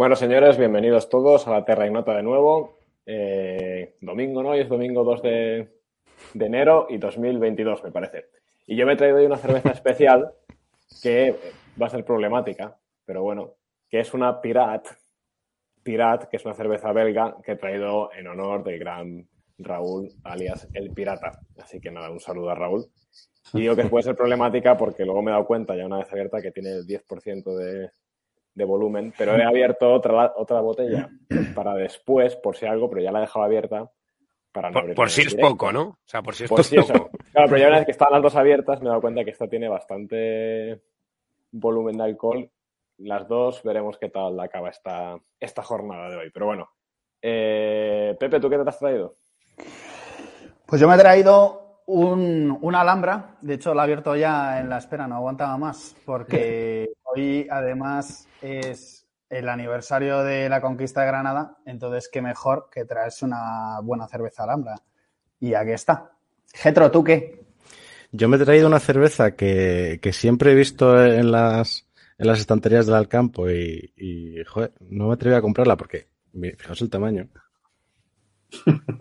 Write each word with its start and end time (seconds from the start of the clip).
Bueno, 0.00 0.16
señores, 0.16 0.56
bienvenidos 0.56 1.10
todos 1.10 1.46
a 1.46 1.50
la 1.50 1.66
Terra 1.66 1.84
Ignota 1.84 2.14
de 2.14 2.22
nuevo. 2.22 2.78
Eh, 3.04 3.98
domingo, 4.00 4.42
¿no? 4.42 4.48
Hoy 4.48 4.60
es 4.60 4.68
domingo 4.70 5.04
2 5.04 5.20
de, 5.20 5.68
de, 6.32 6.46
enero 6.46 6.86
y 6.88 6.96
2022, 6.96 7.84
me 7.84 7.92
parece. 7.92 8.24
Y 8.66 8.76
yo 8.76 8.86
me 8.86 8.94
he 8.94 8.96
traído 8.96 9.18
hoy 9.18 9.26
una 9.26 9.36
cerveza 9.36 9.68
especial 9.72 10.32
que 11.02 11.36
va 11.78 11.88
a 11.88 11.90
ser 11.90 12.02
problemática, 12.06 12.78
pero 13.04 13.22
bueno, 13.22 13.56
que 13.90 14.00
es 14.00 14.14
una 14.14 14.40
Pirat. 14.40 14.88
Pirat, 15.82 16.30
que 16.30 16.38
es 16.38 16.46
una 16.46 16.54
cerveza 16.54 16.94
belga 16.94 17.36
que 17.44 17.52
he 17.52 17.56
traído 17.56 18.10
en 18.14 18.26
honor 18.26 18.64
del 18.64 18.78
gran 18.78 19.28
Raúl, 19.58 20.08
alias 20.24 20.66
El 20.72 20.94
Pirata. 20.94 21.40
Así 21.58 21.78
que 21.78 21.90
nada, 21.90 22.10
un 22.10 22.20
saludo 22.20 22.48
a 22.48 22.54
Raúl. 22.54 22.86
Y 23.52 23.60
digo 23.60 23.76
que 23.76 23.84
puede 23.84 24.04
ser 24.04 24.16
problemática 24.16 24.78
porque 24.78 25.04
luego 25.04 25.20
me 25.20 25.30
he 25.30 25.34
dado 25.34 25.46
cuenta, 25.46 25.76
ya 25.76 25.84
una 25.84 25.98
vez 25.98 26.10
abierta, 26.10 26.40
que 26.40 26.52
tiene 26.52 26.70
el 26.70 26.86
10% 26.86 27.54
de, 27.54 27.90
de 28.60 28.66
volumen, 28.66 29.12
pero 29.16 29.34
he 29.36 29.42
abierto 29.42 29.92
otra, 29.92 30.32
otra 30.36 30.60
botella 30.60 31.08
para 31.54 31.74
después, 31.74 32.36
por 32.36 32.56
si 32.56 32.66
algo, 32.66 32.88
pero 32.88 33.02
ya 33.02 33.10
la 33.10 33.18
he 33.18 33.22
dejado 33.22 33.44
abierta 33.44 33.90
para 34.52 34.70
no 34.70 34.94
Por, 34.94 35.10
si 35.10 35.22
es 35.22 35.34
poco, 35.34 35.72
¿no? 35.72 35.82
O 35.82 35.98
sea, 36.04 36.22
por 36.22 36.34
si 36.34 36.44
es 36.44 36.50
poco. 36.50 36.62
Claro, 37.32 37.48
pero 37.48 37.58
ya 37.58 37.68
una 37.68 37.76
vez 37.76 37.86
que 37.86 37.92
están 37.92 38.08
las 38.10 38.22
dos 38.22 38.34
abiertas 38.36 38.80
me 38.80 38.86
he 38.86 38.88
dado 38.88 39.00
cuenta 39.00 39.24
que 39.24 39.30
esta 39.30 39.48
tiene 39.48 39.68
bastante 39.68 40.82
volumen 41.52 41.96
de 41.96 42.04
alcohol. 42.04 42.50
Las 42.98 43.28
dos 43.28 43.62
veremos 43.62 43.96
qué 43.98 44.08
tal 44.08 44.38
acaba 44.40 44.68
esta, 44.68 45.18
esta 45.38 45.62
jornada 45.62 46.10
de 46.10 46.16
hoy. 46.16 46.30
Pero 46.32 46.46
bueno, 46.46 46.70
eh, 47.22 48.16
Pepe, 48.18 48.40
¿tú 48.40 48.50
qué 48.50 48.58
te 48.58 48.68
has 48.68 48.78
traído? 48.78 49.16
Pues 50.66 50.80
yo 50.80 50.88
me 50.88 50.94
he 50.94 50.98
traído 50.98 51.69
un, 51.86 52.58
una 52.60 52.80
Alhambra, 52.80 53.36
de 53.40 53.54
hecho 53.54 53.74
la 53.74 53.82
he 53.82 53.84
abierto 53.84 54.14
ya 54.16 54.60
en 54.60 54.68
la 54.68 54.78
espera, 54.78 55.06
no 55.06 55.16
aguantaba 55.16 55.56
más, 55.56 55.94
porque 56.04 56.90
hoy 57.02 57.46
además 57.50 58.28
es 58.40 59.06
el 59.28 59.48
aniversario 59.48 60.22
de 60.22 60.48
la 60.48 60.60
conquista 60.60 61.02
de 61.02 61.06
Granada, 61.06 61.58
entonces 61.64 62.08
qué 62.12 62.20
mejor 62.20 62.68
que 62.72 62.84
traerse 62.84 63.24
una 63.24 63.80
buena 63.82 64.08
cerveza 64.08 64.42
Alhambra. 64.42 64.76
Y 65.38 65.54
aquí 65.54 65.70
está. 65.70 66.12
Getro, 66.52 66.90
¿tú 66.90 67.04
qué? 67.04 67.44
Yo 68.12 68.28
me 68.28 68.36
he 68.36 68.44
traído 68.44 68.66
una 68.66 68.80
cerveza 68.80 69.36
que, 69.36 70.00
que 70.02 70.12
siempre 70.12 70.52
he 70.52 70.54
visto 70.54 71.02
en 71.02 71.30
las, 71.30 71.88
en 72.18 72.26
las 72.26 72.40
estanterías 72.40 72.86
del 72.86 72.96
Alcampo 72.96 73.48
y, 73.48 73.92
y 73.96 74.44
joder, 74.44 74.72
no 74.80 75.08
me 75.08 75.14
atreví 75.14 75.36
a 75.36 75.40
comprarla 75.40 75.76
porque, 75.76 76.08
fijaos 76.58 76.82
el 76.82 76.90
tamaño. 76.90 77.28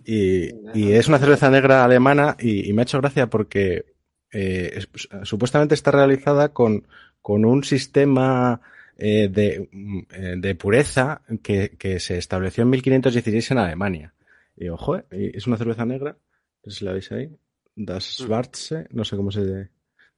Y, 0.06 0.92
es 0.92 1.08
una 1.08 1.20
cerveza 1.20 1.50
negra 1.50 1.84
alemana 1.84 2.36
y, 2.40 2.72
me 2.74 2.82
ha 2.82 2.84
hecho 2.84 3.00
gracia 3.00 3.30
porque 3.30 3.94
eh, 4.32 4.80
supuestamente 5.24 5.76
está 5.76 5.92
realizada 5.92 6.50
con, 6.50 6.88
con 7.22 7.46
un 7.46 7.64
sistema 7.64 8.62
eh, 8.98 9.28
de, 9.28 9.70
eh, 10.12 10.36
de, 10.38 10.56
pureza 10.56 11.22
que, 11.44 11.76
que, 11.78 12.00
se 12.00 12.18
estableció 12.18 12.64
en 12.64 12.72
1516 12.72 13.52
en 13.52 13.58
Alemania. 13.60 14.14
Y 14.56 14.70
ojo, 14.70 14.98
es 15.10 15.48
una 15.48 15.58
cerveza 15.58 15.86
negra, 15.86 16.18
no 16.64 16.72
sé 16.72 16.80
si 16.80 16.86
la 16.86 16.94
veis 16.94 17.12
ahí, 17.12 17.30
Das 17.76 18.20
mm. 18.20 18.24
Schwarze, 18.24 18.88
no 18.92 19.06
sé 19.06 19.16
cómo 19.16 19.32
se 19.32 19.70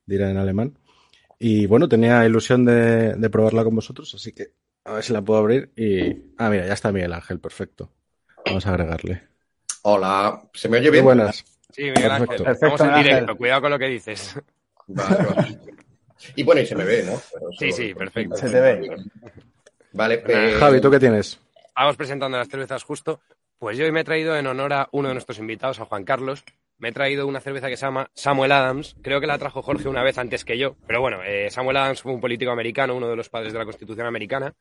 dirá 0.05 0.31
en 0.31 0.37
alemán. 0.37 0.77
Y 1.37 1.65
bueno, 1.65 1.87
tenía 1.87 2.25
ilusión 2.25 2.65
de, 2.65 3.13
de 3.15 3.29
probarla 3.29 3.63
con 3.63 3.75
vosotros, 3.75 4.13
así 4.15 4.31
que 4.31 4.53
a 4.83 4.93
ver 4.93 5.03
si 5.03 5.13
la 5.13 5.21
puedo 5.21 5.39
abrir 5.39 5.71
y... 5.75 6.33
Ah, 6.37 6.49
mira, 6.49 6.65
ya 6.65 6.73
está 6.73 6.91
Miguel 6.91 7.13
Ángel, 7.13 7.39
perfecto. 7.39 7.91
Vamos 8.45 8.65
a 8.65 8.69
agregarle. 8.69 9.21
Hola, 9.83 10.41
¿se 10.53 10.69
me 10.69 10.77
oye 10.77 10.91
bien? 10.91 11.03
Muy 11.03 11.15
buenas. 11.15 11.43
Sí, 11.71 11.83
Miguel 11.83 12.11
Ángel. 12.11 12.43
Perfecto, 12.43 12.83
en 12.83 12.95
directo, 12.95 13.37
cuidado 13.37 13.61
con 13.61 13.71
lo 13.71 13.79
que 13.79 13.87
dices. 13.87 14.35
Vale, 14.87 15.25
vale. 15.25 15.59
Y 16.35 16.43
bueno, 16.43 16.61
y 16.61 16.65
se 16.65 16.75
me 16.75 16.83
ve, 16.83 17.03
¿no? 17.03 17.19
sí, 17.57 17.71
sí, 17.71 17.93
perfecto. 17.93 18.35
Se 18.35 18.49
te 18.49 18.59
ve. 18.59 18.95
Vale, 19.93 20.19
pues... 20.19 20.57
Javi, 20.59 20.81
¿tú 20.81 20.91
qué 20.91 20.99
tienes? 20.99 21.39
Vamos 21.75 21.97
presentando 21.97 22.37
las 22.37 22.47
cervezas 22.47 22.83
justo. 22.83 23.21
Pues 23.57 23.77
yo 23.77 23.85
hoy 23.85 23.91
me 23.91 24.01
he 24.01 24.03
traído 24.03 24.35
en 24.35 24.47
honor 24.47 24.73
a 24.73 24.89
uno 24.91 25.07
de 25.07 25.13
nuestros 25.13 25.39
invitados, 25.39 25.79
a 25.79 25.85
Juan 25.85 26.03
Carlos. 26.03 26.43
Me 26.77 26.89
he 26.89 26.91
traído 26.91 27.27
una 27.27 27.39
cerveza 27.39 27.69
que 27.69 27.77
se 27.77 27.85
llama 27.85 28.09
Samuel 28.13 28.51
Adams. 28.51 28.95
Creo 29.01 29.21
que 29.21 29.27
la 29.27 29.37
trajo 29.37 29.61
Jorge 29.61 29.87
una 29.87 30.03
vez 30.03 30.17
antes 30.17 30.43
que 30.45 30.57
yo. 30.57 30.75
Pero 30.87 30.99
bueno, 30.99 31.21
eh, 31.23 31.49
Samuel 31.51 31.77
Adams 31.77 32.01
fue 32.01 32.11
un 32.11 32.21
político 32.21 32.51
americano, 32.51 32.95
uno 32.95 33.07
de 33.07 33.15
los 33.15 33.29
padres 33.29 33.53
de 33.53 33.59
la 33.59 33.65
Constitución 33.65 34.07
americana. 34.07 34.53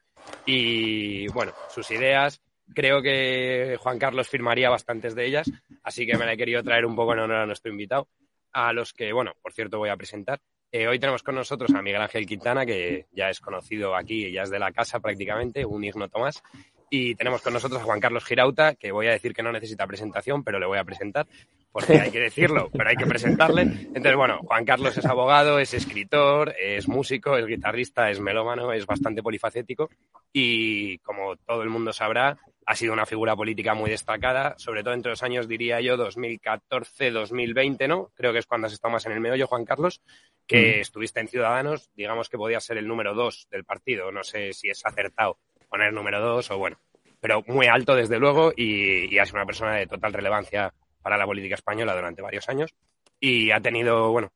Y 0.44 1.28
bueno, 1.28 1.52
sus 1.70 1.90
ideas 1.90 2.42
creo 2.74 3.02
que 3.02 3.76
Juan 3.78 3.98
Carlos 3.98 4.28
firmaría 4.28 4.70
bastantes 4.70 5.14
de 5.14 5.26
ellas, 5.26 5.50
así 5.82 6.06
que 6.06 6.16
me 6.16 6.26
la 6.26 6.32
he 6.32 6.36
querido 6.36 6.62
traer 6.62 6.86
un 6.86 6.96
poco 6.96 7.12
en 7.12 7.20
honor 7.20 7.38
a 7.38 7.46
nuestro 7.46 7.70
invitado, 7.70 8.08
a 8.52 8.72
los 8.72 8.92
que, 8.92 9.12
bueno, 9.12 9.32
por 9.42 9.52
cierto, 9.52 9.78
voy 9.78 9.90
a 9.90 9.96
presentar. 9.96 10.40
Eh, 10.72 10.86
hoy 10.86 11.00
tenemos 11.00 11.24
con 11.24 11.34
nosotros 11.34 11.74
a 11.74 11.82
Miguel 11.82 12.00
Ángel 12.00 12.26
Quintana, 12.26 12.64
que 12.64 13.06
ya 13.12 13.28
es 13.28 13.40
conocido 13.40 13.96
aquí, 13.96 14.30
ya 14.30 14.42
es 14.42 14.50
de 14.50 14.58
la 14.60 14.70
casa 14.70 15.00
prácticamente, 15.00 15.64
un 15.64 15.82
ignoto 15.82 16.20
más. 16.20 16.42
Y 16.88 17.14
tenemos 17.14 17.42
con 17.42 17.52
nosotros 17.52 17.80
a 17.80 17.84
Juan 17.84 18.00
Carlos 18.00 18.24
Girauta, 18.24 18.74
que 18.74 18.92
voy 18.92 19.06
a 19.06 19.12
decir 19.12 19.32
que 19.32 19.42
no 19.42 19.52
necesita 19.52 19.86
presentación, 19.86 20.42
pero 20.42 20.58
le 20.58 20.66
voy 20.66 20.78
a 20.78 20.84
presentar, 20.84 21.26
porque 21.70 22.00
hay 22.00 22.10
que 22.10 22.20
decirlo, 22.20 22.68
pero 22.72 22.88
hay 22.88 22.96
que 22.96 23.06
presentarle. 23.06 23.62
Entonces, 23.62 24.16
bueno, 24.16 24.40
Juan 24.44 24.64
Carlos 24.64 24.96
es 24.98 25.04
abogado, 25.06 25.60
es 25.60 25.72
escritor, 25.72 26.54
es 26.58 26.88
músico, 26.88 27.36
es 27.36 27.46
guitarrista, 27.46 28.10
es 28.10 28.18
melómano, 28.20 28.72
es 28.72 28.86
bastante 28.86 29.22
polifacético 29.22 29.88
y, 30.32 30.98
como 30.98 31.36
todo 31.36 31.62
el 31.62 31.68
mundo 31.68 31.92
sabrá, 31.92 32.38
ha 32.66 32.76
sido 32.76 32.92
una 32.92 33.06
figura 33.06 33.34
política 33.34 33.74
muy 33.74 33.90
destacada, 33.90 34.54
sobre 34.58 34.82
todo 34.82 34.94
entre 34.94 35.10
los 35.10 35.22
años, 35.22 35.48
diría 35.48 35.80
yo, 35.80 35.96
2014-2020, 35.96 37.88
¿no? 37.88 38.10
Creo 38.14 38.32
que 38.32 38.38
es 38.38 38.46
cuando 38.46 38.66
has 38.66 38.72
estado 38.72 38.92
más 38.92 39.06
en 39.06 39.12
el 39.12 39.20
meollo, 39.20 39.46
Juan 39.46 39.64
Carlos, 39.64 40.02
que 40.46 40.80
estuviste 40.80 41.20
en 41.20 41.28
Ciudadanos, 41.28 41.90
digamos 41.94 42.28
que 42.28 42.36
podías 42.36 42.64
ser 42.64 42.76
el 42.76 42.86
número 42.86 43.14
dos 43.14 43.48
del 43.50 43.64
partido. 43.64 44.12
No 44.12 44.22
sé 44.22 44.52
si 44.52 44.68
es 44.68 44.84
acertado 44.84 45.38
poner 45.68 45.92
número 45.92 46.20
dos 46.20 46.50
o 46.50 46.58
bueno, 46.58 46.78
pero 47.20 47.42
muy 47.46 47.66
alto 47.66 47.94
desde 47.94 48.18
luego 48.18 48.52
y, 48.56 49.14
y 49.14 49.18
ha 49.18 49.26
sido 49.26 49.38
una 49.38 49.46
persona 49.46 49.74
de 49.74 49.86
total 49.86 50.12
relevancia 50.12 50.74
para 51.02 51.16
la 51.16 51.26
política 51.26 51.54
española 51.54 51.94
durante 51.94 52.22
varios 52.22 52.48
años 52.48 52.74
y 53.20 53.50
ha 53.50 53.60
tenido, 53.60 54.10
bueno, 54.10 54.32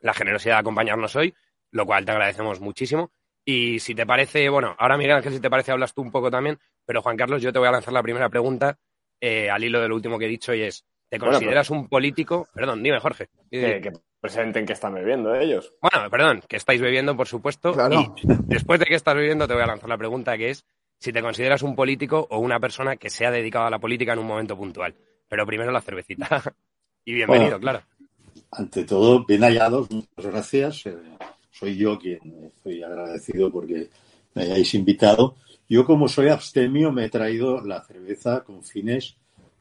la 0.00 0.14
generosidad 0.14 0.56
de 0.56 0.60
acompañarnos 0.60 1.16
hoy, 1.16 1.34
lo 1.70 1.86
cual 1.86 2.04
te 2.04 2.12
agradecemos 2.12 2.60
muchísimo. 2.60 3.10
Y 3.44 3.80
si 3.80 3.94
te 3.94 4.06
parece, 4.06 4.48
bueno, 4.48 4.74
ahora 4.78 4.96
Miguel 4.96 5.16
Ángel, 5.16 5.32
si 5.32 5.40
te 5.40 5.50
parece, 5.50 5.72
hablas 5.72 5.94
tú 5.94 6.02
un 6.02 6.12
poco 6.12 6.30
también, 6.30 6.58
pero 6.84 7.02
Juan 7.02 7.16
Carlos, 7.16 7.42
yo 7.42 7.52
te 7.52 7.58
voy 7.58 7.68
a 7.68 7.72
lanzar 7.72 7.92
la 7.92 8.02
primera 8.02 8.28
pregunta 8.28 8.78
eh, 9.20 9.50
al 9.50 9.64
hilo 9.64 9.80
de 9.80 9.88
lo 9.88 9.94
último 9.94 10.18
que 10.18 10.26
he 10.26 10.28
dicho 10.28 10.54
y 10.54 10.62
es, 10.62 10.84
¿te 11.08 11.18
consideras 11.18 11.70
un 11.70 11.88
político? 11.88 12.48
Perdón, 12.54 12.82
dime, 12.82 13.00
Jorge. 13.00 13.28
Que, 13.50 13.92
presenten 14.20 14.64
que 14.64 14.72
están 14.72 14.94
bebiendo 14.94 15.34
ellos. 15.34 15.74
Bueno, 15.80 16.08
perdón, 16.08 16.42
que 16.48 16.56
estáis 16.56 16.80
bebiendo, 16.80 17.16
por 17.16 17.26
supuesto. 17.26 17.74
Y 17.90 18.26
después 18.44 18.78
de 18.78 18.86
que 18.86 18.94
estás 18.94 19.16
bebiendo, 19.16 19.48
te 19.48 19.54
voy 19.54 19.62
a 19.64 19.66
lanzar 19.66 19.88
la 19.88 19.98
pregunta 19.98 20.36
que 20.36 20.50
es 20.50 20.64
si 20.98 21.12
te 21.12 21.20
consideras 21.20 21.62
un 21.62 21.74
político 21.74 22.28
o 22.30 22.38
una 22.38 22.60
persona 22.60 22.96
que 22.96 23.10
se 23.10 23.26
ha 23.26 23.32
dedicado 23.32 23.66
a 23.66 23.70
la 23.70 23.80
política 23.80 24.12
en 24.12 24.20
un 24.20 24.26
momento 24.26 24.56
puntual. 24.56 24.94
Pero 25.28 25.44
primero 25.44 25.72
la 25.72 25.80
cervecita. 25.80 26.42
y 27.04 27.14
bienvenido, 27.14 27.58
claro. 27.58 27.82
Ante 28.52 28.84
todo, 28.84 29.24
bien 29.24 29.42
hallados, 29.42 29.90
muchas 29.90 30.26
gracias. 30.26 30.86
Eh, 30.86 30.96
soy 31.52 31.76
yo 31.76 31.98
quien 31.98 32.20
estoy 32.46 32.82
agradecido 32.82 33.50
porque 33.52 33.88
me 34.34 34.42
hayáis 34.42 34.74
invitado. 34.74 35.36
Yo, 35.68 35.84
como 35.84 36.08
soy 36.08 36.28
abstemio, 36.28 36.90
me 36.90 37.04
he 37.04 37.08
traído 37.08 37.60
la 37.60 37.82
cerveza 37.82 38.42
con 38.42 38.64
fines, 38.64 39.16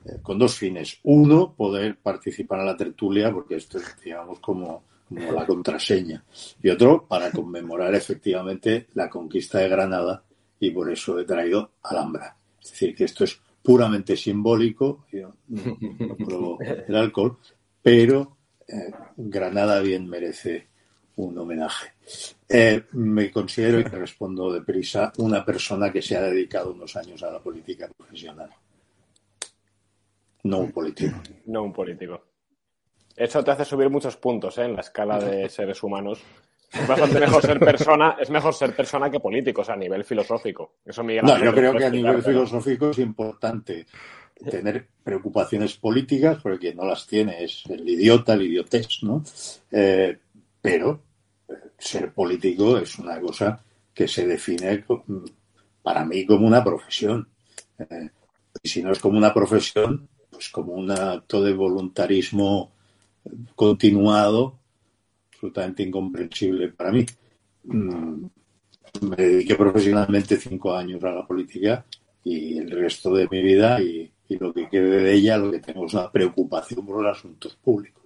eh, 0.06 0.18
con 0.22 0.40
dos 0.40 0.56
fines. 0.56 1.00
Uno, 1.04 1.54
poder 1.54 1.98
participar 1.98 2.62
en 2.62 2.66
la 2.66 2.78
tertulia, 2.78 3.32
porque 3.32 3.56
esto 3.56 3.78
es, 3.78 3.96
digamos, 4.04 4.40
como, 4.40 4.84
como 5.08 5.32
la 5.32 5.46
contraseña. 5.46 6.24
Y 6.62 6.70
otro, 6.70 7.06
para 7.08 7.32
conmemorar 7.32 7.94
efectivamente 7.94 8.88
la 8.94 9.10
conquista 9.10 9.60
de 9.60 9.70
Granada, 9.70 10.24
y 10.60 10.72
por 10.72 10.92
eso 10.92 11.20
he 11.20 11.26
traído 11.26 11.72
Alhambra. 11.84 12.36
Es 12.62 12.72
decir, 12.72 12.96
que 12.96 13.06
esto 13.06 13.24
es 13.24 13.40
puramente 13.62 14.16
simbólico, 14.16 15.06
yo 15.12 15.34
no, 15.48 16.16
pruebo 16.16 16.60
el 16.88 16.96
alcohol, 16.96 17.38
pero 17.82 18.38
eh, 18.68 18.92
Granada 19.18 19.82
bien 19.82 20.08
merece 20.08 20.71
un 21.18 21.38
homenaje. 21.38 21.94
Eh, 22.48 22.84
me 22.94 23.32
considero, 23.32 23.80
y 23.80 23.84
respondo 23.84 24.52
deprisa, 24.52 25.12
una 25.18 25.46
persona 25.46 25.92
que 25.92 26.02
se 26.02 26.18
ha 26.18 26.22
dedicado 26.22 26.72
unos 26.72 26.96
años 26.96 27.22
a 27.24 27.32
la 27.32 27.40
política 27.40 27.90
profesional. 27.96 28.50
No 30.44 30.60
un 30.60 30.72
político. 30.72 31.18
No 31.46 31.64
un 31.64 31.74
político. 31.74 32.22
Eso 33.16 33.44
te 33.44 33.52
hace 33.52 33.66
subir 33.66 33.90
muchos 33.90 34.18
puntos 34.18 34.58
¿eh? 34.58 34.64
en 34.64 34.76
la 34.76 34.82
escala 34.82 35.20
de 35.20 35.48
seres 35.50 35.82
humanos. 35.84 36.22
Es 36.74 36.88
bastante 36.88 37.20
mejor 37.20 37.42
ser 37.42 37.60
persona, 37.60 38.16
es 38.20 38.30
mejor 38.30 38.54
ser 38.54 38.74
persona 38.74 39.12
que 39.12 39.20
político, 39.20 39.62
o 39.62 39.64
sea, 39.64 39.74
a 39.74 39.78
nivel 39.78 40.06
filosófico. 40.06 40.76
Eso 40.86 41.04
no, 41.04 41.44
yo 41.44 41.54
creo 41.54 41.76
que 41.76 41.86
a 41.86 41.90
nivel 41.90 42.24
filosófico 42.24 42.92
es 42.92 43.00
importante 43.00 43.86
tener 44.50 44.88
preocupaciones 45.04 45.76
políticas, 45.76 46.40
porque 46.42 46.60
quien 46.60 46.78
no 46.78 46.86
las 46.86 47.06
tiene 47.06 47.44
es 47.44 47.64
el 47.70 47.88
idiota, 47.88 48.34
el 48.34 48.44
idiotez, 48.44 49.04
¿no? 49.04 49.24
Eh, 49.72 50.18
pero 50.62 51.02
ser 51.78 52.14
político 52.14 52.78
es 52.78 53.00
una 53.00 53.20
cosa 53.20 53.64
que 53.94 54.08
se 54.08 54.28
define 54.28 54.86
para 55.82 56.06
mí 56.06 56.26
como 56.26 56.48
una 56.48 56.64
profesión. 56.64 57.28
Eh, 57.80 58.10
y 58.62 58.70
si 58.70 58.84
no 58.84 58.92
es 58.92 59.00
como 59.00 59.18
una 59.18 59.34
profesión, 59.34 60.08
pues 60.30 60.50
como 60.50 60.74
un 60.74 60.92
acto 60.92 61.42
de 61.44 61.54
voluntarismo 61.54 62.72
continuado, 63.56 64.60
absolutamente 65.34 65.84
incomprensible 65.84 66.70
para 66.70 66.92
mí. 66.92 67.06
Mm, 67.64 68.26
me 69.02 69.16
dediqué 69.16 69.56
profesionalmente 69.56 70.38
cinco 70.38 70.76
años 70.76 71.04
a 71.04 71.12
la 71.12 71.26
política 71.26 71.86
y 72.24 72.58
el 72.58 72.70
resto 72.70 73.14
de 73.14 73.28
mi 73.30 73.42
vida 73.42 73.82
y, 73.82 74.12
y 74.28 74.38
lo 74.38 74.54
que 74.54 74.70
quede 74.70 75.04
de 75.04 75.14
ella, 75.14 75.38
lo 75.38 75.52
que 75.52 75.60
tengo 75.60 75.86
es 75.86 75.94
una 75.94 76.12
preocupación 76.12 76.86
por 76.86 77.02
los 77.02 77.18
asuntos 77.18 77.56
públicos. 77.56 78.01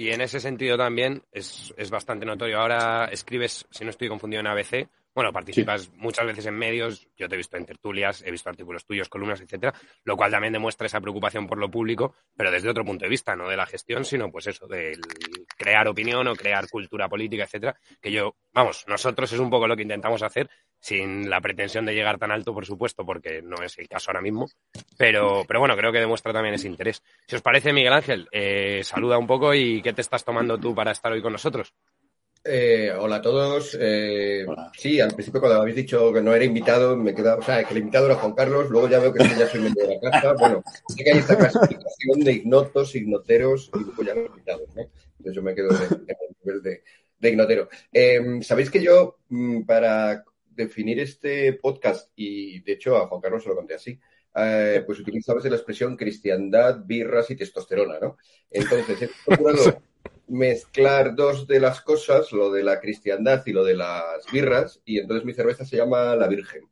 Y 0.00 0.12
en 0.12 0.22
ese 0.22 0.40
sentido 0.40 0.78
también 0.78 1.24
es, 1.30 1.74
es 1.76 1.90
bastante 1.90 2.24
notorio. 2.24 2.58
Ahora 2.58 3.10
escribes, 3.12 3.66
si 3.70 3.84
no 3.84 3.90
estoy 3.90 4.08
confundido, 4.08 4.40
en 4.40 4.46
ABC. 4.46 4.88
Bueno, 5.14 5.32
participas 5.32 5.90
muchas 5.96 6.24
veces 6.24 6.46
en 6.46 6.54
medios. 6.54 7.08
Yo 7.16 7.28
te 7.28 7.34
he 7.34 7.38
visto 7.38 7.56
en 7.56 7.66
tertulias, 7.66 8.22
he 8.24 8.30
visto 8.30 8.48
artículos 8.48 8.84
tuyos, 8.84 9.08
columnas, 9.08 9.40
etcétera, 9.40 9.74
lo 10.04 10.16
cual 10.16 10.30
también 10.30 10.52
demuestra 10.52 10.86
esa 10.86 11.00
preocupación 11.00 11.46
por 11.46 11.58
lo 11.58 11.70
público, 11.70 12.14
pero 12.36 12.50
desde 12.50 12.68
otro 12.68 12.84
punto 12.84 13.04
de 13.04 13.08
vista, 13.08 13.34
no 13.34 13.48
de 13.48 13.56
la 13.56 13.66
gestión, 13.66 14.04
sino 14.04 14.30
pues 14.30 14.46
eso, 14.46 14.66
del 14.66 15.00
crear 15.56 15.88
opinión 15.88 16.28
o 16.28 16.36
crear 16.36 16.68
cultura 16.68 17.08
política, 17.08 17.44
etcétera. 17.44 17.76
Que 18.00 18.12
yo, 18.12 18.36
vamos, 18.52 18.84
nosotros 18.86 19.32
es 19.32 19.38
un 19.40 19.50
poco 19.50 19.66
lo 19.66 19.76
que 19.76 19.82
intentamos 19.82 20.22
hacer, 20.22 20.48
sin 20.78 21.28
la 21.28 21.40
pretensión 21.40 21.84
de 21.84 21.94
llegar 21.94 22.18
tan 22.18 22.30
alto, 22.30 22.54
por 22.54 22.64
supuesto, 22.64 23.04
porque 23.04 23.42
no 23.42 23.62
es 23.62 23.78
el 23.78 23.88
caso 23.88 24.10
ahora 24.10 24.22
mismo. 24.22 24.48
Pero, 24.96 25.44
pero 25.46 25.60
bueno, 25.60 25.76
creo 25.76 25.92
que 25.92 25.98
demuestra 25.98 26.32
también 26.32 26.54
ese 26.54 26.68
interés. 26.68 27.02
Si 27.26 27.36
os 27.36 27.42
parece, 27.42 27.72
Miguel 27.72 27.92
Ángel, 27.92 28.28
eh, 28.32 28.82
saluda 28.84 29.18
un 29.18 29.26
poco 29.26 29.54
y 29.54 29.82
qué 29.82 29.92
te 29.92 30.00
estás 30.00 30.24
tomando 30.24 30.58
tú 30.58 30.74
para 30.74 30.92
estar 30.92 31.12
hoy 31.12 31.20
con 31.20 31.32
nosotros. 31.32 31.74
Eh, 32.42 32.90
hola 32.98 33.16
a 33.16 33.22
todos. 33.22 33.76
Eh, 33.78 34.44
Hola. 34.46 34.72
sí, 34.74 34.98
al 34.98 35.12
principio 35.12 35.40
cuando 35.40 35.60
habéis 35.60 35.76
dicho 35.76 36.10
que 36.12 36.22
no 36.22 36.34
era 36.34 36.44
invitado, 36.44 36.96
me 36.96 37.14
quedaba, 37.14 37.38
o 37.38 37.42
sea, 37.42 37.62
que 37.64 37.74
el 37.74 37.80
invitado 37.80 38.06
era 38.06 38.14
Juan 38.14 38.32
Carlos, 38.32 38.70
luego 38.70 38.88
ya 38.88 38.98
veo 38.98 39.12
que 39.12 39.22
ya 39.24 39.46
soy 39.46 39.60
medio 39.60 39.86
de 39.86 39.94
la 39.96 40.10
casa. 40.10 40.34
Bueno, 40.38 40.62
sí 40.88 41.04
que 41.04 41.10
hay 41.10 41.18
esta 41.18 41.36
clasificación 41.36 42.20
de 42.20 42.32
ignotos, 42.32 42.94
ignoteros 42.94 43.70
y 43.74 43.78
luego 43.80 44.02
ya 44.02 44.14
los 44.14 44.26
invitados, 44.28 44.74
¿no? 44.74 44.82
Entonces 44.82 45.34
yo 45.34 45.42
me 45.42 45.54
quedo 45.54 45.70
en, 45.70 45.92
el 45.92 46.36
nivel 46.42 46.62
de, 46.62 46.82
de 47.18 47.28
ignotero. 47.28 47.68
Eh, 47.92 48.40
Sabéis 48.42 48.70
que 48.70 48.82
yo, 48.82 49.18
mm, 49.28 49.62
para 49.64 50.24
definir 50.48 50.98
este 51.00 51.52
podcast, 51.54 52.10
y 52.16 52.60
de 52.60 52.72
hecho 52.72 52.96
a 52.96 53.06
Juan 53.06 53.20
Carlos 53.20 53.42
se 53.42 53.50
lo 53.50 53.56
conté 53.56 53.74
así, 53.74 54.00
eh, 54.34 54.82
pues 54.86 55.04
veces 55.04 55.50
la 55.50 55.56
expresión 55.56 55.96
cristiandad, 55.96 56.80
birras 56.84 57.30
y 57.30 57.36
testosterona, 57.36 57.98
¿no? 58.00 58.16
Entonces 58.50 59.02
he 59.02 59.10
procurado 59.26 59.82
mezclar 60.30 61.14
dos 61.14 61.46
de 61.46 61.60
las 61.60 61.80
cosas, 61.82 62.32
lo 62.32 62.50
de 62.50 62.62
la 62.62 62.80
cristiandad 62.80 63.42
y 63.46 63.52
lo 63.52 63.64
de 63.64 63.74
las 63.76 64.24
birras, 64.32 64.80
y 64.84 64.98
entonces 64.98 65.24
mi 65.24 65.34
cerveza 65.34 65.64
se 65.64 65.76
llama 65.76 66.16
La 66.16 66.26
Virgen. 66.28 66.62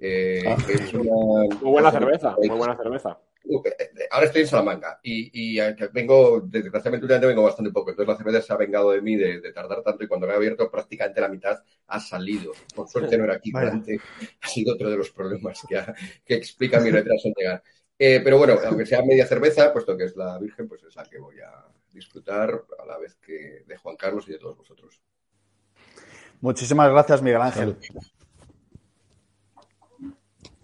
Eh, 0.00 0.42
Ah. 0.46 0.56
es 0.68 0.94
una, 0.94 1.12
Muy 1.60 1.70
buena 1.72 1.90
cerveza, 1.90 2.34
muy 2.38 2.56
buena 2.56 2.76
cerveza. 2.76 3.18
Uh, 3.44 3.62
eh, 3.66 4.06
Ahora 4.10 4.26
estoy 4.26 4.42
en 4.42 4.48
Salamanca 4.48 5.00
y, 5.02 5.30
y, 5.54 5.60
eh, 5.60 5.74
vengo, 5.92 6.42
desgraciadamente 6.42 7.04
últimamente 7.06 7.26
vengo 7.26 7.42
bastante 7.42 7.72
poco, 7.72 7.90
entonces 7.90 8.08
la 8.12 8.16
cerveza 8.16 8.42
se 8.42 8.52
ha 8.52 8.56
vengado 8.56 8.90
de 8.92 9.00
mí 9.02 9.16
de, 9.16 9.40
de 9.40 9.52
tardar 9.52 9.82
tanto 9.82 10.04
y 10.04 10.08
cuando 10.08 10.26
me 10.26 10.34
he 10.34 10.36
abierto 10.36 10.70
prácticamente 10.70 11.20
la 11.22 11.28
mitad 11.28 11.58
ha 11.86 12.00
salido. 12.00 12.52
Por 12.74 12.86
suerte 12.88 13.16
no 13.18 13.24
era 13.24 13.34
aquí 13.34 13.50
delante, 13.50 13.98
ha 14.42 14.46
sido 14.48 14.74
otro 14.74 14.90
de 14.90 14.96
los 14.98 15.10
problemas 15.10 15.60
que, 15.68 15.76
ha- 15.78 15.94
que 16.24 16.34
explica 16.34 16.80
mi 16.80 16.90
retraso 16.90 17.28
en 17.28 17.34
llegar. 17.36 17.62
Eh, 17.98 18.20
pero 18.22 18.38
bueno, 18.38 18.56
aunque 18.64 18.86
sea 18.86 19.02
media 19.02 19.26
cerveza, 19.26 19.72
puesto 19.72 19.96
que 19.96 20.04
es 20.04 20.16
la 20.16 20.38
Virgen, 20.38 20.68
pues 20.68 20.82
es 20.84 20.94
la 20.96 21.04
que 21.04 21.18
voy 21.18 21.36
a 21.40 21.66
disfrutar 21.92 22.64
a 22.78 22.86
la 22.86 22.98
vez 22.98 23.16
que 23.16 23.64
de 23.66 23.76
Juan 23.76 23.96
Carlos 23.96 24.28
y 24.28 24.32
de 24.32 24.38
todos 24.38 24.56
vosotros. 24.56 25.00
Muchísimas 26.40 26.90
gracias, 26.90 27.22
Miguel 27.22 27.42
Ángel. 27.42 27.76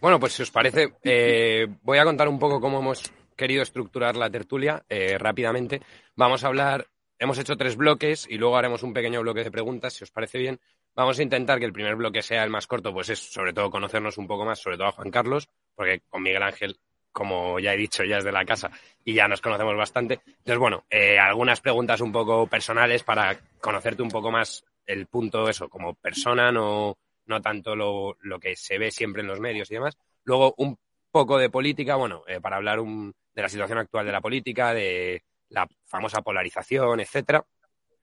Bueno, 0.00 0.20
pues 0.20 0.34
si 0.34 0.42
os 0.42 0.50
parece, 0.50 0.94
eh, 1.02 1.66
voy 1.82 1.98
a 1.98 2.04
contar 2.04 2.28
un 2.28 2.38
poco 2.38 2.60
cómo 2.60 2.78
hemos 2.78 3.02
querido 3.36 3.62
estructurar 3.62 4.16
la 4.16 4.30
tertulia 4.30 4.84
eh, 4.88 5.18
rápidamente. 5.18 5.82
Vamos 6.14 6.44
a 6.44 6.48
hablar, 6.48 6.86
hemos 7.18 7.38
hecho 7.38 7.56
tres 7.56 7.76
bloques 7.76 8.26
y 8.28 8.38
luego 8.38 8.56
haremos 8.56 8.82
un 8.82 8.92
pequeño 8.92 9.20
bloque 9.20 9.44
de 9.44 9.50
preguntas, 9.50 9.94
si 9.94 10.04
os 10.04 10.10
parece 10.10 10.38
bien. 10.38 10.60
Vamos 10.94 11.18
a 11.18 11.22
intentar 11.22 11.58
que 11.58 11.66
el 11.66 11.72
primer 11.72 11.96
bloque 11.96 12.22
sea 12.22 12.42
el 12.42 12.50
más 12.50 12.66
corto, 12.66 12.92
pues 12.92 13.10
es 13.10 13.18
sobre 13.18 13.52
todo 13.52 13.70
conocernos 13.70 14.16
un 14.16 14.26
poco 14.26 14.44
más, 14.46 14.60
sobre 14.60 14.78
todo 14.78 14.86
a 14.86 14.92
Juan 14.92 15.10
Carlos, 15.10 15.48
porque 15.74 16.00
con 16.08 16.22
Miguel 16.22 16.42
Ángel, 16.42 16.78
como 17.16 17.58
ya 17.58 17.72
he 17.72 17.78
dicho, 17.78 18.04
ya 18.04 18.18
es 18.18 18.24
de 18.24 18.30
la 18.30 18.44
casa 18.44 18.70
y 19.02 19.14
ya 19.14 19.26
nos 19.26 19.40
conocemos 19.40 19.74
bastante. 19.74 20.20
Entonces, 20.26 20.58
bueno, 20.58 20.84
eh, 20.90 21.18
algunas 21.18 21.62
preguntas 21.62 22.02
un 22.02 22.12
poco 22.12 22.46
personales 22.46 23.04
para 23.04 23.40
conocerte 23.58 24.02
un 24.02 24.10
poco 24.10 24.30
más 24.30 24.62
el 24.84 25.06
punto 25.06 25.48
eso, 25.48 25.70
como 25.70 25.94
persona, 25.94 26.52
no, 26.52 26.98
no 27.24 27.40
tanto 27.40 27.74
lo, 27.74 28.18
lo 28.20 28.38
que 28.38 28.54
se 28.54 28.76
ve 28.76 28.90
siempre 28.90 29.22
en 29.22 29.28
los 29.28 29.40
medios 29.40 29.70
y 29.70 29.74
demás. 29.74 29.96
Luego 30.24 30.52
un 30.58 30.76
poco 31.10 31.38
de 31.38 31.48
política, 31.48 31.96
bueno, 31.96 32.22
eh, 32.28 32.38
para 32.38 32.56
hablar 32.56 32.80
un- 32.80 33.14
de 33.34 33.42
la 33.42 33.48
situación 33.48 33.78
actual 33.78 34.04
de 34.04 34.12
la 34.12 34.20
política, 34.20 34.74
de 34.74 35.22
la 35.48 35.66
famosa 35.86 36.20
polarización, 36.20 37.00
etcétera. 37.00 37.46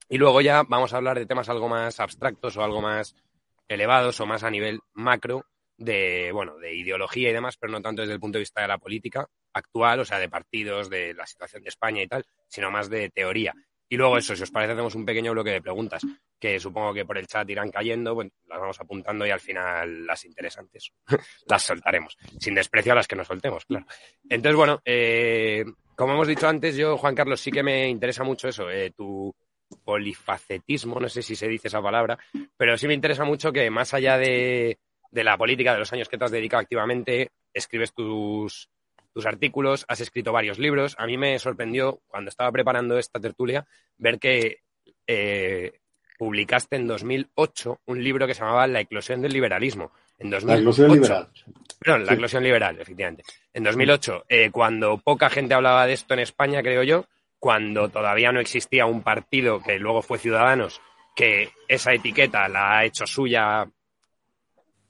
Y 0.08 0.18
luego 0.18 0.40
ya 0.40 0.64
vamos 0.66 0.92
a 0.92 0.96
hablar 0.96 1.20
de 1.20 1.26
temas 1.26 1.48
algo 1.48 1.68
más 1.68 2.00
abstractos 2.00 2.56
o 2.56 2.64
algo 2.64 2.80
más 2.82 3.14
elevados 3.68 4.20
o 4.20 4.26
más 4.26 4.42
a 4.42 4.50
nivel 4.50 4.80
macro 4.92 5.46
de, 5.76 6.30
bueno, 6.32 6.56
de 6.58 6.74
ideología 6.74 7.30
y 7.30 7.32
demás, 7.32 7.56
pero 7.56 7.72
no 7.72 7.82
tanto 7.82 8.02
desde 8.02 8.14
el 8.14 8.20
punto 8.20 8.38
de 8.38 8.42
vista 8.42 8.62
de 8.62 8.68
la 8.68 8.78
política 8.78 9.26
actual, 9.52 10.00
o 10.00 10.04
sea, 10.04 10.18
de 10.18 10.28
partidos, 10.28 10.90
de 10.90 11.14
la 11.14 11.26
situación 11.26 11.62
de 11.62 11.68
España 11.68 12.02
y 12.02 12.08
tal, 12.08 12.24
sino 12.48 12.70
más 12.70 12.88
de 12.88 13.10
teoría. 13.10 13.54
Y 13.88 13.96
luego 13.96 14.16
eso, 14.16 14.34
si 14.34 14.42
os 14.42 14.50
parece, 14.50 14.72
hacemos 14.72 14.94
un 14.94 15.04
pequeño 15.04 15.32
bloque 15.32 15.50
de 15.50 15.62
preguntas, 15.62 16.02
que 16.38 16.58
supongo 16.58 16.94
que 16.94 17.04
por 17.04 17.18
el 17.18 17.26
chat 17.26 17.48
irán 17.50 17.70
cayendo, 17.70 18.14
bueno, 18.14 18.30
las 18.46 18.58
vamos 18.58 18.80
apuntando 18.80 19.26
y 19.26 19.30
al 19.30 19.40
final 19.40 20.06
las 20.06 20.24
interesantes 20.24 20.92
las 21.46 21.62
soltaremos, 21.62 22.16
sin 22.38 22.54
desprecio 22.54 22.92
a 22.92 22.96
las 22.96 23.06
que 23.06 23.16
nos 23.16 23.26
soltemos, 23.26 23.64
claro. 23.66 23.86
Entonces, 24.28 24.56
bueno, 24.56 24.80
eh, 24.84 25.64
como 25.94 26.14
hemos 26.14 26.28
dicho 26.28 26.48
antes, 26.48 26.76
yo, 26.76 26.96
Juan 26.96 27.14
Carlos, 27.14 27.40
sí 27.40 27.50
que 27.50 27.62
me 27.62 27.88
interesa 27.88 28.24
mucho 28.24 28.48
eso, 28.48 28.70
eh, 28.70 28.90
tu 28.90 29.34
polifacetismo, 29.84 31.00
no 31.00 31.08
sé 31.08 31.22
si 31.22 31.36
se 31.36 31.48
dice 31.48 31.68
esa 31.68 31.82
palabra, 31.82 32.18
pero 32.56 32.76
sí 32.78 32.86
me 32.86 32.94
interesa 32.94 33.24
mucho 33.24 33.52
que 33.52 33.70
más 33.70 33.92
allá 33.94 34.18
de, 34.18 34.78
de 35.14 35.24
la 35.24 35.38
política, 35.38 35.72
de 35.72 35.78
los 35.78 35.92
años 35.92 36.08
que 36.08 36.18
te 36.18 36.24
has 36.24 36.30
dedicado 36.30 36.60
activamente, 36.60 37.30
escribes 37.52 37.94
tus, 37.94 38.68
tus 39.12 39.24
artículos, 39.26 39.84
has 39.88 40.00
escrito 40.00 40.32
varios 40.32 40.58
libros. 40.58 40.96
A 40.98 41.06
mí 41.06 41.16
me 41.16 41.38
sorprendió, 41.38 42.00
cuando 42.08 42.28
estaba 42.28 42.50
preparando 42.50 42.98
esta 42.98 43.20
tertulia, 43.20 43.64
ver 43.96 44.18
que 44.18 44.58
eh, 45.06 45.78
publicaste 46.18 46.76
en 46.76 46.86
2008 46.88 47.80
un 47.86 48.02
libro 48.02 48.26
que 48.26 48.34
se 48.34 48.40
llamaba 48.40 48.66
La 48.66 48.80
eclosión 48.80 49.22
del 49.22 49.32
liberalismo. 49.32 49.92
En 50.18 50.30
2008, 50.30 50.46
La 50.52 50.58
eclosión 50.60 50.92
liberal. 50.92 51.28
Perdón, 51.78 52.00
la 52.06 52.08
Sí. 52.08 52.14
eclosión 52.14 52.42
liberal, 52.44 52.80
efectivamente. 52.80 53.22
En 53.52 53.62
2008, 53.64 54.24
eh, 54.28 54.50
cuando 54.50 54.98
poca 54.98 55.30
gente 55.30 55.54
hablaba 55.54 55.86
de 55.86 55.92
esto 55.92 56.14
en 56.14 56.20
España, 56.20 56.62
creo 56.62 56.82
yo, 56.82 57.06
cuando 57.38 57.88
todavía 57.88 58.32
no 58.32 58.40
existía 58.40 58.86
un 58.86 59.02
partido 59.02 59.60
que 59.60 59.78
luego 59.78 60.02
fue 60.02 60.18
Ciudadanos, 60.18 60.80
que 61.14 61.50
esa 61.68 61.92
etiqueta 61.92 62.48
la 62.48 62.78
ha 62.78 62.84
hecho 62.84 63.06
suya 63.06 63.68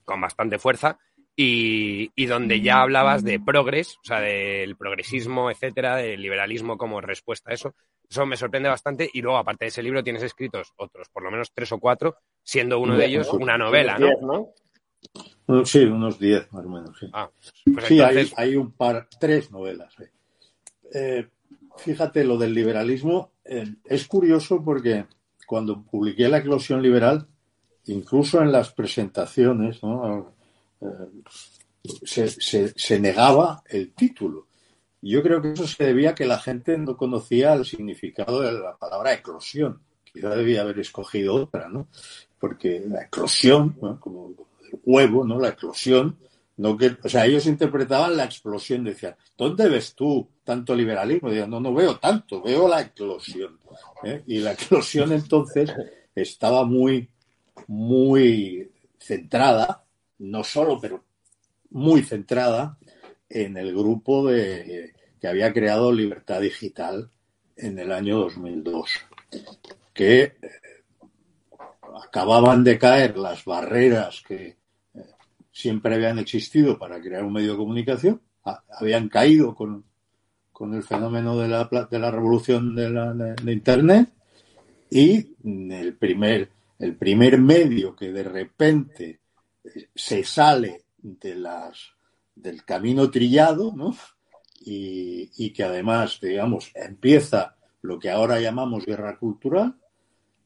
con 0.05 0.21
bastante 0.21 0.59
fuerza, 0.59 0.99
y, 1.37 2.11
y 2.15 2.27
donde 2.27 2.61
ya 2.61 2.81
hablabas 2.81 3.25
de 3.25 3.41
progres, 3.41 3.97
o 3.97 4.05
sea, 4.05 4.21
del 4.21 4.77
progresismo, 4.77 5.51
etcétera, 5.51 5.97
del 5.97 6.23
liberalismo 6.23 6.79
como 6.79 7.01
respuesta 7.01 7.51
a 7.51 7.55
eso. 7.55 7.75
Eso 8.09 8.27
me 8.27 8.37
sorprende 8.37 8.69
bastante. 8.69 9.11
Y 9.13 9.23
luego, 9.23 9.39
aparte 9.39 9.65
de 9.65 9.71
ese 9.71 9.83
libro, 9.83 10.05
tienes 10.05 10.23
escritos 10.23 10.73
otros, 10.77 11.09
por 11.09 11.25
lo 11.25 11.31
menos 11.31 11.53
tres 11.53 11.73
o 11.73 11.79
cuatro, 11.79 12.17
siendo 12.43 12.79
uno 12.79 12.97
de 12.97 13.07
ellos 13.07 13.33
una 13.33 13.59
novela, 13.59 13.99
¿no? 13.99 14.07
Diez, 14.07 14.21
¿no? 14.21 15.65
Sí, 15.65 15.85
unos 15.85 16.19
10 16.19 16.53
más 16.53 16.65
o 16.65 16.69
menos. 16.69 16.99
Sí, 16.99 17.07
Ah, 17.13 17.29
pues 17.65 17.85
Sí, 17.87 17.99
entonces, 18.01 18.33
hay, 18.37 18.49
hay 18.51 18.57
un 18.57 18.73
par, 18.73 19.09
tres 19.21 19.51
novelas. 19.51 19.95
Eh, 20.93 21.29
fíjate, 21.77 22.25
lo 22.25 22.39
del 22.39 22.55
liberalismo 22.55 23.33
eh, 23.45 23.67
es 23.85 24.07
curioso 24.07 24.63
porque 24.65 25.05
cuando 25.47 25.83
publiqué 25.83 26.29
La 26.29 26.39
eclosión 26.39 26.83
liberal, 26.83 27.29
incluso 27.87 28.41
en 28.43 28.53
las 28.53 28.73
presentaciones, 28.73 29.83
¿no? 29.83 30.35
Eh, 30.81 30.87
se, 32.05 32.29
se- 32.29 33.01
negaba 33.01 33.63
el 33.69 33.93
título. 33.93 34.47
Yo 35.03 35.23
creo 35.23 35.43
que 35.43 35.53
eso 35.53 35.67
se 35.67 35.85
debía 35.85 36.11
a 36.11 36.15
que 36.15 36.25
la 36.25 36.39
gente 36.39 36.79
no 36.79 36.97
conocía 36.97 37.53
el 37.53 37.65
significado 37.67 38.41
de 38.41 38.53
la 38.53 38.77
palabra 38.77 39.13
eclosión. 39.13 39.81
Quizá 40.11 40.31
debía 40.31 40.63
haber 40.63 40.79
escogido 40.79 41.35
otra, 41.35 41.69
¿no? 41.69 41.89
Porque 42.39 42.83
la 42.87 43.03
eclosión, 43.03 43.71
como 44.01 44.29
el 44.29 44.79
huevo, 44.85 45.25
¿no? 45.27 45.39
La 45.39 45.49
eclosión, 45.49 46.17
no 46.57 46.77
que, 46.79 46.97
o 47.03 47.09
sea, 47.09 47.27
ellos 47.27 47.47
interpretaban 47.47 48.17
la 48.17 48.25
explosión, 48.25 48.85
decían, 48.85 49.17
¿dónde 49.37 49.69
ves 49.69 49.95
tú 49.95 50.27
tanto 50.45 50.75
liberalismo? 50.75 51.29
Decían, 51.29 51.51
no, 51.51 51.61
no 51.61 51.75
veo 51.75 51.97
tanto, 51.99 52.41
veo 52.41 52.67
la 52.69 52.81
eclosión. 52.81 53.59
¿eh? 54.05 54.23
Y 54.27 54.39
la 54.39 54.53
eclosión 54.53 55.13
entonces 55.13 55.71
estaba 56.15 56.65
muy, 56.65 57.11
muy 57.67 58.71
centrada, 58.99 59.85
no 60.19 60.45
solo, 60.45 60.81
pero 60.81 61.05
muy 61.71 62.03
centrada 62.03 62.79
en 63.29 63.57
el 63.57 63.73
grupo 63.73 64.27
de, 64.27 64.93
que 65.21 65.29
había 65.29 65.53
creado 65.53 65.93
Libertad 65.93 66.41
Digital 66.41 67.11
en 67.57 67.79
el 67.79 67.93
año 67.93 68.19
2002, 68.19 68.91
que 69.93 70.23
eh, 70.23 70.35
acababan 72.05 72.65
de 72.65 72.79
caer 72.79 73.17
las 73.17 73.45
barreras 73.45 74.23
que 74.27 74.47
eh, 74.47 74.57
siempre 75.51 75.95
habían 75.95 76.19
existido 76.19 76.79
para 76.79 77.01
crear 77.01 77.25
un 77.25 77.33
medio 77.33 77.53
de 77.53 77.59
comunicación, 77.59 78.21
habían 78.79 79.09
caído 79.09 79.55
con, 79.55 79.85
con 80.53 80.75
el 80.75 80.83
fenómeno 80.83 81.37
de 81.39 81.49
la, 81.49 81.69
de 81.91 81.99
la 81.99 82.11
revolución 82.11 82.75
de, 82.75 82.91
la, 82.91 83.35
Internet 83.51 84.11
y 84.91 85.35
el 85.45 85.95
primer 85.95 86.49
el 86.79 86.97
primer 86.97 87.39
medio 87.39 87.95
que 87.95 88.13
de 88.13 88.23
repente 88.23 89.21
eh, 89.65 89.89
se 89.95 90.25
sale 90.25 90.85
del 91.03 92.65
camino 92.65 93.11
trillado, 93.11 93.73
¿no? 93.75 93.97
Y, 94.67 95.51
que 95.51 95.63
además, 95.63 96.19
digamos, 96.23 96.71
empieza 96.75 97.55
lo 97.83 97.99
que 97.99 98.11
ahora 98.11 98.41
llamamos 98.41 98.87
guerra 98.87 99.19
cultural, 99.19 99.77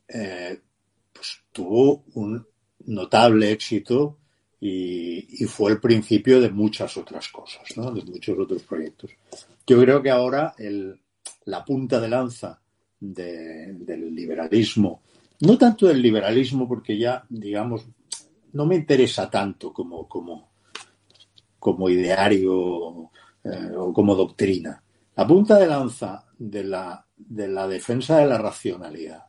eh, 0.09 0.59
pues 1.13 1.41
tuvo 1.53 2.05
un 2.15 2.45
notable 2.87 3.53
éxito 3.53 4.19
y, 4.61 5.45
fue 5.47 5.73
el 5.73 5.81
principio 5.81 6.41
de 6.41 6.51
muchas 6.51 6.97
otras 6.97 7.29
cosas, 7.29 7.77
¿no? 7.77 7.93
de 7.93 8.03
muchos 8.03 8.37
otros 8.39 8.63
proyectos. 8.63 9.13
Yo 9.67 9.81
creo 9.81 10.03
que 10.03 10.11
ahora 10.11 10.55
el, 10.59 10.99
la 11.45 11.65
punta 11.65 12.01
de 12.01 12.09
lanza 12.09 12.61
del 13.01 14.15
liberalismo, 14.15 15.03
no 15.41 15.59
tanto 15.59 15.87
del 15.87 16.03
liberalismo 16.03 16.67
porque 16.67 16.99
ya, 16.99 17.25
digamos, 17.29 17.87
no 18.53 18.67
me 18.67 18.77
interesa 18.77 19.31
tanto 19.31 19.73
como, 19.73 20.09
como, 20.09 20.51
como 21.59 21.89
ideario 21.89 23.11
eh, 23.45 23.73
o 23.77 23.93
como 23.93 24.15
doctrina. 24.15 24.83
La 25.17 25.27
punta 25.27 25.59
de 25.59 25.67
lanza 25.67 26.25
de 26.39 26.65
la, 26.65 27.05
de 27.17 27.49
la 27.49 27.69
defensa 27.69 28.19
de 28.19 28.27
la 28.27 28.39
racionalidad, 28.39 29.25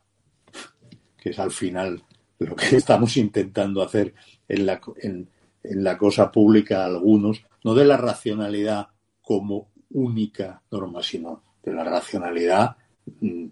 que 1.16 1.30
es 1.30 1.38
al 1.38 1.50
final 1.50 2.02
lo 2.38 2.56
que 2.56 2.76
estamos 2.76 3.16
intentando 3.16 3.82
hacer 3.82 4.14
en 4.48 4.66
la, 4.66 4.80
en, 5.02 5.28
en 5.62 5.84
la 5.84 5.96
cosa 5.96 6.30
pública 6.32 6.84
algunos, 6.84 7.44
no 7.64 7.74
de 7.74 7.84
la 7.84 7.96
racionalidad 7.96 8.88
como 9.20 9.70
única 9.90 10.62
norma, 10.70 11.02
sino 11.02 11.42
de 11.62 11.72
la 11.72 11.84
racionalidad 11.84 12.76
mm, 13.20 13.46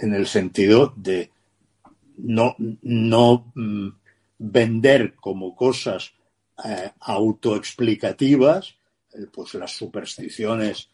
en 0.00 0.14
el 0.14 0.26
sentido 0.26 0.92
de 0.96 1.30
no, 2.18 2.56
no 2.82 3.52
mm, 3.54 3.88
vender 4.38 5.14
como 5.14 5.54
cosas 5.54 6.12
eh, 6.64 6.90
autoexplicativas 7.00 8.76
eh, 9.12 9.26
pues 9.32 9.54
las 9.54 9.72
supersticiones 9.72 10.90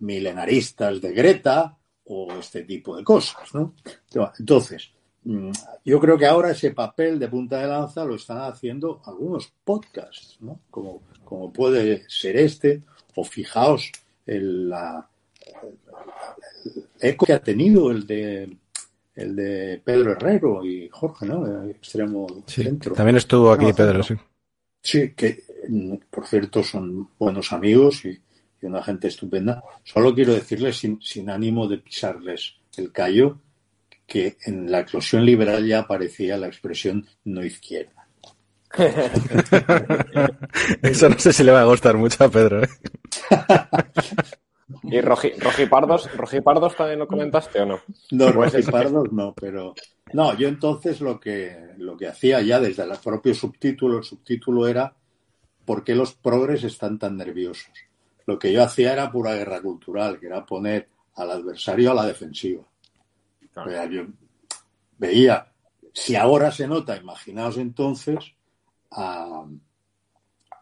milenaristas 0.00 1.00
de 1.00 1.12
Greta 1.12 1.76
o 2.04 2.32
este 2.34 2.62
tipo 2.62 2.96
de 2.96 3.04
cosas. 3.04 3.54
¿no? 3.54 3.74
Entonces, 4.38 4.90
mm, 5.24 5.50
yo 5.84 6.00
creo 6.00 6.18
que 6.18 6.26
ahora 6.26 6.50
ese 6.50 6.72
papel 6.72 7.18
de 7.18 7.28
punta 7.28 7.58
de 7.58 7.68
lanza 7.68 8.04
lo 8.04 8.14
están 8.14 8.38
haciendo 8.38 9.00
algunos 9.04 9.52
podcasts, 9.64 10.38
¿no? 10.40 10.60
como, 10.70 11.02
como 11.24 11.52
puede 11.52 12.08
ser 12.08 12.36
este, 12.36 12.82
o 13.14 13.24
fijaos 13.24 13.90
la, 14.26 15.08
eco 17.00 17.26
que 17.26 17.32
ha 17.32 17.42
tenido 17.42 17.90
el 17.90 18.06
de 18.06 18.56
el 19.20 19.36
de 19.36 19.80
Pedro 19.84 20.12
Herrero 20.12 20.64
y 20.64 20.88
Jorge, 20.88 21.26
¿no? 21.26 21.68
extremo 21.68 22.26
centro. 22.46 22.94
También 22.94 23.16
estuvo 23.16 23.52
aquí 23.52 23.72
Pedro, 23.72 24.02
sí. 24.02 24.14
Sí, 24.82 25.12
que 25.14 25.44
por 26.08 26.26
cierto 26.26 26.62
son 26.62 27.10
buenos 27.18 27.52
amigos 27.52 28.04
y, 28.04 28.20
una 28.62 28.82
gente 28.82 29.08
estupenda. 29.08 29.64
Solo 29.84 30.14
quiero 30.14 30.34
decirles, 30.34 30.76
sin, 30.76 31.00
sin, 31.00 31.30
ánimo 31.30 31.66
de 31.66 31.78
pisarles 31.78 32.56
el 32.76 32.92
callo, 32.92 33.40
que 34.06 34.36
en 34.44 34.70
la 34.70 34.80
eclosión 34.80 35.24
liberal 35.24 35.66
ya 35.66 35.78
aparecía 35.78 36.36
la 36.36 36.48
expresión 36.48 37.06
no 37.24 37.42
izquierda. 37.42 38.06
Eso 40.82 41.08
no 41.08 41.18
sé 41.18 41.32
si 41.32 41.42
le 41.42 41.52
va 41.52 41.62
a 41.62 41.64
gustar 41.64 41.96
mucho 41.96 42.22
a 42.22 42.28
Pedro. 42.28 42.62
¿eh? 42.62 42.68
¿Y 44.84 45.00
rojipardos, 45.00 46.14
rojipardos 46.16 46.76
también 46.76 46.98
lo 46.98 47.06
comentaste 47.06 47.60
o 47.60 47.66
no? 47.66 47.80
No, 48.10 48.30
rojipardos 48.30 49.12
no, 49.12 49.34
pero 49.34 49.74
no, 50.12 50.36
yo 50.36 50.48
entonces 50.48 51.00
lo 51.00 51.18
que 51.18 51.74
lo 51.78 51.96
que 51.96 52.08
hacía 52.08 52.40
ya 52.40 52.60
desde 52.60 52.84
el 52.84 52.90
propio 53.02 53.34
subtítulo, 53.34 53.98
el 53.98 54.04
subtítulo 54.04 54.66
era 54.66 54.94
¿por 55.64 55.84
qué 55.84 55.94
los 55.94 56.14
progres 56.14 56.64
están 56.64 56.98
tan 56.98 57.16
nerviosos? 57.16 57.72
Lo 58.26 58.38
que 58.38 58.52
yo 58.52 58.62
hacía 58.62 58.92
era 58.92 59.10
pura 59.10 59.34
guerra 59.34 59.60
cultural, 59.60 60.18
que 60.18 60.26
era 60.26 60.44
poner 60.44 60.88
al 61.16 61.30
adversario 61.30 61.90
a 61.90 61.94
la 61.94 62.06
defensiva. 62.06 62.64
yo 63.90 64.06
veía, 64.98 65.52
si 65.92 66.16
ahora 66.16 66.50
se 66.50 66.66
nota, 66.68 66.96
imaginaos 66.96 67.56
entonces 67.56 68.18
a, 68.90 69.44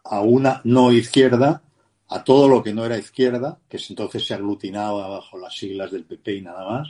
a 0.05 0.21
una 0.21 0.61
no 0.65 0.93
izquierda 0.93 1.63
a 2.09 2.25
todo 2.25 2.49
lo 2.49 2.63
que 2.63 2.73
no 2.73 2.85
era 2.85 2.99
izquierda, 2.99 3.59
que 3.69 3.79
entonces 3.89 4.27
se 4.27 4.35
aglutinaba 4.35 5.09
bajo 5.09 5.39
las 5.39 5.55
siglas 5.55 5.91
del 5.91 6.05
PP 6.05 6.37
y 6.37 6.43
nada 6.43 6.69
más, 6.69 6.89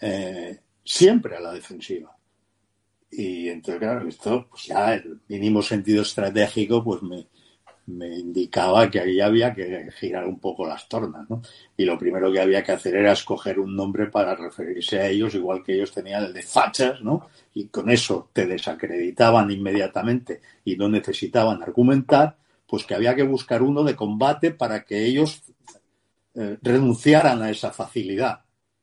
eh, 0.00 0.60
siempre 0.84 1.36
a 1.36 1.40
la 1.40 1.52
defensiva. 1.52 2.16
Y 3.10 3.48
entonces, 3.48 3.80
claro, 3.80 4.08
esto, 4.08 4.46
pues 4.50 4.64
ya 4.66 4.94
el 4.94 5.20
mínimo 5.28 5.62
sentido 5.62 6.02
estratégico, 6.02 6.82
pues 6.82 7.02
me, 7.02 7.26
me 7.86 8.18
indicaba 8.18 8.90
que 8.90 9.00
ahí 9.00 9.20
había 9.20 9.54
que 9.54 9.90
girar 9.92 10.26
un 10.26 10.38
poco 10.38 10.66
las 10.66 10.88
tornas, 10.88 11.28
¿no? 11.28 11.42
Y 11.76 11.84
lo 11.84 11.98
primero 11.98 12.32
que 12.32 12.40
había 12.40 12.62
que 12.62 12.72
hacer 12.72 12.96
era 12.96 13.12
escoger 13.12 13.58
un 13.58 13.76
nombre 13.76 14.06
para 14.06 14.34
referirse 14.34 15.00
a 15.00 15.08
ellos, 15.08 15.34
igual 15.34 15.62
que 15.62 15.74
ellos 15.74 15.92
tenían 15.92 16.24
el 16.24 16.32
de 16.32 16.42
fachas, 16.42 17.02
¿no? 17.02 17.28
Y 17.54 17.66
con 17.66 17.90
eso 17.90 18.30
te 18.32 18.46
desacreditaban 18.46 19.50
inmediatamente 19.50 20.40
y 20.64 20.76
no 20.76 20.88
necesitaban 20.88 21.62
argumentar, 21.62 22.36
pues 22.74 22.86
que 22.86 22.96
había 22.96 23.14
que 23.14 23.22
buscar 23.22 23.62
uno 23.62 23.84
de 23.84 23.94
combate 23.94 24.50
para 24.50 24.84
que 24.84 25.06
ellos 25.06 25.44
eh, 26.34 26.58
renunciaran 26.60 27.40
a 27.40 27.48
esa 27.48 27.70
facilidad 27.70 28.40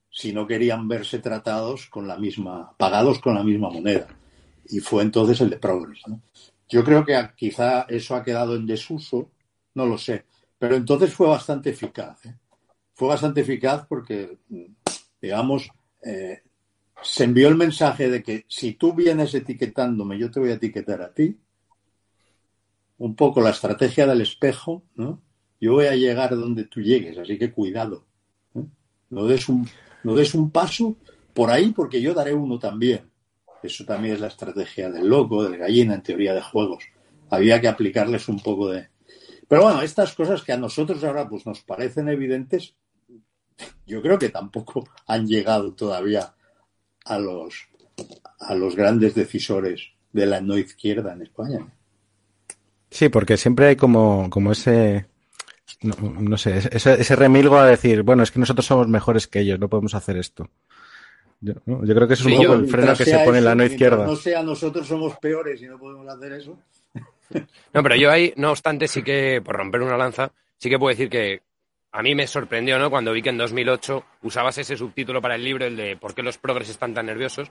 si 0.10 0.32
no 0.32 0.48
querían 0.48 0.88
verse 0.88 1.20
tratados 1.20 1.88
con 1.88 2.08
la 2.08 2.18
misma, 2.18 2.74
pagados 2.78 3.20
con 3.20 3.36
la 3.36 3.44
misma 3.44 3.70
moneda. 3.70 4.08
Y 4.70 4.80
fue 4.80 5.04
entonces 5.04 5.42
el 5.42 5.50
de 5.50 5.58
Progress. 5.58 6.04
Yo 6.70 6.86
creo 6.86 7.04
que 7.04 7.20
quizá 7.36 7.82
eso 7.90 8.16
ha 8.16 8.24
quedado 8.24 8.56
en 8.56 8.66
desuso, 8.66 9.30
no 9.74 9.86
lo 9.86 9.98
sé, 9.98 10.24
pero 10.58 10.78
entonces 10.78 11.14
fue 11.14 11.28
bastante 11.28 11.72
eficaz. 11.72 12.26
¿eh? 12.28 12.36
Fue 12.94 13.10
bastante 13.10 13.42
eficaz 13.42 13.86
porque, 13.90 14.38
digamos, 15.22 15.70
eh, 16.02 16.44
se 17.02 17.26
envió 17.26 17.50
el 17.50 17.58
mensaje 17.58 18.10
de 18.10 18.24
que 18.24 18.46
si 18.48 18.76
tú 18.76 18.94
vienes 18.94 19.36
etiquetándome, 19.36 20.18
yo 20.18 20.32
te 20.32 20.40
voy 20.40 20.52
a 20.52 20.54
etiquetar 20.54 21.02
a 21.02 21.14
ti, 21.14 21.38
un 23.02 23.16
poco 23.16 23.42
la 23.42 23.50
estrategia 23.50 24.06
del 24.06 24.22
espejo, 24.22 24.84
¿no? 24.94 25.24
Yo 25.60 25.74
voy 25.74 25.88
a 25.88 25.96
llegar 25.96 26.36
donde 26.36 26.66
tú 26.66 26.82
llegues, 26.82 27.18
así 27.18 27.36
que 27.40 27.52
cuidado. 27.52 28.06
¿eh? 28.54 28.64
No, 29.10 29.26
des 29.26 29.50
un, 29.50 29.68
no 30.04 30.14
des 30.14 30.36
un 30.36 30.52
paso 30.52 30.98
por 31.34 31.50
ahí 31.50 31.72
porque 31.72 32.00
yo 32.00 32.14
daré 32.14 32.32
uno 32.36 32.60
también. 32.60 33.10
Eso 33.64 33.86
también 33.86 34.14
es 34.14 34.22
la 34.22 34.28
estrategia 34.28 34.92
del 34.92 35.08
loco, 35.08 35.44
del 35.44 35.58
gallina 35.58 35.96
en 35.96 36.04
teoría 36.04 36.36
de 36.36 36.44
juegos. 36.44 36.84
Había 37.32 37.60
que 37.60 37.68
aplicarles 37.68 38.30
un 38.30 38.40
poco 38.40 38.70
de... 38.70 38.90
Pero 39.48 39.64
bueno, 39.64 39.82
estas 39.82 40.14
cosas 40.14 40.44
que 40.44 40.54
a 40.54 40.58
nosotros 40.58 41.04
ahora 41.04 41.28
pues 41.28 41.44
nos 41.48 41.62
parecen 41.62 42.08
evidentes, 42.08 42.76
yo 43.88 44.04
creo 44.04 44.20
que 44.20 44.30
tampoco 44.30 44.88
han 45.08 45.26
llegado 45.26 45.74
todavía 45.74 46.36
a 47.06 47.18
los, 47.18 47.68
a 48.40 48.54
los 48.54 48.76
grandes 48.76 49.16
decisores 49.16 49.90
de 50.14 50.28
la 50.28 50.40
no 50.40 50.56
izquierda 50.56 51.14
en 51.14 51.24
España. 51.24 51.68
Sí, 52.92 53.08
porque 53.08 53.38
siempre 53.38 53.68
hay 53.68 53.76
como, 53.78 54.30
como 54.30 54.52
ese, 54.52 55.06
no, 55.82 56.38
sé, 56.38 56.58
ese, 56.58 57.00
ese, 57.02 57.16
remilgo 57.16 57.58
a 57.58 57.66
decir, 57.66 58.04
bueno, 58.04 58.22
es 58.22 58.32
que 58.32 58.40
nosotros 58.40 58.66
somos 58.66 58.90
mejores 58.90 59.28
que 59.28 59.40
ellos, 59.40 59.60
no 59.60 59.70
podemos 59.70 59.96
hacer 59.96 60.18
esto. 60.18 60.50
Yo, 61.40 61.56
creo 61.66 62.08
que 62.08 62.14
eso 62.14 62.28
es 62.28 62.36
un 62.36 62.44
poco 62.44 62.54
el 62.54 62.68
freno 62.68 62.94
que 62.96 63.06
se 63.06 63.18
pone 63.20 63.40
en 63.40 63.46
la 63.46 63.56
no 63.56 63.64
izquierda. 63.64 64.06
No 64.06 64.16
sea 64.16 64.44
nosotros 64.44 64.86
somos 64.86 65.18
peores 65.18 65.60
y 65.62 65.68
no 65.68 65.80
podemos 65.80 66.08
hacer 66.08 66.34
eso. 66.34 66.60
No, 67.74 67.82
pero 67.82 67.96
yo 67.96 68.12
ahí, 68.12 68.34
no 68.36 68.52
obstante, 68.52 68.90
sí 68.90 69.04
que, 69.04 69.42
por 69.42 69.56
romper 69.56 69.82
una 69.82 69.96
lanza, 69.96 70.34
sí 70.58 70.70
que 70.70 70.78
puedo 70.78 70.90
decir 70.90 71.10
que 71.10 71.42
a 71.94 72.04
mí 72.04 72.14
me 72.14 72.28
sorprendió, 72.28 72.78
¿no? 72.78 72.90
Cuando 72.90 73.14
vi 73.14 73.22
que 73.22 73.30
en 73.30 73.38
2008 73.38 74.04
usabas 74.24 74.58
ese 74.58 74.76
subtítulo 74.76 75.22
para 75.22 75.36
el 75.36 75.44
libro, 75.46 75.66
el 75.66 75.78
de 75.78 75.96
¿Por 75.96 76.14
qué 76.14 76.24
los 76.24 76.38
progres 76.38 76.68
están 76.68 76.94
tan 76.94 77.06
nerviosos? 77.06 77.50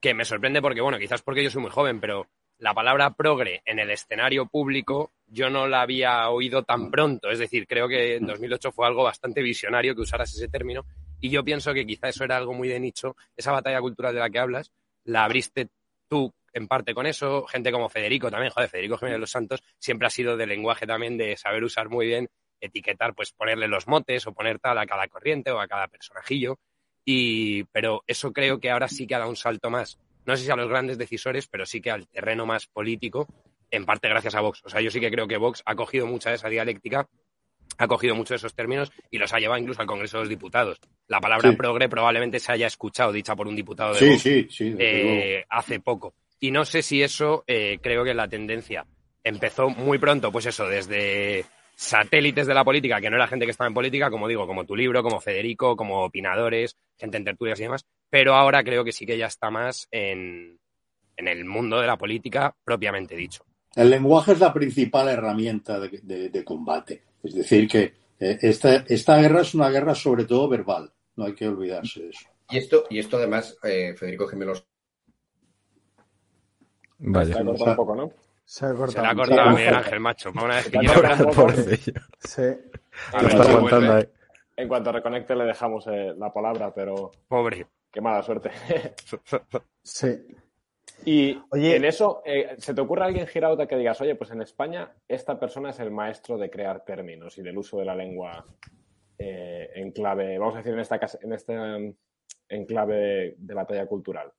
Que 0.00 0.14
me 0.14 0.24
sorprende 0.24 0.62
porque, 0.62 0.80
bueno, 0.80 0.96
quizás 1.00 1.22
porque 1.22 1.42
yo 1.42 1.50
soy 1.50 1.62
muy 1.62 1.72
joven, 1.72 1.98
pero 1.98 2.28
la 2.58 2.74
palabra 2.74 3.10
progre 3.10 3.62
en 3.64 3.78
el 3.78 3.90
escenario 3.90 4.46
público 4.46 5.12
yo 5.26 5.50
no 5.50 5.66
la 5.66 5.82
había 5.82 6.28
oído 6.30 6.62
tan 6.62 6.90
pronto. 6.90 7.30
Es 7.30 7.38
decir, 7.38 7.66
creo 7.66 7.88
que 7.88 8.16
en 8.16 8.26
2008 8.26 8.72
fue 8.72 8.86
algo 8.86 9.02
bastante 9.02 9.42
visionario 9.42 9.94
que 9.94 10.02
usaras 10.02 10.32
ese 10.34 10.48
término 10.48 10.84
y 11.20 11.30
yo 11.30 11.44
pienso 11.44 11.74
que 11.74 11.86
quizá 11.86 12.08
eso 12.08 12.24
era 12.24 12.36
algo 12.36 12.54
muy 12.54 12.68
de 12.68 12.80
nicho. 12.80 13.16
Esa 13.36 13.52
batalla 13.52 13.80
cultural 13.80 14.14
de 14.14 14.20
la 14.20 14.30
que 14.30 14.38
hablas 14.38 14.72
la 15.04 15.24
abriste 15.24 15.68
tú 16.08 16.32
en 16.52 16.68
parte 16.68 16.94
con 16.94 17.06
eso. 17.06 17.46
Gente 17.46 17.72
como 17.72 17.88
Federico 17.88 18.30
también, 18.30 18.52
joder, 18.52 18.68
Federico 18.68 18.96
Jiménez 18.96 19.16
de 19.16 19.20
los 19.20 19.30
Santos 19.30 19.62
siempre 19.78 20.06
ha 20.06 20.10
sido 20.10 20.36
de 20.36 20.46
lenguaje 20.46 20.86
también 20.86 21.18
de 21.18 21.36
saber 21.36 21.64
usar 21.64 21.88
muy 21.88 22.06
bien, 22.06 22.28
etiquetar, 22.60 23.14
pues 23.14 23.32
ponerle 23.32 23.68
los 23.68 23.86
motes 23.86 24.26
o 24.26 24.32
poner 24.32 24.58
tal 24.58 24.78
a 24.78 24.86
cada 24.86 25.08
corriente 25.08 25.50
o 25.50 25.60
a 25.60 25.68
cada 25.68 25.88
personajillo. 25.88 26.58
Y, 27.04 27.64
pero 27.64 28.02
eso 28.06 28.32
creo 28.32 28.58
que 28.58 28.70
ahora 28.70 28.88
sí 28.88 29.06
que 29.06 29.14
ha 29.14 29.18
dado 29.18 29.30
un 29.30 29.36
salto 29.36 29.70
más 29.70 29.98
no 30.26 30.36
sé 30.36 30.44
si 30.44 30.50
a 30.50 30.56
los 30.56 30.68
grandes 30.68 30.98
decisores, 30.98 31.46
pero 31.46 31.64
sí 31.66 31.80
que 31.80 31.90
al 31.90 32.06
terreno 32.08 32.44
más 32.46 32.66
político, 32.66 33.26
en 33.70 33.84
parte 33.84 34.08
gracias 34.08 34.34
a 34.34 34.40
Vox. 34.40 34.62
O 34.64 34.68
sea, 34.68 34.80
yo 34.80 34.90
sí 34.90 35.00
que 35.00 35.10
creo 35.10 35.26
que 35.26 35.36
Vox 35.38 35.62
ha 35.64 35.74
cogido 35.74 36.06
mucha 36.06 36.30
de 36.30 36.36
esa 36.36 36.48
dialéctica 36.48 37.08
ha 37.78 37.88
cogido 37.88 38.14
muchos 38.14 38.30
de 38.30 38.36
esos 38.36 38.54
términos 38.54 38.90
y 39.10 39.18
los 39.18 39.32
ha 39.34 39.38
llevado 39.38 39.60
incluso 39.60 39.80
al 39.82 39.86
Congreso 39.88 40.16
de 40.18 40.22
los 40.22 40.28
Diputados. 40.30 40.78
La 41.08 41.20
palabra 41.20 41.50
Sí. 41.50 41.56
progre 41.56 41.88
probablemente 41.88 42.38
se 42.38 42.52
haya 42.52 42.68
escuchado 42.68 43.12
dicha 43.12 43.34
por 43.36 43.48
un 43.48 43.56
diputado 43.56 43.92
de 43.92 43.98
Sí, 43.98 44.08
Vox, 44.08 44.22
sí, 44.22 44.46
sí. 44.48 44.74
eh, 44.78 45.44
hace 45.50 45.80
poco. 45.80 46.14
Y 46.40 46.52
no 46.52 46.64
sé 46.64 46.80
si 46.80 47.02
eso 47.02 47.44
eh, 47.46 47.78
creo 47.82 48.02
que 48.04 48.14
la 48.14 48.28
tendencia 48.28 48.86
empezó 49.22 49.68
muy 49.68 49.98
pronto, 49.98 50.30
pues 50.32 50.46
eso, 50.46 50.66
desde 50.68 51.44
satélites 51.74 52.46
de 52.46 52.54
la 52.54 52.64
política, 52.64 53.00
que 53.00 53.10
no 53.10 53.16
era 53.16 53.26
gente 53.26 53.44
que 53.44 53.50
estaba 53.50 53.68
en 53.68 53.74
política, 53.74 54.10
como 54.10 54.28
digo, 54.28 54.46
como 54.46 54.64
tu 54.64 54.74
libro, 54.74 55.02
como 55.02 55.20
Federico, 55.20 55.76
como 55.76 56.04
opinadores, 56.04 56.76
gente 56.96 57.18
en 57.18 57.24
tertulias 57.24 57.58
y 57.60 57.64
demás, 57.64 57.84
pero 58.10 58.34
ahora 58.34 58.62
creo 58.64 58.84
que 58.84 58.92
sí 58.92 59.04
que 59.06 59.18
ya 59.18 59.26
está 59.26 59.50
más 59.50 59.88
en, 59.90 60.58
en 61.16 61.28
el 61.28 61.44
mundo 61.44 61.80
de 61.80 61.86
la 61.86 61.96
política 61.98 62.54
propiamente 62.64 63.14
dicho. 63.16 63.44
El 63.74 63.90
lenguaje 63.90 64.32
es 64.32 64.40
la 64.40 64.52
principal 64.52 65.08
herramienta 65.08 65.78
de, 65.78 66.00
de- 66.02 66.28
de 66.30 66.44
combate. 66.44 67.02
Es 67.22 67.34
decir, 67.34 67.68
que 67.68 67.94
eh, 68.18 68.38
esta, 68.40 68.76
esta 68.88 69.18
guerra 69.18 69.42
es 69.42 69.54
una 69.54 69.68
guerra 69.68 69.94
sobre 69.94 70.24
todo 70.24 70.48
verbal. 70.48 70.92
No 71.16 71.24
hay 71.26 71.34
que 71.34 71.48
olvidarse 71.48 72.02
de 72.04 72.08
eso. 72.10 72.26
Y 72.50 72.58
esto, 72.58 72.84
y 72.88 72.98
esto 72.98 73.16
además, 73.16 73.58
eh, 73.64 73.94
Federico 73.96 74.26
Gemelos 74.28 74.66
Se 76.98 77.10
Vaya. 77.10 77.34
ha 77.40 77.44
cortado 77.44 77.70
un 77.70 77.76
poco, 77.76 77.94
¿no? 77.96 78.10
Se 78.44 78.64
ha 78.64 78.68
cortado. 78.70 78.92
Se 78.92 79.00
la 79.02 79.10
ha 79.10 79.14
cortado 79.14 79.40
a 79.40 79.52
Miguel 79.52 79.74
Ángel, 79.74 80.00
macho. 80.00 80.32
Para 80.32 80.46
una 80.46 80.54
vez 80.56 80.70
que 80.70 80.78
hablar. 80.78 81.18
Sí. 82.20 82.42
A 83.12 83.22
ver, 83.22 83.30
Está 83.30 83.30
sí, 83.30 83.36
vuelve. 83.36 83.52
aguantando 83.52 83.92
ahí. 83.94 84.08
En 84.56 84.68
cuanto 84.68 84.92
reconecte 84.92 85.34
le 85.36 85.44
dejamos 85.44 85.86
eh, 85.88 86.14
la 86.16 86.32
palabra, 86.32 86.72
pero 86.72 87.10
Pobre. 87.28 87.66
Qué 87.90 88.00
mala 88.00 88.22
suerte. 88.22 88.50
Sí. 89.82 90.18
y 91.04 91.40
Oye. 91.50 91.76
en 91.76 91.84
eso, 91.84 92.20
eh, 92.24 92.56
¿se 92.58 92.74
te 92.74 92.80
ocurre 92.80 93.04
alguien 93.04 93.28
girauta 93.28 93.68
que 93.68 93.76
digas, 93.76 94.00
oye, 94.00 94.16
pues 94.16 94.32
en 94.32 94.42
España 94.42 94.92
esta 95.06 95.38
persona 95.38 95.70
es 95.70 95.78
el 95.78 95.92
maestro 95.92 96.36
de 96.36 96.50
crear 96.50 96.84
términos 96.84 97.38
y 97.38 97.42
del 97.42 97.56
uso 97.56 97.78
de 97.78 97.84
la 97.84 97.94
lengua 97.94 98.44
eh, 99.16 99.70
en 99.76 99.92
clave, 99.92 100.38
vamos 100.38 100.54
a 100.54 100.58
decir, 100.58 100.72
en 100.72 100.80
esta 100.80 100.98
casa, 100.98 101.18
en 101.22 101.32
este 101.32 101.54
en 102.48 102.66
clave 102.66 102.96
de, 102.96 103.34
de 103.38 103.54
batalla 103.54 103.86
cultural? 103.86 104.32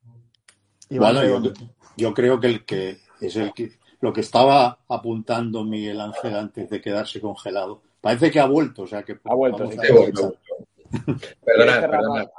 Bueno, 0.89 1.23
yo, 1.23 1.53
yo 1.95 2.13
creo 2.13 2.39
que 2.39 2.47
el 2.47 2.65
que 2.65 2.97
es 3.21 3.35
el 3.35 3.53
que 3.53 3.71
lo 3.99 4.13
que 4.13 4.21
estaba 4.21 4.79
apuntando 4.87 5.63
Miguel 5.63 5.99
Ángel 6.01 6.35
antes 6.35 6.69
de 6.69 6.81
quedarse 6.81 7.19
congelado. 7.19 7.81
Parece 7.99 8.29
que 8.29 8.39
ha 8.39 8.45
vuelto, 8.45 8.83
o 8.83 8.87
sea 8.87 9.03
que 9.03 9.17
Ha 9.23 9.33
vuelto, 9.33 9.69
sí, 9.71 9.77
que 9.77 9.91
vuelto. 9.91 10.35
Perdona, 11.45 11.79
¿Quieres 11.79 11.89
perdona. 11.89 12.31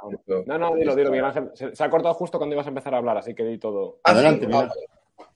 No, 0.45 0.57
no, 0.57 0.75
dilo, 0.75 0.95
dilo, 0.95 1.09
Miguel 1.11 1.25
Ángel. 1.25 1.49
Se, 1.53 1.75
se 1.75 1.83
ha 1.83 1.89
cortado 1.89 2.13
justo 2.13 2.37
cuando 2.37 2.55
ibas 2.55 2.65
a 2.65 2.69
empezar 2.69 2.93
a 2.93 2.97
hablar, 2.97 3.17
así 3.17 3.33
que 3.33 3.43
di 3.43 3.57
todo. 3.57 3.99
Ah, 4.03 4.11
sí, 4.13 4.17
Adelante, 4.19 4.47
ah. 4.53 4.69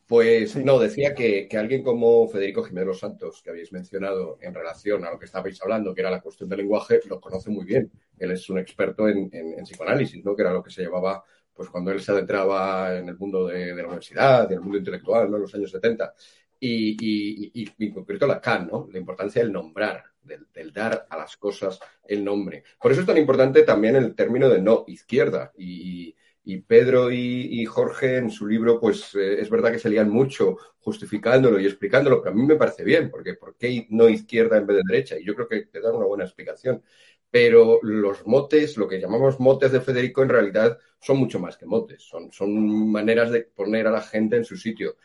Pues 0.06 0.52
Sí. 0.52 0.64
no, 0.64 0.80
decía 0.80 1.16
que, 1.16 1.48
que 1.48 1.58
alguien 1.58 1.82
como 1.82 2.28
Federico 2.28 2.62
Jiménez 2.64 2.88
Los 2.88 3.00
Santos, 3.00 3.42
que 3.42 3.50
habéis 3.52 3.72
mencionado 3.72 4.38
en 4.42 4.54
relación 4.54 5.06
a 5.06 5.12
lo 5.12 5.18
que 5.18 5.26
estabais 5.26 5.60
hablando, 5.62 5.94
que 5.96 6.02
era 6.02 6.12
la 6.12 6.22
cuestión 6.22 6.50
del 6.50 6.60
lenguaje, 6.60 7.00
lo 7.10 7.22
conoce 7.22 7.50
muy 7.50 7.64
bien. 7.66 7.90
Él 8.20 8.32
es 8.32 8.50
un 8.50 8.60
experto 8.60 9.08
en, 9.08 9.30
en- 9.32 9.60
en 9.60 9.64
psicoanálisis, 9.64 10.24
¿no? 10.24 10.36
Que 10.36 10.42
era 10.44 10.52
lo 10.54 10.62
que 10.62 10.72
se 10.72 10.82
llevaba 10.84 11.24
pues 11.56 11.70
cuando 11.70 11.92
él 11.92 12.02
se 12.02 12.12
adentraba 12.12 12.96
en 12.98 13.08
el 13.10 13.18
mundo 13.18 13.46
de, 13.48 13.68
de 13.74 13.82
la 13.82 13.88
universidad, 13.88 14.46
en 14.52 14.54
el 14.58 14.62
mundo 14.62 14.78
intelectual, 14.80 15.30
¿no? 15.30 15.38
En 15.38 15.44
los 15.44 15.56
años 15.56 15.72
70. 15.72 16.14
Y, 16.60 16.92
y- 17.00 17.52
y- 17.54 17.74
y 17.78 17.86
en 17.88 17.94
concreto 17.94 18.28
Lacan, 18.28 18.68
¿no? 18.72 18.88
La 18.92 18.98
importancia 19.00 19.42
del 19.42 19.52
nombrar, 19.54 20.04
del, 20.24 20.74
dar 20.74 21.08
a 21.10 21.18
las 21.18 21.38
cosas 21.38 21.80
el 22.06 22.24
nombre. 22.24 22.64
Por 22.82 22.92
eso 22.92 23.02
es 23.02 23.08
tan 23.08 23.18
importante 23.18 23.64
también 23.64 23.96
el 23.96 24.16
término 24.16 24.50
de 24.50 24.62
no 24.62 24.86
izquierda. 24.88 25.52
Y, 25.58 26.16
y 26.46 26.58
Pedro 26.58 27.12
y, 27.12 27.62
y 27.62 27.66
Jorge 27.66 28.18
en 28.18 28.30
su 28.30 28.48
libro, 28.48 28.80
pues 28.80 29.16
eh, 29.16 29.40
es 29.40 29.50
verdad 29.50 29.72
que 29.72 29.80
se 29.80 29.90
lían 29.90 30.10
mucho 30.10 30.58
justificándolo 30.80 31.60
y 31.60 31.66
explicándolo, 31.66 32.22
pero 32.22 32.34
a 32.34 32.36
mí 32.36 32.46
me 32.46 32.58
parece 32.58 32.84
bien, 32.84 33.10
porque 33.10 33.36
¿por 33.36 33.56
qué 33.56 33.88
no 33.90 34.10
izquierda 34.10 34.58
en 34.58 34.68
vez 34.68 34.78
de 34.78 34.84
derecha? 34.86 35.18
Y 35.18 35.24
yo 35.24 35.34
creo 35.36 35.48
que 35.48 35.66
te 35.66 35.80
dan 35.80 35.96
una 35.96 36.06
buena 36.06 36.26
explicación. 36.26 36.84
Pero 37.32 37.80
los 37.82 38.28
motes, 38.28 38.78
lo 38.78 38.88
que 38.88 39.00
llamamos 39.00 39.40
motes 39.40 39.72
de 39.72 39.82
Federico, 39.82 40.22
en 40.22 40.30
realidad 40.30 40.78
son 41.00 41.18
mucho 41.18 41.40
más 41.40 41.58
que 41.58 41.66
motes, 41.66 42.04
son, 42.04 42.32
son 42.32 42.92
maneras 42.92 43.32
de 43.32 43.42
poner 43.42 43.88
a 43.88 43.92
la 43.92 44.02
gente 44.02 44.36
en 44.36 44.46
su 44.46 44.56
sitio. 44.56 44.98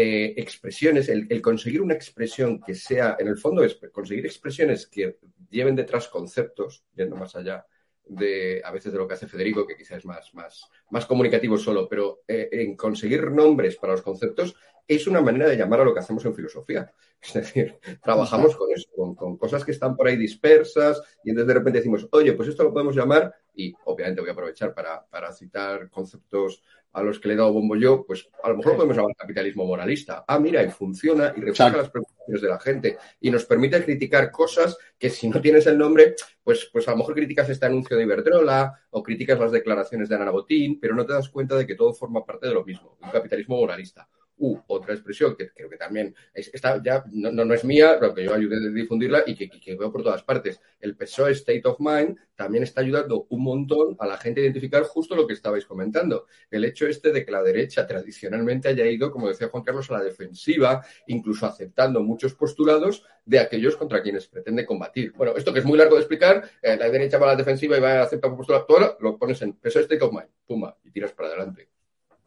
Eh, 0.00 0.34
expresiones, 0.36 1.08
el, 1.08 1.42
conseguir 1.42 1.82
una 1.82 1.94
expresión 1.94 2.60
que 2.60 2.72
sea, 2.72 3.16
en 3.18 3.26
el 3.26 3.36
fondo 3.36 3.64
es 3.64 3.80
conseguir 3.90 4.26
expresiones 4.26 4.86
que 4.86 5.18
lleven 5.50 5.74
detrás 5.74 6.06
conceptos, 6.06 6.84
yendo 6.94 7.16
más 7.16 7.34
allá 7.34 7.66
de 8.04 8.62
a 8.64 8.70
veces 8.70 8.92
de 8.92 8.98
lo 8.98 9.08
que 9.08 9.14
hace 9.14 9.26
Federico, 9.26 9.66
que 9.66 9.76
quizás 9.76 9.98
es 9.98 10.04
más, 10.04 10.32
más, 10.34 10.70
más 10.90 11.04
comunicativo 11.04 11.58
solo, 11.58 11.88
pero 11.88 12.22
eh, 12.28 12.48
en 12.52 12.76
conseguir 12.76 13.28
nombres 13.32 13.74
para 13.74 13.94
los 13.94 14.02
conceptos 14.02 14.54
es 14.86 15.08
una 15.08 15.20
manera 15.20 15.48
de 15.48 15.56
llamar 15.56 15.80
a 15.80 15.84
lo 15.84 15.92
que 15.92 15.98
hacemos 15.98 16.24
en 16.24 16.34
filosofía. 16.34 16.92
Es 17.20 17.32
decir, 17.34 17.80
trabajamos 18.00 18.54
con 18.54 18.70
eso, 18.72 18.88
con, 18.94 19.16
con 19.16 19.36
cosas 19.36 19.64
que 19.64 19.72
están 19.72 19.96
por 19.96 20.06
ahí 20.06 20.16
dispersas 20.16 21.02
y 21.24 21.30
entonces 21.30 21.48
de 21.48 21.54
repente 21.54 21.80
decimos, 21.80 22.06
oye, 22.12 22.34
pues 22.34 22.48
esto 22.50 22.62
lo 22.62 22.72
podemos 22.72 22.94
llamar, 22.94 23.34
y 23.58 23.74
obviamente 23.86 24.20
voy 24.20 24.30
a 24.30 24.32
aprovechar 24.32 24.72
para, 24.72 25.04
para 25.04 25.32
citar 25.32 25.90
conceptos 25.90 26.62
a 26.92 27.02
los 27.02 27.18
que 27.18 27.28
le 27.28 27.34
he 27.34 27.36
dado 27.36 27.52
bombo 27.52 27.76
yo, 27.76 28.04
pues 28.04 28.28
a 28.42 28.48
lo 28.48 28.56
mejor 28.56 28.76
podemos 28.76 28.96
llamar 28.96 29.14
capitalismo 29.16 29.64
moralista. 29.64 30.24
Ah, 30.26 30.38
mira, 30.38 30.62
y 30.62 30.70
funciona 30.70 31.32
y 31.36 31.40
refleja 31.40 31.76
las 31.76 31.90
preocupaciones 31.90 32.42
de 32.42 32.48
la 32.48 32.58
gente 32.58 32.98
y 33.20 33.30
nos 33.30 33.44
permite 33.44 33.82
criticar 33.84 34.30
cosas 34.30 34.76
que 34.98 35.10
si 35.10 35.28
no 35.28 35.40
tienes 35.40 35.66
el 35.66 35.78
nombre, 35.78 36.14
pues, 36.42 36.68
pues 36.72 36.88
a 36.88 36.92
lo 36.92 36.98
mejor 36.98 37.14
criticas 37.14 37.48
este 37.48 37.66
anuncio 37.66 37.96
de 37.96 38.04
Iberdrola 38.04 38.72
o 38.90 39.02
criticas 39.02 39.38
las 39.38 39.52
declaraciones 39.52 40.08
de 40.08 40.16
Ana 40.16 40.30
Botín, 40.30 40.80
pero 40.80 40.94
no 40.94 41.04
te 41.06 41.12
das 41.12 41.28
cuenta 41.28 41.56
de 41.56 41.66
que 41.66 41.74
todo 41.74 41.92
forma 41.92 42.24
parte 42.24 42.48
de 42.48 42.54
lo 42.54 42.64
mismo, 42.64 42.96
un 43.00 43.10
capitalismo 43.10 43.56
moralista. 43.56 44.08
Uh, 44.40 44.58
otra 44.68 44.94
expresión 44.94 45.36
que 45.36 45.50
creo 45.50 45.68
que 45.68 45.76
también 45.76 46.14
es, 46.32 46.50
ya 46.84 47.04
no, 47.10 47.32
no, 47.32 47.54
es 47.54 47.64
mía, 47.64 47.96
pero 47.98 48.14
que 48.14 48.24
yo 48.24 48.34
ayudé 48.34 48.56
a 48.56 48.70
difundirla 48.70 49.24
y 49.26 49.34
que, 49.34 49.48
que 49.50 49.76
veo 49.76 49.90
por 49.90 50.02
todas 50.02 50.22
partes. 50.22 50.60
El 50.80 50.96
PSOE 50.96 51.32
State 51.32 51.62
of 51.64 51.80
Mind 51.80 52.16
también 52.36 52.62
está 52.62 52.82
ayudando 52.82 53.26
un 53.30 53.42
montón 53.42 53.96
a 53.98 54.06
la 54.06 54.16
gente 54.16 54.40
a 54.40 54.44
identificar 54.44 54.84
justo 54.84 55.16
lo 55.16 55.26
que 55.26 55.32
estabais 55.32 55.66
comentando. 55.66 56.26
El 56.50 56.64
hecho 56.64 56.86
este 56.86 57.10
de 57.10 57.24
que 57.24 57.32
la 57.32 57.42
derecha 57.42 57.84
tradicionalmente 57.86 58.68
haya 58.68 58.86
ido, 58.86 59.10
como 59.10 59.28
decía 59.28 59.48
Juan 59.48 59.64
Carlos, 59.64 59.90
a 59.90 59.94
la 59.94 60.04
defensiva, 60.04 60.84
incluso 61.08 61.46
aceptando 61.46 62.00
muchos 62.00 62.34
postulados 62.34 63.04
de 63.24 63.40
aquellos 63.40 63.76
contra 63.76 64.02
quienes 64.02 64.28
pretende 64.28 64.64
combatir. 64.64 65.12
Bueno, 65.12 65.34
esto 65.36 65.52
que 65.52 65.58
es 65.58 65.64
muy 65.64 65.76
largo 65.76 65.96
de 65.96 66.02
explicar, 66.02 66.48
eh, 66.62 66.76
la 66.76 66.88
derecha 66.88 67.18
va 67.18 67.26
a 67.26 67.32
la 67.32 67.36
defensiva 67.36 67.76
y 67.76 67.80
va 67.80 67.94
a 67.94 68.02
aceptar 68.02 68.34
postulados, 68.36 68.96
lo 69.00 69.18
pones 69.18 69.42
en 69.42 69.54
PSOE 69.54 69.82
State 69.82 70.04
of 70.04 70.12
Mind, 70.12 70.30
pumba, 70.46 70.78
y 70.84 70.90
tiras 70.90 71.12
para 71.12 71.28
adelante. 71.28 71.68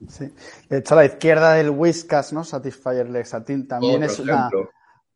Sí. 0.08 0.34
De 0.70 0.78
hecho, 0.80 0.96
la 0.96 1.06
izquierda 1.06 1.54
del 1.54 1.70
Whiskas, 1.70 2.34
¿no? 2.34 2.44
Satisfyer 2.44 3.10
Lexatil 3.10 3.68
también 3.68 4.04
Otro 4.04 4.14
es 4.14 4.20
una, 4.20 4.50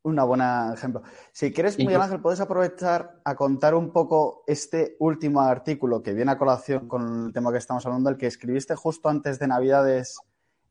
una 0.04 0.24
buena 0.24 0.74
ejemplo. 0.74 1.02
Si 1.32 1.52
quieres, 1.52 1.78
Miguel 1.78 2.02
Ángel, 2.02 2.22
puedes 2.22 2.40
aprovechar 2.40 3.20
a 3.24 3.36
contar 3.36 3.74
un 3.76 3.92
poco 3.92 4.44
este 4.48 4.96
último 5.00 5.42
artículo 5.42 6.04
que 6.04 6.14
viene 6.14 6.32
a 6.32 6.38
colación 6.38 6.88
con 6.88 7.28
el 7.28 7.34
tema 7.34 7.52
que 7.52 7.58
estamos 7.58 7.86
hablando, 7.86 8.10
el 8.10 8.18
que 8.18 8.28
escribiste 8.28 8.76
justo 8.76 9.10
antes 9.10 9.40
de 9.40 9.48
Navidades, 9.48 10.18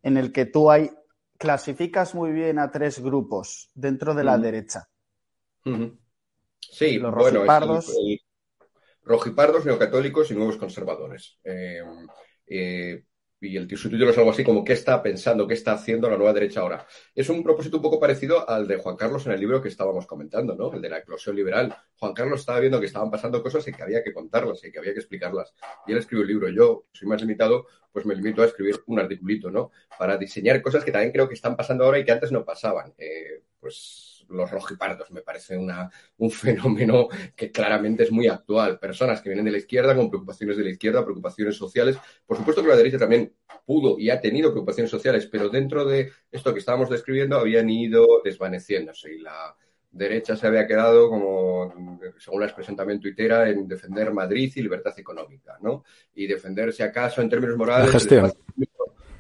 en 0.03 0.17
el 0.17 0.33
que 0.33 0.47
tú 0.47 0.71
hay, 0.71 0.91
clasificas 1.37 2.15
muy 2.15 2.31
bien 2.31 2.59
a 2.61 2.71
tres 2.71 3.01
grupos 3.01 3.71
dentro 3.75 4.15
de 4.15 4.23
la 4.25 4.39
derecha. 4.39 4.89
Sí, 6.61 6.99
Los 6.99 7.13
bueno, 7.15 7.39
rojipardos. 7.39 7.89
el- 7.89 8.13
el- 8.13 8.21
rojipardos, 9.03 9.67
neocatólicos 9.67 10.31
y 10.31 10.35
nuevos 10.35 10.57
conservadores. 10.57 11.39
Eh, 11.45 11.83
eh, 12.47 13.05
y 13.45 13.57
el 13.57 13.69
título 13.69 14.11
es 14.11 14.19
algo 14.19 14.31
así 14.31 14.43
como 14.43 14.65
¿qué 14.65 14.73
está 14.73 15.03
pensando, 15.03 15.47
qué 15.47 15.55
está 15.55 15.73
haciendo 15.73 16.09
la 16.09 16.17
nueva 16.17 16.33
derecha 16.33 16.61
ahora? 16.61 16.87
Es 17.15 17.29
un 17.29 17.43
propósito 17.43 17.77
un 17.77 17.83
poco 17.83 18.01
parecido 18.01 18.49
al 18.49 18.67
de 18.67 18.77
Juan 18.79 18.97
Carlos 18.97 19.27
en 19.27 19.33
el 19.33 19.41
libro 19.41 19.61
que 19.61 19.69
estábamos 19.69 20.07
comentando, 20.07 20.55
¿no? 20.55 20.73
El 20.73 20.81
de 20.81 20.89
la 20.89 20.99
eclosión 20.99 21.37
liberal. 21.37 21.75
Juan 21.99 22.15
Carlos 22.15 22.41
estaba 22.41 22.61
viendo 22.61 22.81
que 22.81 22.87
estaban 22.87 23.11
pasando 23.11 23.43
cosas 23.43 23.67
y 23.69 23.73
que 23.73 23.83
había 23.83 24.03
que 24.03 24.13
contarlas 24.13 24.65
y 24.65 24.73
que 24.73 24.79
había 24.79 24.93
que 24.93 25.01
explicarlas. 25.01 25.55
Y 25.87 25.93
él 25.93 25.99
escribió 25.99 26.23
el 26.23 26.29
libro. 26.29 26.49
Yo 26.49 26.87
soy 26.93 27.09
más 27.09 27.21
limitado, 27.21 27.67
pues 27.93 28.07
me 28.07 28.15
limito 28.15 28.43
a 28.43 28.47
escribir 28.47 28.77
un 28.87 28.99
articulito, 28.99 29.51
¿no? 29.51 29.71
Para 29.99 30.17
diseñar 30.17 30.61
cosas 30.63 30.85
que 30.85 30.93
también 30.93 31.13
creo 31.13 31.29
que 31.29 31.35
están 31.35 31.57
pasando 31.57 31.85
ahora 31.85 31.99
y 31.99 32.05
que 32.05 32.13
antes 32.13 32.33
no 32.33 32.45
pasaban. 32.45 32.95
Eh, 32.99 33.43
pues 33.61 34.14
los 34.35 34.51
rojipardos 34.51 35.11
me 35.11 35.23
parece 35.23 35.57
una, 35.57 35.91
un 36.19 36.31
fenómeno 36.31 37.09
que 37.35 37.51
claramente 37.51 38.03
es 38.03 38.13
muy 38.13 38.29
actual. 38.29 38.79
Personas 38.79 39.21
que 39.21 39.29
vienen 39.29 39.45
de 39.45 39.53
la 39.53 39.59
izquierda 39.59 39.95
con 39.95 40.09
preocupaciones 40.11 40.57
de 40.57 40.65
la 40.65 40.71
izquierda, 40.71 41.05
preocupaciones 41.05 41.57
sociales. 41.57 41.97
Por 42.27 42.37
supuesto 42.37 42.63
que 42.63 42.69
la 42.69 42.77
derecha 42.77 42.99
también 42.99 43.33
pudo 43.65 43.99
y 43.99 44.11
ha 44.11 44.21
tenido 44.21 44.51
preocupaciones 44.51 44.91
sociales, 44.91 45.27
pero 45.31 45.49
dentro 45.49 45.85
de 45.85 46.11
esto 46.31 46.53
que 46.53 46.61
estábamos 46.61 46.91
describiendo 46.91 47.39
habían 47.39 47.71
ido 47.71 48.07
desvaneciéndose 48.23 49.15
y 49.15 49.21
la 49.21 49.57
derecha 49.95 50.37
se 50.37 50.47
había 50.47 50.67
quedado 50.67 51.09
como, 51.09 51.73
según 52.19 52.41
la 52.41 52.47
expresión 52.47 52.77
también 52.77 53.01
tuitera, 53.01 53.49
en 53.49 53.67
defender 53.69 54.13
Madrid 54.13 54.53
y 54.55 54.63
libertad 54.63 54.93
económica, 54.99 55.57
¿no? 55.63 55.85
Y 56.15 56.27
defender, 56.27 56.73
si 56.73 56.83
acaso, 56.83 57.23
en 57.23 57.29
términos 57.29 57.57
morales, 57.57 57.87
La 57.87 57.93
gestión. 57.93 58.25
el 58.25 58.27
espacio 58.27 58.45
público, 58.53 58.74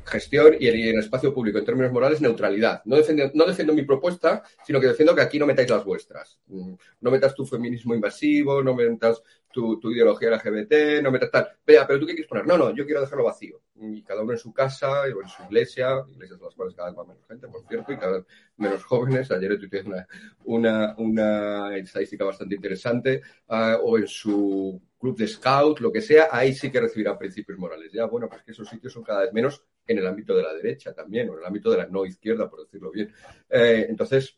gestión 0.05 0.55
y 0.59 0.69
y 0.69 0.89
el 0.89 0.99
espacio 0.99 1.33
público, 1.33 1.59
en 1.59 1.65
términos 1.65 1.93
morales, 1.93 2.21
neutralidad. 2.21 2.83
No 2.85 2.97
defiendo, 2.97 3.31
no 3.35 3.47
defiendo 3.47 3.73
mi 3.75 3.83
propuesta, 3.83 4.43
sino 4.65 4.81
que 4.81 4.89
defiendo 4.89 5.15
que 5.15 5.23
aquí 5.23 5.39
no 5.39 5.47
metáis 5.47 5.71
las 5.71 5.85
vuestras. 5.85 6.39
Mm, 6.47 6.75
No 7.01 7.11
metas 7.11 7.35
tu 7.35 7.47
feminismo 7.47 7.95
invasivo, 7.95 8.63
no 8.63 8.75
metas 8.75 9.23
tu, 9.55 9.79
tu 9.79 9.93
ideología 9.93 10.31
LGBT, 10.31 11.01
no 11.01 11.13
metas 11.13 11.31
tal. 11.31 11.49
Vea, 11.65 11.87
pero 11.87 12.01
tú 12.01 12.07
qué 12.07 12.13
quieres 12.13 12.29
poner? 12.29 12.45
No, 12.45 12.59
no, 12.59 12.75
yo 12.75 12.85
quiero 12.85 13.01
dejarlo 13.01 13.25
vacío. 13.25 13.63
Y 13.77 14.03
cada 14.03 14.23
uno 14.23 14.33
en 14.33 14.39
su 14.39 14.53
casa 14.53 15.03
o 15.03 15.23
en 15.23 15.29
su 15.29 15.45
iglesia, 15.45 16.05
iglesias 16.11 16.41
de 16.41 16.45
las 16.45 16.55
cuales 16.57 16.75
cada 16.75 16.91
vez 16.91 16.99
va 16.99 17.05
menos 17.05 17.25
gente, 17.29 17.47
por 17.47 17.65
cierto, 17.69 17.93
y 17.93 17.97
cada 17.97 18.19
vez 18.19 18.27
menos 18.57 18.85
jóvenes. 18.85 19.31
Ayer 19.31 19.57
tuiteé 19.57 19.83
una, 19.83 20.07
una, 20.45 20.95
una 20.99 21.77
estadística 21.77 22.25
bastante 22.25 22.57
interesante, 22.57 23.23
uh, 23.49 23.77
o 23.81 23.97
en 23.97 24.09
su 24.09 24.83
club 24.99 25.17
de 25.17 25.29
scout, 25.29 25.79
lo 25.79 25.93
que 25.93 26.01
sea, 26.01 26.29
ahí 26.33 26.53
sí 26.53 26.71
que 26.73 26.81
recibirá 26.81 27.17
principios 27.17 27.57
morales. 27.57 27.93
Ya, 27.93 28.07
bueno, 28.07 28.29
pues 28.29 28.43
que 28.43 28.51
esos 28.51 28.69
sitios 28.69 28.93
son 28.93 29.05
cada 29.05 29.21
vez 29.21 29.33
menos 29.33 29.63
en 29.87 29.99
el 29.99 30.07
ámbito 30.07 30.37
de 30.37 30.43
la 30.43 30.53
derecha 30.53 30.93
también, 30.93 31.29
o 31.29 31.35
en 31.35 31.39
el 31.39 31.45
ámbito 31.45 31.71
de 31.71 31.77
la 31.79 31.87
no 31.87 32.05
izquierda, 32.05 32.51
por 32.51 32.65
decirlo 32.65 32.91
bien. 32.91 33.13
Eh, 33.49 33.87
entonces, 33.89 34.37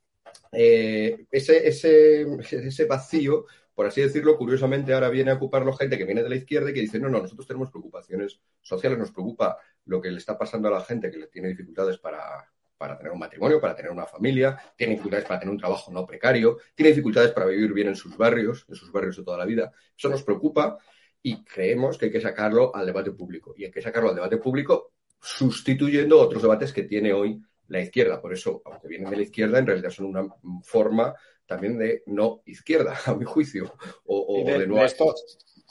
eh, 0.53 1.27
ese, 1.31 1.69
ese, 1.69 2.27
ese 2.41 2.85
vacío, 2.85 3.47
por 3.77 3.85
así 3.85 4.01
decirlo, 4.01 4.39
curiosamente 4.39 4.95
ahora 4.95 5.11
viene 5.11 5.31
a 5.31 5.35
ocuparlo 5.35 5.71
gente 5.75 5.99
que 5.99 6.07
viene 6.07 6.23
de 6.23 6.31
la 6.31 6.37
izquierda 6.37 6.71
y 6.71 6.73
que 6.73 6.81
dice, 6.81 6.99
no, 6.99 7.11
no, 7.11 7.21
nosotros 7.21 7.47
tenemos 7.47 7.71
preocupaciones 7.71 8.41
sociales, 8.63 8.99
nos 8.99 9.11
preocupa 9.11 9.59
lo 9.85 10.01
que 10.01 10.11
le 10.11 10.17
está 10.17 10.39
pasando 10.39 10.69
a 10.69 10.71
la 10.71 10.81
gente 10.81 11.11
que 11.11 11.19
le 11.19 11.27
tiene 11.27 11.49
dificultades 11.49 11.99
para, 11.99 12.51
para 12.79 12.97
tener 12.97 13.13
un 13.13 13.19
matrimonio, 13.19 13.61
para 13.61 13.77
tener 13.77 13.93
una 13.93 14.07
familia, 14.07 14.59
tiene 14.75 14.95
dificultades 14.95 15.27
para 15.27 15.41
tener 15.41 15.53
un 15.53 15.59
trabajo 15.59 15.93
no 15.93 16.07
precario, 16.07 16.57
tiene 16.75 16.89
dificultades 16.89 17.33
para 17.33 17.45
vivir 17.45 17.75
bien 17.75 17.89
en 17.89 17.97
sus 17.97 18.17
barrios, 18.17 18.65
en 18.67 18.77
sus 18.77 18.91
barrios 18.91 19.19
de 19.19 19.25
toda 19.25 19.37
la 19.37 19.45
vida. 19.45 19.71
Eso 19.95 20.09
nos 20.09 20.23
preocupa 20.23 20.79
y 21.23 21.45
creemos 21.45 21.99
que 21.99 22.07
hay 22.07 22.13
que 22.13 22.21
sacarlo 22.23 22.75
al 22.75 22.87
debate 22.87 23.11
público. 23.11 23.53
Y 23.59 23.67
hay 23.67 23.71
que 23.71 23.83
sacarlo 23.83 24.09
al 24.09 24.15
debate 24.15 24.39
público 24.39 24.95
sustituyendo 25.21 26.19
otros 26.19 26.41
debates 26.41 26.73
que 26.73 26.85
tiene 26.85 27.13
hoy 27.13 27.43
la 27.69 27.81
izquierda. 27.81 28.23
Por 28.23 28.33
eso, 28.33 28.63
aunque 28.65 28.89
vienen 28.89 29.11
de 29.11 29.17
la 29.17 29.23
izquierda, 29.23 29.59
en 29.59 29.67
realidad 29.67 29.91
son 29.91 30.07
una 30.07 30.27
forma 30.63 31.15
también 31.47 31.79
de 31.79 32.03
no 32.07 32.43
izquierda, 32.47 32.99
a 33.07 33.15
mi 33.15 33.25
juicio. 33.25 33.73
O, 34.05 34.41
o 34.41 34.45
de, 34.45 34.61
de, 34.61 34.67
no 34.67 34.77
de 34.77 34.85
esto, 34.85 35.15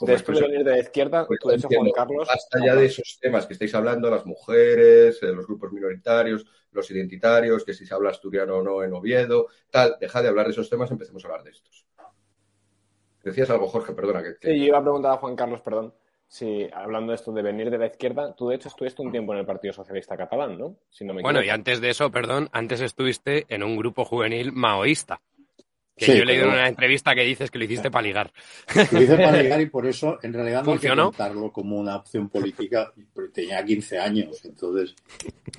después 0.00 0.38
de 0.38 0.46
venir 0.46 0.64
de 0.64 0.72
la 0.72 0.78
izquierda, 0.78 1.26
pues 1.26 1.38
tú 1.40 1.48
de 1.48 1.56
hecho, 1.56 1.68
Juan 1.68 1.90
Carlos. 1.92 2.28
Hasta 2.30 2.64
ya 2.64 2.74
de 2.74 2.86
esos 2.86 3.18
temas 3.20 3.46
que 3.46 3.54
estáis 3.54 3.74
hablando, 3.74 4.10
las 4.10 4.26
mujeres, 4.26 5.22
eh, 5.22 5.26
los 5.26 5.46
grupos 5.46 5.72
minoritarios, 5.72 6.44
los 6.72 6.90
identitarios, 6.90 7.64
que 7.64 7.74
si 7.74 7.86
se 7.86 7.94
habla 7.94 8.10
asturiano 8.10 8.56
o 8.56 8.62
no 8.62 8.82
en 8.82 8.92
Oviedo, 8.92 9.46
tal, 9.70 9.96
deja 10.00 10.22
de 10.22 10.28
hablar 10.28 10.46
de 10.46 10.52
esos 10.52 10.68
temas, 10.68 10.90
empecemos 10.90 11.24
a 11.24 11.28
hablar 11.28 11.44
de 11.44 11.50
estos. 11.50 11.86
Decías 13.22 13.50
algo, 13.50 13.66
Jorge, 13.66 13.92
perdona. 13.92 14.22
Que, 14.22 14.36
que... 14.38 14.52
Sí, 14.52 14.58
yo 14.58 14.66
iba 14.66 14.78
a 14.78 14.82
preguntar 14.82 15.12
a 15.12 15.16
Juan 15.16 15.34
Carlos, 15.34 15.60
perdón. 15.60 15.94
Sí, 16.28 16.68
hablando 16.72 17.12
de 17.12 17.16
esto 17.16 17.32
de 17.32 17.42
venir 17.42 17.70
de 17.70 17.78
la 17.78 17.86
izquierda, 17.86 18.34
tú 18.34 18.48
de 18.48 18.56
hecho 18.56 18.68
estuviste 18.68 19.00
un 19.00 19.12
tiempo 19.12 19.32
en 19.32 19.40
el 19.40 19.46
Partido 19.46 19.72
Socialista 19.72 20.16
Catalán, 20.16 20.58
¿no? 20.58 20.76
Si 20.90 21.04
no 21.04 21.14
me 21.14 21.22
bueno, 21.22 21.42
y 21.42 21.48
antes 21.50 21.80
de 21.80 21.90
eso, 21.90 22.10
perdón, 22.10 22.48
antes 22.52 22.80
estuviste 22.80 23.46
en 23.48 23.62
un 23.62 23.76
grupo 23.76 24.04
juvenil 24.04 24.52
maoísta. 24.52 25.22
Que 25.96 26.04
sí, 26.04 26.12
yo 26.12 26.24
he 26.24 26.26
leído 26.26 26.44
en 26.44 26.50
una 26.50 26.68
entrevista 26.68 27.14
que 27.14 27.22
dices 27.22 27.50
que 27.50 27.58
lo 27.58 27.64
hiciste 27.64 27.90
para 27.90 28.02
ligar. 28.02 28.30
Lo 28.92 29.00
hice 29.00 29.16
para 29.16 29.32
ligar 29.42 29.60
y 29.62 29.66
por 29.66 29.86
eso 29.86 30.18
en 30.22 30.34
realidad 30.34 30.58
no 30.60 30.72
¿Funcionó? 30.72 31.04
hay 31.04 31.10
que 31.10 31.16
contarlo 31.16 31.52
como 31.52 31.78
una 31.78 31.96
opción 31.96 32.28
política, 32.28 32.92
porque 33.14 33.30
tenía 33.30 33.64
15 33.64 33.98
años, 33.98 34.44
entonces 34.44 34.94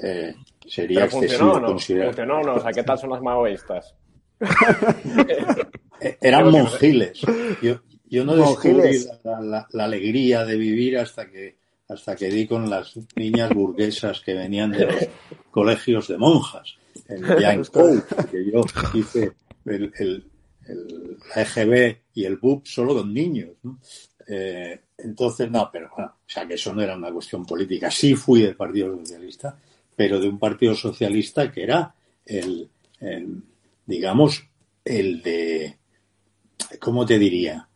eh, 0.03 0.35
sería 0.67 1.07
Pero 1.07 1.17
excesivo 1.17 1.19
funcionó, 1.19 1.59
¿no? 1.59 1.67
considerar. 1.67 2.07
Funcionó, 2.09 2.43
¿no? 2.43 2.55
O 2.55 2.61
sea, 2.61 2.71
¿qué 2.71 2.83
tal 2.83 2.99
son 2.99 3.09
los 3.09 3.21
maoístas? 3.21 3.95
Eran 6.21 6.51
monjiles. 6.51 7.19
Yo, 7.63 7.81
yo 8.07 8.23
no 8.23 8.35
descubrí 8.35 9.05
la, 9.23 9.41
la, 9.41 9.67
la, 9.71 9.83
alegría 9.83 10.45
de 10.45 10.55
vivir 10.55 10.99
hasta 10.99 11.27
que 11.29 11.57
hasta 11.89 12.15
que 12.15 12.27
di 12.27 12.45
con 12.45 12.69
las 12.69 12.93
niñas 13.15 13.49
burguesas 13.49 14.19
que 14.21 14.33
venían 14.33 14.71
de 14.71 14.85
los 14.85 15.07
colegios 15.51 16.07
de 16.09 16.17
monjas. 16.17 16.75
El 17.07 17.21
Young 17.41 17.65
que 18.29 18.51
yo 18.51 18.61
hice 18.93 19.31
el, 19.67 19.91
el, 19.97 20.25
el, 20.67 21.17
EGB 21.35 21.97
y 22.13 22.25
el 22.25 22.37
BUP 22.37 22.65
solo 22.65 22.95
con 22.95 23.13
niños. 23.13 23.51
Eh, 24.27 24.79
entonces, 24.97 25.49
no, 25.49 25.69
pero 25.71 25.89
bueno, 25.95 26.13
o 26.19 26.29
sea 26.29 26.47
que 26.47 26.55
eso 26.55 26.73
no 26.73 26.81
era 26.81 26.95
una 26.95 27.11
cuestión 27.11 27.45
política. 27.45 27.91
Sí 27.91 28.15
fui 28.15 28.41
del 28.41 28.55
Partido 28.55 28.97
Socialista, 28.97 29.57
pero 29.95 30.19
de 30.19 30.27
un 30.27 30.39
Partido 30.39 30.75
Socialista 30.75 31.51
que 31.51 31.63
era 31.63 31.93
el, 32.25 32.69
el 32.99 33.43
digamos, 33.85 34.43
el 34.83 35.21
de, 35.21 35.77
¿cómo 36.79 37.05
te 37.05 37.17
diría? 37.17 37.67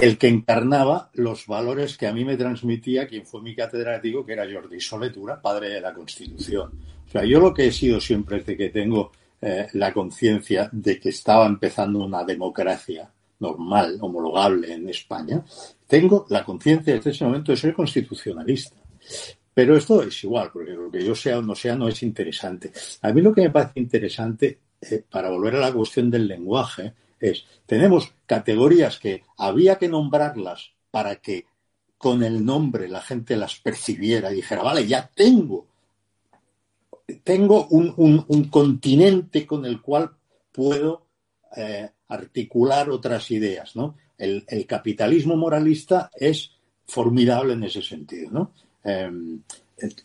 el 0.00 0.16
que 0.16 0.28
encarnaba 0.28 1.10
los 1.14 1.46
valores 1.46 1.98
que 1.98 2.06
a 2.06 2.12
mí 2.12 2.24
me 2.24 2.36
transmitía 2.36 3.06
quien 3.06 3.26
fue 3.26 3.42
mi 3.42 3.54
catedrático, 3.54 4.24
que 4.24 4.32
era 4.32 4.50
Jordi 4.50 4.80
Soletura, 4.80 5.40
padre 5.40 5.68
de 5.68 5.80
la 5.80 5.92
Constitución. 5.92 6.70
O 7.06 7.10
sea, 7.10 7.24
yo 7.24 7.38
lo 7.38 7.52
que 7.52 7.66
he 7.66 7.72
sido 7.72 8.00
siempre 8.00 8.38
desde 8.38 8.56
que 8.56 8.70
tengo 8.70 9.12
eh, 9.40 9.68
la 9.74 9.92
conciencia 9.92 10.68
de 10.72 11.00
que 11.00 11.10
estaba 11.10 11.46
empezando 11.46 12.04
una 12.04 12.24
democracia 12.24 13.10
normal, 13.38 13.98
homologable 14.00 14.72
en 14.72 14.88
España, 14.88 15.42
tengo 15.86 16.26
la 16.28 16.44
conciencia 16.44 16.94
desde 16.94 17.10
ese 17.10 17.24
momento 17.24 17.52
de 17.52 17.58
ser 17.58 17.74
constitucionalista. 17.74 18.76
Pero 19.52 19.76
esto 19.76 20.02
es 20.02 20.22
igual, 20.24 20.50
porque 20.52 20.72
lo 20.72 20.90
que 20.90 21.04
yo 21.04 21.14
sea 21.14 21.38
o 21.38 21.42
no 21.42 21.54
sea 21.54 21.74
no 21.74 21.88
es 21.88 22.02
interesante. 22.02 22.70
A 23.02 23.12
mí 23.12 23.20
lo 23.20 23.32
que 23.34 23.42
me 23.42 23.50
parece 23.50 23.80
interesante, 23.80 24.58
eh, 24.80 25.02
para 25.10 25.30
volver 25.30 25.56
a 25.56 25.60
la 25.60 25.72
cuestión 25.72 26.10
del 26.10 26.28
lenguaje, 26.28 26.92
es, 27.18 27.44
tenemos 27.66 28.12
categorías 28.26 28.98
que 28.98 29.24
había 29.36 29.76
que 29.76 29.88
nombrarlas 29.88 30.70
para 30.90 31.16
que 31.16 31.46
con 31.98 32.22
el 32.22 32.44
nombre 32.44 32.88
la 32.88 33.02
gente 33.02 33.36
las 33.36 33.56
percibiera 33.56 34.32
y 34.32 34.36
dijera, 34.36 34.62
vale, 34.62 34.86
ya 34.86 35.10
tengo, 35.14 35.66
tengo 37.16 37.66
un, 37.68 38.24
un, 38.26 38.44
continente 38.44 39.46
con 39.46 39.64
el 39.64 39.80
cual 39.80 40.10
puedo 40.52 41.06
eh, 41.56 41.90
articular 42.08 42.90
otras 42.90 43.30
ideas, 43.30 43.76
¿no? 43.76 43.96
El, 44.18 44.44
capitalismo 44.66 45.36
moralista 45.36 46.10
es 46.14 46.52
formidable 46.86 47.54
en 47.54 47.64
ese 47.64 47.82
sentido, 47.82 48.30
¿no? 48.30 48.52
Eh, 48.84 49.10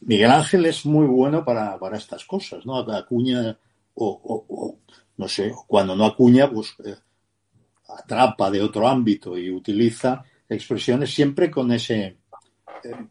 Miguel 0.01 0.31
Ángel 0.31 0.65
es 0.65 0.85
muy 0.85 1.05
bueno 1.05 1.43
para, 1.43 1.77
para 1.77 1.97
estas 1.97 2.23
cosas, 2.25 2.65
¿no? 2.65 2.77
Acuña 2.79 3.57
o, 3.95 4.07
o, 4.07 4.45
o 4.47 4.77
no 5.17 5.27
sé, 5.27 5.53
cuando 5.67 5.95
no 5.95 6.05
acuña, 6.05 6.49
pues 6.49 6.75
eh, 6.85 6.95
atrapa 7.89 8.49
de 8.51 8.61
otro 8.61 8.87
ámbito 8.87 9.37
y 9.37 9.49
utiliza 9.49 10.23
expresiones 10.47 11.13
siempre 11.13 11.49
con 11.51 11.71
ese 11.71 12.17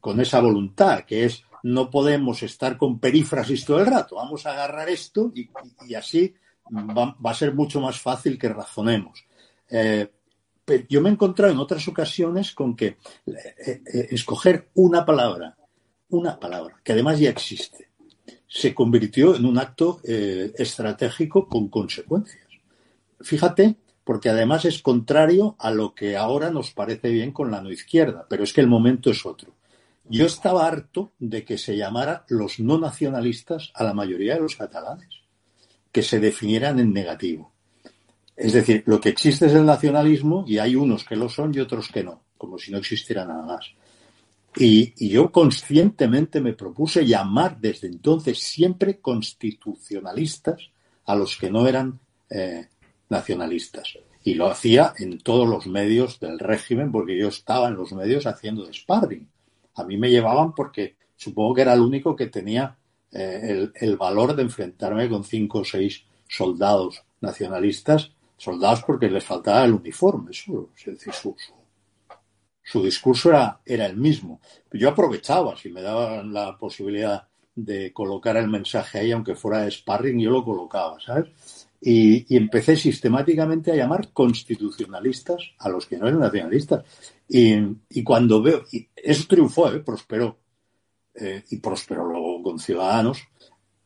con 0.01 0.21
esa 0.21 0.41
voluntad, 0.41 1.05
que 1.05 1.25
es 1.25 1.43
no 1.65 1.91
podemos 1.91 2.43
estar 2.43 2.77
con 2.77 2.99
perífrasis 2.99 3.65
todo 3.65 3.81
el 3.81 3.87
rato, 3.87 4.17
vamos 4.17 4.45
a 4.45 4.53
agarrar 4.53 4.91
esto 4.91 5.33
y, 5.35 5.49
así 5.95 6.35
va, 6.71 7.17
a 7.23 7.35
ser 7.35 7.55
mucho 7.55 7.81
más 7.81 7.99
fácil 7.99 8.39
que 8.39 8.51
razonemos. 8.51 9.25
Eh, 9.71 10.07
pero 10.63 10.85
yo 10.91 11.01
me 11.01 11.09
he 11.09 11.13
encontrado 11.13 11.53
en 11.53 11.59
otras 11.59 11.89
ocasiones 11.89 12.53
con 12.53 12.77
que 12.77 12.87
eh, 12.87 12.99
eh, 13.67 14.09
escoger 14.11 14.69
una 14.75 15.07
palabra, 15.07 15.57
una 16.11 16.39
palabra, 16.39 16.81
que 16.85 16.93
además 16.93 17.19
ya 17.19 17.31
existe, 17.31 17.89
se 18.47 18.75
convirtió 18.75 19.35
en 19.35 19.47
un 19.47 19.59
acto 19.59 20.01
estratégico 20.05 21.49
con 21.49 21.69
consecuencias. 21.69 22.47
Fíjate 23.21 23.77
porque 24.05 24.29
además 24.29 24.67
es 24.67 24.83
contrario 24.83 25.57
a 25.59 25.71
lo 25.71 25.95
que 25.95 26.17
ahora 26.19 26.51
nos 26.51 26.73
parece 26.73 27.09
bien 27.09 27.33
con 27.33 27.51
la 27.51 27.63
no 27.63 27.73
izquierda, 27.73 28.27
pero 28.29 28.45
es 28.45 28.53
que 28.53 28.61
el 28.61 28.69
momento 28.69 29.11
es 29.11 29.25
otro. 29.25 29.55
Yo 30.09 30.27
estaba 30.27 30.67
harto 30.67 31.13
de 31.19 31.45
que 31.45 31.57
se 31.57 31.77
llamara 31.77 32.25
los 32.29 32.61
no 32.61 32.79
nacionalistas 32.79 33.71
a 33.75 33.85
la 33.85 33.95
mayoría 33.95 34.35
de 34.35 34.41
los 34.41 34.57
catalanes, 34.57 35.09
que 35.91 36.03
se 36.03 36.21
definieran 36.21 36.79
en 36.79 36.93
negativo. 36.93 37.53
Es 38.37 38.53
decir, 38.53 38.83
lo 38.87 39.01
que 39.01 39.11
existe 39.11 39.47
es 39.47 39.55
el 39.55 39.65
nacionalismo 39.65 40.45
y 40.47 40.59
hay 40.59 40.77
unos 40.77 41.05
que 41.05 41.17
lo 41.17 41.29
son 41.29 41.55
y 41.55 41.61
otros 41.61 41.89
que 41.89 42.03
no, 42.03 42.23
como 42.37 42.59
si 42.59 42.73
no 42.73 42.79
existiera 42.79 43.25
nada 43.25 43.45
más. 43.45 43.75
Y, 44.57 45.09
yo 45.09 45.33
conscientemente 45.33 46.41
me 46.41 46.53
propuse 46.53 47.05
llamar 47.07 47.59
desde 47.59 47.89
entonces 47.89 48.39
siempre 48.39 49.01
constitucionalistas 49.01 50.71
a 51.07 51.17
los 51.17 51.37
que 51.37 51.51
no 51.51 51.67
eran 51.67 51.99
eh, 52.31 52.69
nacionalistas. 53.09 53.99
Y 54.23 54.35
lo 54.35 54.47
hacía 54.47 54.95
en 54.99 55.19
todos 55.19 55.49
los 55.49 55.67
medios 55.67 56.21
del 56.21 56.39
régimen 56.39 56.93
porque 56.93 57.19
yo 57.19 57.29
estaba 57.29 57.69
en 57.69 57.75
los 57.75 57.93
medios 57.93 58.27
haciendo 58.27 58.65
de 58.65 58.73
sparring. 58.73 59.29
A 59.77 59.85
mí 59.85 59.97
me 59.97 60.11
llevaban 60.11 60.55
porque 60.55 60.97
supongo 61.17 61.55
que 61.55 61.63
era 61.63 61.75
el 61.75 61.81
único 61.81 62.15
que 62.15 62.27
tenía 62.27 62.77
eh, 63.13 63.71
el, 63.75 63.97
valor 63.97 64.35
de 64.35 64.43
enfrentarme 64.43 65.09
con 65.09 65.25
cinco 65.25 65.61
o 65.61 65.65
seis 65.65 66.05
soldados 66.29 67.03
nacionalistas, 67.21 68.13
soldados 68.37 68.83
porque 68.83 69.09
les 69.09 69.25
faltaba 69.25 69.65
el 69.65 69.75
uniforme, 69.75 70.33
eso, 70.33 70.71
su, 70.75 70.97
su, 71.13 71.37
su 72.63 72.83
discurso 72.83 73.29
era, 73.31 73.61
era 73.65 73.87
el 73.87 73.97
mismo. 73.97 74.41
Yo 74.73 74.89
aprovechaba, 74.89 75.57
si 75.57 75.71
me 75.71 75.83
daban 75.83 76.33
la 76.33 76.59
posibilidad 76.59 77.29
de 77.55 77.93
colocar 77.93 78.37
el 78.37 78.49
mensaje 78.49 78.99
ahí, 78.99 79.13
aunque 79.13 79.37
fuera 79.37 79.61
de 79.61 79.71
sparring, 79.71 80.19
yo 80.19 80.31
lo 80.31 80.45
colocaba, 80.45 80.99
¿sabes? 80.99 81.64
Y, 81.87 82.35
empecé 82.35 82.77
sistemáticamente 82.77 83.71
a 83.71 83.77
llamar 83.77 84.11
constitucionalistas 84.13 85.43
a 85.59 85.69
los 85.69 85.85
que 85.87 85.99
no 85.99 86.09
eran 86.09 86.21
nacionalistas. 86.21 86.85
Y, 87.29 87.57
y 87.91 88.03
cuando 88.03 88.41
veo, 88.41 88.65
y 88.73 88.89
eso 88.97 89.25
triunfó, 89.29 89.71
¿eh? 89.71 89.81
prosperó, 89.81 90.39
eh, 91.15 91.45
y 91.51 91.59
prosperó 91.59 92.07
luego 92.07 92.43
con 92.43 92.59
Ciudadanos. 92.59 93.23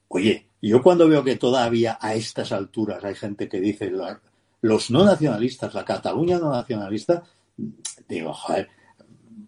Oye, 0.06 0.46
yo 0.62 0.80
cuando 0.80 1.08
veo 1.08 1.24
que 1.24 1.36
todavía 1.36 1.98
a 2.00 2.14
estas 2.14 2.52
alturas 2.52 3.02
hay 3.04 3.16
gente 3.16 3.48
que 3.48 3.60
dice 3.60 3.92
los 4.60 4.90
no 4.90 5.04
nacionalistas, 5.04 5.74
la 5.74 5.84
Cataluña 5.84 6.38
no 6.38 6.50
nacionalista, 6.50 7.24
digo, 8.08 8.32
joder, 8.32 8.68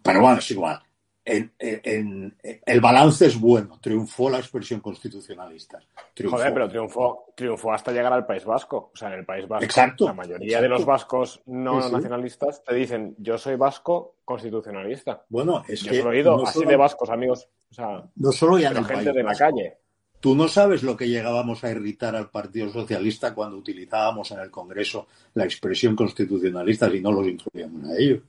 pero 0.03 0.21
bueno, 0.21 0.39
es 0.39 0.51
igual. 0.51 0.81
En, 1.23 1.53
en, 1.59 2.35
el 2.65 2.81
balance 2.81 3.27
es 3.27 3.39
bueno, 3.39 3.77
triunfó 3.79 4.27
la 4.29 4.39
expresión 4.39 4.79
constitucionalista. 4.79 5.79
Triunfó. 6.15 6.37
Joder, 6.37 6.51
pero 6.53 6.67
triunfó, 6.67 7.25
triunfó 7.35 7.71
hasta 7.73 7.91
llegar 7.91 8.11
al 8.11 8.25
País 8.25 8.43
Vasco. 8.43 8.89
O 8.93 8.97
sea, 8.97 9.09
en 9.13 9.19
el 9.19 9.25
País 9.25 9.47
Vasco, 9.47 9.63
exacto, 9.63 10.05
la 10.07 10.13
mayoría 10.13 10.47
exacto. 10.57 10.63
de 10.63 10.69
los 10.69 10.85
vascos 10.85 11.41
no 11.45 11.79
Sí, 11.81 11.87
sí. 11.89 11.93
nacionalistas 11.93 12.63
te 12.63 12.73
dicen, 12.73 13.15
yo 13.19 13.37
soy 13.37 13.55
vasco 13.55 14.15
constitucionalista. 14.25 15.23
Bueno, 15.29 15.63
es 15.67 15.81
Yo 15.81 15.91
que 15.91 15.97
lo 16.01 16.11
he 16.11 16.17
oído 16.17 16.37
no 16.37 16.43
así 16.43 16.53
solo- 16.59 16.69
de 16.71 16.75
vascos, 16.75 17.09
amigos. 17.11 17.47
O 17.69 17.73
sea, 17.73 18.03
no 18.15 18.31
solo 18.31 18.57
ya 18.57 18.69
pero 18.71 18.83
gente 18.85 19.13
de 19.13 19.23
la 19.23 19.29
Vasco. 19.29 19.45
calle. 19.45 19.77
Tú 20.19 20.35
no 20.35 20.47
sabes 20.47 20.83
lo 20.83 20.95
que 20.97 21.07
llegábamos 21.07 21.63
a 21.63 21.71
irritar 21.71 22.15
al 22.15 22.29
Partido 22.29 22.69
Socialista 22.69 23.33
cuando 23.33 23.57
utilizábamos 23.57 24.29
en 24.31 24.39
el 24.39 24.51
Congreso 24.51 25.07
la 25.35 25.45
expresión 25.45 25.95
constitucionalista 25.95 26.87
y 26.93 26.99
no 27.01 27.11
los 27.11 27.27
incluíamos 27.27 27.89
a 27.89 27.95
ellos. 27.97 28.21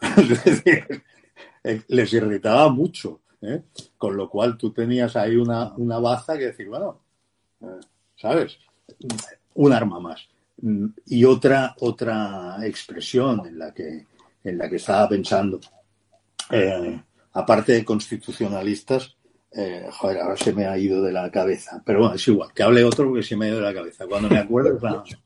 Es 0.18 0.44
decir, 0.44 1.02
eh, 1.66 1.82
les 1.88 2.12
irritaba 2.12 2.68
mucho. 2.68 3.20
¿eh? 3.42 3.62
Con 3.98 4.16
lo 4.16 4.28
cual 4.28 4.56
tú 4.56 4.72
tenías 4.72 5.16
ahí 5.16 5.36
una, 5.36 5.72
una 5.76 5.98
baza 5.98 6.38
que 6.38 6.46
decir, 6.46 6.68
bueno, 6.68 7.00
eh, 7.60 7.80
¿sabes? 8.16 8.58
Un 9.54 9.72
arma 9.72 10.00
más. 10.00 10.28
Mm, 10.62 10.86
Y 11.06 11.24
otra, 11.24 11.74
otra 11.80 12.58
expresión 12.62 13.46
en 13.46 13.58
la 13.58 13.72
que, 13.74 14.06
en 14.44 14.58
la 14.58 14.68
que 14.68 14.76
estaba 14.76 15.08
pensando, 15.08 15.60
eh, 16.50 17.02
aparte 17.32 17.72
de 17.72 17.84
constitucionalistas, 17.84 19.16
eh, 19.52 19.88
joder, 19.90 20.18
ahora 20.20 20.36
se 20.36 20.52
me 20.52 20.66
ha 20.66 20.76
ido 20.78 21.02
de 21.02 21.12
la 21.12 21.30
cabeza. 21.30 21.82
Pero 21.84 22.00
bueno, 22.00 22.14
es 22.14 22.28
igual, 22.28 22.52
que 22.52 22.62
hable 22.62 22.84
otro 22.84 23.08
porque 23.08 23.22
se 23.22 23.36
me 23.36 23.46
ha 23.46 23.48
ido 23.48 23.58
de 23.58 23.64
la 23.64 23.74
cabeza. 23.74 24.06
Cuando 24.06 24.28
me 24.28 24.38
acuerdo. 24.38 25.04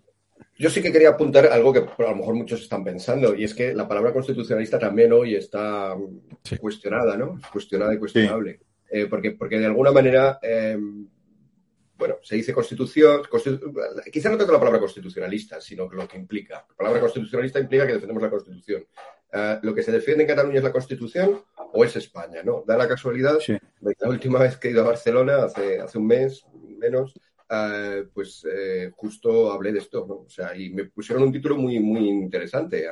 Yo 0.61 0.69
sí 0.69 0.83
que 0.83 0.93
quería 0.93 1.09
apuntar 1.09 1.47
algo 1.47 1.73
que 1.73 1.79
a 1.81 2.11
lo 2.11 2.17
mejor 2.17 2.35
muchos 2.35 2.61
están 2.61 2.85
pensando, 2.85 3.35
y 3.35 3.45
es 3.45 3.55
que 3.55 3.73
la 3.75 3.89
palabra 3.89 4.13
constitucionalista 4.13 4.79
también 4.79 5.11
hoy 5.11 5.35
está 5.35 5.97
Sí. 6.45 6.59
cuestionada, 6.59 7.17
¿no? 7.17 7.41
Cuestionada 7.51 7.95
y 7.95 7.99
cuestionable. 7.99 8.61
Eh, 8.91 9.07
porque, 9.07 9.31
porque 9.31 9.59
de 9.59 9.65
alguna 9.67 9.91
manera, 9.91 10.39
eh, 10.43 10.77
bueno, 11.97 12.17
se 12.23 12.37
dice 12.37 12.53
constitución, 12.53 13.23
constitu- 13.23 13.73
quizá 14.13 14.29
no 14.29 14.37
tanto 14.37 14.53
la 14.53 14.59
palabra 14.59 14.81
constitucionalista, 14.81 15.61
sino 15.63 15.89
lo 15.91 16.07
que 16.07 16.19
implica. 16.19 16.67
La 16.69 16.77
palabra 16.77 17.01
constitucionalista 17.01 17.59
implica 17.59 17.87
que 17.87 17.95
defendemos 17.95 18.23
la 18.23 18.31
constitución. 18.31 18.85
Eh, 19.33 19.59
lo 19.63 19.75
que 19.75 19.83
se 19.83 19.93
defiende 19.93 20.25
en 20.25 20.29
Cataluña 20.29 20.59
es 20.59 20.65
la 20.65 20.73
constitución 20.73 21.41
o 21.73 21.85
es 21.85 21.97
España, 21.97 22.43
¿no? 22.45 22.65
Da 22.67 22.77
la 22.77 22.87
casualidad 22.89 23.39
Sí. 23.39 23.57
la 23.81 24.09
última 24.11 24.41
vez 24.41 24.59
que 24.59 24.69
he 24.69 24.71
ido 24.73 24.83
a 24.83 24.89
Barcelona, 24.89 25.45
hace, 25.45 25.81
hace 25.81 25.97
un 25.99 26.07
mes 26.07 26.45
menos, 26.79 27.15
eh, 27.51 28.05
pues 28.13 28.47
eh, 28.51 28.91
justo 28.97 29.53
hablé 29.53 29.73
de 29.73 29.81
esto, 29.81 30.07
¿no? 30.09 30.15
O 30.27 30.29
sea, 30.31 30.57
y 30.57 30.71
me 30.71 30.85
pusieron 30.87 31.25
un 31.25 31.33
título 31.33 31.57
muy, 31.57 31.81
muy 31.81 32.09
interesante, 32.09 32.87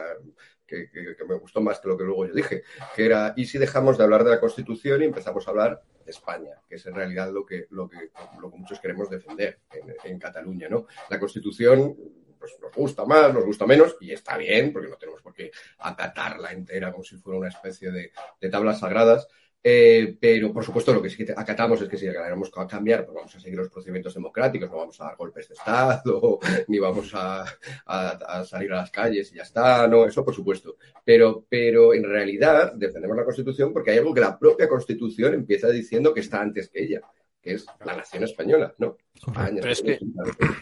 que, 0.67 0.91
que- 0.91 1.25
me 1.27 1.37
gustó 1.39 1.61
más 1.61 1.81
que 1.81 1.89
lo 1.89 1.97
que 1.97 2.05
luego 2.05 2.27
yo 2.27 2.35
dije, 2.35 2.63
que 2.95 3.07
era, 3.07 3.33
¿y 3.37 3.47
si 3.47 3.59
dejamos 3.59 3.97
de 3.97 4.05
hablar 4.05 4.25
de 4.25 4.31
la 4.31 4.41
Constitución 4.41 5.03
y 5.03 5.07
empezamos 5.07 5.47
a 5.47 5.51
hablar 5.51 5.83
de 6.05 6.11
España? 6.11 6.61
Que 6.69 6.77
es 6.77 6.87
en 6.87 6.95
realidad 6.95 7.33
lo 7.33 7.45
que, 7.47 7.67
lo 7.71 7.89
que, 7.89 8.11
lo 8.41 8.51
que 8.51 8.57
muchos 8.59 8.81
queremos 8.81 9.09
defender 9.11 9.61
en, 9.73 9.95
en 10.05 10.19
Cataluña, 10.19 10.69
¿no? 10.69 10.87
La 11.09 11.19
Constitución 11.19 11.97
pues 12.39 12.53
nos 12.63 12.73
gusta 12.73 13.05
más, 13.05 13.35
nos 13.35 13.45
gusta 13.45 13.67
menos, 13.67 13.97
y 14.01 14.13
está 14.13 14.37
bien, 14.37 14.73
porque 14.73 14.89
no 14.89 14.97
tenemos 14.97 15.21
por 15.23 15.35
qué 15.35 15.51
acatarla 15.79 16.53
entera 16.53 16.93
como 16.93 17.03
si 17.03 17.17
fuera 17.17 17.39
una 17.41 17.49
especie 17.49 17.91
de, 17.91 18.13
de 18.41 18.49
tablas 18.49 18.79
sagradas, 18.79 19.27
eh, 19.63 20.17
pero, 20.21 20.53
por 20.53 20.65
supuesto, 20.65 20.95
lo 20.95 21.03
que 21.03 21.11
sí 21.11 21.25
que 21.25 21.33
acatamos 21.37 21.83
es 21.83 21.89
que 21.89 21.97
si 21.99 22.07
queremos 22.07 22.51
cambiar, 22.69 23.05
pues 23.05 23.15
vamos 23.17 23.35
a 23.35 23.41
seguir 23.41 23.59
los 23.59 23.69
procedimientos 23.69 24.15
democráticos, 24.15 24.71
no 24.71 24.77
vamos 24.79 25.01
a 25.01 25.05
dar 25.07 25.17
golpes 25.17 25.49
de 25.49 25.55
Estado, 25.55 26.39
ni 26.69 26.79
vamos 26.79 27.11
a, 27.15 27.43
a- 27.87 28.09
a 28.11 28.45
salir 28.45 28.73
a 28.73 28.77
las 28.77 28.91
calles 28.91 29.31
y 29.33 29.37
ya 29.37 29.43
está, 29.43 29.87
no, 29.89 30.07
eso 30.07 30.25
por 30.25 30.35
supuesto. 30.35 30.77
Pero, 31.05 31.45
pero 31.49 31.93
en 31.93 32.05
realidad 32.05 32.73
defendemos 32.75 33.17
la 33.17 33.25
Constitución 33.25 33.73
porque 33.73 33.91
hay 33.91 33.99
algo 33.99 34.15
que 34.15 34.21
la 34.21 34.39
propia 34.39 34.69
Constitución 34.69 35.35
empieza 35.35 35.69
diciendo 35.71 36.15
que 36.15 36.21
está 36.21 36.41
antes 36.41 36.69
que 36.71 36.83
ella, 36.85 37.01
que 37.43 37.55
es 37.55 37.67
la 37.85 37.97
nación 37.97 38.25
española, 38.25 38.75
¿no? 38.79 38.97
España, 39.15 39.59
Pero 39.61 39.73
es 39.73 39.83
que-. 39.83 39.99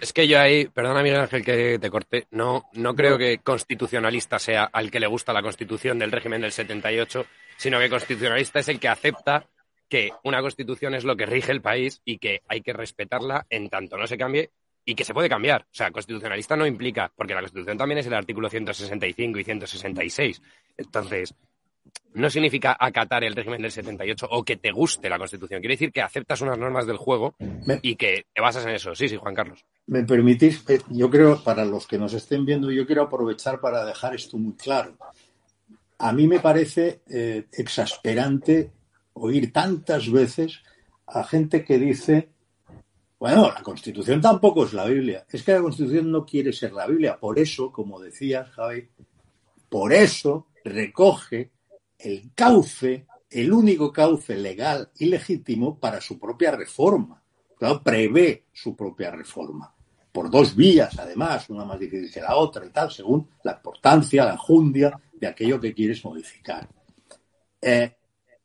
Es 0.01 0.13
que 0.13 0.27
yo 0.27 0.39
ahí, 0.41 0.67
perdona 0.67 1.03
Miguel 1.03 1.21
Ángel 1.21 1.45
que 1.45 1.79
te 1.79 1.91
corté, 1.91 2.27
no, 2.31 2.65
no 2.75 2.95
creo 2.95 3.19
que 3.19 3.39
constitucionalista 3.39 4.39
sea 4.39 4.65
al 4.65 4.91
que 4.91 5.01
le 5.01 5.07
gusta 5.07 5.33
la 5.33 5.43
constitución 5.43 5.99
del 5.99 6.13
régimen 6.13 6.41
del 6.41 6.53
78, 6.53 7.25
sino 7.57 7.79
que 7.79 7.91
constitucionalista 7.91 8.61
es 8.61 8.69
el 8.69 8.81
que 8.81 8.89
acepta 8.89 9.47
que 9.89 10.11
una 10.25 10.41
constitución 10.41 10.95
es 10.95 11.05
lo 11.05 11.17
que 11.17 11.27
rige 11.27 11.53
el 11.53 11.63
país 11.63 12.01
y 12.05 12.19
que 12.19 12.43
hay 12.49 12.61
que 12.61 12.73
respetarla 12.73 13.47
en 13.51 13.69
tanto 13.69 13.97
no 13.97 14.07
se 14.07 14.19
cambie 14.19 14.51
y 14.85 14.95
que 14.95 15.05
se 15.05 15.15
puede 15.15 15.29
cambiar. 15.29 15.63
O 15.63 15.75
sea, 15.75 15.91
constitucionalista 15.91 16.57
no 16.57 16.67
implica, 16.67 17.13
porque 17.15 17.35
la 17.35 17.41
constitución 17.41 17.77
también 17.77 17.99
es 17.99 18.07
el 18.07 18.15
artículo 18.15 18.49
165 18.49 19.39
y 19.39 19.45
166. 19.45 20.43
Entonces, 20.77 21.35
no 22.15 22.31
significa 22.31 22.77
acatar 22.79 23.25
el 23.25 23.35
régimen 23.35 23.61
del 23.61 23.71
78 23.71 24.29
o 24.31 24.43
que 24.45 24.57
te 24.57 24.71
guste 24.71 25.09
la 25.09 25.19
constitución. 25.19 25.61
Quiere 25.61 25.75
decir 25.75 25.93
que 25.93 26.03
aceptas 26.03 26.41
unas 26.41 26.59
normas 26.59 26.87
del 26.87 26.97
juego 26.97 27.35
y 27.83 27.97
que 27.97 28.27
te 28.33 28.41
basas 28.41 28.65
en 28.65 28.71
eso. 28.71 28.95
Sí, 28.95 29.09
sí, 29.09 29.17
Juan 29.17 29.35
Carlos. 29.35 29.65
¿Me 29.87 30.05
permitís? 30.05 30.65
Eh, 30.69 30.81
Yo 30.89 31.11
creo, 31.11 31.43
para 31.43 31.65
los 31.65 31.87
que 31.87 31.99
nos 31.99 32.15
estén 32.15 32.47
viendo, 32.47 32.71
yo 32.71 32.87
quiero 32.87 33.03
aprovechar 33.03 33.61
para 33.61 33.85
dejar 33.85 34.15
esto 34.15 34.39
muy 34.39 34.55
claro. 34.55 34.97
A 35.99 36.13
mí 36.13 36.27
me 36.27 36.41
parece 36.41 37.03
eh, 37.09 37.47
exasperante 37.53 38.73
oír 39.15 39.53
tantas 39.53 40.11
veces 40.11 40.61
a 41.07 41.25
gente 41.25 41.65
que 41.65 41.79
dice, 41.79 42.31
bueno, 43.19 43.51
la 43.53 43.63
Constitución 43.63 44.21
tampoco 44.21 44.65
es 44.65 44.73
la 44.75 44.85
Biblia. 44.85 45.27
Es 45.31 45.43
que 45.43 45.53
la 45.53 45.63
Constitución 45.63 46.11
no 46.11 46.27
quiere 46.27 46.53
ser 46.53 46.73
la 46.73 46.87
Biblia. 46.87 47.19
Por 47.19 47.39
eso, 47.39 47.73
como 47.73 48.01
decía 48.01 48.45
Javi, 48.45 48.89
por 49.69 49.93
eso 49.93 50.49
recoge 50.65 51.51
el 51.99 52.33
cauce, 52.35 53.07
el 53.31 53.53
único 53.53 53.93
cauce 53.93 54.37
legal 54.37 54.91
y 54.99 55.07
legítimo 55.07 55.79
para 55.79 56.01
su 56.01 56.19
propia 56.19 56.51
reforma. 56.51 57.23
Claro, 57.59 57.83
prevé 57.83 58.45
su 58.53 58.77
propia 58.77 59.11
reforma. 59.11 59.75
Por 60.17 60.31
dos 60.31 60.57
vías, 60.57 60.99
además, 60.99 61.51
una 61.51 61.67
más 61.67 61.79
difícil 61.79 62.11
que 62.11 62.23
la 62.23 62.37
otra 62.37 62.65
y 62.65 62.71
tal, 62.71 62.91
según 62.91 63.29
la 63.45 63.53
importancia, 63.53 64.25
la 64.25 64.33
enjundia 64.33 64.99
de 65.13 65.27
aquello 65.27 65.61
que 65.61 65.75
quieres 65.75 66.03
modificar. 66.07 66.67
Eh, 67.61 67.97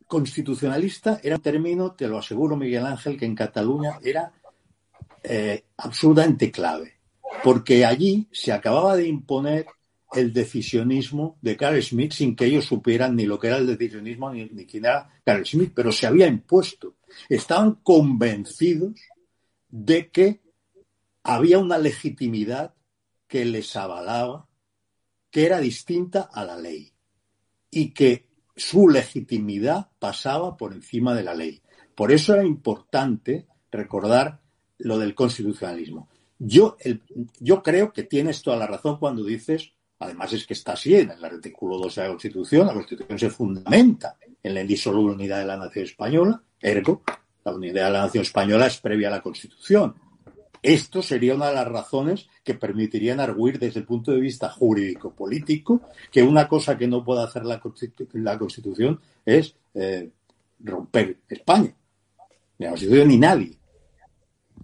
constitucionalista 0.05 1.21
era 1.23 1.38
un 1.38 1.41
término, 1.41 1.93
te 1.93 2.10
lo 2.10 2.17
aseguro, 2.17 2.57
Miguel 2.57 2.86
Ángel, 2.86 3.17
que 3.17 3.23
en 3.23 3.36
Cataluña 3.36 3.99
era 4.03 4.34
eh, 5.23 5.63
absolutamente 5.77 6.51
clave, 6.51 6.95
porque 7.41 7.86
allí 7.86 8.27
se 8.34 8.51
acababa 8.51 8.97
de 8.97 9.07
imponer 9.07 9.65
el 10.12 10.34
decisionismo 10.34 11.38
de 11.41 11.55
Carl 11.55 11.81
Schmitt 11.81 12.12
sin 12.12 12.36
que 12.36 12.47
ellos 12.47 12.65
supieran 12.65 13.15
ni 13.15 13.25
lo 13.25 13.39
que 13.39 13.47
era 13.47 13.55
el 13.55 13.67
decisionismo 13.67 14.29
ni, 14.29 14.43
ni 14.43 14.65
quién 14.65 14.84
era 14.84 15.10
Carl 15.23 15.45
Schmitt, 15.45 15.71
pero 15.73 15.93
se 15.93 16.05
había 16.05 16.27
impuesto. 16.27 16.95
Estaban 17.29 17.75
convencidos 17.75 18.99
de 19.69 20.10
que 20.10 20.41
había 21.23 21.60
una 21.60 21.77
legitimidad 21.77 22.73
que 23.27 23.45
les 23.45 23.75
avalaba, 23.75 24.47
que 25.29 25.45
era 25.45 25.60
distinta 25.60 26.21
a 26.21 26.43
la 26.43 26.57
ley 26.57 26.91
y 27.69 27.93
que 27.93 28.27
su 28.55 28.89
legitimidad 28.89 29.89
pasaba 29.99 30.57
por 30.57 30.73
encima 30.73 31.13
de 31.15 31.23
la 31.23 31.34
ley. 31.34 31.62
Por 31.95 32.12
eso 32.12 32.34
era 32.34 32.43
importante 32.43 33.47
recordar 33.71 34.41
lo 34.79 34.97
del 34.97 35.15
constitucionalismo. 35.15 36.10
Yo, 36.38 36.75
el, 36.79 37.01
yo 37.39 37.62
creo 37.62 37.93
que 37.93 38.03
tienes 38.03 38.41
toda 38.41 38.57
la 38.57 38.67
razón 38.67 38.97
cuando 38.97 39.23
dices, 39.23 39.71
además 39.99 40.34
es 40.34 40.45
que 40.45 40.53
está 40.53 40.73
así 40.73 40.95
en 40.95 41.12
el 41.12 41.23
artículo 41.23 41.77
2 41.77 41.95
de 41.95 42.01
la 42.01 42.07
Constitución, 42.10 42.67
la 42.67 42.73
Constitución 42.73 43.19
se 43.19 43.29
fundamenta 43.29 44.17
en 44.41 44.53
la 44.53 44.62
indisoluble 44.62 45.13
unidad 45.13 45.39
de 45.39 45.45
la 45.45 45.57
nación 45.57 45.86
española, 45.86 46.43
ergo, 46.60 47.03
la 47.45 47.53
unidad 47.53 47.86
de 47.86 47.91
la 47.91 48.01
nación 48.01 48.23
española 48.23 48.67
es 48.67 48.77
previa 48.77 49.07
a 49.07 49.12
la 49.12 49.21
Constitución. 49.21 49.95
Esto 50.62 51.02
sería 51.02 51.34
una 51.34 51.47
de 51.47 51.56
las 51.56 51.67
razones 51.67 52.28
que 52.43 52.54
permitirían 52.54 53.19
arguir 53.19 53.58
desde 53.58 53.80
el 53.80 53.86
punto 53.86 54.12
de 54.12 54.19
vista 54.19 54.50
jurídico-político 54.50 55.82
que 56.12 56.21
una 56.21 56.47
cosa 56.47 56.78
que 56.78 56.88
no 56.88 57.04
puede 57.04 57.24
hacer 57.24 57.45
la, 57.45 57.60
la 58.13 58.38
Constitución 58.38 59.00
es 59.26 59.56
eh, 59.74 60.12
romper 60.60 61.17
España. 61.28 61.74
Ni 62.60 62.65
la 62.65 62.71
Constitución 62.71 63.08
ni 63.08 63.17
nadie. 63.17 63.58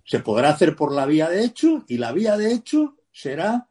Se 0.05 0.19
podrá 0.19 0.49
hacer 0.49 0.75
por 0.75 0.93
la 0.93 1.05
vía 1.07 1.29
de 1.29 1.43
hecho 1.43 1.83
y 1.87 1.97
la 1.97 2.11
vía 2.11 2.37
de 2.37 2.53
hecho 2.53 2.95
será 3.11 3.67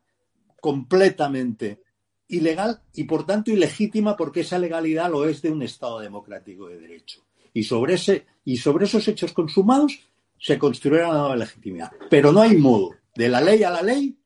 completamente 0.60 1.80
ilegal 2.28 2.82
y 2.94 3.04
por 3.04 3.24
tanto 3.24 3.52
ilegítima 3.52 4.16
porque 4.16 4.40
esa 4.40 4.58
legalidad 4.58 5.10
lo 5.10 5.28
es 5.28 5.42
de 5.42 5.52
un 5.52 5.62
Estado 5.62 6.00
democrático 6.00 6.66
de 6.66 6.80
derecho. 6.80 7.22
Y 7.54 7.62
sobre, 7.62 7.94
ese, 7.94 8.26
y 8.44 8.56
sobre 8.56 8.84
esos 8.84 9.06
hechos 9.06 9.32
consumados 9.32 10.00
se 10.38 10.58
construirá 10.58 11.08
una 11.08 11.18
nueva 11.18 11.36
legitimidad. 11.36 11.92
Pero 12.10 12.32
no 12.32 12.40
hay 12.40 12.56
modo, 12.56 12.90
de 13.14 13.28
la 13.28 13.40
ley 13.40 13.62
a 13.62 13.70
la 13.70 13.82
ley, 13.82 14.18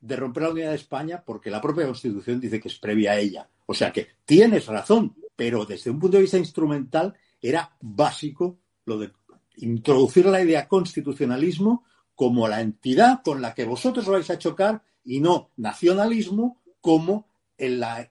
de 0.00 0.16
romper 0.16 0.42
la 0.42 0.50
unidad 0.50 0.70
de 0.70 0.76
España 0.76 1.22
porque 1.24 1.50
la 1.50 1.60
propia 1.60 1.86
Constitución 1.86 2.38
dice 2.38 2.60
que 2.60 2.68
es 2.68 2.78
previa 2.78 3.12
a 3.12 3.18
ella. 3.18 3.48
O 3.66 3.74
sea 3.74 3.90
que 3.90 4.08
tienes 4.24 4.66
razón, 4.66 5.16
pero 5.34 5.64
desde 5.64 5.90
un 5.90 5.98
punto 5.98 6.18
de 6.18 6.22
vista 6.22 6.38
instrumental 6.38 7.14
era 7.40 7.74
básico 7.80 8.58
lo 8.84 8.98
de 8.98 9.12
introducir 9.56 10.26
la 10.26 10.42
idea 10.42 10.68
constitucionalismo 10.68 11.84
como 12.14 12.46
la 12.48 12.60
entidad 12.60 13.22
con 13.24 13.40
la 13.40 13.54
que 13.54 13.64
vosotros 13.64 14.06
vais 14.06 14.28
a 14.30 14.38
chocar 14.38 14.82
y 15.04 15.20
no 15.20 15.50
nacionalismo 15.56 16.60
como 16.80 17.28
en 17.56 17.80
la 17.80 18.10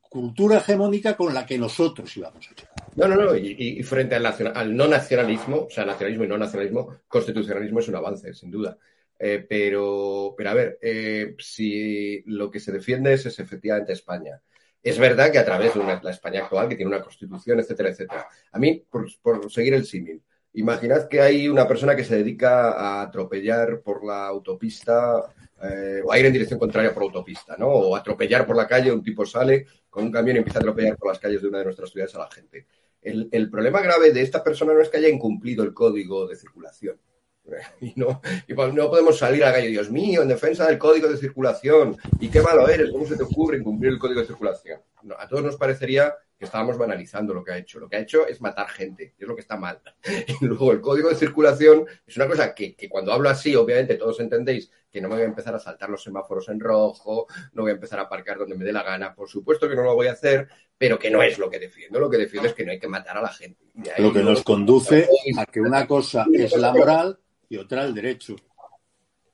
cultura 0.00 0.58
hegemónica 0.58 1.16
con 1.16 1.34
la 1.34 1.46
que 1.46 1.58
nosotros 1.58 2.16
íbamos 2.16 2.48
a 2.50 2.54
chocar. 2.54 2.67
No, 2.98 3.06
no, 3.06 3.14
no. 3.14 3.36
Y, 3.36 3.80
frente 3.84 4.16
al, 4.16 4.26
al, 4.26 4.76
no 4.76 4.88
nacionalismo, 4.88 5.66
o 5.66 5.70
sea, 5.70 5.84
nacionalismo 5.84 6.24
y 6.24 6.28
no 6.28 6.36
nacionalismo, 6.36 6.96
constitucionalismo 7.06 7.78
es 7.78 7.86
un 7.86 7.94
avance, 7.94 8.34
sin 8.34 8.50
duda. 8.50 8.76
Eh, 9.16 9.46
pero, 9.48 10.34
pero 10.36 10.50
a 10.50 10.54
ver, 10.54 10.78
eh, 10.82 11.36
si 11.38 12.22
lo 12.26 12.50
que 12.50 12.58
se 12.58 12.72
defiende 12.72 13.12
es, 13.12 13.26
efectivamente 13.26 13.92
España. 13.92 14.42
Es 14.82 14.98
verdad 14.98 15.30
que 15.30 15.38
a 15.38 15.44
través 15.44 15.74
de 15.74 15.80
la 16.02 16.10
España 16.10 16.40
actual, 16.42 16.68
que 16.68 16.74
tiene 16.74 16.88
una 16.88 17.02
constitución, 17.02 17.60
etcétera, 17.60 17.90
etcétera. 17.90 18.26
A 18.50 18.58
mí, 18.58 18.84
por, 18.90 19.06
por 19.22 19.48
seguir 19.52 19.74
el 19.74 19.84
símil, 19.84 20.20
imaginad 20.54 21.06
que 21.08 21.20
hay 21.20 21.48
una 21.48 21.68
persona 21.68 21.94
que 21.94 22.04
se 22.04 22.16
dedica 22.16 22.72
a 22.72 23.02
atropellar 23.02 23.80
por 23.80 24.04
la 24.04 24.26
autopista 24.26 25.32
eh, 25.62 26.02
o 26.04 26.12
a 26.12 26.18
ir 26.18 26.26
en 26.26 26.32
dirección 26.32 26.58
contraria 26.58 26.92
por 26.92 27.04
autopista, 27.04 27.56
¿no? 27.56 27.68
O 27.68 27.96
atropellar 27.96 28.44
por 28.44 28.56
la 28.56 28.66
calle, 28.66 28.92
un 28.92 29.02
tipo 29.02 29.24
sale 29.24 29.66
con 29.88 30.04
un 30.04 30.12
camión 30.12 30.36
y 30.36 30.38
empieza 30.38 30.58
a 30.58 30.62
atropellar 30.62 30.96
por 30.96 31.08
las 31.08 31.18
calles 31.20 31.42
de 31.42 31.48
una 31.48 31.58
de 31.58 31.64
nuestras 31.64 31.90
ciudades 31.90 32.14
a 32.16 32.18
la 32.18 32.30
gente. 32.30 32.66
El, 33.10 33.50
problema 33.50 33.80
grave 33.80 34.12
de 34.12 34.22
esta 34.22 34.42
persona 34.42 34.72
no 34.74 34.80
es 34.80 34.88
que 34.88 34.98
haya 34.98 35.08
incumplido 35.08 35.64
el 35.64 35.74
código 35.74 36.26
de 36.26 36.36
circulación. 36.36 36.96
Y 37.80 37.94
no, 37.96 38.20
y 38.46 38.52
no 38.52 38.90
podemos 38.90 39.18
salir 39.18 39.42
a 39.42 39.46
la 39.46 39.54
calle, 39.54 39.68
Dios 39.68 39.90
mío, 39.90 40.20
en 40.20 40.28
defensa 40.28 40.66
del 40.66 40.76
código 40.76 41.08
de 41.08 41.16
circulación. 41.16 41.96
¿Y 42.20 42.28
qué 42.28 42.42
malo 42.42 42.68
eres? 42.68 42.90
¿Cómo 42.90 43.06
se 43.06 43.16
te 43.16 43.22
ocurre 43.22 43.56
incumplir 43.56 43.92
el 43.92 43.98
código 43.98 44.20
de 44.20 44.26
circulación? 44.26 44.80
A 45.18 45.26
todos 45.26 45.42
nos 45.42 45.56
parecería 45.56 46.14
que 46.38 46.44
estábamos 46.44 46.78
banalizando 46.78 47.34
lo 47.34 47.42
que 47.42 47.52
ha 47.52 47.58
hecho. 47.58 47.80
Lo 47.80 47.88
que 47.88 47.96
ha 47.96 48.00
hecho 48.00 48.26
es 48.26 48.40
matar 48.40 48.68
gente, 48.68 49.14
es 49.18 49.26
lo 49.26 49.34
que 49.34 49.40
está 49.40 49.56
mal. 49.56 49.80
Y 50.40 50.44
luego 50.46 50.72
el 50.72 50.80
código 50.80 51.08
de 51.08 51.16
circulación 51.16 51.84
es 52.06 52.16
una 52.16 52.28
cosa 52.28 52.54
que, 52.54 52.74
que, 52.76 52.88
cuando 52.88 53.12
hablo 53.12 53.28
así, 53.28 53.56
obviamente 53.56 53.96
todos 53.96 54.20
entendéis 54.20 54.70
que 54.90 55.00
no 55.00 55.08
me 55.08 55.16
voy 55.16 55.24
a 55.24 55.26
empezar 55.26 55.54
a 55.54 55.58
saltar 55.58 55.90
los 55.90 56.02
semáforos 56.02 56.48
en 56.48 56.60
rojo, 56.60 57.26
no 57.52 57.62
voy 57.62 57.72
a 57.72 57.74
empezar 57.74 57.98
a 57.98 58.02
aparcar 58.02 58.38
donde 58.38 58.54
me 58.56 58.64
dé 58.64 58.72
la 58.72 58.82
gana. 58.84 59.14
Por 59.14 59.28
supuesto 59.28 59.68
que 59.68 59.74
no 59.74 59.82
lo 59.82 59.94
voy 59.94 60.06
a 60.06 60.12
hacer, 60.12 60.48
pero 60.78 60.98
que 60.98 61.10
no 61.10 61.22
es 61.22 61.38
lo 61.38 61.50
que 61.50 61.58
defiendo. 61.58 61.98
Lo 61.98 62.08
que 62.08 62.16
defiendo 62.18 62.48
es 62.48 62.54
que 62.54 62.64
no 62.64 62.70
hay 62.72 62.78
que 62.78 62.88
matar 62.88 63.18
a 63.18 63.22
la 63.22 63.28
gente. 63.28 63.66
Lo 63.98 64.12
que 64.12 64.22
nos 64.22 64.42
conduce 64.44 65.08
a 65.36 65.44
que 65.44 65.60
una 65.60 65.86
cosa 65.86 66.24
es 66.32 66.56
la 66.56 66.72
moral 66.72 67.18
y 67.48 67.56
otra 67.56 67.84
el 67.84 67.94
derecho. 67.94 68.36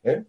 ¿Eh? 0.02 0.24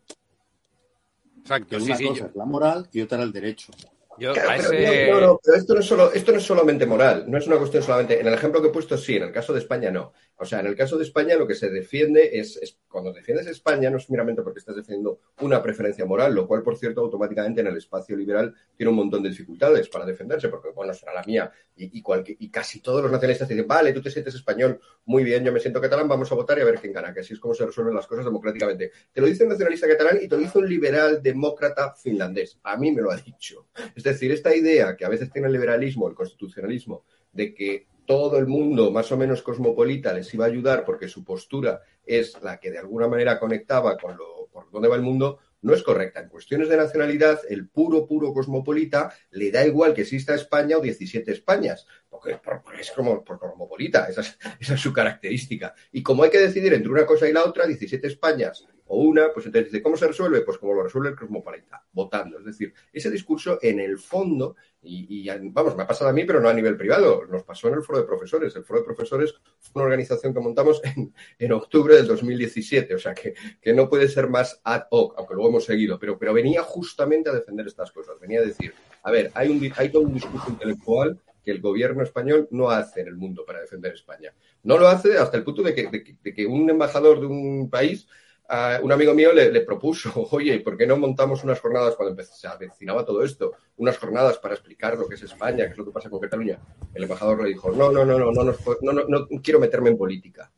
Exacto, 1.39 1.67
Que 1.69 1.79
sí, 1.79 1.85
una 1.88 1.95
sí. 1.97 2.05
cosa 2.07 2.19
yo- 2.19 2.25
es 2.27 2.35
la 2.35 2.45
moral 2.45 2.89
y 2.91 3.01
otra 3.01 3.23
el 3.23 3.31
derecho. 3.31 3.71
Yo 4.17 4.34
Claro, 4.34 4.49
a 4.49 4.56
ese- 4.58 5.10
no, 5.12 5.19
no, 5.21 5.39
pero 5.43 5.58
esto 5.58 5.73
no, 5.73 5.80
es 5.80 5.86
solo, 5.86 6.12
esto 6.13 6.32
no 6.32 6.38
es 6.38 6.43
solamente 6.43 6.86
moral, 6.86 7.25
no 7.28 7.38
es 7.38 7.47
una 7.47 7.58
cuestión 7.58 7.84
solamente. 7.84 8.19
En 8.19 8.28
el 8.28 8.34
ejemplo 8.34 8.62
que 8.62 8.67
he 8.69 8.71
puesto, 8.71 8.97
sí, 8.97 9.17
en 9.17 9.23
el 9.23 9.32
caso 9.32 9.54
de 9.54 9.60
España 9.60 9.91
no. 9.91 10.13
O 10.38 10.45
sea, 10.45 10.60
en 10.60 10.67
el 10.67 10.75
caso 10.75 10.97
de 10.97 11.04
España 11.06 11.36
lo 11.38 11.47
que 11.47 11.56
se 11.56 11.69
defiende 11.69 12.38
es, 12.39 12.58
es 12.58 12.78
cuando 12.89 13.13
defiendes 13.13 13.47
España 13.47 13.89
no 13.89 13.97
es 13.97 14.10
meramente 14.10 14.41
porque 14.41 14.60
estás 14.60 14.75
defendiendo 14.75 15.19
una 15.41 15.62
preferencia 15.63 16.06
moral, 16.06 16.34
lo 16.36 16.45
cual, 16.47 16.62
por 16.62 16.78
cierto, 16.78 17.01
automáticamente 17.01 17.62
en 17.62 17.67
el 17.67 17.78
espacio 17.78 18.15
liberal 18.17 18.54
tiene 18.75 18.89
un 18.89 18.95
montón 18.97 19.23
de 19.23 19.30
dificultades 19.30 19.88
para 19.89 20.06
defenderse, 20.06 20.49
porque, 20.49 20.69
bueno, 20.69 20.93
será 20.93 21.13
la 21.13 21.23
mía. 21.23 21.51
Y, 21.75 21.99
y, 21.99 22.04
y 22.39 22.49
casi 22.49 22.82
todos 22.82 23.01
los 23.01 23.12
nacionalistas 23.12 23.47
dicen, 23.47 23.67
vale, 23.67 23.93
tú 23.93 24.01
te 24.01 24.10
sientes 24.12 24.36
español, 24.36 24.80
muy 25.06 25.23
bien, 25.23 25.43
yo 25.43 25.51
me 25.51 25.60
siento 25.60 25.80
catalán, 25.82 26.08
vamos 26.08 26.32
a 26.32 26.36
votar 26.36 26.58
y 26.58 26.62
a 26.62 26.65
ver 26.65 26.80
quién 26.80 26.93
gana, 26.93 27.13
que 27.13 27.19
así 27.21 27.34
es 27.34 27.39
como 27.39 27.54
se 27.54 27.65
resuelven 27.65 27.95
las 27.95 28.08
cosas 28.08 28.25
democráticamente. 28.25 28.91
Te 29.13 29.21
lo 29.21 29.28
dice 29.28 29.43
un 29.43 29.49
nacionalista 29.49 29.88
catalán 29.88 30.19
y 30.21 30.28
te 30.28 30.36
lo 30.36 30.41
dice 30.41 30.58
un 30.58 30.67
liberal 30.69 31.21
demócrata 31.21 31.93
finlandés. 31.95 32.60
A 32.63 32.78
mí 32.78 32.91
me 32.91 33.01
lo 33.01 33.12
ha 33.12 33.17
dicho. 33.17 33.67
Es 33.95 34.04
decir, 34.09 34.31
esta 34.31 34.55
idea 34.55 34.95
que 34.95 35.05
a 35.05 35.09
veces 35.09 35.31
tiene 35.31 35.47
el 35.47 35.53
liberalismo, 35.53 36.07
el 36.07 36.15
constitucionalismo, 36.15 37.03
de 37.31 37.53
que 37.53 37.87
todo 38.05 38.37
el 38.37 38.47
mundo 38.47 38.91
más 38.91 39.11
o 39.11 39.17
menos 39.17 39.41
cosmopolita 39.41 40.13
les 40.13 40.31
iba 40.33 40.45
a 40.45 40.49
ayudar 40.49 40.85
porque 40.85 41.07
su 41.07 41.23
postura 41.23 41.81
es 42.05 42.39
la 42.43 42.59
que 42.59 42.71
de 42.71 42.77
alguna 42.77 43.07
manera 43.07 43.39
conectaba 43.39 43.97
con 43.97 44.15
lo 44.15 44.35
por 44.55 44.71
dónde 44.71 44.87
va 44.87 44.95
el 44.95 45.01
mundo, 45.01 45.39
no 45.63 45.73
es 45.73 45.83
correcta. 45.83 46.21
En 46.21 46.29
cuestiones 46.29 46.69
de 46.69 46.77
nacionalidad, 46.77 47.41
el 47.49 47.67
puro, 47.67 48.07
puro 48.07 48.33
cosmopolita 48.33 49.13
le 49.31 49.51
da 49.51 49.65
igual 49.65 49.93
que 49.93 50.03
exista 50.03 50.33
España 50.33 50.77
o 50.77 50.81
17 50.81 51.29
Españas, 51.29 51.85
porque, 52.09 52.39
es 52.79 52.91
como 52.91 53.21
por 53.21 53.37
cosmopolita, 53.37 54.07
esa 54.07 54.21
es, 54.21 54.37
esa 54.61 54.75
es 54.75 54.79
su 54.79 54.93
característica. 54.93 55.75
Y 55.91 56.01
como 56.03 56.23
hay 56.23 56.29
que 56.29 56.39
decidir 56.39 56.73
entre 56.73 56.89
una 56.89 57.05
cosa 57.05 57.27
y 57.27 57.33
la 57.33 57.43
otra, 57.43 57.67
17 57.67 58.07
Españas 58.07 58.65
o 58.88 58.98
una, 59.00 59.34
pues 59.34 59.45
entonces 59.45 59.71
dice, 59.71 59.84
¿cómo 59.84 59.98
se 59.98 60.08
resuelve? 60.08 60.41
Pues 60.41 60.58
como 60.58 60.74
lo 60.74 60.84
resuelve 60.84 61.10
el 61.10 61.15
cosmopolita, 61.15 61.84
votando. 61.91 62.38
Es 62.39 62.45
decir, 62.45 62.74
ese 62.93 63.10
discurso 63.10 63.58
en 63.62 63.80
el 63.80 63.98
fondo, 63.98 64.56
y, 64.84 65.28
vamos, 65.50 65.76
me 65.76 65.84
ha 65.84 65.88
pasado 65.88 66.12
a 66.12 66.13
mí, 66.13 66.24
pero 66.24 66.39
no 66.39 66.50
a 66.50 66.54
nivel 66.54 66.78
privado, 66.78 67.26
nos 67.26 67.43
pasó 67.43 67.67
en 67.67 67.76
el 67.76 67.82
foro 67.82 68.00
de 68.00 68.06
profesores. 68.06 68.56
El 68.56 68.63
foro 68.63 68.82
de 68.82 68.86
profesores 68.86 69.34
fue 69.60 69.82
una 69.82 69.86
organización 69.86 70.34
que 70.34 70.39
montamos 70.39 70.82
en, 70.84 71.12
en 71.39 71.52
octubre 71.52 71.95
del 71.95 72.06
2017, 72.06 72.93
o 72.93 73.00
sea 73.00 73.15
que, 73.15 73.34
que, 73.60 73.74
no 73.74 73.89
puede 73.89 74.08
ser 74.08 74.30
más 74.30 74.62
ad 74.63 74.84
hoc, 74.91 75.15
aunque 75.17 75.34
luego 75.34 75.50
hemos 75.50 75.65
seguido, 75.65 75.98
pero, 75.98 76.19
pero 76.19 76.34
venía 76.34 76.62
justamente 76.62 77.32
a 77.32 77.34
defender 77.34 77.65
estas 77.65 77.91
cosas, 77.91 78.19
venía 78.19 78.41
a 78.41 78.43
decir, 78.43 78.71
a 79.02 79.10
ver, 79.10 79.32
hay, 79.34 79.50
un, 79.50 79.74
hay 79.78 79.89
todo 79.89 80.04
un 80.04 80.13
discurso 80.13 80.52
intelectual 80.52 81.19
que 81.43 81.52
el 81.52 81.62
gobierno 81.62 82.04
español 82.04 82.48
no 82.52 82.69
hace 82.69 83.02
en 83.02 83.08
el 83.08 83.15
mundo 83.15 83.45
para 83.45 83.62
defender 83.62 83.93
España. 83.93 84.34
No 84.63 84.80
lo 84.80 84.88
hace 84.88 85.17
hasta 85.17 85.38
el 85.38 85.43
punto 85.43 85.62
de 85.62 85.76
que, 85.76 86.17
de 86.21 86.34
que 86.34 86.45
un 86.45 86.67
embajador 86.69 87.19
de 87.19 87.28
un 87.28 87.69
país 87.69 88.08
Uh, 88.47 88.86
un 88.86 88.91
amigo 88.91 89.15
mío 89.15 89.34
le, 89.34 89.62
propuso, 89.62 90.12
oye, 90.31 90.60
¿por 90.60 90.77
qué 90.77 90.86
no 90.86 90.97
montamos 90.97 91.43
unas 91.43 91.60
jornadas 91.60 91.95
cuando 91.95 92.12
empezó, 92.12 92.36
se 92.36 92.47
avecinaba 92.47 93.03
todo 93.03 93.23
esto? 93.23 93.53
Unas 93.77 93.97
jornadas 93.97 94.38
para 94.38 94.53
explicar 94.53 94.95
lo 94.97 95.08
que 95.08 95.15
es 95.15 95.23
España, 95.23 95.65
qué 95.65 95.71
es 95.71 95.77
lo 95.77 95.86
que 95.86 95.91
pasa 95.91 96.10
con 96.12 96.19
Cataluña. 96.19 96.60
El 96.93 97.03
embajador 97.03 97.41
le 97.41 97.49
dijo, 97.49 97.71
no, 97.71 97.91
no, 97.91 98.05
no, 98.05 98.19
no, 98.19 98.31
no, 98.31 98.43
no, 98.43 98.93
no, 98.93 99.03
no, 99.08 99.27
quiero 99.41 99.60
meterme 99.60 99.89
en 99.89 99.97
política. 99.97 100.51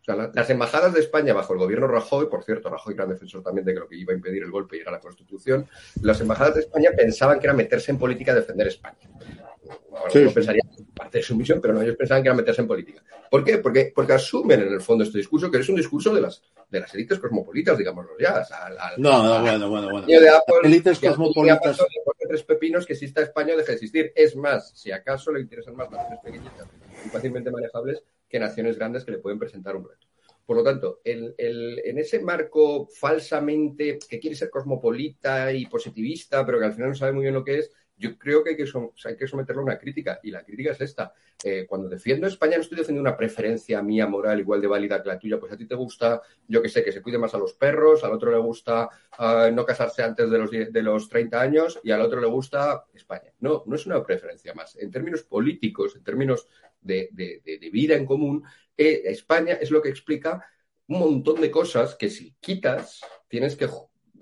O 0.00 0.04
sea, 0.04 0.16
la, 0.16 0.30
las 0.34 0.48
embajadas 0.48 0.94
de 0.94 1.00
España 1.00 1.34
bajo 1.34 1.52
el 1.52 1.58
gobierno 1.58 1.86
Rajoy, 1.86 2.28
por 2.28 2.44
cierto, 2.44 2.70
Rajoy 2.70 2.94
gran 2.94 3.10
defensor 3.10 3.42
también 3.42 3.66
de 3.66 3.74
que 3.74 3.80
lo 3.80 3.88
que 3.88 3.96
iba 3.96 4.14
a 4.14 4.16
impedir 4.16 4.42
el 4.42 4.50
golpe 4.50 4.78
y 4.78 4.80
era 4.80 4.92
la 4.92 5.00
Constitución, 5.00 5.68
las 6.00 6.20
embajadas 6.22 6.54
de 6.54 6.60
España 6.62 6.90
pensaban 6.96 7.38
que 7.40 7.46
era 7.46 7.54
meterse 7.54 7.90
en 7.90 7.98
política 7.98 8.34
defender 8.34 8.68
España. 8.68 9.10
Bueno, 9.88 10.06
sí, 10.10 10.26
pensaría 10.34 10.62
parte 10.94 11.18
de 11.18 11.24
su 11.24 11.36
misión, 11.36 11.60
pero 11.60 11.74
no, 11.74 11.82
ellos 11.82 11.96
pensaban 11.96 12.22
que 12.22 12.28
era 12.28 12.36
meterse 12.36 12.60
en 12.60 12.68
política. 12.68 13.02
¿Por 13.30 13.44
qué? 13.44 13.58
Porque, 13.58 13.92
porque 13.94 14.12
asumen 14.12 14.62
en 14.62 14.72
el 14.72 14.80
fondo 14.80 15.04
este 15.04 15.18
discurso 15.18 15.50
que 15.50 15.58
es 15.58 15.68
un 15.68 15.76
discurso 15.76 16.14
de 16.14 16.20
las, 16.20 16.42
de 16.70 16.80
las 16.80 16.94
élites 16.94 17.18
cosmopolitas, 17.18 17.76
digámoslo 17.78 18.12
ya. 18.18 18.44
Al, 18.62 18.78
al, 18.78 19.00
no, 19.00 19.22
no, 19.22 19.40
bueno, 19.40 19.70
bueno, 19.70 19.90
bueno. 19.90 20.06
De 20.06 20.28
Apple, 20.28 20.56
élites 20.64 21.00
cosmopolitas. 21.00 21.78
De 21.78 22.28
tres 22.28 22.42
pepinos 22.42 22.86
que 22.86 22.94
exista 22.94 23.22
España 23.22 23.54
o 23.54 23.56
deje 23.56 23.68
de 23.68 23.74
existir. 23.74 24.12
Es 24.14 24.36
más, 24.36 24.70
si 24.74 24.90
acaso 24.90 25.32
le 25.32 25.40
interesan 25.40 25.74
más 25.76 25.90
naciones 25.90 26.20
pequeñitas 26.22 26.68
y 27.04 27.08
fácilmente 27.08 27.50
manejables 27.50 28.02
que 28.28 28.38
naciones 28.38 28.76
grandes 28.76 29.04
que 29.04 29.12
le 29.12 29.18
pueden 29.18 29.38
presentar 29.38 29.76
un 29.76 29.88
reto. 29.88 30.06
Por 30.46 30.56
lo 30.58 30.62
tanto, 30.62 31.00
el, 31.04 31.34
el, 31.38 31.80
en 31.84 31.98
ese 31.98 32.20
marco 32.20 32.86
falsamente 32.86 33.98
que 34.08 34.20
quiere 34.20 34.36
ser 34.36 34.50
cosmopolita 34.50 35.52
y 35.52 35.66
positivista, 35.66 36.44
pero 36.44 36.58
que 36.58 36.66
al 36.66 36.74
final 36.74 36.90
no 36.90 36.94
sabe 36.94 37.12
muy 37.12 37.22
bien 37.22 37.34
lo 37.34 37.44
que 37.44 37.58
es, 37.58 37.70
yo 37.96 38.18
creo 38.18 38.42
que 38.42 38.50
hay 38.50 38.56
que, 38.56 39.26
someterlo 39.26 39.62
a 39.62 39.64
una 39.64 39.78
crítica. 39.78 40.20
Y 40.22 40.30
la 40.30 40.44
crítica 40.44 40.72
es 40.72 40.80
esta. 40.80 41.12
Eh, 41.42 41.66
cuando 41.68 41.88
defiendo 41.88 42.26
España 42.26 42.56
no 42.56 42.62
estoy 42.62 42.78
defendiendo 42.78 43.08
una 43.08 43.16
preferencia 43.16 43.82
mía 43.82 44.06
moral 44.06 44.40
igual 44.40 44.60
de 44.60 44.66
válida 44.66 45.02
que 45.02 45.08
la 45.08 45.18
tuya. 45.18 45.38
Pues 45.38 45.52
a 45.52 45.56
ti 45.56 45.66
te 45.66 45.74
gusta, 45.74 46.22
yo 46.48 46.60
que 46.62 46.68
sé, 46.68 46.82
que 46.82 46.92
se 46.92 47.02
cuide 47.02 47.18
más 47.18 47.34
a 47.34 47.38
los 47.38 47.54
perros, 47.54 48.04
al 48.04 48.12
otro 48.12 48.30
le 48.30 48.38
gusta 48.38 48.88
uh, 49.18 49.52
no 49.52 49.64
casarse 49.64 50.02
antes 50.02 50.30
de 50.30 50.38
los, 50.38 50.50
de 50.50 50.82
los 50.82 51.08
30 51.08 51.40
años 51.40 51.80
y 51.82 51.90
al 51.90 52.00
otro 52.00 52.20
le 52.20 52.26
gusta 52.26 52.84
España. 52.92 53.32
No, 53.40 53.62
no 53.66 53.76
es 53.76 53.86
una 53.86 54.02
preferencia 54.02 54.54
más. 54.54 54.76
En 54.76 54.90
términos 54.90 55.22
políticos, 55.22 55.96
en 55.96 56.02
términos 56.02 56.48
de 56.80 57.08
vida 57.72 57.94
en 57.94 58.04
común, 58.04 58.44
eh, 58.76 59.02
España 59.06 59.54
es 59.54 59.70
lo 59.70 59.80
que 59.80 59.88
explica 59.88 60.44
un 60.88 60.98
montón 60.98 61.40
de 61.40 61.50
cosas 61.50 61.94
que 61.94 62.10
si 62.10 62.34
quitas 62.40 63.00
tienes 63.28 63.56
que 63.56 63.68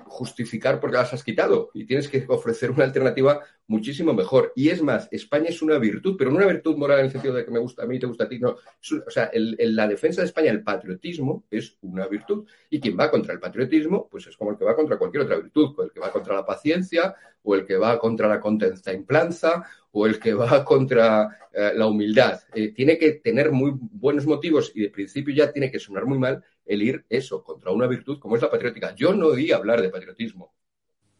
justificar 0.06 0.80
porque 0.80 0.96
las 0.96 1.12
has 1.12 1.24
quitado 1.24 1.70
y 1.74 1.86
tienes 1.86 2.08
que 2.08 2.24
ofrecer 2.28 2.70
una 2.70 2.84
alternativa 2.84 3.40
muchísimo 3.66 4.12
mejor. 4.12 4.52
Y 4.54 4.68
es 4.68 4.82
más, 4.82 5.08
España 5.10 5.48
es 5.48 5.62
una 5.62 5.78
virtud, 5.78 6.16
pero 6.18 6.30
no 6.30 6.36
una 6.36 6.46
virtud 6.46 6.76
moral 6.76 7.00
en 7.00 7.06
el 7.06 7.12
sentido 7.12 7.34
de 7.34 7.44
que 7.44 7.50
me 7.50 7.58
gusta 7.58 7.82
a 7.82 7.86
mí, 7.86 7.98
te 7.98 8.06
gusta 8.06 8.24
a 8.24 8.28
ti. 8.28 8.38
No. 8.38 8.50
O 8.50 9.10
sea, 9.10 9.24
el, 9.26 9.56
el, 9.58 9.74
la 9.74 9.88
defensa 9.88 10.20
de 10.20 10.26
España, 10.26 10.50
el 10.50 10.62
patriotismo, 10.62 11.44
es 11.50 11.76
una 11.82 12.06
virtud. 12.06 12.46
Y 12.70 12.80
quien 12.80 12.98
va 12.98 13.10
contra 13.10 13.32
el 13.32 13.40
patriotismo, 13.40 14.08
pues 14.10 14.26
es 14.26 14.36
como 14.36 14.50
el 14.50 14.58
que 14.58 14.64
va 14.64 14.76
contra 14.76 14.98
cualquier 14.98 15.24
otra 15.24 15.36
virtud, 15.36 15.74
el 15.82 15.92
que 15.92 16.00
va 16.00 16.10
contra 16.10 16.34
la 16.34 16.44
paciencia, 16.44 17.14
o 17.42 17.54
el 17.54 17.66
que 17.66 17.76
va 17.76 17.98
contra 17.98 18.28
la 18.28 18.40
contemplanza, 18.40 19.64
o 19.92 20.06
el 20.06 20.18
que 20.18 20.34
va 20.34 20.64
contra 20.64 21.48
eh, 21.52 21.72
la 21.74 21.86
humildad. 21.86 22.40
Eh, 22.54 22.72
tiene 22.72 22.98
que 22.98 23.12
tener 23.12 23.52
muy 23.52 23.72
buenos 23.74 24.26
motivos 24.26 24.72
y 24.74 24.82
de 24.82 24.90
principio 24.90 25.34
ya 25.34 25.52
tiene 25.52 25.70
que 25.70 25.78
sonar 25.78 26.06
muy 26.06 26.18
mal 26.18 26.42
el 26.64 26.82
ir 26.82 27.04
eso 27.08 27.42
contra 27.42 27.70
una 27.70 27.86
virtud 27.86 28.18
como 28.18 28.36
es 28.36 28.42
la 28.42 28.50
patriótica. 28.50 28.94
Yo 28.94 29.14
no 29.14 29.28
oí 29.28 29.52
hablar 29.52 29.82
de 29.82 29.90
patriotismo 29.90 30.54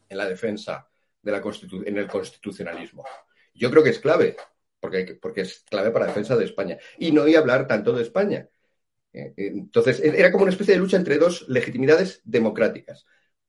en 0.09 0.19
la 0.19 0.27
defensa 0.27 0.89
de 1.23 1.33
la 1.33 1.41
Constitu 1.41 1.83
en 1.85 1.99
el 1.99 2.07
constitucionalismo. 2.09 3.05
Yo 3.55 3.71
creo 3.71 3.83
que 3.83 3.91
es 3.91 3.99
clave, 3.99 4.37
porque, 4.81 5.19
porque 5.21 5.43
es 5.43 5.65
clave 5.69 5.91
para 5.91 6.07
la 6.07 6.11
defensa 6.13 6.37
de 6.37 6.45
España. 6.45 6.79
Y 6.99 7.13
no 7.13 7.23
oí 7.23 7.35
hablar 7.35 7.67
tanto 7.67 7.93
de 7.93 8.03
España. 8.03 8.49
Eh, 9.13 9.33
Entonces, 9.37 10.01
era 10.01 10.33
como 10.33 10.45
una 10.45 10.53
especie 10.53 10.75
de 10.75 10.81
lucha 10.81 10.97
entre 10.97 11.19
dos 11.19 11.49
legitimidades 11.49 12.23
democráticas. 12.25 13.07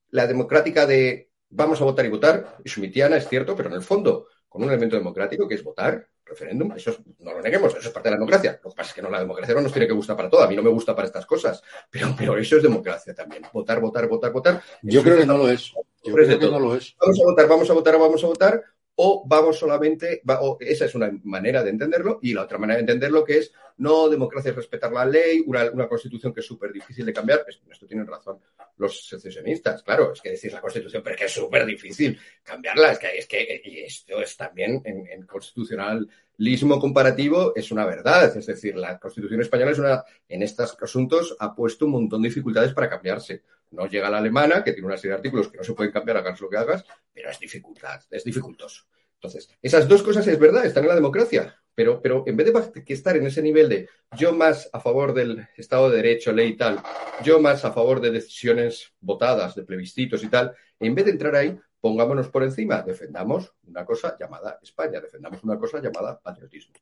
La 0.09 0.27
democrática 0.27 0.85
de 0.85 1.31
vamos 1.49 1.81
a 1.81 1.85
votar 1.85 2.05
y 2.05 2.09
votar, 2.09 2.57
y 2.63 2.69
schmittiana, 2.69 3.17
es 3.17 3.27
cierto, 3.27 3.55
pero 3.55 3.69
en 3.69 3.75
el 3.75 3.81
fondo, 3.81 4.27
con 4.53 4.61
un 4.61 4.69
elemento 4.69 4.95
democrático 4.95 5.47
que 5.47 5.55
es 5.55 5.63
votar, 5.63 6.07
referéndum, 6.23 6.71
eso 6.73 6.91
es, 6.91 6.99
no 7.21 7.33
lo 7.33 7.41
neguemos, 7.41 7.73
eso 7.75 7.87
es 7.87 7.89
parte 7.89 8.09
de 8.09 8.11
la 8.11 8.17
democracia. 8.17 8.59
Lo 8.63 8.69
que 8.69 8.75
pasa 8.75 8.89
es 8.89 8.93
que 8.93 9.01
no, 9.01 9.09
la 9.09 9.19
democracia 9.19 9.55
no 9.55 9.61
nos 9.61 9.73
tiene 9.73 9.87
que 9.87 9.95
gustar 9.95 10.15
para 10.15 10.29
todo. 10.29 10.43
A 10.43 10.47
mí 10.47 10.55
no 10.55 10.61
me 10.61 10.69
gusta 10.69 10.95
para 10.95 11.07
estas 11.07 11.25
cosas, 11.25 11.63
pero, 11.89 12.13
pero 12.15 12.37
eso 12.37 12.57
es 12.57 12.61
democracia 12.61 13.15
también. 13.15 13.41
Votar, 13.51 13.81
votar, 13.81 14.07
votar, 14.07 14.31
votar. 14.31 14.61
Yo 14.83 15.01
creo 15.01 15.17
que 15.17 15.25
no 15.25 15.39
lo 15.39 15.49
es. 15.49 15.73
Yo 16.03 16.13
creo 16.13 16.37
que 16.37 16.45
no 16.45 16.59
lo 16.59 16.75
es. 16.75 16.95
Vamos 17.01 17.19
a 17.19 17.23
votar, 17.23 17.47
vamos 17.47 17.69
a 17.71 17.73
votar, 17.73 17.97
vamos 17.97 18.23
a 18.23 18.27
votar, 18.27 18.63
o 18.93 19.23
vamos 19.25 19.57
solamente, 19.57 20.21
o 20.27 20.57
esa 20.59 20.85
es 20.85 20.93
una 20.93 21.11
manera 21.23 21.63
de 21.63 21.71
entenderlo, 21.71 22.19
y 22.21 22.35
la 22.35 22.43
otra 22.43 22.59
manera 22.59 22.77
de 22.77 22.81
entenderlo 22.81 23.23
que 23.25 23.39
es, 23.39 23.53
no, 23.77 24.09
democracia 24.09 24.51
es 24.51 24.55
respetar 24.55 24.91
la 24.91 25.05
ley, 25.05 25.43
una, 25.45 25.69
una 25.71 25.87
constitución 25.87 26.33
que 26.33 26.41
es 26.41 26.45
súper 26.45 26.71
difícil 26.71 27.05
de 27.05 27.13
cambiar, 27.13 27.45
esto 27.47 27.85
tienen 27.85 28.07
razón 28.07 28.39
los 28.77 29.07
secesionistas, 29.07 29.83
claro, 29.83 30.13
es 30.13 30.21
que 30.21 30.31
decir 30.31 30.51
la 30.51 30.61
constitución, 30.61 31.03
pero 31.03 31.15
es 31.15 31.19
que 31.19 31.25
es 31.25 31.31
súper 31.31 31.65
difícil 31.65 32.19
cambiarla, 32.41 32.91
es 32.91 32.99
que, 32.99 33.17
es 33.17 33.27
que, 33.27 33.61
y 33.63 33.79
esto 33.81 34.19
es 34.21 34.35
también 34.35 34.81
en, 34.83 35.07
en 35.07 35.25
constitucionalismo 35.25 36.79
comparativo, 36.79 37.53
es 37.55 37.71
una 37.71 37.85
verdad, 37.85 38.35
es 38.35 38.45
decir, 38.45 38.75
la 38.75 38.97
constitución 38.99 39.41
española 39.41 39.71
es 39.71 39.79
una, 39.79 40.03
en 40.27 40.41
estos 40.41 40.77
asuntos 40.81 41.35
ha 41.39 41.53
puesto 41.53 41.85
un 41.85 41.91
montón 41.91 42.21
de 42.21 42.29
dificultades 42.29 42.73
para 42.73 42.89
cambiarse. 42.89 43.43
No 43.71 43.87
llega 43.87 44.09
la 44.09 44.19
alemana, 44.19 44.63
que 44.63 44.71
tiene 44.71 44.85
una 44.85 44.97
serie 44.97 45.11
de 45.11 45.17
artículos 45.17 45.47
que 45.47 45.57
no 45.57 45.63
se 45.63 45.73
pueden 45.73 45.91
cambiar, 45.91 46.17
hagas 46.17 46.39
lo 46.39 46.49
que 46.49 46.57
hagas, 46.57 46.85
pero 47.11 47.31
es 47.31 47.39
dificultad, 47.39 48.01
es 48.09 48.23
dificultoso. 48.23 48.85
Entonces, 49.15 49.49
esas 49.61 49.87
dos 49.87 50.03
cosas 50.03 50.27
es 50.27 50.37
verdad, 50.37 50.65
están 50.65 50.83
en 50.83 50.89
la 50.89 50.95
democracia, 50.95 51.62
pero, 51.75 52.01
pero 52.01 52.23
en 52.27 52.37
vez 52.37 52.53
de 52.53 52.83
que 52.83 52.93
estar 52.93 53.15
en 53.17 53.25
ese 53.25 53.41
nivel 53.41 53.69
de 53.69 53.89
yo 54.17 54.33
más 54.33 54.69
a 54.73 54.79
favor 54.79 55.13
del 55.13 55.47
Estado 55.57 55.89
de 55.89 55.97
Derecho, 55.97 56.31
ley 56.31 56.49
y 56.49 56.57
tal, 56.57 56.79
yo 57.23 57.39
más 57.39 57.65
a 57.65 57.71
favor 57.71 58.01
de 58.01 58.11
decisiones 58.11 58.93
votadas, 58.99 59.55
de 59.55 59.63
plebiscitos 59.63 60.23
y 60.23 60.27
tal, 60.27 60.53
en 60.79 60.95
vez 60.95 61.05
de 61.05 61.11
entrar 61.11 61.35
ahí, 61.35 61.57
pongámonos 61.81 62.29
por 62.29 62.43
encima, 62.43 62.81
defendamos 62.81 63.53
una 63.67 63.85
cosa 63.85 64.15
llamada 64.19 64.59
España, 64.61 65.01
defendamos 65.01 65.43
una 65.43 65.57
cosa 65.57 65.81
llamada 65.81 66.19
patriotismo. 66.19 66.73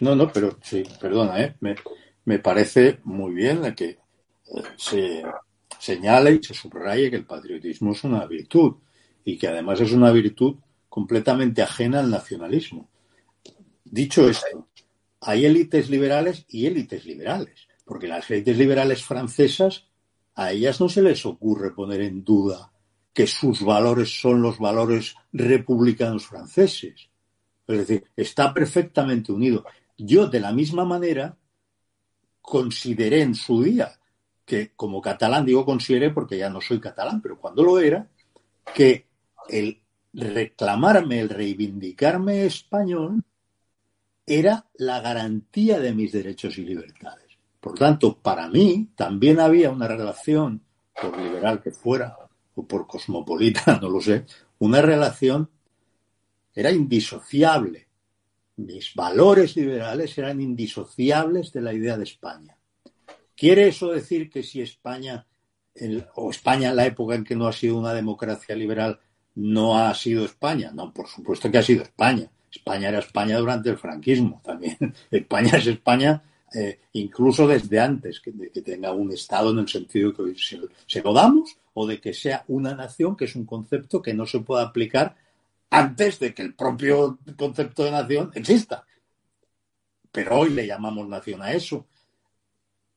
No, 0.00 0.14
no, 0.14 0.30
pero 0.32 0.58
sí, 0.62 0.84
perdona, 1.00 1.42
¿eh? 1.42 1.56
me, 1.60 1.76
me 2.24 2.38
parece 2.38 3.00
muy 3.04 3.34
bien 3.34 3.74
que 3.74 3.90
eh, 3.90 3.98
se 4.76 5.22
señale 5.78 6.32
y 6.32 6.42
se 6.42 6.54
subraye 6.54 7.10
que 7.10 7.16
el 7.16 7.26
patriotismo 7.26 7.92
es 7.92 8.04
una 8.04 8.26
virtud 8.26 8.76
y 9.24 9.38
que 9.38 9.48
además 9.48 9.80
es 9.80 9.92
una 9.92 10.10
virtud 10.10 10.56
completamente 10.88 11.62
ajena 11.62 12.00
al 12.00 12.10
nacionalismo. 12.10 12.88
Dicho 13.90 14.28
esto, 14.28 14.68
hay 15.20 15.46
élites 15.46 15.90
liberales 15.90 16.44
y 16.48 16.66
élites 16.66 17.04
liberales, 17.04 17.68
porque 17.84 18.08
las 18.08 18.30
élites 18.30 18.56
liberales 18.56 19.04
francesas 19.04 19.86
a 20.34 20.52
ellas 20.52 20.80
no 20.80 20.88
se 20.88 21.02
les 21.02 21.24
ocurre 21.26 21.74
poner 21.74 22.02
en 22.02 22.22
duda 22.22 22.72
que 23.12 23.26
sus 23.26 23.62
valores 23.62 24.20
son 24.20 24.42
los 24.42 24.58
valores 24.58 25.16
republicanos 25.32 26.26
franceses. 26.26 27.08
Es 27.66 27.78
decir, 27.78 28.04
está 28.16 28.54
perfectamente 28.54 29.32
unido. 29.32 29.64
Yo, 29.96 30.28
de 30.28 30.40
la 30.40 30.52
misma 30.52 30.84
manera, 30.84 31.36
consideré 32.40 33.22
en 33.22 33.34
su 33.34 33.62
día 33.62 33.98
que 34.44 34.72
como 34.74 35.02
catalán, 35.02 35.44
digo 35.44 35.64
consideré 35.64 36.10
porque 36.10 36.38
ya 36.38 36.48
no 36.48 36.60
soy 36.60 36.80
catalán, 36.80 37.20
pero 37.20 37.38
cuando 37.38 37.62
lo 37.62 37.78
era, 37.78 38.08
que 38.74 39.06
el 39.48 39.82
reclamarme, 40.14 41.20
el 41.20 41.28
reivindicarme 41.28 42.46
español 42.46 43.22
era 44.28 44.66
la 44.74 45.00
garantía 45.00 45.80
de 45.80 45.94
mis 45.94 46.12
derechos 46.12 46.58
y 46.58 46.64
libertades. 46.64 47.38
Por 47.60 47.78
tanto, 47.78 48.18
para 48.18 48.48
mí 48.48 48.90
también 48.94 49.40
había 49.40 49.70
una 49.70 49.88
relación, 49.88 50.62
por 51.00 51.18
liberal 51.18 51.62
que 51.62 51.70
fuera, 51.70 52.16
o 52.54 52.66
por 52.66 52.86
cosmopolita, 52.86 53.78
no 53.82 53.88
lo 53.88 54.00
sé, 54.00 54.26
una 54.58 54.82
relación 54.82 55.48
era 56.54 56.70
indisociable. 56.70 57.88
Mis 58.56 58.94
valores 58.94 59.56
liberales 59.56 60.16
eran 60.18 60.40
indisociables 60.40 61.52
de 61.52 61.62
la 61.62 61.72
idea 61.72 61.96
de 61.96 62.04
España. 62.04 62.56
¿Quiere 63.36 63.68
eso 63.68 63.92
decir 63.92 64.28
que 64.28 64.42
si 64.42 64.60
España, 64.60 65.24
o 66.16 66.30
España 66.30 66.70
en 66.70 66.76
la 66.76 66.86
época 66.86 67.14
en 67.14 67.22
que 67.22 67.36
no 67.36 67.46
ha 67.46 67.52
sido 67.52 67.78
una 67.78 67.94
democracia 67.94 68.56
liberal, 68.56 68.98
no 69.36 69.78
ha 69.78 69.94
sido 69.94 70.24
España? 70.24 70.72
No, 70.74 70.92
por 70.92 71.06
supuesto 71.06 71.48
que 71.48 71.58
ha 71.58 71.62
sido 71.62 71.84
España. 71.84 72.28
España 72.50 72.88
era 72.88 72.98
España 72.98 73.38
durante 73.38 73.70
el 73.70 73.78
franquismo 73.78 74.40
también. 74.44 74.94
España 75.10 75.56
es 75.56 75.66
España 75.66 76.22
eh, 76.54 76.80
incluso 76.94 77.46
desde 77.46 77.78
antes 77.78 78.22
de 78.24 78.50
que 78.50 78.62
tenga 78.62 78.92
un 78.92 79.12
Estado 79.12 79.50
en 79.50 79.58
el 79.58 79.68
sentido 79.68 80.14
que 80.14 80.34
se, 80.36 80.58
se, 80.86 81.02
lo 81.02 81.12
damos 81.12 81.56
o 81.74 81.86
de 81.86 82.00
que 82.00 82.14
sea 82.14 82.44
una 82.48 82.74
nación, 82.74 83.16
que 83.16 83.26
es 83.26 83.36
un 83.36 83.44
concepto 83.44 84.00
que 84.00 84.14
no 84.14 84.24
se 84.24 84.40
puede 84.40 84.64
aplicar 84.64 85.14
antes 85.70 86.18
de 86.18 86.32
que 86.32 86.42
el 86.42 86.54
propio 86.54 87.18
concepto 87.36 87.84
de 87.84 87.90
nación 87.90 88.30
exista. 88.34 88.86
Pero 90.10 90.38
hoy 90.38 90.50
le 90.50 90.66
llamamos 90.66 91.06
nación 91.06 91.42
a 91.42 91.52
eso. 91.52 91.86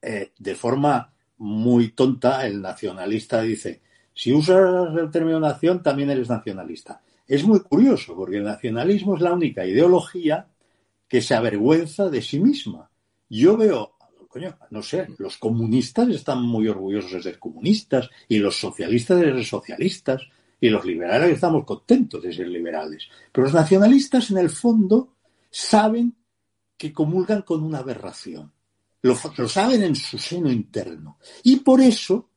Eh, 0.01 0.31
de 0.37 0.55
forma 0.55 1.11
muy 1.37 1.89
tonta, 1.89 2.45
el 2.47 2.61
nacionalista 2.61 3.41
dice, 3.41 3.81
si 4.13 4.33
usas 4.33 4.95
el 4.95 5.11
término 5.11 5.39
nación, 5.39 5.83
también 5.83 6.09
eres 6.09 6.29
nacionalista. 6.29 7.01
Es 7.31 7.45
muy 7.45 7.61
curioso, 7.61 8.13
porque 8.13 8.39
el 8.39 8.43
nacionalismo 8.43 9.15
es 9.15 9.21
la 9.21 9.31
única 9.31 9.65
ideología 9.65 10.49
que 11.07 11.21
se 11.21 11.33
avergüenza 11.33 12.09
de 12.09 12.21
sí 12.21 12.41
misma. 12.41 12.91
Yo 13.29 13.55
veo, 13.55 13.93
coño, 14.27 14.57
no 14.69 14.83
sé, 14.83 15.07
los 15.17 15.37
comunistas 15.37 16.09
están 16.09 16.41
muy 16.41 16.67
orgullosos 16.67 17.13
de 17.13 17.23
ser 17.23 17.39
comunistas 17.39 18.09
y 18.27 18.37
los 18.39 18.59
socialistas 18.59 19.17
de 19.17 19.31
ser 19.31 19.45
socialistas 19.45 20.21
y 20.59 20.67
los 20.67 20.83
liberales 20.83 21.31
estamos 21.31 21.63
contentos 21.63 22.21
de 22.21 22.33
ser 22.33 22.49
liberales. 22.49 23.07
Pero 23.31 23.45
los 23.45 23.53
nacionalistas, 23.53 24.29
en 24.31 24.37
el 24.39 24.49
fondo, 24.49 25.13
saben 25.49 26.13
que 26.75 26.91
comulgan 26.91 27.43
con 27.43 27.63
una 27.63 27.77
aberración. 27.77 28.51
Lo, 29.03 29.15
saben 29.15 29.83
en 29.83 29.95
su 29.95 30.17
seno 30.17 30.51
interno. 30.51 31.17
Y 31.43 31.61
por 31.61 31.79
eso 31.79 32.29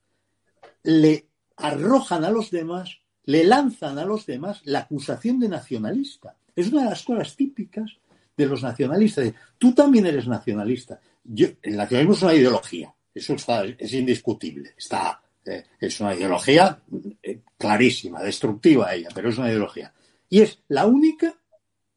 le 0.84 1.26
arrojan 1.56 2.22
a 2.22 2.30
los 2.30 2.52
demás, 2.52 3.00
le 3.26 3.44
lanzan 3.44 3.98
a 3.98 4.04
los 4.04 4.26
demás 4.26 4.60
la 4.64 4.80
acusación 4.80 5.40
de 5.40 5.48
nacionalista. 5.48 6.36
Es 6.54 6.70
una 6.70 6.84
de 6.84 6.90
las 6.90 7.02
cosas 7.02 7.34
típicas 7.36 7.90
de 8.36 8.46
los 8.46 8.62
nacionalistas. 8.62 9.32
Tú 9.58 9.74
también 9.74 10.06
eres 10.06 10.26
nacionalista. 10.26 11.00
Yo, 11.24 11.48
el 11.62 11.76
nacionalismo 11.76 12.14
es 12.14 12.22
una 12.22 12.34
ideología. 12.34 12.94
Eso 13.14 13.34
es 13.78 13.92
indiscutible. 13.92 14.74
Está, 14.76 15.22
eh, 15.44 15.64
es 15.80 16.00
una 16.00 16.14
ideología 16.14 16.82
eh, 17.22 17.40
clarísima, 17.56 18.22
destructiva 18.22 18.94
ella, 18.94 19.08
pero 19.14 19.28
es 19.28 19.38
una 19.38 19.48
ideología. 19.48 19.92
Y 20.28 20.40
es 20.40 20.58
la 20.68 20.86
única 20.86 21.34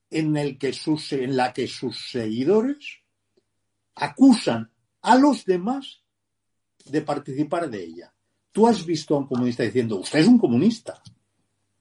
en, 0.09 0.38
el 0.38 0.57
que 0.57 0.73
sus, 0.73 1.11
en 1.13 1.36
la 1.36 1.53
que 1.53 1.67
sus 1.67 2.11
seguidores 2.11 2.99
acusan 3.95 4.69
a 5.01 5.15
los 5.17 5.43
demás 5.45 6.01
de 6.86 7.01
participar 7.01 7.69
de 7.69 7.84
ella. 7.84 8.13
Tú 8.51 8.67
has 8.67 8.86
visto 8.86 9.15
a 9.15 9.19
un 9.19 9.28
comunista 9.28 9.63
diciendo, 9.63 9.97
usted 9.97 10.19
es 10.19 10.28
un 10.28 10.38
comunista. 10.38 11.01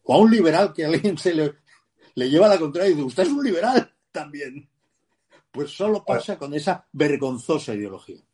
O 0.07 0.15
a 0.15 0.19
un 0.19 0.31
liberal 0.31 0.73
que 0.73 0.85
a 0.85 0.89
alguien 0.89 1.19
se 1.19 1.35
le, 1.35 1.55
le 2.15 2.31
lleva 2.31 2.49
la 2.49 2.59
contraria 2.59 2.91
y 2.91 2.95
dice, 2.95 3.07
usted 3.07 3.23
es 3.25 3.29
un 3.31 3.45
liberal 3.45 3.93
también. 4.11 4.69
Pues 5.51 5.71
solo 5.71 6.05
pasa 6.05 6.39
con 6.39 6.55
esa 6.55 6.87
vergonzosa 6.93 7.75
ideología 7.75 8.26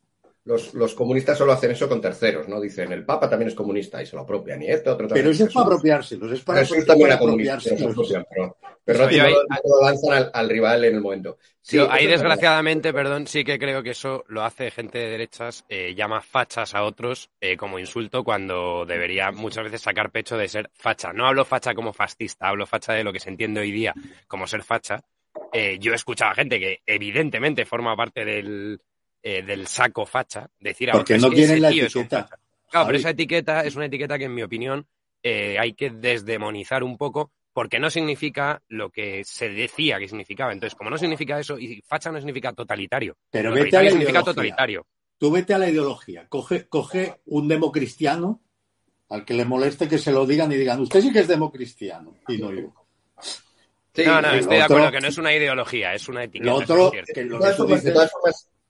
los, 0.45 0.95
comunistas 0.95 1.39
solo 1.39 1.53
hacen 1.53 1.71
eso 1.71 1.89
con 1.89 2.01
terceros, 2.01 2.49
¿no? 2.49 2.61
Dicen, 2.61 2.93
el 2.93 3.05
Papa 3.05 3.31
también 3.31 3.49
es 3.49 3.55
comunista 3.55 4.03
y 4.03 4.07
se 4.07 4.17
lo 4.17 4.23
apropia, 4.23 4.57
ni 4.57 4.67
este 4.67 4.91
otro 4.91 5.07
Pero 5.09 5.31
eso 5.31 5.45
es 5.45 5.53
para 5.53 5.67
apropiárselos, 5.67 6.33
es 6.33 6.41
para, 6.41 6.63
eso 6.63 6.75
también 6.85 7.13
apropiarse. 7.13 7.77
Pero, 7.77 8.57
pero 8.85 9.09
no, 9.09 9.29
lo 9.65 9.87
lanzan 9.87 10.31
al, 10.33 10.49
rival 10.49 10.85
en 10.85 10.97
el 10.97 11.01
momento. 11.01 11.39
Sí, 11.61 11.79
ahí 11.79 12.09
desgraciadamente, 12.09 12.93
perdón, 12.93 13.29
sí 13.29 13.45
que 13.45 13.57
creo 13.57 13.85
que 13.85 13.91
eso 13.91 14.25
lo 14.27 14.43
hace 14.43 14.73
gente 14.73 14.99
de 14.99 15.11
derechas, 15.11 15.65
eh, 15.69 15.95
llama 15.95 16.21
fachas 16.21 16.75
a 16.75 16.83
otros 16.83 17.31
eh, 17.41 17.57
como 17.57 17.79
insulto 17.79 18.25
cuando 18.25 18.85
debería 18.85 19.31
muchas 19.31 19.63
veces 19.63 19.83
sacar 19.83 20.11
pecho 20.11 20.37
de 20.37 20.49
ser 20.49 20.71
facha. 20.75 21.13
No 21.13 21.27
hablo 21.27 21.45
facha 21.45 21.73
como 21.73 21.93
fascista, 21.93 22.49
hablo 22.49 22.67
facha 22.67 22.95
de 22.95 23.05
lo 23.05 23.13
que 23.13 23.21
se 23.21 23.29
entiende 23.29 23.61
hoy 23.61 23.71
día 23.71 23.95
como 24.27 24.49
ser 24.49 24.65
facha. 24.65 25.05
Eh, 25.53 25.79
yo 25.79 25.93
he 25.93 25.97
escuchado 25.97 26.33
a 26.33 26.35
gente 26.35 26.59
que 26.59 26.81
evidentemente 26.85 27.65
forma 27.65 27.95
parte 27.95 28.25
del, 28.25 28.81
eh, 29.23 29.43
del 29.43 29.67
saco 29.67 30.05
facha, 30.05 30.49
decir 30.59 30.91
Porque 30.93 31.19
no 31.19 31.31
quieren 31.31 31.63
la 31.63 31.71
etiqueta. 31.71 32.29
Claro, 32.71 32.87
pero 32.87 32.99
esa 32.99 33.11
etiqueta 33.11 33.65
es 33.65 33.77
una 33.77 33.87
etiqueta 33.87 34.19
que, 34.19 34.25
en 34.25 34.35
mi 34.35 34.43
opinión, 34.43 34.87
eh, 35.23 35.59
hay 35.59 35.75
que 35.75 35.91
desdemonizar 35.91 36.83
un 36.83 36.97
poco 36.97 37.31
porque 37.53 37.79
no 37.79 37.91
significa 37.91 38.63
lo 38.69 38.91
que 38.91 39.25
se 39.25 39.51
decía 39.51 39.99
que 39.99 40.09
significaba. 40.09 40.53
Entonces, 40.53 40.75
como 40.75 40.91
no 40.91 40.97
significa 40.97 41.39
eso, 41.39 41.59
y 41.59 41.83
facha 41.87 42.11
no 42.11 42.19
significa 42.19 42.53
totalitario. 42.53 43.17
Pero 43.31 43.53
vete 43.53 43.77
a 43.77 43.83
la 43.83 43.91
significa 43.91 44.23
totalitario. 44.23 44.87
Tú 45.19 45.31
vete 45.31 45.55
a 45.55 45.59
la 45.59 45.69
ideología. 45.69 46.27
Coge, 46.29 46.67
coge 46.67 47.21
un 47.27 47.47
democristiano 47.49 48.41
al 49.11 49.25
que 49.27 49.35
le 49.35 49.45
moleste 49.45 49.87
que 49.87 49.99
se 49.99 50.11
lo 50.11 50.25
digan 50.25 50.51
y 50.53 50.57
digan, 50.57 50.81
usted 50.81 51.03
sí 51.03 51.13
que 51.13 51.21
es 51.21 51.29
democristiano, 51.29 52.17
y 52.29 52.39
no 52.39 52.51
yo. 52.51 52.73
no, 54.07 54.23
no, 54.23 54.31
estoy 54.33 54.57
de 54.57 54.63
acuerdo 54.63 54.91
que 54.91 55.01
no 55.01 55.09
es 55.09 55.19
una 55.19 55.35
ideología, 55.35 55.93
es 55.93 56.09
una 56.09 56.25
etiqueta. 56.25 56.51
Lo 56.51 56.57
otro, 56.57 56.91
que 56.91 57.25
lo 57.25 57.39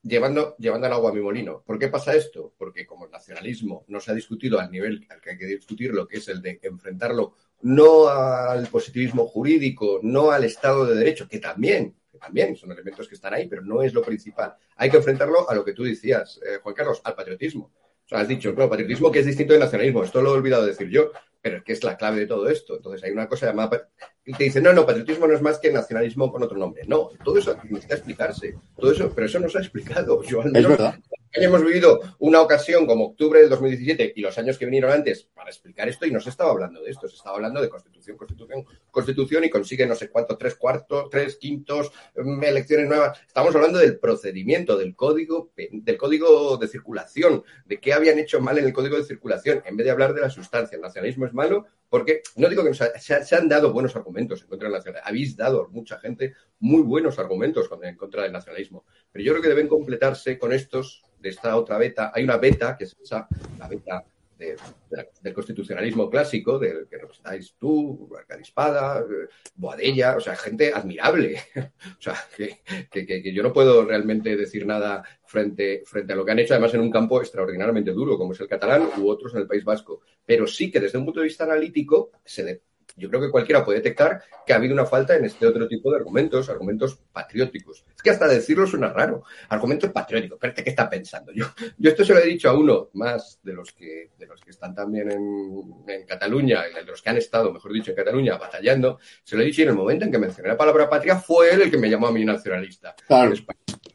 llevando, 0.03 0.55
llevando 0.57 0.87
el 0.87 0.93
agua 0.93 1.09
a 1.09 1.13
mi 1.13 1.21
molino. 1.21 1.63
¿Por 1.65 1.79
qué 1.79 1.87
pasa 1.87 2.13
esto? 2.15 2.53
Porque 2.57 2.85
como 2.85 3.05
el 3.05 3.11
nacionalismo 3.11 3.85
no 3.87 3.99
se 3.99 4.11
ha 4.11 4.13
discutido 4.13 4.59
al 4.59 4.69
nivel 4.69 5.07
al 5.09 5.19
que 5.19 5.31
hay 5.31 5.37
que 5.37 5.45
discutir, 5.45 5.91
lo 5.91 6.07
que 6.07 6.17
es 6.17 6.27
el 6.27 6.41
de 6.41 6.59
enfrentarlo 6.61 7.33
no 7.63 8.09
al 8.09 8.67
positivismo 8.67 9.25
jurídico, 9.25 9.99
no 10.03 10.31
al 10.31 10.43
Estado 10.43 10.85
de 10.85 10.95
Derecho, 10.95 11.27
que 11.29 11.39
también, 11.39 11.95
también 12.19 12.55
son 12.57 12.71
elementos 12.71 13.07
que 13.07 13.15
están 13.15 13.33
ahí, 13.33 13.47
pero 13.47 13.61
no 13.61 13.81
es 13.81 13.93
lo 13.93 14.01
principal. 14.01 14.55
Hay 14.75 14.89
que 14.89 14.97
enfrentarlo 14.97 15.49
a 15.49 15.55
lo 15.55 15.63
que 15.63 15.73
tú 15.73 15.83
decías, 15.83 16.39
eh, 16.45 16.59
Juan 16.61 16.75
Carlos, 16.75 17.01
al 17.05 17.15
patriotismo. 17.15 17.71
O 18.05 18.09
sea, 18.09 18.19
has 18.19 18.27
dicho, 18.27 18.53
claro, 18.53 18.69
patriotismo 18.69 19.11
que 19.11 19.19
es 19.19 19.25
distinto 19.25 19.53
del 19.53 19.61
nacionalismo. 19.61 20.03
Esto 20.03 20.21
lo 20.21 20.29
he 20.31 20.37
olvidado 20.37 20.65
decir 20.65 20.89
yo. 20.89 21.11
pero 21.41 21.57
es 21.57 21.63
que 21.63 21.73
es 21.73 21.83
la 21.83 21.97
clave 21.97 22.21
de 22.21 22.27
todo 22.27 22.47
esto. 22.49 22.77
Entonces 22.77 23.03
hay 23.03 23.11
una 23.11 23.27
cosa 23.27 23.47
llamada... 23.47 23.89
Y 24.25 24.33
te 24.33 24.45
dicen, 24.45 24.63
no, 24.63 24.71
no, 24.71 24.85
patriotismo 24.85 25.27
no 25.27 25.33
es 25.35 25.41
más 25.41 25.59
que 25.59 25.69
nacionalismo 25.71 26.31
con 26.31 26.41
otro 26.43 26.57
nombre. 26.57 26.83
No, 26.87 27.09
todo 27.25 27.37
eso 27.39 27.57
necesita 27.69 27.95
explicarse. 27.95 28.55
Todo 28.77 28.91
eso, 28.93 29.11
pero 29.13 29.27
eso 29.27 29.39
no 29.41 29.49
se 29.49 29.57
ha 29.57 29.61
explicado. 29.61 30.23
Yo 30.23 30.39
al 30.41 30.47
Es 30.47 30.53
menos 30.53 30.69
verdad. 30.71 30.95
hemos 31.33 31.65
vivido 31.65 31.99
una 32.19 32.39
ocasión 32.41 32.85
como 32.85 33.07
octubre 33.07 33.41
del 33.41 33.49
2017 33.49 34.13
y 34.15 34.21
los 34.21 34.37
años 34.37 34.57
que 34.57 34.65
vinieron 34.65 34.91
antes 34.91 35.23
para 35.33 35.49
explicar 35.49 35.89
esto 35.89 36.05
y 36.05 36.11
no 36.11 36.21
se 36.21 36.29
estaba 36.29 36.51
hablando 36.51 36.81
de 36.81 36.91
esto, 36.91 37.09
se 37.09 37.15
estaba 37.17 37.35
hablando 37.35 37.61
de 37.61 37.67
constitución, 37.67 38.15
constitución, 38.15 38.63
constitución 38.93 39.43
y 39.43 39.49
consigue 39.49 39.85
no 39.87 39.95
sé 39.95 40.09
cuánto, 40.09 40.37
tres 40.37 40.55
cuartos, 40.55 41.09
tres 41.09 41.35
quintos, 41.37 41.91
mm, 42.15 42.43
elecciones 42.43 42.87
nuevas. 42.87 43.19
Estamos 43.27 43.53
hablando 43.55 43.79
del 43.79 43.97
procedimiento, 43.99 44.77
del 44.77 44.95
código, 44.95 45.49
pe- 45.53 45.69
del 45.73 45.97
código 45.97 46.55
de 46.57 46.67
circulación, 46.67 47.43
de 47.65 47.79
qué 47.79 47.91
habían 47.91 48.19
hecho 48.19 48.39
mal 48.39 48.57
en 48.59 48.65
el 48.65 48.71
código 48.71 48.95
de 48.95 49.03
circulación, 49.03 49.63
en 49.65 49.75
vez 49.75 49.85
de 49.85 49.91
hablar 49.91 50.13
de 50.13 50.21
la 50.21 50.29
sustancia. 50.29 50.75
El 50.75 50.81
nacionalismo 50.81 51.25
es 51.25 51.33
malo 51.33 51.65
porque, 51.89 52.21
no 52.37 52.47
digo 52.49 52.63
que 52.63 52.73
se, 52.73 52.99
se- 53.25 53.35
han 53.35 53.49
dado 53.49 53.73
buenos 53.73 53.95
argumentos 53.95 54.41
en 54.43 54.47
contra 54.47 54.67
del 54.67 54.73
nacionalismo, 54.77 55.07
habéis 55.09 55.35
dado 55.35 55.67
mucha 55.71 55.99
gente 55.99 56.33
muy 56.59 56.83
buenos 56.83 57.17
argumentos 57.19 57.67
en 57.81 57.97
contra 57.97 58.23
del 58.23 58.31
nacionalismo, 58.31 58.85
pero 59.11 59.25
yo 59.25 59.31
creo 59.33 59.41
que 59.41 59.49
deben 59.49 59.67
completarse 59.67 60.37
con 60.37 60.53
estos 60.53 61.03
de 61.19 61.29
esta 61.29 61.55
otra 61.55 61.77
beta. 61.77 62.11
Hay 62.13 62.23
una 62.23 62.37
beta, 62.37 62.75
que 62.77 62.83
es 62.83 62.95
esa, 63.01 63.27
la 63.57 63.67
beta 63.67 64.03
del 64.37 65.33
constitucionalismo 65.33 66.09
clásico, 66.09 66.59
del 66.59 66.87
que 66.89 66.97
representáis 66.97 67.55
tú, 67.59 68.09
Arcadispada, 68.17 68.99
eh, 69.01 69.27
Boadella, 69.55 70.17
o 70.17 70.19
sea, 70.19 70.35
gente 70.35 70.71
admirable. 70.73 71.37
o 71.97 72.01
sea, 72.01 72.15
que- 72.35 72.59
que- 72.91 73.05
que 73.05 73.33
yo 73.33 73.43
no 73.43 73.53
puedo 73.53 73.85
realmente 73.85 74.35
decir 74.35 74.65
nada 74.65 75.03
frente, 75.25 75.83
frente 75.85 76.13
a 76.13 76.15
lo 76.15 76.25
que 76.25 76.31
han 76.31 76.39
hecho, 76.39 76.53
además 76.53 76.73
en 76.73 76.81
un 76.81 76.91
campo 76.91 77.21
extraordinariamente 77.21 77.91
duro, 77.91 78.17
como 78.17 78.33
es 78.33 78.39
el 78.41 78.47
catalán 78.47 78.89
u 78.97 79.09
otros 79.09 79.33
en 79.33 79.41
el 79.41 79.47
País 79.47 79.63
Vasco. 79.63 80.01
Pero 80.25 80.47
sí 80.47 80.69
que 80.71 80.79
desde 80.79 80.97
un 80.97 81.05
punto 81.05 81.19
de 81.21 81.27
vista 81.27 81.43
analítico, 81.45 82.11
se 82.25 82.43
de- 82.43 82.61
yo 82.95 83.09
creo 83.09 83.21
que 83.21 83.31
cualquiera 83.31 83.65
puede 83.65 83.79
detectar 83.79 84.21
que 84.45 84.53
ha 84.53 84.57
habido 84.57 84.73
una 84.73 84.85
falta 84.85 85.15
en 85.15 85.25
este 85.25 85.47
otro 85.47 85.67
tipo 85.67 85.91
de 85.91 85.97
argumentos, 85.97 86.49
argumentos 86.49 86.99
patrióticos. 87.11 87.85
Es 87.95 88.01
que 88.01 88.11
hasta 88.11 88.27
decirlo 88.27 88.67
suena 88.67 88.89
raro. 88.93 89.23
Argumentos 89.49 89.91
patrióticos. 89.91 90.37
Espérate, 90.37 90.63
¿qué 90.63 90.69
está 90.69 90.89
pensando? 90.89 91.31
Yo, 91.33 91.45
yo 91.77 91.89
esto 91.89 92.05
se 92.05 92.13
lo 92.13 92.19
he 92.19 92.27
dicho 92.27 92.49
a 92.49 92.57
uno 92.57 92.89
más 92.93 93.39
de 93.43 93.53
los 93.53 93.71
que, 93.71 94.11
de 94.17 94.27
los 94.27 94.41
que 94.41 94.51
están 94.51 94.75
también 94.75 95.11
en, 95.11 95.73
en 95.87 96.05
Cataluña, 96.05 96.63
de 96.63 96.83
los 96.83 97.01
que 97.01 97.09
han 97.09 97.17
estado, 97.17 97.51
mejor 97.51 97.73
dicho, 97.73 97.91
en 97.91 97.97
Cataluña, 97.97 98.37
batallando. 98.37 98.99
Se 99.23 99.35
lo 99.35 99.41
he 99.41 99.45
dicho 99.45 99.61
y 99.61 99.63
en 99.63 99.69
el 99.69 99.75
momento 99.75 100.05
en 100.05 100.11
que 100.11 100.19
mencioné 100.19 100.49
la 100.49 100.57
palabra 100.57 100.89
patria 100.89 101.15
fue 101.17 101.53
él 101.53 101.63
el 101.63 101.71
que 101.71 101.77
me 101.77 101.89
llamó 101.89 102.07
a 102.07 102.11
mí 102.11 102.23
nacionalista. 102.23 102.95
Claro. 103.07 103.33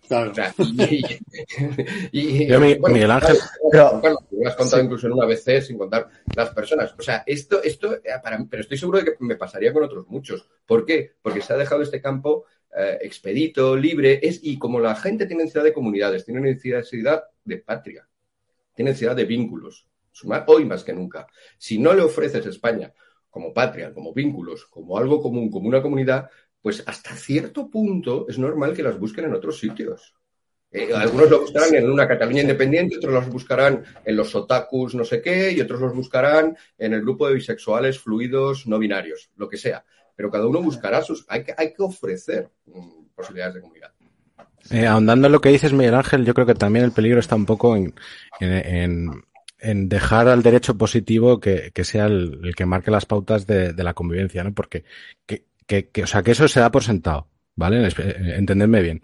Claro. 0.09 0.31
O 0.31 0.35
sea, 0.35 0.55
y, 0.91 1.03
y- 2.13 2.47
Yo, 2.49 2.59
bueno, 2.59 2.95
Miguel 2.95 3.11
Ángel, 3.11 3.37
Pero- 3.71 4.01
me 4.03 4.11
lo 4.45 4.49
has 4.49 4.57
contado 4.57 4.81
Sí. 4.81 4.85
incluso 4.85 5.07
en 5.07 5.13
una 5.13 5.25
ABC 5.25 5.61
sin 5.63 5.79
contar 5.79 6.09
las 6.35 6.51
personas. 6.51 6.95
O 6.99 7.03
sea, 7.03 7.23
esto, 7.27 7.63
esto, 7.63 7.95
eh, 7.97 8.01
para, 8.23 8.39
pero 8.49 8.63
estoy 8.63 8.79
seguro 8.79 8.99
de 8.99 9.05
que 9.05 9.13
me 9.21 9.37
pasaría 9.37 9.73
con 9.73 9.85
otros 9.85 10.07
muchos. 10.09 10.49
¿Por 10.67 10.85
qué? 10.85 11.13
Porque 11.23 11.41
se 11.43 11.53
ha 11.53 11.57
dejado 11.57 11.83
este 11.83 12.01
campo 12.01 12.45
eh, 12.77 12.99
expedito, 13.01 13.77
libre, 13.77 14.21
es, 14.23 14.41
y 14.43 14.59
como 14.59 14.79
la 14.79 14.95
gente 14.95 15.27
tiene 15.27 15.45
necesidad 15.45 15.65
de 15.65 15.73
comunidades, 15.73 16.25
tiene 16.27 16.41
necesidad 16.41 17.25
de 17.45 17.57
patria, 17.59 18.07
tiene 18.75 18.91
necesidad 18.91 19.17
de 19.17 19.25
vínculos, 19.25 19.87
sumar 20.13 20.45
hoy 20.49 20.67
más 20.67 20.85
que 20.85 20.93
nunca. 20.93 21.27
Si 21.57 21.79
no 21.79 21.95
le 21.95 22.03
ofreces 22.03 22.45
España 22.45 22.93
como 23.31 23.55
patria, 23.55 23.93
como 23.95 24.13
vínculos, 24.13 24.67
como 24.67 24.99
algo 24.99 25.21
común, 25.23 25.51
como 25.51 25.67
una 25.69 25.81
comunidad, 25.83 26.29
pues 26.69 26.83
hasta 26.87 27.15
cierto 27.15 27.71
punto 27.71 28.27
es 28.29 28.39
normal 28.39 28.75
que 28.75 28.83
las 28.83 28.99
busquen 28.99 29.25
en 29.25 29.33
otros 29.33 29.59
sitios. 29.59 30.13
Eh, 30.71 30.91
algunos 30.95 31.31
lo 31.31 31.41
buscarán 31.41 31.75
en 31.75 31.91
una 31.91 32.07
Cataluña 32.07 32.43
independiente, 32.43 32.99
otros 32.99 33.15
los 33.15 33.29
buscarán 33.31 33.83
en 34.05 34.15
los 34.15 34.35
otakus 34.35 34.95
no 34.95 35.03
sé 35.03 35.23
qué, 35.23 35.51
y 35.51 35.63
otros 35.63 35.81
los 35.81 35.95
buscarán 35.95 36.55
en 36.77 36.93
el 36.93 37.01
grupo 37.01 37.27
de 37.27 37.37
bisexuales, 37.37 37.99
fluidos, 37.99 38.67
no 38.67 38.79
binarios, 38.79 39.31
lo 39.37 39.49
que 39.49 39.57
sea. 39.57 39.83
Pero 40.15 40.31
cada 40.31 40.47
uno 40.47 40.61
buscará 40.61 41.01
sus... 41.01 41.25
Hay 41.29 41.43
que, 41.43 41.55
hay 41.57 41.73
que 41.73 41.83
ofrecer 41.83 42.51
mm, 42.67 43.05
posibilidades 43.17 43.55
de 43.55 43.61
comunidad. 43.63 43.93
eh, 44.71 44.87
ahondando 44.87 45.27
en 45.29 45.33
lo 45.33 45.41
que 45.41 45.49
dices, 45.49 45.73
Miguel 45.73 45.95
Ángel, 45.95 46.27
yo 46.27 46.35
creo 46.35 46.47
que 46.47 46.55
también 46.55 46.85
el 46.85 46.93
peligro 46.93 47.19
está 47.19 47.35
un 47.35 47.47
poco 47.47 47.75
en, 47.77 47.95
en, 48.41 49.25
en- 49.59 49.89
dejar 49.89 50.29
al 50.29 50.43
derecho 50.43 50.77
positivo 50.77 51.41
que, 51.41 51.71
que 51.73 51.85
sea 51.85 52.05
el, 52.05 52.41
el 52.45 52.55
que 52.55 52.67
marque 52.67 52.91
las 52.91 53.07
pautas 53.07 53.47
de, 53.47 53.73
de 53.73 53.83
la 53.85 53.95
convivencia, 53.95 54.45
¿no? 54.45 54.53
Porque, 54.53 54.85
que, 55.25 55.48
que, 55.69 56.03
o 56.03 56.07
sea, 56.09 56.23
que 56.25 56.33
eso 56.33 56.49
se 56.49 56.61
da 56.61 56.73
por 56.73 56.83
sentado, 56.83 57.29
¿vale? 57.55 57.87
Eh, 57.87 58.35
Entendedme 58.37 58.83
bien. 58.83 59.01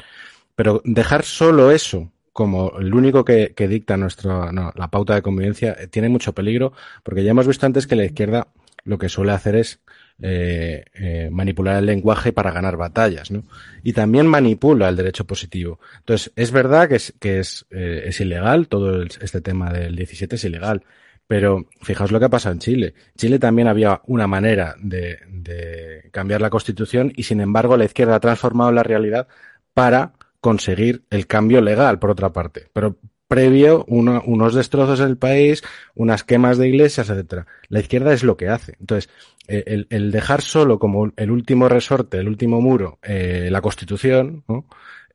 Pero 0.57 0.83
dejar 0.85 1.25
solo 1.25 1.71
eso 1.71 2.11
como 2.33 2.73
el 2.81 2.93
único 2.95 3.25
que, 3.25 3.55
dicta 3.69 3.97
nuestro, 3.97 4.51
no, 4.53 4.73
la 4.75 4.89
pauta 4.91 5.15
de 5.15 5.23
convivencia 5.23 5.77
eh, 5.79 5.87
tiene 5.87 6.09
mucho 6.09 6.33
peligro, 6.33 6.73
porque 7.05 7.23
ya 7.23 7.31
hemos 7.31 7.47
visto 7.47 7.67
antes 7.67 7.87
que 7.87 7.97
la 7.97 8.05
izquierda 8.05 8.49
lo 8.85 8.99
que 8.99 9.09
suele 9.09 9.33
hacer 9.33 9.57
es 9.57 9.81
eh, 10.23 10.85
eh, 10.95 11.29
manipular 11.33 11.77
el 11.79 11.87
lenguaje 11.87 12.33
para 12.33 12.51
ganar 12.53 12.77
batallas, 12.77 13.31
¿no? 13.31 13.45
Y 13.83 13.93
también 13.93 14.27
manipula 14.27 14.89
el 14.89 14.97
derecho 14.97 15.27
positivo. 15.27 15.81
Entonces, 15.99 16.33
es 16.37 16.51
verdad 16.51 16.89
que 16.89 16.97
es, 16.97 17.15
que 17.21 17.39
es, 17.41 17.67
es 17.71 18.21
ilegal, 18.21 18.69
todo 18.69 18.95
el- 19.03 19.11
este 19.21 19.41
tema 19.41 19.73
del 19.73 19.97
17 19.97 20.37
es 20.37 20.45
ilegal, 20.45 20.83
pero 21.27 21.67
fijaos 21.83 22.13
lo 22.13 22.19
que 22.19 22.27
ha 22.27 22.31
pasado 22.31 22.53
en 22.53 22.59
Chile. 22.61 22.95
Chile 23.17 23.39
también 23.39 23.69
había 23.69 24.01
una 24.07 24.27
manera 24.27 24.75
de, 24.81 25.19
de 25.29 26.09
cambiar 26.13 26.41
la 26.41 26.51
constitución 26.51 27.13
y, 27.17 27.23
sin 27.25 27.41
embargo, 27.41 27.77
la 27.77 27.85
izquierda 27.87 28.17
ha 28.17 28.21
transformado 28.21 28.73
la 28.73 28.83
realidad 28.83 29.29
para 29.73 30.13
conseguir 30.41 31.05
el 31.11 31.27
cambio 31.27 31.61
legal, 31.61 31.99
por 31.99 32.11
otra 32.11 32.33
parte. 32.33 32.69
Pero 32.73 32.99
previo, 33.27 33.85
uno- 33.89 34.23
unos 34.27 34.55
destrozos 34.55 35.01
en 35.01 35.07
el 35.07 35.17
país, 35.17 35.63
unas 35.95 36.23
quemas 36.25 36.59
de 36.59 36.69
iglesias, 36.69 37.09
etcétera. 37.09 37.47
La 37.69 37.81
izquierda 37.81 38.13
es 38.13 38.23
lo 38.23 38.37
que 38.37 38.49
hace. 38.49 38.75
Entonces, 38.79 39.11
eh, 39.49 39.65
el, 39.67 39.87
el 39.91 40.11
dejar 40.13 40.43
solo 40.43 40.79
como 40.79 41.11
el 41.17 41.31
último 41.31 41.69
resorte, 41.69 42.19
el 42.19 42.29
último 42.29 42.61
muro, 42.61 42.99
eh, 43.03 43.49
la 43.51 43.63
Constitución, 43.63 44.45
¿no? 44.47 44.67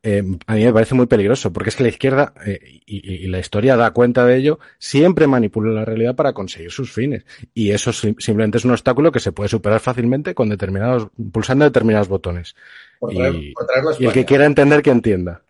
Eh, 0.01 0.23
a 0.47 0.55
mí 0.55 0.63
me 0.63 0.71
parece 0.71 0.95
muy 0.95 1.07
peligroso, 1.07 1.51
porque 1.51 1.69
es 1.69 1.75
que 1.75 1.83
la 1.83 1.89
izquierda, 1.89 2.33
eh, 2.45 2.81
y, 2.85 3.27
la 3.27 3.39
historia 3.39 3.75
da 3.75 3.91
cuenta 3.91 4.25
de 4.25 4.37
ello, 4.37 4.59
siempre 4.77 5.27
manipula 5.27 5.73
la 5.73 5.83
realidad 5.83 6.15
para 6.15 6.31
conseguir 6.31 6.71
sus 6.71 6.91
fines. 6.91 7.25
Y 7.53 7.71
eso 7.71 7.91
sim- 7.91 8.15
simplemente 8.17 8.57
es 8.59 8.65
un 8.65 8.71
obstáculo 8.71 9.11
que 9.11 9.19
se 9.19 9.33
puede 9.33 9.49
superar 9.49 9.81
fácilmente 9.81 10.33
con 10.33 10.47
determinados, 10.47 11.09
pulsando 11.31 11.65
determinados 11.65 12.07
botones. 12.07 12.55
Y- 13.11 13.53
el 14.05 14.13
que 14.13 14.25
quiera 14.25 14.45
entender, 14.45 14.81
que 14.81 14.91
entienda. 14.91 15.41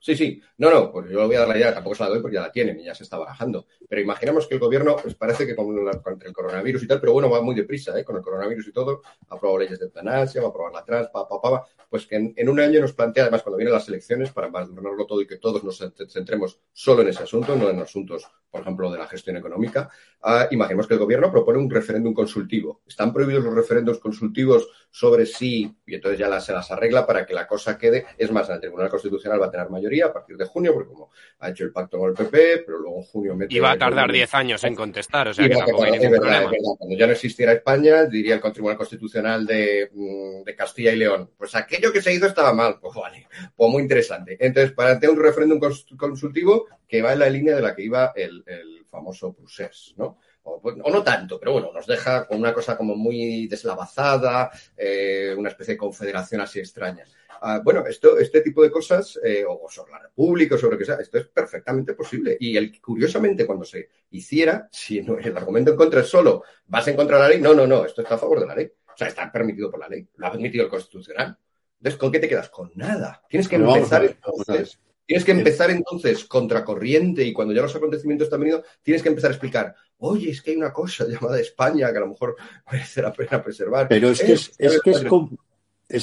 Sí, 0.00 0.14
sí. 0.14 0.42
No, 0.56 0.70
no, 0.70 0.92
pues 0.92 1.10
yo 1.10 1.26
voy 1.26 1.34
a 1.34 1.40
dar 1.40 1.48
la 1.48 1.56
idea, 1.56 1.74
tampoco 1.74 1.96
se 1.96 2.04
la 2.04 2.10
doy 2.10 2.20
porque 2.20 2.36
ya 2.36 2.42
la 2.42 2.52
tienen 2.52 2.78
y 2.78 2.84
ya 2.84 2.94
se 2.94 3.02
está 3.02 3.18
barajando. 3.18 3.66
Pero 3.88 4.00
imaginamos 4.00 4.46
que 4.46 4.54
el 4.54 4.60
gobierno, 4.60 4.94
pues 5.02 5.16
parece 5.16 5.46
que 5.46 5.56
con 5.56 5.84
la- 5.84 6.00
contra 6.00 6.28
el 6.28 6.32
coronavirus 6.34 6.84
y 6.84 6.86
tal, 6.86 7.00
pero 7.00 7.12
bueno, 7.12 7.28
va 7.28 7.42
muy 7.42 7.56
deprisa, 7.56 7.98
¿eh? 7.98 8.04
Con 8.04 8.16
el 8.16 8.22
coronavirus 8.22 8.68
y 8.68 8.72
todo, 8.72 9.02
ha 9.28 9.34
aprobado 9.34 9.58
leyes 9.58 9.80
de 9.80 9.86
eutanasia, 9.86 10.40
va 10.40 10.46
a 10.46 10.50
aprobar 10.50 10.72
la 10.72 10.84
trans, 10.84 11.08
pa, 11.08 11.26
pa, 11.28 11.40
pa, 11.40 11.66
pues 11.90 12.06
que 12.06 12.14
en, 12.36 12.48
un 12.48 12.60
año 12.60 12.80
nos 12.80 12.92
plantea, 12.92 13.24
además, 13.24 13.42
cuando 13.42 13.56
vienen 13.56 13.74
las 13.74 13.88
elecciones, 13.88 14.30
para 14.30 14.46
adornarlo 14.46 15.06
todo 15.06 15.20
y 15.20 15.26
que 15.26 15.38
todos 15.38 15.64
nos 15.64 15.80
cent- 15.80 16.08
centremos 16.08 16.60
solo 16.72 17.02
en 17.02 17.08
ese 17.08 17.24
asunto, 17.24 17.56
no 17.56 17.68
en 17.68 17.80
asuntos, 17.80 18.24
por 18.48 18.60
ejemplo, 18.60 18.92
de 18.92 18.98
la 18.98 19.08
gestión 19.08 19.36
económica, 19.36 19.90
ah, 20.22 20.46
imaginemos 20.50 20.86
que 20.86 20.94
el 20.94 21.00
gobierno 21.00 21.30
propone 21.30 21.58
un 21.58 21.70
referéndum 21.70 22.14
consultivo. 22.14 22.82
Están 22.86 23.12
prohibidos 23.12 23.44
los 23.44 23.54
referéndums 23.54 23.98
consultivos 23.98 24.68
sobre 24.90 25.26
sí, 25.26 25.76
y 25.86 25.94
entonces 25.94 26.18
ya 26.18 26.28
las- 26.28 26.44
se 26.46 26.52
las 26.52 26.70
arregla 26.70 27.06
para 27.06 27.26
que 27.26 27.34
la 27.34 27.46
cosa 27.46 27.76
quede. 27.76 28.06
Es 28.18 28.30
más, 28.32 28.48
el 28.50 28.60
Tribunal 28.60 28.88
Constitucional 28.88 29.40
va 29.40 29.46
a 29.46 29.50
tener 29.50 29.68
mayoría 29.70 30.06
a 30.06 30.12
partir 30.12 30.36
de 30.36 30.43
junio, 30.46 30.72
porque 30.74 30.88
como 30.90 31.10
ha 31.40 31.50
hecho 31.50 31.64
el 31.64 31.72
pacto 31.72 31.98
con 31.98 32.10
el 32.10 32.14
PP, 32.16 32.58
pero 32.66 32.78
luego 32.78 32.98
en 32.98 33.02
junio 33.04 33.36
mete... 33.36 33.54
Y 33.54 33.58
va 33.58 33.72
a 33.72 33.78
tardar 33.78 34.10
10 34.10 34.32
años 34.34 34.64
en 34.64 34.74
contestar, 34.74 35.28
o 35.28 35.34
sea 35.34 35.48
que 35.48 35.54
tampoco 35.54 35.84
hay 35.84 35.92
ningún 35.92 36.10
verdad, 36.12 36.20
problema. 36.22 36.44
es 36.44 36.50
verdad. 36.50 36.74
Cuando 36.78 36.96
ya 36.96 37.06
no 37.06 37.12
existiera 37.12 37.52
España, 37.52 38.04
diría 38.06 38.34
el 38.36 38.52
Tribunal 38.52 38.76
Constitucional 38.78 39.46
de, 39.46 39.90
mm, 39.92 40.42
de 40.44 40.56
Castilla 40.56 40.92
y 40.92 40.96
León, 40.96 41.30
pues 41.36 41.54
aquello 41.54 41.92
que 41.92 42.02
se 42.02 42.12
hizo 42.14 42.26
estaba 42.26 42.52
mal. 42.52 42.78
Pues 42.80 42.94
vale, 42.94 43.26
pues 43.56 43.70
muy 43.70 43.82
interesante. 43.82 44.36
Entonces, 44.40 44.72
para 44.72 44.98
tener 45.00 45.16
un 45.16 45.22
referéndum 45.22 45.58
cons- 45.58 45.96
consultivo 45.96 46.66
que 46.86 47.02
va 47.02 47.12
en 47.12 47.18
la 47.18 47.28
línea 47.30 47.54
de 47.56 47.62
la 47.62 47.74
que 47.74 47.82
iba 47.82 48.12
el, 48.14 48.42
el 48.46 48.84
famoso 48.86 49.32
Prusés, 49.32 49.94
¿no? 49.96 50.18
O, 50.44 50.60
pues, 50.60 50.76
o 50.82 50.90
no 50.90 51.02
tanto, 51.02 51.38
pero 51.38 51.52
bueno, 51.52 51.72
nos 51.72 51.86
deja 51.86 52.26
con 52.26 52.38
una 52.38 52.52
cosa 52.52 52.76
como 52.76 52.94
muy 52.94 53.46
deslavazada, 53.46 54.50
eh, 54.76 55.34
una 55.36 55.48
especie 55.48 55.74
de 55.74 55.78
confederación 55.78 56.40
así 56.40 56.58
extraña. 56.58 57.04
Ah, 57.40 57.60
bueno, 57.62 57.84
esto, 57.86 58.18
este 58.18 58.40
tipo 58.40 58.62
de 58.62 58.70
cosas, 58.70 59.18
eh, 59.22 59.44
o 59.46 59.68
sobre 59.68 59.92
la 59.92 59.98
República, 59.98 60.54
o 60.54 60.58
sobre 60.58 60.74
lo 60.74 60.78
que 60.78 60.84
sea, 60.86 60.96
esto 60.96 61.18
es 61.18 61.26
perfectamente 61.26 61.92
posible. 61.92 62.36
Y 62.40 62.56
el, 62.56 62.80
curiosamente, 62.80 63.44
cuando 63.44 63.64
se 63.64 63.88
hiciera, 64.10 64.68
si 64.70 65.02
no, 65.02 65.18
el 65.18 65.36
argumento 65.36 65.72
en 65.72 65.76
contra 65.76 66.00
es 66.00 66.08
solo 66.08 66.42
vas 66.66 66.88
en 66.88 66.96
contra 66.96 67.16
de 67.16 67.22
la 67.22 67.28
ley, 67.28 67.40
no, 67.40 67.52
no, 67.52 67.66
no, 67.66 67.84
esto 67.84 68.00
está 68.00 68.14
a 68.14 68.18
favor 68.18 68.40
de 68.40 68.46
la 68.46 68.54
ley. 68.54 68.72
O 68.86 68.96
sea, 68.96 69.08
está 69.08 69.30
permitido 69.30 69.70
por 69.70 69.80
la 69.80 69.88
ley, 69.88 70.08
lo 70.16 70.26
ha 70.26 70.32
permitido 70.32 70.64
el 70.64 70.70
Constitucional. 70.70 71.36
Entonces, 71.78 71.98
¿con 71.98 72.12
qué 72.12 72.18
te 72.18 72.28
quedas? 72.28 72.48
Con 72.48 72.72
nada. 72.76 73.22
Tienes 73.28 73.48
que 73.48 73.58
vamos 73.58 73.76
empezar 73.76 74.04
entonces. 74.04 74.78
Tienes 75.06 75.24
que 75.24 75.32
empezar 75.32 75.70
entonces 75.70 76.24
contracorriente 76.24 77.24
y 77.24 77.32
cuando 77.32 77.52
ya 77.52 77.60
los 77.62 77.76
acontecimientos 77.76 78.28
te 78.28 78.34
han 78.36 78.40
venido, 78.40 78.64
tienes 78.82 79.02
que 79.02 79.10
empezar 79.10 79.30
a 79.30 79.34
explicar, 79.34 79.74
oye, 79.98 80.30
es 80.30 80.40
que 80.40 80.52
hay 80.52 80.56
una 80.56 80.72
cosa 80.72 81.06
llamada 81.08 81.38
España 81.40 81.90
que 81.92 81.98
a 81.98 82.00
lo 82.00 82.08
mejor 82.08 82.36
merece 82.72 83.02
la 83.02 83.12
pena 83.12 83.42
preservar. 83.42 83.88
Pero 83.88 84.08
es 84.10 84.20
que 84.22 84.32
es, 84.32 84.48
Eh, 84.58 84.66
es 84.66 84.80
que 84.80 84.90
es, 84.92 85.04
com- 85.04 85.36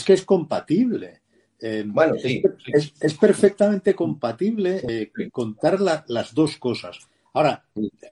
que 0.05 0.25
compatible. 0.25 1.21
Eh, 1.59 1.83
Bueno, 1.87 2.15
sí, 2.17 2.41
es, 2.43 2.51
sí. 2.63 2.71
es- 2.73 2.93
es 2.99 3.13
perfectamente 3.15 3.93
compatible 3.95 4.81
eh, 4.87 5.11
contar 5.31 5.79
la- 5.81 6.03
las 6.07 6.33
dos 6.33 6.57
cosas. 6.57 6.97
Ahora, 7.33 7.63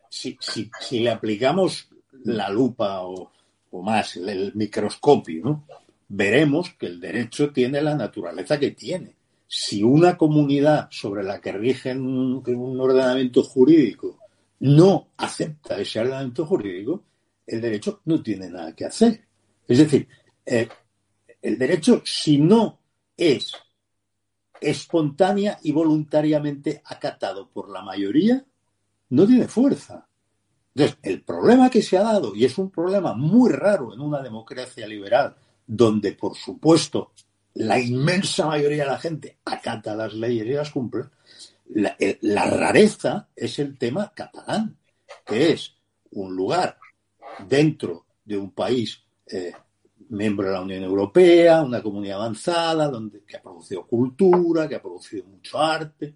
si, 0.09 0.37
si, 0.39 0.69
si 0.79 0.99
le 0.99 1.09
aplicamos 1.11 1.89
la 2.23 2.49
lupa 2.49 3.01
o, 3.01 3.31
o 3.71 3.81
más, 3.81 4.15
el, 4.17 4.29
el 4.29 4.51
microscopio, 4.55 5.43
¿no? 5.43 5.65
veremos 6.07 6.71
que 6.71 6.87
el 6.87 6.99
derecho 6.99 7.51
tiene 7.51 7.81
la 7.81 7.95
naturaleza 7.95 8.57
que 8.59 8.71
tiene. 8.71 9.18
Si 9.51 9.81
una 9.81 10.15
comunidad 10.15 10.89
sobre 10.91 11.23
la 11.23 11.41
que 11.41 11.51
rige 11.51 11.91
un, 11.91 12.43
un 12.45 12.79
ordenamiento 12.79 13.41
jurídico 13.41 14.19
no 14.59 15.07
acepta 15.17 15.79
ese 15.79 15.99
ordenamiento 15.99 16.45
jurídico, 16.45 17.03
el 17.47 17.59
derecho 17.59 18.01
no 18.05 18.21
tiene 18.21 18.47
nada 18.47 18.75
que 18.75 18.85
hacer. 18.85 19.25
Es 19.67 19.79
decir, 19.79 20.07
eh, 20.45 20.69
el 21.41 21.57
derecho, 21.57 22.03
si 22.05 22.37
no 22.37 22.79
es 23.17 23.53
espontánea 24.61 25.57
y 25.63 25.71
voluntariamente 25.71 26.83
acatado 26.85 27.49
por 27.49 27.69
la 27.69 27.81
mayoría, 27.81 28.45
no 29.09 29.25
tiene 29.25 29.47
fuerza. 29.47 30.07
Entonces, 30.75 30.99
el 31.01 31.23
problema 31.23 31.71
que 31.71 31.81
se 31.81 31.97
ha 31.97 32.03
dado, 32.03 32.35
y 32.35 32.45
es 32.45 32.55
un 32.59 32.69
problema 32.69 33.15
muy 33.15 33.51
raro 33.51 33.95
en 33.95 33.99
una 33.99 34.21
democracia 34.21 34.85
liberal, 34.85 35.35
donde, 35.65 36.11
por 36.11 36.35
supuesto, 36.35 37.13
la 37.55 37.79
inmensa 37.79 38.47
mayoría 38.47 38.83
de 38.83 38.89
la 38.89 38.99
gente 38.99 39.37
acata 39.45 39.95
las 39.95 40.13
leyes 40.13 40.45
y 40.45 40.51
las 40.51 40.71
cumple, 40.71 41.05
la, 41.69 41.95
la 42.21 42.45
rareza 42.45 43.29
es 43.35 43.59
el 43.59 43.77
tema 43.77 44.11
catalán, 44.13 44.77
que 45.25 45.51
es 45.53 45.75
un 46.11 46.35
lugar 46.35 46.77
dentro 47.47 48.05
de 48.25 48.37
un 48.37 48.51
país 48.51 49.03
eh, 49.27 49.53
miembro 50.09 50.47
de 50.47 50.53
la 50.53 50.61
Unión 50.61 50.83
Europea, 50.83 51.61
una 51.61 51.81
comunidad 51.81 52.17
avanzada, 52.21 52.87
donde, 52.87 53.23
que 53.23 53.37
ha 53.37 53.41
producido 53.41 53.85
cultura, 53.85 54.67
que 54.67 54.75
ha 54.75 54.81
producido 54.81 55.25
mucho 55.25 55.59
arte, 55.59 56.15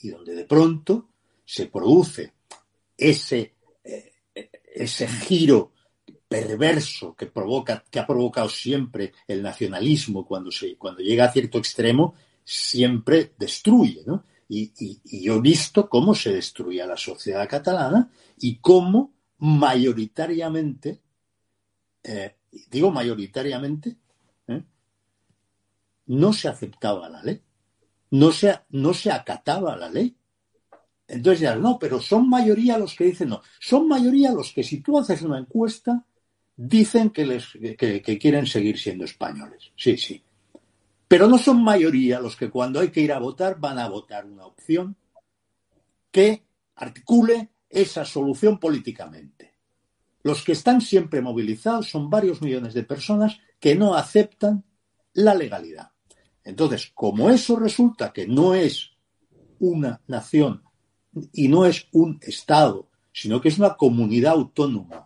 y 0.00 0.10
donde 0.10 0.34
de 0.34 0.44
pronto 0.44 1.08
se 1.44 1.66
produce 1.66 2.32
ese, 2.96 3.54
eh, 3.82 4.12
ese 4.74 5.08
giro 5.08 5.72
perverso 6.28 7.16
que 7.16 7.26
provoca, 7.26 7.82
que 7.90 7.98
ha 7.98 8.06
provocado 8.06 8.48
siempre 8.48 9.14
el 9.26 9.42
nacionalismo 9.42 10.26
cuando 10.26 10.50
se, 10.50 10.76
cuando 10.76 11.00
llega 11.00 11.24
a 11.24 11.32
cierto 11.32 11.58
extremo, 11.58 12.14
siempre 12.44 13.32
destruye, 13.38 14.02
¿no? 14.06 14.24
Y, 14.50 14.72
y, 14.78 15.24
yo 15.24 15.36
he 15.36 15.40
visto 15.40 15.88
cómo 15.88 16.14
se 16.14 16.32
destruía 16.32 16.86
la 16.86 16.96
sociedad 16.96 17.46
catalana 17.48 18.10
y 18.38 18.56
cómo 18.56 19.12
mayoritariamente, 19.38 21.02
eh, 22.02 22.36
digo 22.70 22.90
mayoritariamente, 22.90 23.98
¿eh? 24.48 24.62
no 26.06 26.32
se 26.32 26.48
aceptaba 26.48 27.10
la 27.10 27.22
ley, 27.22 27.42
no 28.12 28.32
se, 28.32 28.58
no 28.70 28.94
se 28.94 29.12
acataba 29.12 29.76
la 29.76 29.90
ley. 29.90 30.16
Entonces 31.06 31.40
ya, 31.40 31.56
no, 31.56 31.78
pero 31.78 32.00
son 32.00 32.28
mayoría 32.28 32.78
los 32.78 32.94
que 32.94 33.04
dicen 33.04 33.30
no. 33.30 33.42
Son 33.60 33.88
mayoría 33.88 34.32
los 34.32 34.52
que 34.52 34.62
si 34.62 34.80
tú 34.80 34.98
haces 34.98 35.22
una 35.22 35.38
encuesta, 35.38 36.06
dicen 36.58 37.10
que, 37.10 37.24
les, 37.24 37.52
que, 37.78 38.18
quieren 38.20 38.44
seguir 38.44 38.78
siendo 38.78 39.04
españoles. 39.04 39.70
Sí, 39.76 39.96
sí. 39.96 40.20
Pero 41.06 41.28
no 41.28 41.38
son 41.38 41.62
mayoría 41.62 42.20
los 42.20 42.36
que 42.36 42.50
cuando 42.50 42.80
hay 42.80 42.90
que 42.90 43.00
ir 43.00 43.12
a 43.12 43.20
votar 43.20 43.60
van 43.60 43.78
a 43.78 43.88
votar 43.88 44.26
una 44.26 44.44
opción 44.44 44.96
que 46.10 46.42
articule 46.74 47.50
esa 47.70 48.04
solución 48.04 48.58
políticamente. 48.58 49.54
Los 50.24 50.42
que 50.42 50.52
están 50.52 50.80
siempre 50.80 51.22
movilizados 51.22 51.88
son 51.88 52.10
varios 52.10 52.42
millones 52.42 52.74
de 52.74 52.82
personas 52.82 53.38
que 53.60 53.76
no 53.76 53.94
aceptan 53.94 54.64
la 55.12 55.34
legalidad. 55.34 55.92
Entonces, 56.42 56.90
como 56.92 57.30
eso 57.30 57.56
resulta 57.56 58.12
que 58.12 58.26
no 58.26 58.54
es 58.54 58.90
una 59.60 60.00
nación 60.08 60.64
y 61.32 61.46
no 61.46 61.66
es 61.66 61.86
un 61.92 62.18
Estado, 62.20 62.88
sino 63.12 63.40
que 63.40 63.48
es 63.48 63.58
una 63.58 63.76
comunidad 63.76 64.32
autónoma 64.32 65.04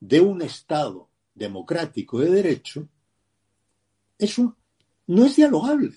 de 0.00 0.20
un 0.20 0.42
Estado 0.42 1.08
democrático 1.34 2.18
de 2.20 2.30
derecho, 2.30 2.88
eso 4.18 4.56
no 5.08 5.26
es 5.26 5.36
dialogable, 5.36 5.94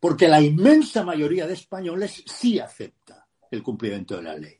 porque 0.00 0.28
la 0.28 0.40
inmensa 0.40 1.04
mayoría 1.04 1.46
de 1.46 1.54
españoles 1.54 2.22
sí 2.26 2.58
acepta 2.58 3.26
el 3.50 3.62
cumplimiento 3.62 4.16
de 4.16 4.22
la 4.22 4.36
ley. 4.36 4.56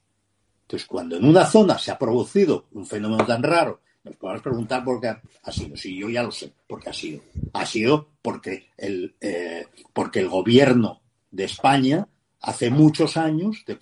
Entonces, 0.62 0.86
cuando 0.86 1.16
en 1.16 1.24
una 1.24 1.44
zona 1.46 1.78
se 1.78 1.90
ha 1.90 1.98
producido 1.98 2.66
un 2.72 2.86
fenómeno 2.86 3.26
tan 3.26 3.42
raro, 3.42 3.80
nos 4.04 4.16
podemos 4.16 4.42
preguntar 4.42 4.84
por 4.84 5.00
qué 5.00 5.14
ha 5.42 5.52
sido. 5.52 5.76
Sí, 5.76 5.96
yo 5.96 6.08
ya 6.08 6.22
lo 6.22 6.30
sé 6.30 6.52
por 6.66 6.82
qué 6.82 6.90
ha 6.90 6.92
sido. 6.92 7.20
Ha 7.54 7.66
sido 7.66 8.08
porque 8.22 8.68
el, 8.76 9.14
eh, 9.20 9.66
porque 9.92 10.20
el 10.20 10.28
gobierno 10.28 11.00
de 11.30 11.44
España 11.44 12.06
hace 12.40 12.70
muchos 12.70 13.16
años, 13.16 13.64
de, 13.66 13.78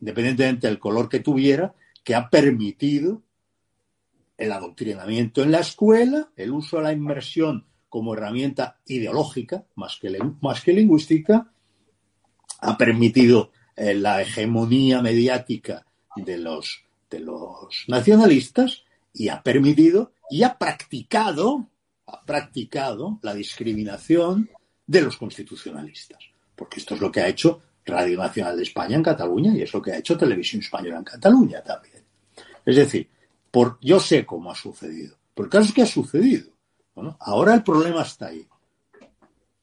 independientemente 0.00 0.66
del 0.66 0.78
color 0.78 1.08
que 1.08 1.20
tuviera, 1.20 1.74
que 2.04 2.14
ha 2.14 2.28
permitido 2.28 3.22
el 4.42 4.50
adoctrinamiento 4.50 5.42
en 5.42 5.52
la 5.52 5.60
escuela, 5.60 6.30
el 6.36 6.50
uso 6.50 6.78
de 6.78 6.82
la 6.82 6.92
inmersión 6.92 7.64
como 7.88 8.14
herramienta 8.14 8.80
ideológica 8.86 9.64
más 9.76 10.00
que, 10.00 10.72
lingüística, 10.72 11.52
ha 12.60 12.76
permitido 12.76 13.52
eh, 13.76 13.94
la 13.94 14.20
hegemonía 14.20 15.00
mediática 15.00 15.86
de 16.16 16.38
los, 16.38 16.82
de 17.08 17.20
los 17.20 17.84
nacionalistas 17.86 18.82
y 19.14 19.28
ha 19.28 19.42
permitido 19.42 20.12
y 20.28 20.42
ha 20.42 20.58
practicado, 20.58 21.68
ha 22.06 22.24
practicado 22.24 23.20
la 23.22 23.34
discriminación 23.34 24.50
de 24.86 25.02
los 25.02 25.16
constitucionalistas. 25.16 26.18
Porque 26.56 26.80
esto 26.80 26.96
es 26.96 27.00
lo 27.00 27.12
que 27.12 27.20
ha 27.20 27.28
hecho 27.28 27.62
Radio 27.84 28.18
Nacional 28.18 28.56
de 28.56 28.64
España 28.64 28.96
en 28.96 29.04
Cataluña 29.04 29.54
y 29.54 29.62
es 29.62 29.72
lo 29.72 29.80
que 29.80 29.92
ha 29.92 29.98
hecho 29.98 30.18
Televisión 30.18 30.62
Española 30.62 30.98
en 30.98 31.04
Cataluña 31.04 31.62
también. 31.62 32.02
Es 32.64 32.76
decir, 32.76 33.08
por, 33.52 33.78
yo 33.80 34.00
sé 34.00 34.26
cómo 34.26 34.50
ha 34.50 34.56
sucedido. 34.56 35.16
Pero 35.34 35.44
el 35.44 35.50
caso 35.50 35.68
es 35.68 35.74
que 35.74 35.82
ha 35.82 35.86
sucedido. 35.86 36.50
Bueno, 36.94 37.16
ahora 37.20 37.54
el 37.54 37.62
problema 37.62 38.02
está 38.02 38.26
ahí. 38.26 38.48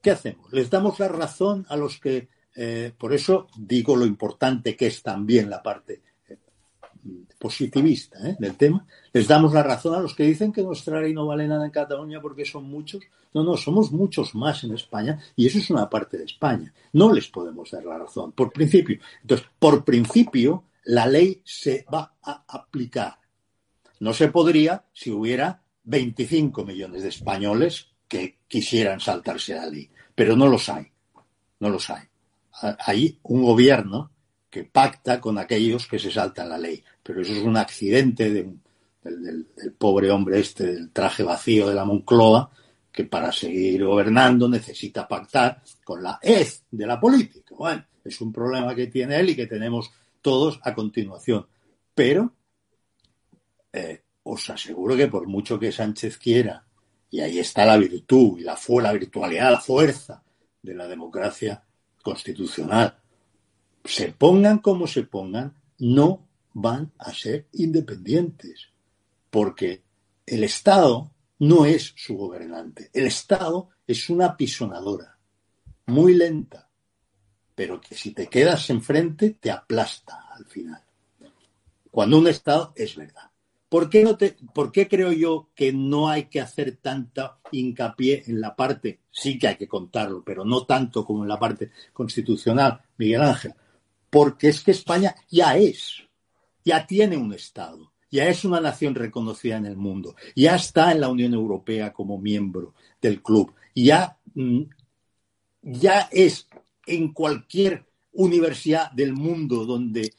¿Qué 0.02 0.12
hacemos? 0.12 0.54
¿Les 0.54 0.70
damos 0.70 0.98
la 1.00 1.10
razón 1.10 1.66
a 1.68 1.76
los 1.76 2.00
que... 2.00 2.30
Eh, 2.56 2.94
por 2.98 3.14
eso 3.14 3.48
digo 3.58 3.96
lo 3.96 4.06
importante 4.06 4.76
que 4.76 4.88
es 4.88 5.04
también 5.04 5.50
la 5.50 5.62
parte 5.62 6.02
positivista 7.38 8.20
¿eh? 8.28 8.36
del 8.38 8.56
tema, 8.56 8.86
les 9.14 9.28
damos 9.28 9.54
la 9.54 9.64
razón 9.64 9.96
a 9.96 10.00
los 10.00 10.14
que 10.14 10.24
dicen 10.24 10.52
que 10.52 10.62
nuestra 10.62 11.00
ley 11.00 11.14
no 11.14 11.26
vale 11.26 11.48
nada 11.48 11.66
en 11.66 11.72
Cataluña 11.72 12.22
porque 12.22 12.46
son 12.46 12.66
muchos. 12.66 13.02
No, 13.34 13.44
no, 13.44 13.56
somos 13.56 13.92
muchos 13.92 14.36
más 14.36 14.64
en 14.64 14.74
España 14.74 15.20
y 15.36 15.48
eso 15.48 15.60
es 15.60 15.70
una 15.70 15.90
parte 15.90 16.18
de 16.18 16.26
España. 16.26 16.74
No 16.94 17.14
les 17.14 17.30
podemos 17.30 17.72
dar 17.72 17.86
la 17.86 17.98
razón, 17.98 18.34
por 18.34 18.52
principio. 18.52 19.00
Entonces, 19.22 19.48
por 19.58 19.86
principio, 19.86 20.66
la 20.84 21.08
ley 21.08 21.42
se 21.46 21.86
va 21.92 22.14
a 22.22 22.44
aplicar. 22.48 23.18
No 24.00 24.14
se 24.14 24.30
podría 24.30 24.86
si 24.94 25.12
hubiera 25.12 25.62
25 25.84 26.66
millones 26.66 27.04
de 27.04 27.10
españoles 27.10 27.88
que 28.08 28.40
quisieran 28.48 29.00
saltarse 29.00 29.56
la 29.56 29.68
ley, 29.68 29.90
pero 30.16 30.36
no 30.36 30.48
los 30.48 30.70
hay. 30.70 30.88
No 31.60 31.70
los 31.70 31.90
hay. 31.90 32.04
Hay 32.62 33.20
un 33.24 33.44
gobierno 33.44 34.12
que 34.50 34.64
pacta 34.64 35.22
con 35.22 35.38
aquellos 35.38 35.88
que 35.88 36.00
se 36.00 36.12
saltan 36.12 36.50
la 36.50 36.58
ley. 36.58 36.84
Pero 37.04 37.22
eso 37.22 37.34
es 37.34 37.44
un 37.44 37.58
accidente 37.58 38.32
de, 38.32 38.54
del, 39.04 39.48
del, 39.56 39.74
pobre 39.74 40.10
hombre 40.10 40.40
este 40.40 40.66
del 40.66 40.92
traje 40.92 41.24
vacío 41.24 41.68
de 41.68 41.76
la 41.76 41.86
Moncloa, 41.86 42.50
que 42.92 43.06
para 43.06 43.32
seguir 43.32 43.86
gobernando 43.86 44.50
necesita 44.50 45.08
pactar 45.08 45.62
con 45.84 46.02
la 46.02 46.20
hez 46.22 46.64
de 46.72 46.88
la 46.88 47.00
política. 47.00 47.56
Bueno, 47.56 47.86
es 48.04 48.20
un 48.22 48.34
problema 48.34 48.74
que 48.74 48.88
tiene 48.88 49.20
él 49.20 49.30
y 49.30 49.36
que 49.36 49.48
tenemos 49.48 49.92
todos 50.22 50.60
a 50.64 50.74
continuación. 50.74 51.46
Pero 51.94 52.34
eh, 53.74 54.04
os 54.24 54.50
aseguro 54.50 54.96
que 54.96 55.08
por 55.08 55.28
mucho 55.28 55.60
que 55.60 55.72
Sánchez 55.72 56.18
quiera, 56.18 56.66
y 57.10 57.22
ahí 57.22 57.40
está 57.40 57.66
la 57.66 57.78
virtud 57.78 58.40
y 58.40 58.44
la, 58.44 58.58
la 58.82 58.94
virtualidad, 58.94 59.52
la 59.52 59.62
fuerza 59.62 60.24
de 60.62 60.76
la 60.76 60.88
democracia 60.88 61.64
constitucional, 62.02 63.00
se 63.84 64.12
pongan 64.12 64.60
como 64.60 64.88
se 64.88 65.04
pongan, 65.04 65.56
no 65.80 66.28
van 66.54 66.92
a 66.98 67.14
ser 67.14 67.48
independientes, 67.54 68.70
porque 69.30 69.84
el 70.26 70.44
Estado 70.44 71.12
no 71.40 71.66
es 71.66 71.94
su 71.96 72.18
gobernante. 72.18 72.90
El 72.94 73.08
Estado 73.08 73.70
es 73.88 74.10
una 74.10 74.36
pisonadora, 74.36 75.18
muy 75.88 76.14
lenta, 76.14 76.70
pero 77.56 77.82
que 77.82 77.96
si 77.96 78.12
te 78.12 78.28
quedas 78.28 78.70
enfrente 78.70 79.32
te 79.32 79.50
aplasta 79.50 80.28
al 80.32 80.46
final. 80.46 80.84
Cuando 81.90 82.20
un 82.20 82.28
Estado 82.28 82.74
es 82.76 82.96
verdad. 82.96 83.29
¿Por 83.70 83.90
qué, 83.90 84.04
no 84.04 84.18
te, 84.18 84.36
¿Por 84.54 84.72
qué 84.72 84.88
creo 84.88 85.12
yo 85.12 85.50
que 85.56 85.72
no 85.72 86.10
hay 86.10 86.26
que 86.26 86.42
hacer 86.42 86.78
tanta 86.78 87.40
hincapié 87.52 88.24
en 88.28 88.42
la 88.42 88.56
parte, 88.56 89.00
sí 89.12 89.38
que 89.38 89.48
hay 89.48 89.56
que 89.56 89.68
contarlo, 89.68 90.24
pero 90.26 90.44
no 90.44 90.66
tanto 90.66 91.06
como 91.06 91.24
en 91.24 91.30
la 91.30 91.40
parte 91.40 91.72
constitucional, 91.94 92.82
Miguel 92.98 93.22
Ángel? 93.22 93.54
porque 94.10 94.50
es 94.50 94.62
que 94.62 94.72
España 94.72 95.16
ya 95.30 95.58
es, 95.58 96.04
ya 96.66 96.86
tiene 96.86 97.18
un 97.18 97.34
Estado, 97.34 97.92
ya 98.12 98.28
es 98.28 98.44
una 98.44 98.60
nación 98.60 98.96
reconocida 98.96 99.58
en 99.58 99.66
el 99.66 99.78
mundo, 99.78 100.16
ya 100.36 100.56
está 100.56 100.92
en 100.92 101.02
la 101.02 101.10
Unión 101.10 101.34
Europea 101.34 101.94
como 101.94 102.18
miembro 102.18 102.74
del 103.02 103.22
club, 103.22 103.54
ya, 103.76 104.18
mm, 104.34 104.62
ya 105.62 106.10
es 106.12 106.48
en 106.86 107.14
cualquier 107.14 107.86
universidad 108.14 108.92
del 108.92 109.14
mundo 109.14 109.66
donde 109.66 110.14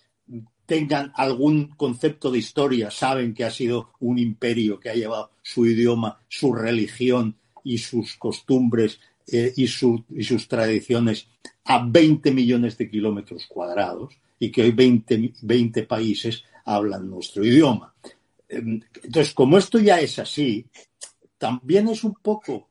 tengan 0.71 1.11
algún 1.17 1.75
concepto 1.77 2.31
de 2.31 2.39
historia, 2.39 2.93
saben 2.93 3.35
que 3.35 3.43
ha 3.43 3.51
sido 3.51 3.91
un 3.99 4.21
imperio 4.21 4.79
que 4.79 4.89
ha 4.89 4.95
llevado 4.95 5.33
su 5.43 5.67
idioma, 5.67 6.21
su 6.29 6.53
religión 6.53 7.35
y 7.65 7.79
sus 7.79 8.15
costumbres 8.15 9.01
eh, 9.27 9.53
y, 9.57 9.65
y, 9.65 9.67
sus 9.67 10.47
tradiciones 10.47 11.27
a 11.65 11.85
20 11.85 12.31
millones 12.31 12.79
de 12.79 12.89
kilómetros 12.89 13.47
cuadrados 13.47 14.15
y 14.39 14.53
que 14.53 14.63
hoy 14.63 14.71
20, 14.71 15.33
20 15.43 15.83
países 15.83 16.45
hablan 16.65 17.11
nuestro 17.11 17.45
idioma. 17.45 17.93
Em, 18.49 18.81
entonces, 19.03 19.35
como 19.35 19.59
esto 19.59 19.81
ya 19.81 19.99
es 19.99 20.21
así, 20.21 20.67
también 21.37 21.89
es 21.89 22.05
un 22.05 22.15
poco, 22.15 22.69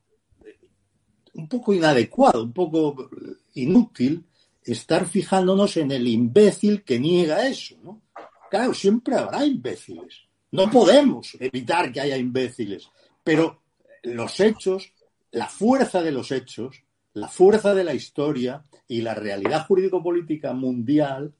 un 1.33 1.49
poco 1.49 1.73
inadecuado, 1.73 2.45
un 2.45 2.53
poco 2.53 3.09
inútil 3.55 4.23
estar 4.71 5.05
fijándonos 5.05 5.77
en 5.77 5.91
el 5.91 6.07
imbécil 6.07 6.83
que 6.83 6.99
niega 6.99 7.47
eso, 7.47 7.75
¿no? 7.83 8.01
Claro, 8.49 8.73
siempre 8.73 9.15
habrá 9.15 9.45
imbéciles. 9.45 10.23
No 10.51 10.69
podemos 10.69 11.37
evitar 11.39 11.91
que 11.91 12.01
haya 12.01 12.17
imbéciles, 12.17 12.89
pero 13.23 13.61
los 14.03 14.39
hechos, 14.39 14.93
la 15.31 15.47
fuerza 15.47 16.01
de 16.01 16.11
los 16.11 16.31
hechos, 16.31 16.83
la 17.13 17.27
fuerza 17.27 17.75
de 17.75 17.83
la 17.83 17.93
historia 17.93 18.63
y 18.87 19.01
la 19.01 19.13
realidad 19.13 19.67
jurídico-política 19.67 20.53
mundial 20.53 21.33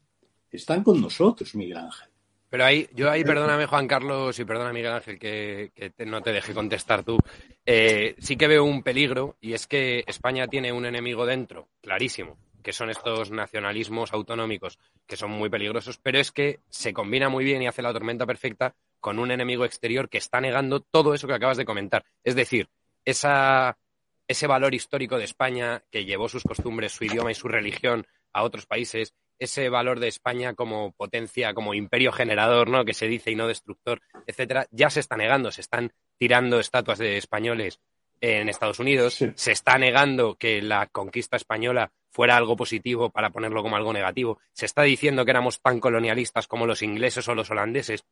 están 0.52 0.84
con 0.84 1.02
nosotros, 1.02 1.56
Miguel 1.56 1.78
Ángel. 1.78 2.10
Pero 2.50 2.66
ahí, 2.66 2.88
yo 2.96 3.12
ahí, 3.12 3.24
perdóname 3.24 3.68
Juan 3.68 3.88
Carlos 3.88 4.40
y 4.40 4.46
perdona 4.46 4.74
Miguel 4.74 4.94
Ángel 4.94 5.20
que, 5.20 5.72
no 6.06 6.22
te 6.22 6.32
deje 6.32 6.54
contestar 6.54 7.04
tú, 7.04 7.20
eh, 7.64 8.16
sí 8.18 8.36
que 8.36 8.48
veo 8.48 8.64
un 8.64 8.82
peligro 8.82 9.38
y 9.40 9.54
es 9.54 9.68
que 9.68 10.04
España 10.08 10.48
tiene 10.48 10.72
un 10.72 10.86
enemigo 10.86 11.28
dentro, 11.28 11.68
clarísimo, 11.82 12.38
que 12.64 12.74
son 12.74 12.90
estos 12.90 13.32
nacionalismos 13.32 14.14
autonómicos 14.14 14.80
que 15.08 15.18
son 15.18 15.32
muy 15.32 15.50
peligrosos, 15.50 15.98
pero 15.98 16.20
es 16.20 16.32
que 16.32 16.60
se 16.70 16.94
combina 16.94 17.30
muy 17.30 17.44
bien 17.44 17.62
y 17.62 17.68
hace 17.68 17.82
la 17.82 17.94
tormenta 17.94 18.26
perfecta 18.26 18.76
con 19.00 19.20
un 19.20 19.32
enemigo 19.32 19.66
exterior 19.66 20.10
que 20.10 20.18
está 20.18 20.42
negando 20.42 20.82
todo 20.82 21.14
eso 21.14 21.28
que 21.28 21.34
acabas 21.34 21.58
de 21.58 21.66
comentar. 21.66 22.06
Es 22.24 22.36
decir, 22.36 22.70
ese 23.06 24.48
valor 24.48 24.76
histórico 24.76 25.18
de 25.18 25.24
España 25.24 25.84
que 25.90 26.06
llevó 26.06 26.28
sus 26.28 26.44
costumbres, 26.44 26.92
su 26.92 27.06
idioma 27.06 27.32
y 27.32 27.36
su 27.36 27.48
religión 27.48 28.06
a 28.34 28.44
otros 28.44 28.66
países, 28.66 29.16
ese 29.40 29.70
valor 29.70 30.02
de 30.02 30.10
España 30.10 30.54
como 30.54 30.92
potencia, 30.92 31.54
como 31.54 31.74
imperio 31.74 32.12
generador, 32.12 32.70
¿no? 32.70 32.84
Que 32.84 32.94
se 32.94 33.08
dice 33.08 33.32
y 33.32 33.36
no 33.36 33.48
destructor, 33.48 34.02
etcétera, 34.28 34.68
ya 34.70 34.90
se 34.90 35.00
está 35.00 35.16
negando, 35.16 35.50
se 35.52 35.62
están 35.62 35.94
tirando 36.18 36.60
estatuas 36.60 37.00
de 37.00 37.18
españoles 37.18 37.80
en 38.22 38.50
Estados 38.50 38.80
Unidos, 38.80 39.24
se 39.36 39.52
está 39.52 39.78
negando 39.78 40.36
que 40.36 40.62
la 40.62 40.88
conquista 40.88 41.38
española 41.38 41.92
fuera 42.10 42.36
algo 42.36 42.56
positivo 42.56 43.10
para 43.10 43.30
ponerlo 43.30 43.62
como 43.62 43.76
algo 43.76 43.94
negativo, 43.94 44.40
se 44.54 44.66
está 44.66 44.84
diciendo 44.84 45.26
que 45.26 45.32
éramos 45.32 45.62
tan 45.62 45.80
colonialistas 45.80 46.48
como 46.48 46.66
los 46.66 46.82
ingleses 46.82 47.28
o 47.28 47.36
los 47.36 47.50
holandeses, 47.52 48.04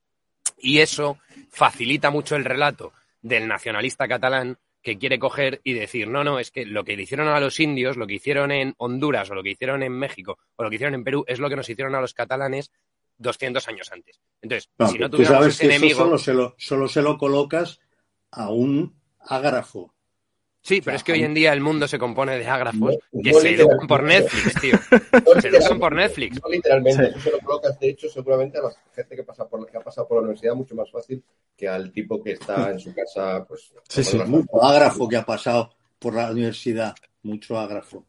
y 0.58 0.80
eso 0.80 1.18
facilita 1.50 2.10
mucho 2.10 2.36
el 2.36 2.46
relato 2.46 2.94
del 3.22 3.48
nacionalista 3.48 4.08
catalán 4.08 4.58
que 4.82 4.98
quiere 4.98 5.20
coger 5.20 5.60
y 5.64 5.74
decir, 5.74 6.08
no, 6.08 6.24
no, 6.24 6.40
es 6.40 6.52
que 6.52 6.66
lo 6.66 6.84
que 6.84 6.96
le 6.96 7.04
hicieron 7.04 7.28
a 7.28 7.40
los 7.40 7.60
indios, 7.60 7.98
lo 7.98 8.08
que 8.08 8.14
hicieron 8.14 8.52
en 8.52 8.74
Honduras 8.78 9.30
o 9.30 9.36
lo 9.36 9.44
que 9.44 9.50
hicieron 9.50 9.84
en 9.84 9.92
México 9.92 10.38
o 10.56 10.64
lo 10.64 10.70
que 10.70 10.76
hicieron 10.76 10.96
en 10.96 11.04
Perú 11.04 11.26
es 11.28 11.40
lo 11.40 11.50
que 11.50 11.58
nos 11.58 11.70
hicieron 11.70 11.94
a 11.96 12.02
los 12.02 12.14
catalanes 12.14 12.72
200 13.18 13.68
años 13.68 13.92
antes. 13.92 14.22
Entonces, 14.42 14.70
si 14.90 14.98
no 14.98 15.10
tuviéramos 15.10 15.48
ese 15.48 15.66
enemigo... 15.66 16.00
Solo 16.00 16.18
se, 16.18 16.34
lo, 16.34 16.56
solo 16.58 16.88
se 16.88 17.02
lo 17.02 17.18
colocas 17.18 17.80
a 18.32 18.50
un 18.50 18.96
ágrafo 19.20 19.94
Sí, 20.68 20.82
pero 20.82 20.98
es 20.98 21.04
que 21.06 21.14
hoy 21.14 21.24
en 21.24 21.34
día 21.34 21.54
el 21.54 21.62
mundo 21.62 21.88
se 21.88 21.98
compone 21.98 22.38
de 22.38 22.46
ágrafos 22.46 22.98
que 23.24 23.34
se 23.34 23.54
educan 23.54 23.88
por 23.88 24.04
Netflix, 24.04 24.60
tío. 24.60 24.78
se 25.42 25.48
educan 25.48 25.80
por 25.80 25.96
Netflix. 25.96 26.42
No 26.44 26.50
literalmente, 26.50 27.08
eso 27.08 27.20
se 27.22 27.32
lo 27.32 27.40
colocas, 27.40 27.80
de 27.80 27.88
hecho, 27.88 28.10
seguramente 28.10 28.58
a 28.58 28.64
la 28.64 28.72
gente 28.94 29.16
que, 29.16 29.24
pasa 29.24 29.48
por, 29.48 29.66
que 29.72 29.78
ha 29.78 29.80
pasado 29.80 30.10
por 30.10 30.18
la 30.18 30.24
universidad 30.24 30.56
mucho 30.56 30.76
más 30.76 30.92
fácil 30.92 31.24
que 31.56 31.70
al 31.70 31.90
tipo 31.94 32.22
que 32.22 32.34
está 32.34 32.70
en 32.70 32.82
su 32.82 32.94
casa, 32.94 33.46
pues... 33.48 33.72
Sí, 33.88 34.04
sí, 34.04 34.18
mucho 34.18 34.62
ágrafo 34.62 35.08
que 35.08 35.16
ha 35.16 35.24
pasado 35.24 35.70
por 36.00 36.16
la 36.16 36.32
universidad, 36.32 36.94
mucho 37.24 37.58
ágrafo. 37.58 38.04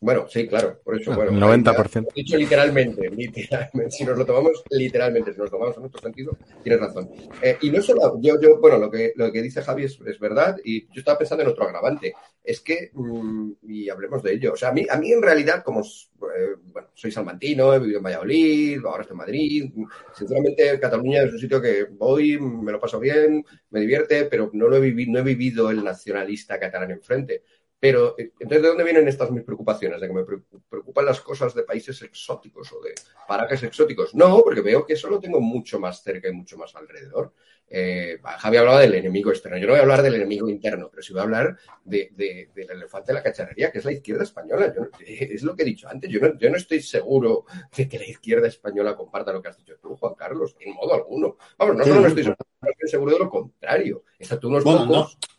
Bueno, 0.00 0.26
sí, 0.28 0.46
claro, 0.46 0.80
por 0.84 1.00
eso, 1.00 1.14
bueno. 1.14 1.32
90%. 1.32 2.12
Dicho 2.14 2.36
literalmente, 2.36 3.08
literalmente, 3.08 3.90
si 3.90 4.04
nos 4.04 4.18
lo 4.18 4.26
tomamos 4.26 4.62
literalmente, 4.70 5.32
si 5.32 5.38
nos 5.38 5.46
lo 5.46 5.56
tomamos 5.56 5.76
en 5.76 5.82
nuestro 5.82 6.02
sentido, 6.02 6.36
tienes 6.62 6.80
razón. 6.80 7.10
Eh, 7.40 7.56
y 7.62 7.70
no 7.70 7.80
solo, 7.80 8.20
yo, 8.20 8.38
yo, 8.40 8.60
bueno, 8.60 8.78
lo 8.78 8.90
que, 8.90 9.12
lo 9.16 9.32
que 9.32 9.40
dice 9.40 9.62
Javi 9.62 9.84
es, 9.84 9.98
verdad, 10.20 10.58
y 10.62 10.82
yo 10.88 10.98
estaba 11.00 11.18
pensando 11.18 11.42
en 11.42 11.50
otro 11.50 11.64
agravante, 11.64 12.12
es 12.42 12.60
que, 12.60 12.90
mm, 12.92 13.52
y 13.62 13.88
hablemos 13.88 14.22
de 14.22 14.34
ello, 14.34 14.52
o 14.52 14.56
sea, 14.56 14.68
a 14.68 14.72
mí, 14.72 14.84
a 14.88 14.98
mí 14.98 15.10
en 15.10 15.22
realidad, 15.22 15.62
como, 15.64 15.80
eh, 15.80 16.56
bueno, 16.64 16.88
soy 16.92 17.10
salmantino, 17.10 17.72
he 17.72 17.78
vivido 17.78 17.98
en 17.98 18.04
Valladolid, 18.04 18.84
ahora 18.84 19.02
estoy 19.02 19.14
en 19.14 19.18
Madrid, 19.18 19.72
sinceramente 20.14 20.78
Cataluña 20.80 21.22
es 21.22 21.32
un 21.32 21.38
sitio 21.38 21.62
que 21.62 21.84
voy, 21.84 22.38
me 22.38 22.72
lo 22.72 22.80
paso 22.80 23.00
bien, 23.00 23.42
me 23.70 23.80
divierte, 23.80 24.26
pero 24.26 24.50
no 24.52 24.68
lo 24.68 24.76
he 24.76 24.80
vivido, 24.80 25.12
no 25.12 25.18
he 25.20 25.22
vivido 25.22 25.70
el 25.70 25.82
nacionalista 25.82 26.60
catalán 26.60 26.90
enfrente. 26.90 27.42
Pero, 27.84 28.14
eh, 28.16 28.32
entonces, 28.38 28.62
¿de 28.62 28.68
dónde 28.68 28.82
vienen 28.82 29.06
estas 29.08 29.30
mis 29.30 29.42
preocupaciones? 29.42 30.00
¿De 30.00 30.06
que 30.08 30.14
me 30.14 30.24
preocupan 30.24 31.04
las 31.04 31.20
cosas 31.20 31.54
de 31.54 31.64
países 31.64 32.00
exóticos 32.00 32.72
o 32.72 32.80
de 32.80 32.94
parajes 33.28 33.62
exóticos? 33.62 34.14
No, 34.14 34.40
porque 34.42 34.62
veo 34.62 34.86
que 34.86 34.94
eso 34.94 35.10
lo 35.10 35.20
tengo 35.20 35.38
mucho 35.38 35.78
más 35.78 36.02
cerca 36.02 36.30
y 36.30 36.32
mucho 36.32 36.56
más 36.56 36.74
alrededor. 36.76 37.34
Eh, 37.68 38.18
Javi 38.22 38.56
hablaba 38.56 38.80
del 38.80 38.94
enemigo 38.94 39.30
externo. 39.30 39.58
Yo 39.58 39.66
no 39.66 39.74
voy 39.74 39.80
a 39.80 39.82
hablar 39.82 40.00
del 40.00 40.14
enemigo 40.14 40.48
interno, 40.48 40.88
pero 40.88 41.02
sí 41.02 41.12
voy 41.12 41.20
a 41.20 41.24
hablar 41.24 41.58
de, 41.84 42.48
del 42.54 42.70
elefante 42.70 43.12
de 43.12 43.18
la 43.18 43.22
cacharrería, 43.22 43.70
que 43.70 43.80
es 43.80 43.84
la 43.84 43.92
izquierda 43.92 44.22
española. 44.22 44.72
es 45.06 45.42
lo 45.42 45.54
que 45.54 45.62
he 45.62 45.66
dicho 45.66 45.86
antes. 45.86 46.10
Yo 46.10 46.20
no, 46.20 46.38
yo 46.38 46.48
no 46.48 46.56
estoy 46.56 46.80
seguro 46.80 47.44
de 47.76 47.86
que 47.86 47.98
la 47.98 48.06
izquierda 48.06 48.48
española 48.48 48.96
comparta 48.96 49.30
lo 49.30 49.42
que 49.42 49.48
has 49.48 49.58
dicho 49.58 49.76
tú, 49.76 49.94
Juan 49.96 50.14
Carlos, 50.14 50.56
en 50.58 50.72
modo 50.72 50.94
alguno. 50.94 51.36
Vamos, 51.58 51.76
no 51.76 51.84
solo 51.84 52.00
no 52.00 52.06
estoy 52.06 52.22
seguro, 52.22 52.46
estoy 52.62 52.88
seguro 52.88 53.12
de 53.12 53.18
lo 53.18 53.28
contrario. 53.28 54.04
Excepto 54.18 54.48
unos 54.48 54.64
pocos. 54.64 54.88
No 54.88 55.33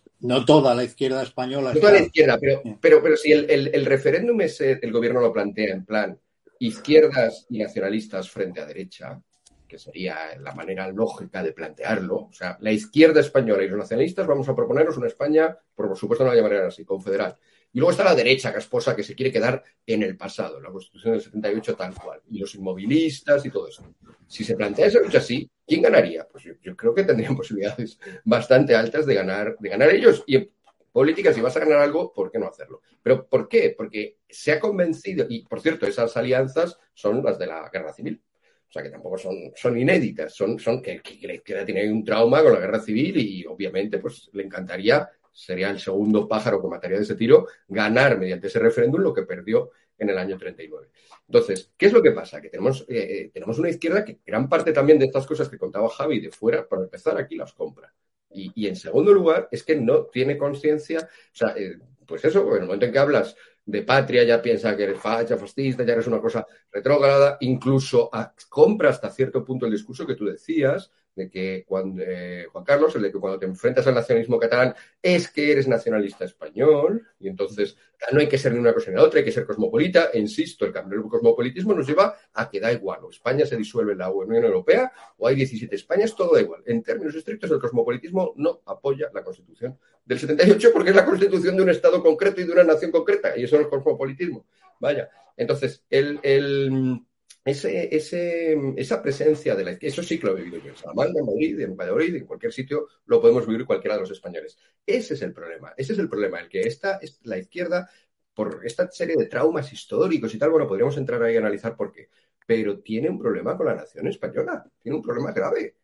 toda 0.46 0.74
la 0.76 0.84
izquierda 0.84 1.24
española. 1.24 1.74
No 1.74 1.80
toda 1.80 1.94
la 1.94 2.02
izquierda, 2.02 2.38
pero, 2.40 2.62
pero, 2.82 3.02
pero 3.02 3.18
si 3.18 3.32
el, 3.32 3.50
el, 3.50 3.86
referéndum 3.86 4.40
ese, 4.42 4.80
el 4.82 4.92
gobierno 4.92 5.22
lo 5.22 5.34
plantea 5.34 5.74
en 5.74 5.86
plan 5.86 6.20
izquierdas 6.60 7.46
y 7.50 7.60
nacionalistas 7.60 8.30
frente 8.30 8.62
a 8.62 8.66
derecha, 8.66 9.22
que 9.68 9.78
sería 9.78 10.38
la 10.40 10.54
manera 10.54 10.88
lógica 10.90 11.44
de 11.44 11.52
plantearlo. 11.52 12.16
O 12.16 12.34
sea, 12.34 12.58
la 12.62 12.72
izquierda 12.72 13.20
española 13.20 13.64
y 13.64 13.68
los 13.68 13.80
nacionalistas 13.80 14.28
vamos 14.28 14.48
a 14.48 14.56
proponeros 14.56 14.98
una 14.98 15.08
España, 15.08 15.58
por 15.76 15.96
supuesto 15.98 16.24
no 16.24 16.32
la 16.32 16.36
llamarán 16.36 16.68
así, 16.68 16.86
confederal. 16.86 17.36
Y 17.76 17.80
luego 17.80 17.92
está 17.92 18.06
la 18.06 18.16
derecha 18.16 18.54
casposa 18.54 18.96
que 18.96 19.04
se 19.04 19.16
quiere 19.16 19.34
quedar 19.34 19.62
en 19.86 20.02
el 20.02 20.16
pasado, 20.16 20.62
la 20.62 20.72
Constitución 20.72 21.12
del 21.12 21.22
78 21.22 21.76
tal 21.76 21.94
cual, 21.94 22.22
y 22.32 22.40
los 22.40 22.56
inmovilistas 22.56 23.46
y 23.46 23.50
todo 23.50 23.68
eso. 23.68 23.84
Si 24.26 24.46
se 24.46 24.56
plantea 24.56 24.86
esa 24.86 25.02
lucha 25.02 25.18
así, 25.18 25.52
¿quién 25.68 25.82
ganaría? 25.82 26.26
Pues 26.26 26.46
yo, 26.46 26.74
creo 26.74 26.96
que 26.96 27.04
tendrían 27.04 27.36
posibilidades 27.36 28.00
bastante 28.24 28.78
altas 28.78 29.06
de 29.06 29.16
ganar, 29.16 29.58
de 29.60 29.68
ganar 29.68 29.90
ellos. 29.90 30.24
Y 30.26 30.38
en 30.38 30.52
política, 30.90 31.34
si 31.34 31.42
vas 31.42 31.58
a 31.58 31.60
ganar 31.60 31.80
algo, 31.80 32.14
¿por 32.14 32.32
qué 32.32 32.40
no 32.40 32.48
hacerlo? 32.48 32.82
Pero 33.04 33.28
¿por 33.28 33.50
qué? 33.50 33.76
Porque 33.78 34.20
se 34.30 34.54
ha 34.54 34.60
convencido, 34.62 35.26
y 35.28 35.46
por 35.46 35.60
cierto, 35.60 35.86
esas 35.86 36.16
alianzas 36.16 36.80
son 36.94 37.22
las 37.26 37.38
de 37.38 37.48
la 37.48 37.70
guerra 37.74 37.92
civil. 37.92 38.22
O 38.70 38.72
sea, 38.72 38.84
que 38.84 38.90
tampoco 38.90 39.18
son, 39.18 39.52
son 39.54 39.78
inéditas, 39.78 40.34
son, 40.34 40.58
son 40.60 40.82
que, 40.82 41.02
que, 41.02 41.42
que 41.42 41.66
tiene 41.66 41.92
un 41.92 42.06
trauma 42.06 42.42
con 42.42 42.54
la 42.54 42.60
guerra 42.62 42.80
civil 42.80 43.18
y 43.18 43.46
obviamente 43.46 43.98
pues 43.98 44.30
le 44.32 44.44
encantaría 44.44 45.10
sería 45.36 45.70
el 45.70 45.80
segundo 45.80 46.28
pájaro 46.28 46.62
que 46.62 46.68
mataría 46.70 46.98
de 46.98 47.04
ese 47.04 47.16
tiro, 47.16 47.48
ganar 47.68 48.18
mediante 48.18 48.48
ese 48.48 48.60
referéndum 48.60 49.02
lo 49.02 49.14
que 49.14 49.24
perdió 49.24 49.72
en 49.98 50.10
el 50.10 50.18
año 50.18 50.38
39. 50.38 50.90
Entonces, 51.28 51.72
¿qué 51.78 51.88
es 51.88 51.94
lo 51.94 52.02
que 52.02 52.12
pasa? 52.12 52.42
Que 52.42 52.50
tenemos, 52.50 52.86
eh, 52.88 52.98
eh, 52.98 53.32
tenemos 53.34 53.60
una 53.60 53.70
izquierda 53.70 54.06
que 54.06 54.20
gran 54.26 54.48
parte 54.48 54.72
también 54.72 54.98
de 54.98 55.06
estas 55.06 55.28
cosas 55.28 55.50
que 55.50 55.58
contaba 55.58 55.90
Javi 55.90 56.22
de 56.22 56.32
fuera, 56.32 56.68
para 56.68 56.84
empezar, 56.84 57.18
aquí 57.18 57.36
las 57.36 57.54
compra. 57.54 57.94
Y, 58.30 58.68
en 58.68 58.76
segundo 58.76 59.14
lugar, 59.14 59.48
es 59.50 59.64
que 59.64 59.78
no 59.78 60.08
tiene 60.08 60.38
conciencia, 60.38 61.00
o 61.00 61.36
sea, 61.36 61.54
eh, 61.58 61.78
pues 62.06 62.24
eso, 62.26 62.46
en 62.56 62.62
el 62.62 62.66
momento 62.66 62.86
en 62.86 62.92
que 62.92 63.00
hablas 63.00 63.36
de 63.66 63.82
patria 63.82 64.24
ya 64.24 64.42
piensa 64.42 64.76
que 64.76 64.84
eres 64.84 65.00
facha, 65.00 65.38
fascista, 65.38 65.84
ya 65.84 65.94
eres 65.94 66.08
una 66.08 66.20
cosa 66.20 66.46
retrógrada, 66.70 67.38
incluso 67.40 68.10
compra 68.50 68.90
hasta 68.90 69.10
cierto 69.10 69.44
punto 69.44 69.66
el 69.66 69.72
discurso 69.72 70.06
que 70.06 70.16
tú 70.16 70.26
decías, 70.26 70.92
de 71.16 71.30
que 71.30 71.64
cuando, 71.68 72.04
eh, 72.06 72.46
Juan 72.52 72.64
Carlos, 72.64 72.96
el 72.96 73.04
de 73.04 73.12
que 73.12 73.20
cuando 73.20 73.40
te 73.40 73.46
enfrentas 73.46 73.88
al 73.88 73.96
nacionalismo 73.96 74.38
catalán 74.38 74.76
es 75.02 75.30
que 75.30 75.52
eres 75.52 75.68
nacionalista 75.68 76.26
español 76.26 77.08
y 77.20 77.30
entonces 77.30 77.78
no 78.12 78.20
hay 78.20 78.28
que 78.28 78.38
ser 78.38 78.54
ni 78.54 78.60
una 78.60 78.74
cosa 78.74 78.92
ni 78.92 78.98
la 78.98 79.04
otra, 79.04 79.20
hay 79.20 79.26
que 79.26 79.32
ser 79.32 79.46
cosmopolita. 79.46 80.10
Insisto, 80.14 80.66
el 80.66 80.74
cambio 80.74 81.00
del 81.00 81.10
cosmopolitismo 81.10 81.74
nos 81.74 81.88
lleva 81.88 82.16
a 82.34 82.50
que 82.50 82.60
da 82.60 82.72
igual, 82.72 83.00
o 83.04 83.10
España 83.10 83.46
se 83.46 83.56
disuelve 83.56 83.94
en 83.94 84.00
la 84.00 84.12
Unión 84.12 84.44
Europea 84.44 84.92
o 85.18 85.28
hay 85.28 85.36
17 85.36 85.74
Españas, 85.76 86.16
todo 86.16 86.36
da 86.36 86.42
igual. 86.42 86.62
En 86.66 86.84
términos 86.84 87.16
estrictos, 87.16 87.50
el 87.50 87.60
cosmopolitismo 87.60 88.34
no 88.36 88.62
apoya 88.66 89.10
la 89.14 89.24
Constitución 89.24 89.80
del 90.04 90.20
78 90.20 90.70
porque 90.74 90.90
es 90.90 90.96
la 90.96 91.06
Constitución 91.06 91.56
de 91.56 91.64
un 91.64 91.70
Estado 91.70 92.04
concreto 92.04 92.42
y 92.42 92.44
de 92.44 92.52
una 92.52 92.64
nación 92.64 92.92
concreta 92.92 93.38
y 93.38 93.46
eso 93.46 93.56
no 93.56 93.64
es 93.64 93.68
cosmopolitismo. 93.70 94.46
Vaya, 94.80 95.10
entonces, 95.38 95.84
el, 95.90 96.20
el 96.24 97.00
ese, 97.46 97.96
ese, 97.96 98.58
esa 98.78 99.02
presencia 99.04 99.56
de 99.56 99.64
la 99.64 99.72
izquierda, 99.74 99.94
eso 99.94 100.04
sí 100.04 100.20
que 100.20 100.28
lo 100.28 100.34
he 100.34 100.42
vivido 100.44 100.60
yo 100.60 100.72
en 100.72 100.78
Salamanca, 100.78 101.20
en 101.20 101.26
Madrid, 101.28 101.60
en 101.62 101.78
Valladolid, 101.78 102.16
en 102.16 102.26
cualquier 102.26 102.52
sitio, 102.54 102.88
lo 103.06 103.22
podemos 103.22 103.48
vivir 103.48 103.66
cualquiera 103.66 103.96
de 103.96 104.02
los 104.02 104.12
españoles. 104.12 104.58
Ese 104.86 105.14
es 105.14 105.22
el 105.22 105.34
problema, 105.34 105.74
ese 105.78 105.94
es 105.94 106.00
el 106.00 106.10
problema, 106.10 106.40
el 106.40 106.50
que 106.50 106.62
esta, 106.62 107.00
la 107.24 107.38
izquierda, 107.38 107.90
por 108.34 108.62
esta 108.66 108.90
serie 108.92 109.16
de 109.18 109.28
traumas 109.28 109.72
históricos 109.72 110.34
y 110.36 110.40
tal, 110.40 110.50
bueno, 110.52 110.68
podríamos 110.68 110.98
entrar 110.98 111.22
ahí 111.24 111.36
a 111.38 111.40
analizar 111.40 111.76
por 111.76 111.92
qué. 111.92 112.10
pero 112.46 112.80
tiene 112.82 113.10
un 113.10 113.20
problema 113.20 113.58
con 113.58 113.66
la 113.68 113.76
nación 113.76 114.08
española, 114.08 114.66
tiene 114.82 114.98
un 114.98 115.04
problema 115.04 115.32
grave. 115.32 115.76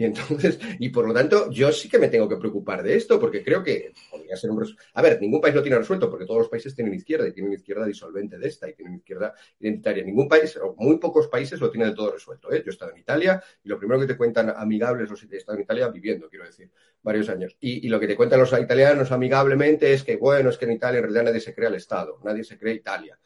Y 0.00 0.04
entonces, 0.04 0.58
y 0.78 0.88
por 0.88 1.06
lo 1.06 1.12
tanto, 1.12 1.50
yo 1.50 1.70
sí 1.70 1.86
que 1.86 1.98
me 1.98 2.08
tengo 2.08 2.26
que 2.26 2.38
preocupar 2.38 2.82
de 2.82 2.96
esto, 2.96 3.20
porque 3.20 3.44
creo 3.44 3.62
que 3.62 3.92
podría 4.10 4.34
ser 4.34 4.50
un 4.50 4.66
A 4.94 5.02
ver, 5.02 5.20
ningún 5.20 5.42
país 5.42 5.54
lo 5.54 5.60
tiene 5.60 5.76
resuelto, 5.76 6.08
porque 6.08 6.24
todos 6.24 6.38
los 6.38 6.48
países 6.48 6.74
tienen 6.74 6.94
izquierda 6.94 7.28
y 7.28 7.32
tienen 7.32 7.52
izquierda 7.52 7.84
disolvente 7.84 8.38
de 8.38 8.48
esta 8.48 8.66
y 8.66 8.72
tienen 8.72 8.94
izquierda 8.94 9.34
identitaria. 9.58 10.02
Ningún 10.02 10.26
país, 10.26 10.56
o 10.56 10.74
muy 10.78 10.96
pocos 10.96 11.28
países 11.28 11.60
lo 11.60 11.70
tienen 11.70 11.90
de 11.90 11.94
todo 11.94 12.12
resuelto. 12.12 12.50
¿eh? 12.50 12.62
Yo 12.64 12.68
he 12.68 12.70
estado 12.70 12.92
en 12.92 12.96
Italia 12.96 13.42
y 13.62 13.68
lo 13.68 13.78
primero 13.78 14.00
que 14.00 14.06
te 14.06 14.16
cuentan 14.16 14.48
amigables 14.56 15.10
los 15.10 15.22
he 15.22 15.36
estado 15.36 15.58
en 15.58 15.64
Italia 15.64 15.88
viviendo, 15.88 16.30
quiero 16.30 16.46
decir, 16.46 16.70
varios 17.02 17.28
años. 17.28 17.58
Y, 17.60 17.86
y 17.86 17.90
lo 17.90 18.00
que 18.00 18.06
te 18.06 18.16
cuentan 18.16 18.40
los 18.40 18.54
italianos 18.58 19.12
amigablemente 19.12 19.92
es 19.92 20.02
que, 20.02 20.16
bueno, 20.16 20.48
es 20.48 20.56
que 20.56 20.64
en 20.64 20.72
Italia 20.72 21.00
en 21.00 21.04
realidad 21.04 21.24
nadie 21.24 21.40
se 21.40 21.54
crea 21.54 21.68
el 21.68 21.74
Estado, 21.74 22.18
nadie 22.24 22.42
se 22.42 22.58
cree 22.58 22.72
Italia 22.72 23.18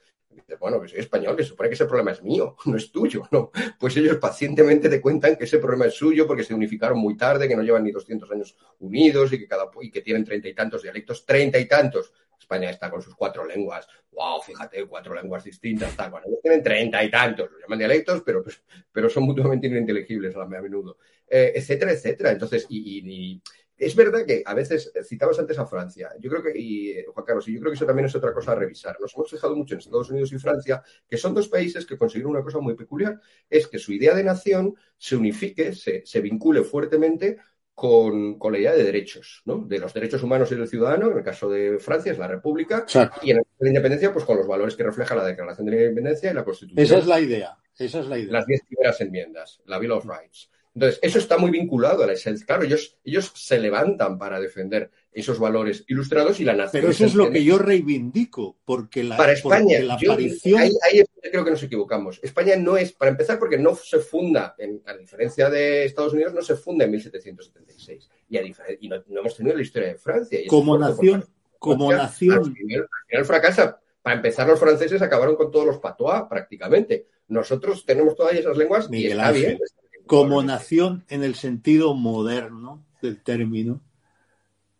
bueno, 0.61 0.81
que 0.81 0.89
soy 0.89 1.01
español, 1.01 1.37
que 1.37 1.45
supone 1.45 1.69
que 1.69 1.75
ese 1.75 1.87
problema 1.87 2.13
es 2.13 2.23
mío, 2.23 2.57
no 2.67 2.77
es 2.77 2.91
tuyo, 2.91 3.23
¿no? 3.31 3.51
Pues 3.79 3.97
ellos 3.97 4.17
pacientemente 4.17 4.89
te 4.89 5.01
cuentan 5.01 5.37
que 5.37 5.45
ese 5.45 5.59
problema 5.59 5.87
es 5.87 5.95
suyo 5.95 6.27
porque 6.27 6.45
se 6.45 6.55
unificaron 6.55 6.99
muy 6.99 7.17
tarde, 7.17 7.49
que 7.49 7.57
no 7.57 7.63
llevan 7.63 7.85
ni 7.85 7.91
200 7.91 8.31
años 8.31 8.57
unidos 8.79 9.33
y 9.33 9.39
que, 9.39 9.49
cada, 9.49 9.71
y 9.81 9.91
que 9.91 10.03
tienen 10.03 10.25
treinta 10.25 10.49
y 10.49 10.55
tantos 10.55 10.83
dialectos, 10.83 11.25
treinta 11.25 11.59
y 11.59 11.67
tantos. 11.67 12.13
España 12.39 12.69
está 12.69 12.91
con 12.91 13.01
sus 13.01 13.15
cuatro 13.15 13.45
lenguas, 13.47 13.89
wow, 14.13 14.41
fíjate, 14.41 14.85
cuatro 14.87 15.15
lenguas 15.15 15.45
distintas, 15.45 15.97
tal, 15.97 16.11
bueno, 16.11 16.27
ellos 16.27 16.41
tienen 16.43 16.63
treinta 16.63 17.03
y 17.03 17.11
tantos, 17.11 17.51
lo 17.51 17.59
llaman 17.59 17.79
dialectos, 17.79 18.23
pero, 18.25 18.45
pero 18.93 19.09
son 19.09 19.25
mutuamente 19.25 19.67
ininteligibles 19.67 20.37
a 20.37 20.45
menudo, 20.45 20.99
eh, 21.27 21.53
etcétera, 21.55 21.93
etcétera. 21.93 22.33
Entonces, 22.33 22.67
y, 22.69 22.99
y 22.99 23.43
es 23.77 23.97
verdad 23.97 24.25
que 24.25 24.43
a 24.45 24.55
veces 24.55 24.93
eh, 24.95 25.03
citamos 25.03 25.39
antes 25.39 25.59
a 25.59 25.67
Francia. 25.67 26.11
Yo 26.21 26.31
creo 26.31 26.43
que, 26.43 26.59
y 26.59 26.91
eh, 26.91 27.07
Juan 27.13 27.27
Carlos, 27.27 27.49
y 27.49 27.55
yo 27.55 27.61
creo 27.61 27.73
que 27.73 27.77
eso 27.77 27.87
también 27.87 28.07
es 28.07 28.15
otra 28.15 28.33
cosa 28.33 28.53
a 28.53 28.55
revisar. 28.55 28.97
Nos 29.01 29.15
hemos 29.15 29.31
fijado 29.31 29.57
mucho 29.57 29.75
en 29.75 29.81
Estados 29.81 30.11
Unidos 30.11 30.33
y 30.33 30.39
Francia, 30.39 30.83
que 31.09 31.17
son 31.17 31.35
dos 31.35 31.49
países 31.49 31.85
que 31.85 31.99
consiguieron 31.99 32.33
una 32.33 32.45
cosa 32.45 32.61
muy 32.61 32.75
peculiar, 32.75 33.21
es 33.51 33.67
que 33.67 33.79
su 33.79 33.93
idea 33.93 34.15
de 34.15 34.25
nación 34.25 34.75
se 34.97 35.17
unifique, 35.17 35.73
se, 35.75 36.03
se 36.07 36.21
vincule 36.21 36.63
fuertemente 36.63 37.39
con, 37.75 38.39
con, 38.39 38.53
la 38.53 38.59
idea 38.61 38.73
de 38.73 38.85
derechos, 38.85 39.43
¿no? 39.47 39.59
De 39.59 39.81
los 39.81 39.93
derechos 39.93 40.23
humanos 40.23 40.51
y 40.53 40.55
del 40.55 40.69
ciudadano, 40.69 41.11
en 41.11 41.19
el 41.19 41.25
caso 41.25 41.51
de 41.51 41.79
Francia 41.81 42.13
es 42.13 42.19
la 42.19 42.29
República, 42.29 42.79
Exacto. 42.79 43.21
y 43.23 43.33
en 43.33 43.39
el 43.39 43.43
caso 43.43 43.57
de 43.59 43.65
la 43.65 43.71
independencia, 43.71 44.13
pues 44.13 44.25
con 44.25 44.37
los 44.37 44.47
valores 44.47 44.77
que 44.77 44.85
refleja 44.85 45.17
la 45.17 45.25
Declaración 45.25 45.67
de 45.67 45.73
la 45.73 45.83
Independencia 45.83 46.31
y 46.31 46.35
la 46.35 46.45
Constitución. 46.45 46.85
Esa 46.85 46.99
es 46.99 47.07
la 47.07 47.21
idea, 47.21 47.59
esa 47.77 47.99
es 47.99 48.07
la 48.07 48.19
idea. 48.19 48.33
Las 48.33 48.47
diez 48.47 48.61
primeras 48.65 49.01
enmiendas, 49.01 49.61
la 49.67 49.81
Bill 49.81 49.91
of 49.91 50.07
Rights. 50.07 50.51
Entonces, 50.75 50.99
eso 51.03 51.19
está 51.19 51.39
muy 51.39 51.51
vinculado 51.51 52.03
a 52.03 52.07
la 52.07 52.15
esencia. 52.15 52.45
Claro, 52.45 52.65
ellos, 52.65 52.99
ellos 53.05 53.31
se 53.35 53.61
levantan 53.61 54.19
para 54.19 54.41
defender 54.41 54.91
esos 55.13 55.39
valores 55.39 55.85
ilustrados 55.87 56.41
y 56.41 56.45
la 56.45 56.55
nación. 56.55 56.83
Pero 56.83 56.91
eso 56.91 57.05
es 57.05 57.15
lo 57.15 57.31
que 57.31 57.45
yo 57.45 57.59
reivindico, 57.59 58.57
porque 58.65 59.05
la, 59.05 59.17
para 59.17 59.33
España, 59.33 59.79
la 59.81 59.97
yo, 60.01 60.13
aparición... 60.13 60.61
ahí, 60.61 60.73
ahí, 60.91 61.05
creo 61.31 61.45
que 61.45 61.53
nos 61.53 61.63
equivocamos. 61.63 62.19
España 62.25 62.57
no 62.57 62.77
es, 62.77 62.93
para 62.93 63.13
empezar, 63.13 63.39
porque 63.39 63.57
no 63.57 63.77
se 63.77 64.01
funda, 64.01 64.57
en, 64.59 64.83
a 64.87 64.95
diferencia 64.95 65.49
de 65.49 65.85
Estados 65.85 66.13
Unidos, 66.13 66.35
no 66.35 66.43
se 66.43 66.57
funda 66.57 66.85
en 66.85 66.91
1776. 66.91 68.11
Y, 68.29 68.37
a 68.37 68.43
y 68.81 68.89
no, 68.89 68.97
no, 69.07 69.21
hemos 69.21 69.37
tenido 69.37 69.57
la 69.57 69.63
historia 69.63 69.89
de 69.89 69.95
Francia. 69.95 70.41
Y 70.41 70.49
como 70.49 70.77
nación, 70.77 71.25
como 71.61 71.91
Francia, 71.91 72.35
nación. 72.35 72.49
Al 72.49 72.57
final, 72.57 72.81
al 72.81 73.07
final 73.07 73.25
fracasa. 73.25 73.81
Para 74.03 74.17
empezar, 74.17 74.47
los 74.49 74.61
franceses 74.61 75.01
acabaron 75.01 75.37
con 75.37 75.51
todos 75.51 75.65
los 75.65 75.79
patois, 75.79 76.25
prácticamente. 76.29 77.07
Nosotros 77.29 77.87
tenemos 77.87 78.15
todas 78.17 78.35
esas 78.35 78.57
lenguas 78.57 78.91
Miguel 78.91 79.09
y 79.09 79.13
está 79.13 79.29
Ángel. 79.29 79.43
bien. 79.43 79.59
Como 80.07 80.43
nación 80.43 81.05
en 81.09 81.25
el 81.25 81.35
sentido 81.35 81.95
moderno 81.95 82.85
del 83.01 83.23
término, 83.23 83.81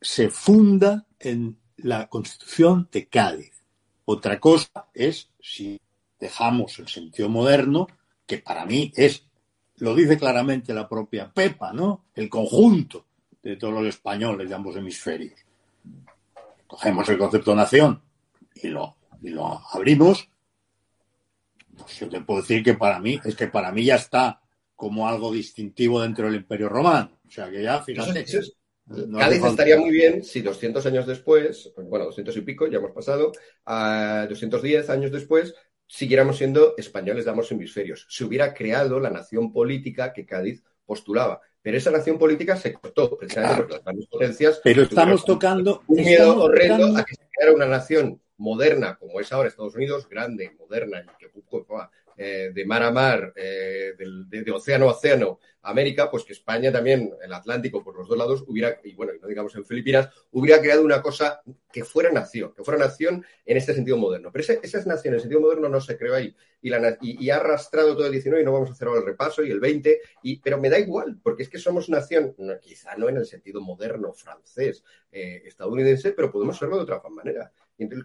se 0.01 0.29
funda 0.29 1.07
en 1.19 1.57
la 1.79 2.09
Constitución 2.09 2.89
de 2.93 3.07
Cádiz. 3.07 3.53
Otra 4.05 4.39
cosa 4.39 4.89
es 4.93 5.31
si 5.41 5.81
dejamos 6.21 6.79
el 6.79 6.89
sentido 6.89 7.29
moderno, 7.29 7.87
que 8.27 8.39
para 8.39 8.67
mí 8.67 8.93
es, 8.97 9.27
lo 9.77 9.95
dice 9.95 10.19
claramente 10.19 10.75
la 10.75 10.89
propia 10.89 11.33
Pepa, 11.33 11.73
¿no? 11.73 12.05
El 12.15 12.29
conjunto 12.29 13.07
de 13.43 13.57
todos 13.57 13.75
los 13.75 13.87
españoles 13.87 14.49
de 14.49 14.55
ambos 14.55 14.77
hemisferios. 14.77 15.41
Cogemos 16.67 17.09
el 17.09 17.19
concepto 17.19 17.51
de 17.51 17.57
nación 17.57 18.03
y 18.55 18.69
lo, 18.69 18.97
y 19.23 19.31
lo 19.31 19.61
abrimos. 19.73 20.29
Pues 21.77 21.99
yo 21.99 22.09
te 22.09 22.21
puedo 22.21 22.41
decir 22.41 22.63
que 22.63 22.75
para 22.75 22.99
mí, 23.01 23.19
es 23.25 23.37
que 23.37 23.49
para 23.49 23.73
mí 23.73 23.85
ya 23.85 23.97
está 23.97 24.41
como 24.85 25.09
algo 25.09 25.33
distintivo 25.33 26.03
dentro 26.03 26.27
del 26.27 26.35
Imperio 26.35 26.69
Romano. 26.69 27.19
O 27.27 27.31
sea 27.31 27.51
que 27.51 27.63
ya, 27.63 27.83
fíjate. 27.83 28.27
No 28.85 29.19
Cádiz 29.19 29.43
estaría 29.43 29.79
muy 29.79 29.91
bien 29.91 30.23
si 30.23 30.43
200 30.43 30.85
años 30.85 31.07
después, 31.07 31.73
bueno, 31.75 32.05
200 32.05 32.37
y 32.37 32.41
pico, 32.43 32.67
ya 32.67 32.77
hemos 32.77 32.91
pasado, 32.93 33.33
a 33.65 34.27
210 34.29 34.91
años 34.91 35.11
después, 35.11 35.55
siguiéramos 35.87 36.37
siendo 36.37 36.75
españoles 36.77 37.25
de 37.25 37.31
ambos 37.31 37.51
hemisferios. 37.51 38.07
Se 38.11 38.25
hubiera 38.25 38.53
creado 38.53 39.01
la 39.01 39.09
nación 39.09 39.55
política 39.55 40.13
que 40.13 40.27
Cádiz 40.27 40.63
postulaba. 40.85 41.41
Pero 41.63 41.79
esa 41.79 41.91
nación 41.91 42.19
política 42.19 42.55
se 42.59 42.75
cortó, 42.75 43.17
precisamente 43.17 43.57
porque 43.57 43.73
las 43.73 43.85
grandes 43.85 44.07
potencias. 44.07 44.61
Pero 44.63 44.83
estamos 44.83 45.25
tocando. 45.25 45.83
Un 45.87 45.97
miedo 45.97 46.25
estamos 46.25 46.45
horrendo 46.45 46.77
tocando... 46.77 47.01
a 47.01 47.05
que 47.05 47.15
se 47.15 47.27
creara 47.33 47.55
una 47.55 47.67
nación 47.67 48.21
moderna, 48.37 48.97
como 48.97 49.19
es 49.19 49.33
ahora 49.33 49.49
Estados 49.49 49.77
Unidos, 49.77 50.07
grande, 50.11 50.55
moderna, 50.59 51.03
y 51.03 51.17
que 51.19 51.31
eh, 52.17 52.51
de 52.55 52.65
mar 52.65 52.83
a 52.83 52.91
mar, 52.91 53.33
eh, 53.37 53.95
de, 53.97 54.51
océano 54.51 54.89
a 54.89 54.93
océano, 54.93 55.39
América, 55.63 56.11
pues 56.11 56.25
que 56.25 56.35
España 56.35 56.71
también, 56.71 57.13
el 57.23 57.33
Atlántico 57.33 57.83
por 57.83 57.97
los 57.97 58.07
dos 58.07 58.19
lados, 58.19 58.45
hubiera, 58.47 58.79
y 58.85 58.95
bueno, 58.95 59.13
no 59.21 59.29
digamos 59.29 59.55
en 59.57 59.65
Filipinas, 59.65 60.09
hubiera 60.33 60.61
creado 60.61 60.85
una 60.85 61.01
cosa 61.01 61.41
que 61.73 61.85
fuera 61.85 62.13
nación, 62.13 62.53
que 62.55 62.63
fuera 62.63 62.79
nación 62.79 63.25
en 63.47 63.57
este 63.57 63.75
sentido 63.75 63.97
moderno. 63.97 64.31
Pero 64.31 64.43
ese, 64.43 64.61
esa 64.63 64.79
nación 64.85 65.15
en 65.15 65.15
el 65.15 65.21
sentido 65.21 65.41
moderno 65.41 65.69
no 65.69 65.81
se 65.81 65.97
creó 65.97 66.15
ahí. 66.15 66.35
Y, 66.61 66.71
la, 66.71 66.97
y, 67.01 67.29
ha 67.31 67.37
arrastrado 67.37 67.95
todo 67.95 68.07
el 68.07 68.13
19 68.13 68.43
y 68.43 68.45
no 68.45 68.53
vamos 68.53 68.71
a 68.71 68.73
hacer 68.73 68.89
ahora 68.89 69.01
el 69.01 69.07
repaso 69.07 69.43
y 69.43 69.51
el 69.51 69.61
20, 69.61 70.01
y, 70.23 70.39
pero 70.41 70.59
me 70.59 70.71
da 70.71 70.79
igual, 70.79 71.19
porque 71.23 71.43
es 71.43 71.49
que 71.49 71.59
somos 71.59 71.89
nación, 71.89 72.35
quizá 72.61 72.97
no 72.97 73.09
en 73.09 73.19
el 73.19 73.27
sentido 73.27 73.61
moderno 73.61 74.13
francés, 74.13 74.83
eh, 75.13 75.43
estadounidense, 75.45 76.13
pero 76.13 76.31
podemos 76.31 76.57
serlo 76.57 76.77
de 76.77 76.83
otra 76.83 77.03
manera. 77.11 77.53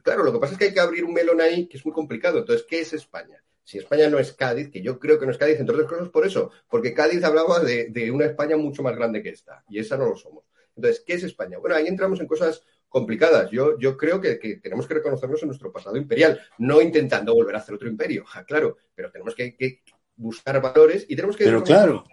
Claro, 0.03 0.23
lo 0.23 0.33
que 0.33 0.39
pasa 0.39 0.53
es 0.53 0.59
que 0.59 0.65
hay 0.65 0.73
que 0.73 0.79
abrir 0.79 1.03
un 1.03 1.13
melón 1.13 1.41
ahí 1.41 1.67
que 1.67 1.77
es 1.77 1.85
muy 1.85 1.93
complicado. 1.93 2.39
Entonces, 2.39 2.65
¿qué 2.67 2.81
es 2.81 2.93
España? 2.93 3.41
Si 3.69 3.77
España 3.77 4.09
no 4.09 4.17
es 4.17 4.33
Cádiz, 4.33 4.71
que 4.71 4.81
yo 4.81 4.97
creo 4.97 5.19
que 5.19 5.27
no 5.27 5.31
es 5.31 5.37
Cádiz, 5.37 5.59
entre 5.59 5.75
otras 5.75 5.87
cosas 5.87 6.09
por 6.09 6.25
eso, 6.25 6.49
porque 6.67 6.91
Cádiz 6.91 7.23
hablaba 7.23 7.59
de, 7.59 7.89
de, 7.89 8.09
una 8.09 8.25
España 8.25 8.57
mucho 8.57 8.81
más 8.81 8.95
grande 8.95 9.21
que 9.21 9.29
esta, 9.29 9.63
y 9.69 9.77
esa 9.77 9.95
no 9.95 10.05
lo 10.05 10.17
somos. 10.17 10.43
Entonces, 10.75 11.03
¿qué 11.05 11.13
es 11.13 11.23
España? 11.23 11.59
Bueno, 11.59 11.75
ahí 11.75 11.85
entramos 11.85 12.19
en 12.19 12.25
cosas 12.25 12.63
complicadas. 12.87 13.51
Yo, 13.51 13.77
yo 13.77 13.95
creo 13.95 14.19
que, 14.19 14.39
que 14.39 14.55
tenemos 14.55 14.87
que 14.87 14.95
reconocernos 14.95 15.43
en 15.43 15.49
nuestro 15.49 15.71
pasado 15.71 15.97
imperial, 15.97 16.41
no 16.57 16.81
intentando 16.81 17.35
volver 17.35 17.57
a 17.57 17.59
hacer 17.59 17.75
otro 17.75 17.87
imperio, 17.87 18.25
ja, 18.25 18.43
claro, 18.43 18.77
pero 18.95 19.11
tenemos 19.11 19.35
que, 19.35 19.55
que, 19.55 19.83
buscar 20.15 20.59
valores 20.59 21.05
y 21.07 21.15
tenemos 21.15 21.37
que... 21.37 21.43
Pero 21.43 21.63
claro, 21.63 22.05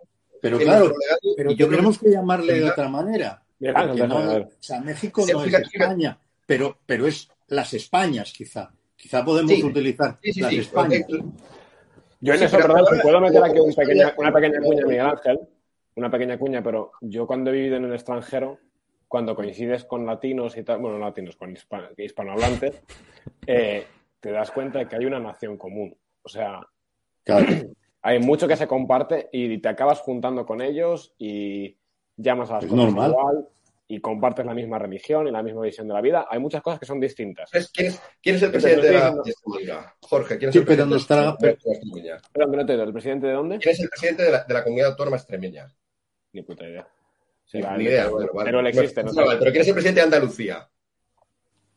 pero 0.43 0.59
claro, 0.59 0.93
pero 1.39 1.53
yo 1.53 1.71
tenemos 1.71 1.99
que, 1.99 2.05
que 2.05 2.13
llamarle 2.13 2.61
de 2.61 2.71
otra 2.71 2.91
manera. 2.91 3.43
No, 3.61 4.41
o 4.43 4.51
sea, 4.61 4.83
México 4.83 5.25
no 5.33 5.43
es 5.43 5.55
España, 5.55 6.21
pero, 6.45 6.81
pero 6.85 7.07
es 7.07 7.31
las 7.47 7.73
Españas, 7.73 8.31
quizá. 8.37 8.75
Quizá 8.97 9.25
podemos 9.25 9.53
sí, 9.53 9.63
utilizar 9.63 10.19
sí, 10.23 10.33
sí, 10.33 10.43
las. 10.43 11.07
Yo 12.21 12.33
en 12.33 12.43
eso, 12.43 12.57
perdón, 12.57 12.87
si 12.91 13.01
puedo 13.03 13.21
meter 13.21 13.45
aquí 13.45 13.59
un 13.59 13.75
pequeña, 13.75 14.15
una 14.17 14.33
pequeña 14.33 14.61
cuña, 14.61 14.87
Miguel 14.87 15.07
Ángel, 15.07 15.41
una 15.97 16.11
pequeña 16.11 16.39
cuña, 16.39 16.63
pero 16.63 16.93
yo 17.03 17.27
cuando 17.27 17.51
he 17.51 17.55
vivido 17.55 17.77
en 17.77 17.85
el 17.85 17.93
extranjero, 17.93 18.59
cuando 19.07 19.37
coincides 19.37 19.85
con 19.85 20.07
latinos 20.07 20.57
y 20.57 20.63
tal, 20.63 20.79
bueno, 20.79 20.99
no 20.99 21.05
latinos, 21.05 21.37
con 21.37 21.53
hispano, 21.53 21.89
hispanohablantes, 21.97 22.83
eh, 23.47 23.87
te 24.21 24.31
das 24.33 24.51
cuenta 24.51 24.79
de 24.79 24.89
que 24.89 24.97
hay 24.97 25.05
una 25.05 25.21
nación 25.21 25.59
común. 25.59 25.97
O 26.23 26.29
sea, 26.29 26.67
claro. 27.23 27.47
hay 28.03 28.19
mucho 28.19 28.49
que 28.49 28.57
se 28.57 28.67
comparte 28.67 29.29
y 29.31 29.59
te 29.59 29.69
acabas 29.69 30.01
juntando 30.01 30.47
con 30.47 30.63
ellos 30.63 31.15
y 31.19 31.77
llamas 32.17 32.51
a 32.51 32.55
las 32.55 32.65
es 32.65 32.71
cosas 32.71 32.85
normal. 32.87 33.11
igual 33.11 33.49
y 33.89 34.01
compartes 34.01 34.45
la 34.45 34.55
misma 34.55 34.79
religión 34.79 35.29
y 35.29 35.31
la 35.31 35.43
misma 35.43 35.63
visión 35.63 35.87
de 35.87 35.95
la 35.95 36.01
vida. 36.01 36.27
Hay 36.29 36.41
muchas 36.41 36.61
cosas 36.63 36.81
que 36.81 36.87
son 36.87 36.99
distintas. 36.99 37.51
¿Quién 37.51 37.87
es, 37.89 38.03
quién 38.21 38.37
es 38.37 38.43
el 38.43 38.51
presidente 38.51 38.89
de 38.89 38.95
la 38.95 39.15
comunidad? 39.43 39.87
Jorge, 40.01 40.39
¿quién 40.39 40.49
es 40.49 40.55
sí, 40.55 40.59
el 40.59 40.65
presidente 40.65 40.77
pero 40.77 40.87
no 40.87 40.97
está... 40.97 41.37
de 41.39 41.47
la 41.47 41.53
extremeña? 41.53 42.21
Perdón, 42.33 42.51
que 42.51 42.57
no 42.57 42.67
te 42.67 42.73
¿El 42.75 42.93
presidente 42.93 43.27
de 43.29 43.33
dónde? 43.33 43.59
¿Quién 43.59 43.75
es 43.75 43.81
el 43.81 43.89
presidente 43.89 44.23
de 44.25 44.31
la, 44.33 44.45
de 44.45 44.55
la 44.55 44.65
comunidad 44.65 44.91
autónoma 44.91 45.17
extremeña? 45.17 45.69
Ni 46.33 46.43
puta 46.43 46.69
idea. 46.69 46.89
Sí, 47.45 47.61
Ni 47.77 47.85
idea, 47.85 48.09
bueno, 48.09 48.33
vale. 48.35 48.49
Pero 48.49 48.61
él 48.61 48.67
existe, 48.67 49.05
no, 49.05 49.13
no, 49.13 49.21
no 49.25 49.39
Pero 49.39 49.53
¿quién 49.53 49.63
es 49.63 49.69
el 49.69 49.75
presidente 49.75 50.01
de 50.01 50.05
Andalucía? 50.05 50.69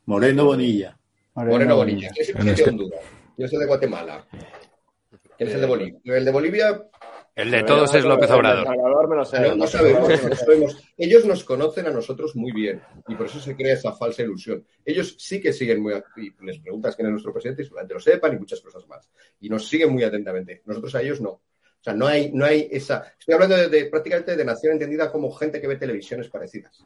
Moreno 0.06 0.44
Bonilla. 0.46 0.98
Moreno, 1.34 1.52
Moreno 1.52 1.76
Bonilla. 1.76 2.10
¿Quién 2.10 2.22
es 2.22 2.28
el 2.28 2.34
presidente 2.34 2.62
de 2.64 2.70
Honduras? 2.70 3.00
¿Quién 3.36 3.46
es 3.46 3.52
el 3.52 3.60
de 3.60 3.66
Guatemala? 3.66 4.26
¿Quién 5.36 5.48
es 5.48 5.54
el 5.54 5.60
de 5.60 5.66
Bolivia? 5.66 6.00
El 6.04 6.24
de 6.24 6.32
Bolivia 6.32 6.89
el 7.40 7.50
de 7.50 7.62
todos 7.62 7.94
es 7.94 8.04
López 8.04 8.30
Obrador. 8.30 8.66
No, 8.66 9.16
no 9.16 9.24
sabemos, 9.24 9.58
no 9.58 9.66
sabemos. 10.36 10.92
Ellos 10.96 11.24
nos 11.24 11.44
conocen 11.44 11.86
a 11.86 11.90
nosotros 11.90 12.36
muy 12.36 12.52
bien 12.52 12.80
y 13.08 13.14
por 13.14 13.26
eso 13.26 13.40
se 13.40 13.56
crea 13.56 13.74
esa 13.74 13.92
falsa 13.92 14.22
ilusión. 14.22 14.64
Ellos 14.84 15.16
sí 15.18 15.40
que 15.40 15.52
siguen 15.52 15.82
muy 15.82 15.94
y 16.16 16.32
les 16.44 16.58
preguntas 16.58 16.96
quién 16.96 17.06
es 17.06 17.12
nuestro 17.12 17.32
presidente 17.32 17.62
y 17.62 17.64
seguramente 17.64 17.94
lo 17.94 18.00
sepan 18.00 18.34
y 18.34 18.38
muchas 18.38 18.60
cosas 18.60 18.86
más. 18.86 19.08
Y 19.40 19.48
nos 19.48 19.68
siguen 19.68 19.90
muy 19.92 20.04
atentamente. 20.04 20.62
Nosotros 20.66 20.94
a 20.94 21.02
ellos 21.02 21.20
no. 21.20 21.30
O 21.30 21.82
sea, 21.82 21.94
no 21.94 22.06
hay, 22.06 22.30
no 22.32 22.44
hay 22.44 22.68
esa. 22.70 23.14
Estoy 23.18 23.34
hablando 23.34 23.56
de, 23.56 23.68
de 23.68 23.86
prácticamente 23.86 24.36
de 24.36 24.44
nación 24.44 24.74
entendida 24.74 25.10
como 25.10 25.32
gente 25.32 25.60
que 25.60 25.66
ve 25.66 25.76
televisiones 25.76 26.28
parecidas. 26.28 26.84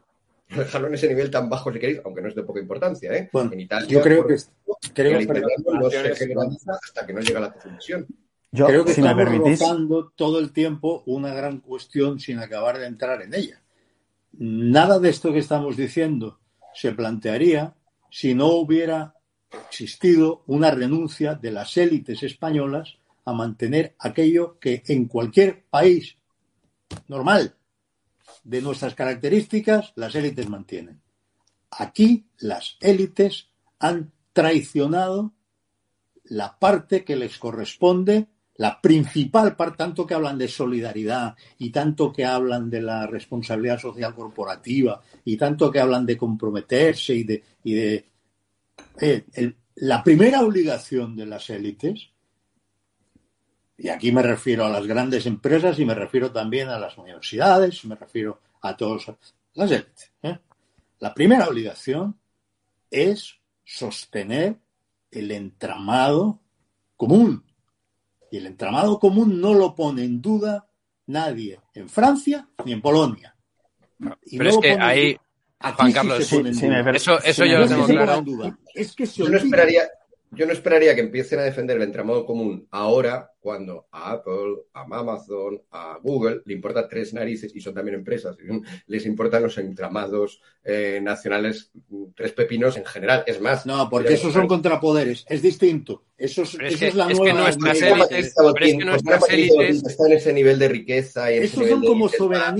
Dejarlo 0.49 0.89
en 0.89 0.95
ese 0.95 1.09
nivel 1.09 1.31
tan 1.31 1.49
bajo 1.49 1.73
si 1.73 1.79
queréis, 1.79 2.01
aunque 2.05 2.23
no 2.23 2.29
es 2.29 2.35
de 2.35 2.43
poca 2.43 2.61
importancia, 2.61 3.13
¿eh? 3.13 3.29
Bueno, 3.33 3.53
en 3.53 3.61
Italia, 3.61 3.89
yo 3.89 4.01
creo 4.03 4.27
que, 4.27 4.37
creo 4.93 5.17
el 5.17 5.23
italiano 5.23 5.81
no 5.81 5.91
se 5.91 6.15
generaliza 6.15 6.73
hasta 6.73 7.07
que 7.07 7.13
no 7.13 7.21
llega 7.21 7.39
a 7.39 7.43
la 7.43 7.53
televisión. 7.53 8.07
Yo, 8.55 8.67
Creo 8.67 8.85
que 8.85 8.95
si 8.95 9.03
me 9.03 9.09
estamos 9.09 9.25
permitís, 9.25 9.59
rozando 9.59 10.13
todo 10.15 10.39
el 10.39 10.53
tiempo 10.53 11.03
una 11.07 11.35
gran 11.35 11.59
cuestión 11.59 12.21
sin 12.21 12.39
acabar 12.39 12.79
de 12.79 12.87
entrar 12.87 13.21
en 13.21 13.35
ella. 13.35 13.61
Nada 14.31 15.01
de 15.01 15.09
esto 15.09 15.33
que 15.33 15.41
estamos 15.41 15.77
diciendo 15.77 16.39
se 16.73 16.93
plantearía 16.93 17.75
si 18.13 18.33
no 18.33 18.47
hubiera 18.53 19.17
existido 19.51 20.45
una 20.47 20.71
renuncia 20.71 21.35
de 21.35 21.51
las 21.51 21.77
élites 21.77 22.23
españolas 22.23 22.97
a 23.25 23.33
mantener 23.33 23.97
aquello 23.99 24.57
que 24.61 24.85
en 24.87 25.07
cualquier 25.07 25.65
país 25.69 26.17
normal 27.09 27.57
de 28.45 28.63
nuestras 28.63 28.95
características 28.95 29.93
las 29.97 30.15
élites 30.15 30.49
mantienen. 30.49 31.01
Aquí 31.73 32.29
las 32.39 32.77
élites 32.79 33.49
han 33.81 34.13
traicionado 34.33 35.33
la 36.23 36.57
parte 36.57 37.05
que 37.05 37.17
les 37.17 37.37
corresponde, 37.39 38.29
la 38.57 38.81
principal 38.81 39.57
parte, 39.57 39.79
tanto 39.79 40.07
que 40.07 40.15
hablan 40.15 40.39
de 40.39 40.49
solidaridad 40.49 41.35
y 41.59 41.71
tanto 41.71 42.13
que 42.13 42.25
hablan 42.25 42.71
de 42.71 42.83
la 42.83 43.07
responsabilidad 43.07 43.81
social 43.81 44.15
corporativa 44.15 45.03
y 45.25 45.37
tanto 45.37 45.71
que 45.71 45.81
hablan 45.81 46.07
de 46.07 46.17
comprometerse 46.17 47.15
y 47.15 47.25
de... 47.25 47.43
Y 47.65 47.75
de 47.75 48.11
eh, 49.01 49.25
la 49.77 50.05
primera 50.05 50.43
obligación 50.43 51.17
de 51.17 51.27
las 51.27 51.51
élites, 51.51 52.11
y 53.77 53.89
aquí 53.89 54.13
me 54.13 54.23
refiero 54.23 54.65
a 54.65 54.71
las 54.71 54.87
grandes 54.87 55.27
empresas 55.27 55.79
y 55.81 55.85
me 55.85 55.95
refiero 55.95 56.31
también 56.31 56.69
a 56.69 56.79
las 56.79 56.97
universidades, 56.97 57.85
me 57.85 57.97
refiero 57.97 58.41
a 58.63 58.77
todas 58.77 59.13
las 59.55 59.71
élites. 59.71 60.13
¿eh? 60.23 60.39
La 61.01 61.13
primera 61.13 61.49
obligación 61.49 62.19
es 62.91 63.35
sostener 63.65 64.59
el 65.11 65.31
entramado 65.33 66.41
común. 66.97 67.45
Y 68.35 68.37
el 68.39 68.47
entramado 68.47 68.99
común 68.99 69.41
no 69.41 69.55
lo 69.55 69.77
pone 69.77 70.03
en 70.03 70.21
duda 70.21 70.67
nadie 71.07 71.61
en 71.73 71.89
Francia 71.89 72.49
ni 72.65 72.73
en 72.73 72.81
Polonia. 72.83 73.37
Y 74.25 74.39
Pero 74.39 74.51
no 74.51 74.57
es 74.57 74.61
que 74.61 74.73
ahí, 74.73 75.17
Juan 75.61 75.87
sí 75.87 75.95
Carlos, 75.95 76.27
se 76.27 76.37
pone 76.37 76.49
en 76.49 76.55
sí, 76.57 76.67
per- 76.67 76.97
Eso, 76.97 77.21
yo 77.45 77.59
lo 77.59 77.65
es 77.65 77.69
que 77.71 77.75
tengo 77.77 77.87
se 77.87 77.93
claro. 77.93 78.25
es 78.75 78.93
que 78.97 79.07
se 79.07 79.19
Yo 79.19 79.25
no 79.27 79.31
olvida. 79.31 79.45
esperaría, 79.45 79.83
yo 80.37 80.47
no 80.47 80.53
esperaría 80.53 80.95
que 80.95 81.01
empiecen 81.01 81.39
a 81.39 81.43
defender 81.43 81.77
el 81.77 81.83
entramado 81.83 82.25
común 82.27 82.67
ahora, 82.71 83.31
cuando 83.41 83.87
a 83.93 84.13
Apple, 84.13 84.63
a 84.73 84.83
Amazon, 84.83 85.61
a 85.71 85.99
Google 86.03 86.41
le 86.47 86.55
importa 86.55 86.89
tres 86.89 87.13
narices 87.13 87.55
y 87.55 87.61
son 87.61 87.75
también 87.75 87.95
empresas. 87.97 88.37
y 88.41 88.61
Les 88.91 89.05
importan 89.05 89.43
los 89.43 89.59
entramados 89.59 90.41
eh, 90.65 90.99
nacionales, 91.03 91.71
tres 92.17 92.33
pepinos 92.33 92.77
en 92.79 92.87
general. 92.87 93.23
Es 93.27 93.41
más, 93.43 93.67
No, 93.67 93.89
porque 93.91 94.15
esos 94.15 94.33
son 94.33 94.47
contrapoderes. 94.47 95.27
Es 95.29 95.43
distinto. 95.43 96.05
Eso 96.17 96.43
es, 96.43 96.57
que- 96.57 96.87
es 96.89 96.95
la 96.95 97.11
es 97.11 97.19
que 97.21 97.33
nueva. 97.33 97.41
nuestras 97.43 97.83
élites- 97.83 98.33
pero 98.35 98.65
es 98.65 98.77
que 98.79 98.85
nuestras 98.85 99.29
élites- 99.29 100.07
en 100.07 100.13
ese 100.13 100.33
nivel 100.33 100.59
de 100.59 100.69
riqueza 100.69 101.31
y 101.33 101.39
Esos 101.39 101.69
son 101.69 101.83
como 101.83 102.09
nuevas, 102.09 102.55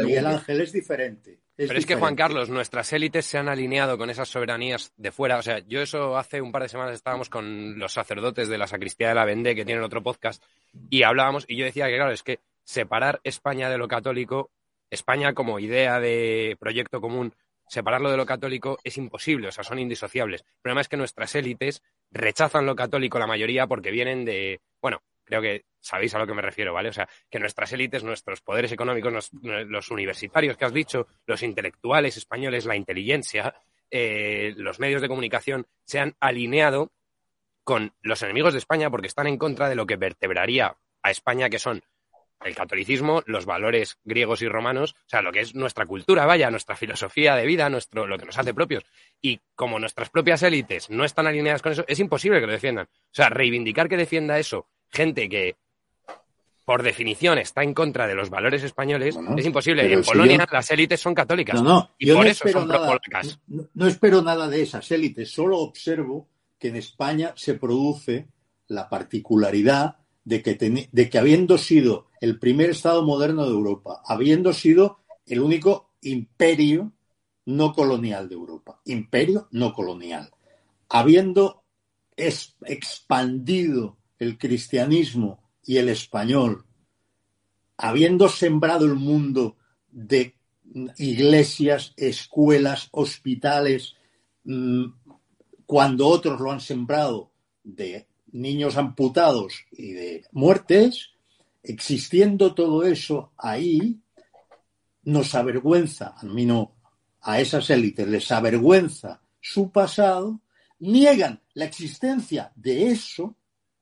de 0.00 0.06
Miguel. 0.06 0.26
Ángel, 0.26 0.60
es 0.62 0.72
diferente. 0.72 1.38
Pero 1.66 1.78
es 1.78 1.86
que, 1.86 1.96
Juan. 1.96 2.16
Carlos, 2.16 2.48
nuestras 2.48 2.92
élites 2.92 3.26
se 3.26 3.38
han 3.38 3.48
alineado 3.48 3.98
con 3.98 4.10
esas 4.10 4.28
soberanías 4.28 4.92
de 4.96 5.10
fuera. 5.10 5.38
O 5.38 5.42
sea, 5.42 5.58
yo 5.60 5.80
eso 5.80 6.16
hace 6.16 6.40
un 6.40 6.52
par 6.52 6.62
de 6.62 6.68
semanas 6.68 6.94
estábamos 6.94 7.28
con 7.28 7.78
los 7.78 7.92
sacerdotes 7.92 8.48
de 8.48 8.58
la 8.58 8.66
sacristía 8.66 9.08
de 9.08 9.14
la 9.14 9.24
Vendée, 9.24 9.54
que 9.54 9.64
tienen 9.64 9.84
otro 9.84 10.02
podcast, 10.02 10.42
y 10.88 11.02
hablábamos, 11.02 11.44
y 11.48 11.56
yo 11.56 11.64
decía 11.64 11.86
que, 11.88 11.96
claro, 11.96 12.12
es 12.12 12.22
que 12.22 12.40
separar 12.64 13.20
España 13.24 13.68
de 13.70 13.78
lo 13.78 13.88
católico, 13.88 14.50
España 14.90 15.34
como 15.34 15.58
idea 15.58 16.00
de 16.00 16.56
proyecto 16.58 17.00
común, 17.00 17.34
separarlo 17.68 18.10
de 18.10 18.16
lo 18.16 18.26
católico 18.26 18.78
es 18.82 18.96
imposible, 18.98 19.48
o 19.48 19.52
sea, 19.52 19.64
son 19.64 19.78
indisociables. 19.78 20.42
El 20.42 20.62
problema 20.62 20.80
es 20.80 20.88
que 20.88 20.96
nuestras 20.96 21.34
élites 21.34 21.82
rechazan 22.10 22.66
lo 22.66 22.74
católico 22.74 23.18
la 23.18 23.26
mayoría 23.26 23.66
porque 23.66 23.90
vienen 23.90 24.24
de, 24.24 24.60
bueno, 24.80 25.02
creo 25.30 25.42
que 25.42 25.64
sabéis 25.80 26.14
a 26.14 26.18
lo 26.18 26.26
que 26.26 26.34
me 26.34 26.42
refiero, 26.42 26.74
¿vale? 26.74 26.88
O 26.88 26.92
sea, 26.92 27.08
que 27.30 27.38
nuestras 27.38 27.72
élites, 27.72 28.04
nuestros 28.04 28.40
poderes 28.40 28.72
económicos, 28.72 29.30
los 29.42 29.90
universitarios 29.90 30.56
que 30.56 30.64
has 30.64 30.74
dicho, 30.74 31.06
los 31.26 31.42
intelectuales 31.42 32.16
españoles, 32.16 32.66
la 32.66 32.76
inteligencia, 32.76 33.54
eh, 33.90 34.52
los 34.56 34.80
medios 34.80 35.00
de 35.00 35.08
comunicación, 35.08 35.66
se 35.84 36.00
han 36.00 36.16
alineado 36.20 36.92
con 37.64 37.94
los 38.02 38.22
enemigos 38.22 38.52
de 38.52 38.58
España 38.58 38.90
porque 38.90 39.06
están 39.06 39.26
en 39.26 39.38
contra 39.38 39.68
de 39.68 39.76
lo 39.76 39.86
que 39.86 39.96
vertebraría 39.96 40.76
a 41.02 41.10
España, 41.10 41.48
que 41.48 41.58
son 41.58 41.82
el 42.42 42.54
catolicismo, 42.54 43.22
los 43.26 43.44
valores 43.44 43.98
griegos 44.02 44.40
y 44.40 44.48
romanos, 44.48 44.92
o 44.92 45.08
sea, 45.08 45.20
lo 45.20 45.30
que 45.30 45.40
es 45.40 45.54
nuestra 45.54 45.84
cultura, 45.84 46.24
vaya, 46.24 46.50
nuestra 46.50 46.74
filosofía 46.74 47.36
de 47.36 47.44
vida, 47.44 47.68
nuestro, 47.68 48.06
lo 48.06 48.18
que 48.18 48.24
nos 48.24 48.38
hace 48.38 48.54
propios. 48.54 48.84
Y 49.20 49.40
como 49.54 49.78
nuestras 49.78 50.08
propias 50.08 50.42
élites 50.42 50.88
no 50.88 51.04
están 51.04 51.26
alineadas 51.26 51.60
con 51.62 51.72
eso, 51.72 51.84
es 51.86 52.00
imposible 52.00 52.40
que 52.40 52.46
lo 52.46 52.52
defiendan. 52.52 52.86
O 52.86 53.12
sea, 53.14 53.28
reivindicar 53.28 53.88
que 53.88 53.98
defienda 53.98 54.38
eso 54.38 54.68
gente 54.90 55.28
que, 55.28 55.56
por 56.64 56.82
definición, 56.82 57.38
está 57.38 57.62
en 57.62 57.74
contra 57.74 58.06
de 58.06 58.14
los 58.14 58.30
valores 58.30 58.62
españoles, 58.62 59.14
Bueno, 59.16 59.36
es 59.36 59.46
imposible. 59.46 59.92
En 59.92 60.04
si 60.04 60.10
Polonia 60.10 60.46
yo- 60.48 60.52
las 60.52 60.70
élites 60.70 61.00
son 61.00 61.14
católicas. 61.14 61.60
No, 61.62 61.68
no, 61.68 61.90
y 61.98 62.06
yo 62.06 62.14
por 62.16 62.24
no 62.24 62.30
eso 62.30 62.48
son 62.48 62.68
nada, 62.68 62.98
no, 63.48 63.68
no 63.74 63.86
espero 63.86 64.22
nada 64.22 64.48
de 64.48 64.62
esas 64.62 64.90
élites, 64.90 65.30
solo 65.30 65.58
observo 65.58 66.28
que 66.58 66.68
en 66.68 66.76
España 66.76 67.32
se 67.36 67.54
produce 67.54 68.28
la 68.68 68.88
particularidad 68.88 69.96
de 70.24 70.42
que, 70.42 70.56
teni- 70.58 70.88
de 70.92 71.08
que 71.10 71.18
habiendo 71.18 71.56
sido 71.58 72.08
el 72.20 72.38
primer 72.38 72.70
Estado 72.70 73.02
moderno 73.02 73.44
de 73.46 73.50
Europa, 73.52 74.02
habiendo 74.04 74.52
sido 74.52 75.00
el 75.26 75.40
único 75.40 75.90
imperio 76.02 76.92
no 77.46 77.72
colonial 77.72 78.28
de 78.28 78.34
Europa, 78.34 78.80
imperio 78.84 79.48
no 79.50 79.72
colonial, 79.72 80.30
habiendo 80.88 81.64
es- 82.16 82.54
expandido 82.66 83.96
el 84.20 84.38
cristianismo 84.38 85.42
y 85.64 85.78
el 85.78 85.88
español, 85.88 86.64
habiendo 87.76 88.28
sembrado 88.28 88.84
el 88.84 88.94
mundo 88.94 89.56
de 89.90 90.36
iglesias, 90.98 91.92
escuelas, 91.96 92.88
hospitales, 92.92 93.96
mm, 94.44 94.84
cuando 95.66 96.06
otros 96.06 96.40
lo 96.40 96.52
han 96.52 96.60
sembrado 96.60 97.32
de 97.64 98.06
niños 98.32 98.76
amputados 98.76 99.64
y 99.72 99.92
de 99.92 100.24
muertes, 100.32 101.10
existiendo 101.62 102.54
todo 102.54 102.84
eso 102.84 103.32
ahí, 103.36 104.00
nos 105.02 105.34
avergüenza, 105.34 106.14
a 106.16 106.24
mí 106.24 106.46
no, 106.46 106.76
a 107.22 107.40
esas 107.40 107.70
élites 107.70 108.06
les 108.06 108.30
avergüenza 108.30 109.22
su 109.40 109.70
pasado, 109.70 110.40
niegan 110.78 111.42
la 111.54 111.64
existencia 111.64 112.52
de 112.54 112.88
eso, 112.88 113.36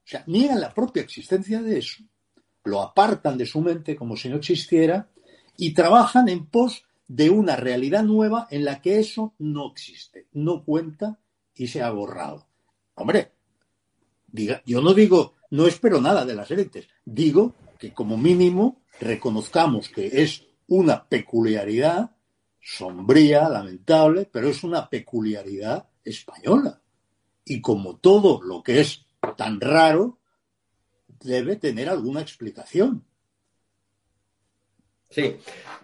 o 0.09 0.11
sea, 0.11 0.25
niegan 0.27 0.59
la 0.59 0.73
propia 0.73 1.03
existencia 1.03 1.61
de 1.61 1.81
eso, 1.81 2.03
lo 2.65 2.81
apartan 2.81 3.37
de 3.37 3.45
su 3.45 3.61
mente 3.61 3.95
como 3.95 4.17
si 4.17 4.31
no 4.31 4.37
existiera 4.37 5.11
y 5.59 5.75
trabajan 5.75 6.31
en 6.31 6.47
pos 6.47 6.87
de 7.09 7.29
una 7.29 7.57
realidad 7.57 8.05
nueva 8.05 8.49
en 8.51 8.65
la 8.65 8.81
que 8.81 9.01
eso 9.01 9.35
no 9.39 9.71
existe, 9.71 10.27
no 10.33 10.65
cuenta 10.65 11.19
y 11.55 11.67
se 11.67 11.83
ha 11.83 11.91
borrado. 11.91 12.47
Hombre, 12.95 13.33
diga, 14.27 14.63
yo 14.65 14.81
no 14.81 14.95
digo, 14.95 15.35
no 15.51 15.67
espero 15.67 16.01
nada 16.01 16.25
de 16.25 16.35
las 16.35 16.51
élites, 16.51 16.89
digo 17.05 17.55
que 17.79 17.93
como 17.93 18.17
mínimo 18.17 18.81
reconozcamos 19.01 19.91
que 19.91 20.23
es 20.23 20.43
una 20.69 21.07
peculiaridad 21.07 22.17
sombría, 22.63 23.47
lamentable, 23.51 24.27
pero 24.33 24.49
es 24.49 24.65
una 24.65 24.89
peculiaridad 24.89 25.87
española. 26.03 26.81
Y 27.45 27.61
como 27.61 27.97
todo 27.97 28.41
lo 28.41 28.63
que 28.63 28.81
es 28.81 29.05
tan 29.39 29.61
raro, 29.61 30.19
debe 31.21 31.55
tener 31.55 31.89
alguna 31.89 32.21
explicación. 32.21 33.05
Sí, 35.11 35.37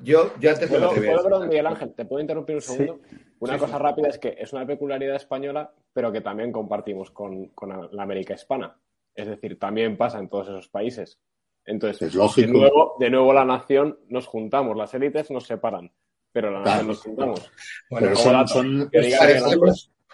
yo, 0.02 0.32
yo 0.40 0.50
antes 0.50 0.68
me 0.70 0.76
¿Puedo, 0.78 0.90
atreví 0.90 1.06
a 1.06 1.10
puedo, 1.12 1.16
decir- 1.22 1.30
perdón, 1.30 1.48
Miguel 1.48 1.66
Ángel, 1.68 1.94
¿te 1.94 2.04
puedo 2.04 2.20
interrumpir 2.20 2.56
un 2.56 2.60
Sí. 2.60 2.72
segundo? 2.76 3.00
Una 3.38 3.54
Sí, 3.54 3.58
cosa 3.60 3.76
sí. 3.76 3.82
rápida 3.82 4.08
es 4.08 4.18
que 4.18 4.36
es 4.38 4.52
una 4.52 4.66
peculiaridad 4.66 5.14
española, 5.16 5.72
pero 5.92 6.10
que 6.10 6.20
también 6.20 6.50
compartimos 6.50 7.12
con, 7.12 7.46
con 7.50 7.68
la 7.92 8.02
América 8.02 8.34
hispana. 8.34 8.76
Es 9.14 9.28
decir, 9.28 9.56
también 9.58 9.96
pasa 9.96 10.18
en 10.18 10.28
todos 10.28 10.48
esos 10.48 10.68
países. 10.68 11.20
Entonces, 11.64 12.08
Es 12.08 12.14
lógico. 12.16 12.48
De, 12.48 12.58
nuevo, 12.58 12.96
de 12.98 13.10
nuevo 13.10 13.32
la 13.32 13.44
nación 13.44 13.98
nos 14.08 14.26
juntamos, 14.26 14.76
las 14.76 14.92
élites 14.94 15.30
nos 15.30 15.44
separan, 15.46 15.92
pero 16.32 16.50
la 16.50 16.60
nación 16.60 16.88
nos 16.88 17.00
juntamos. 17.00 17.50
Bueno, 17.88 18.16
son, 18.46 18.90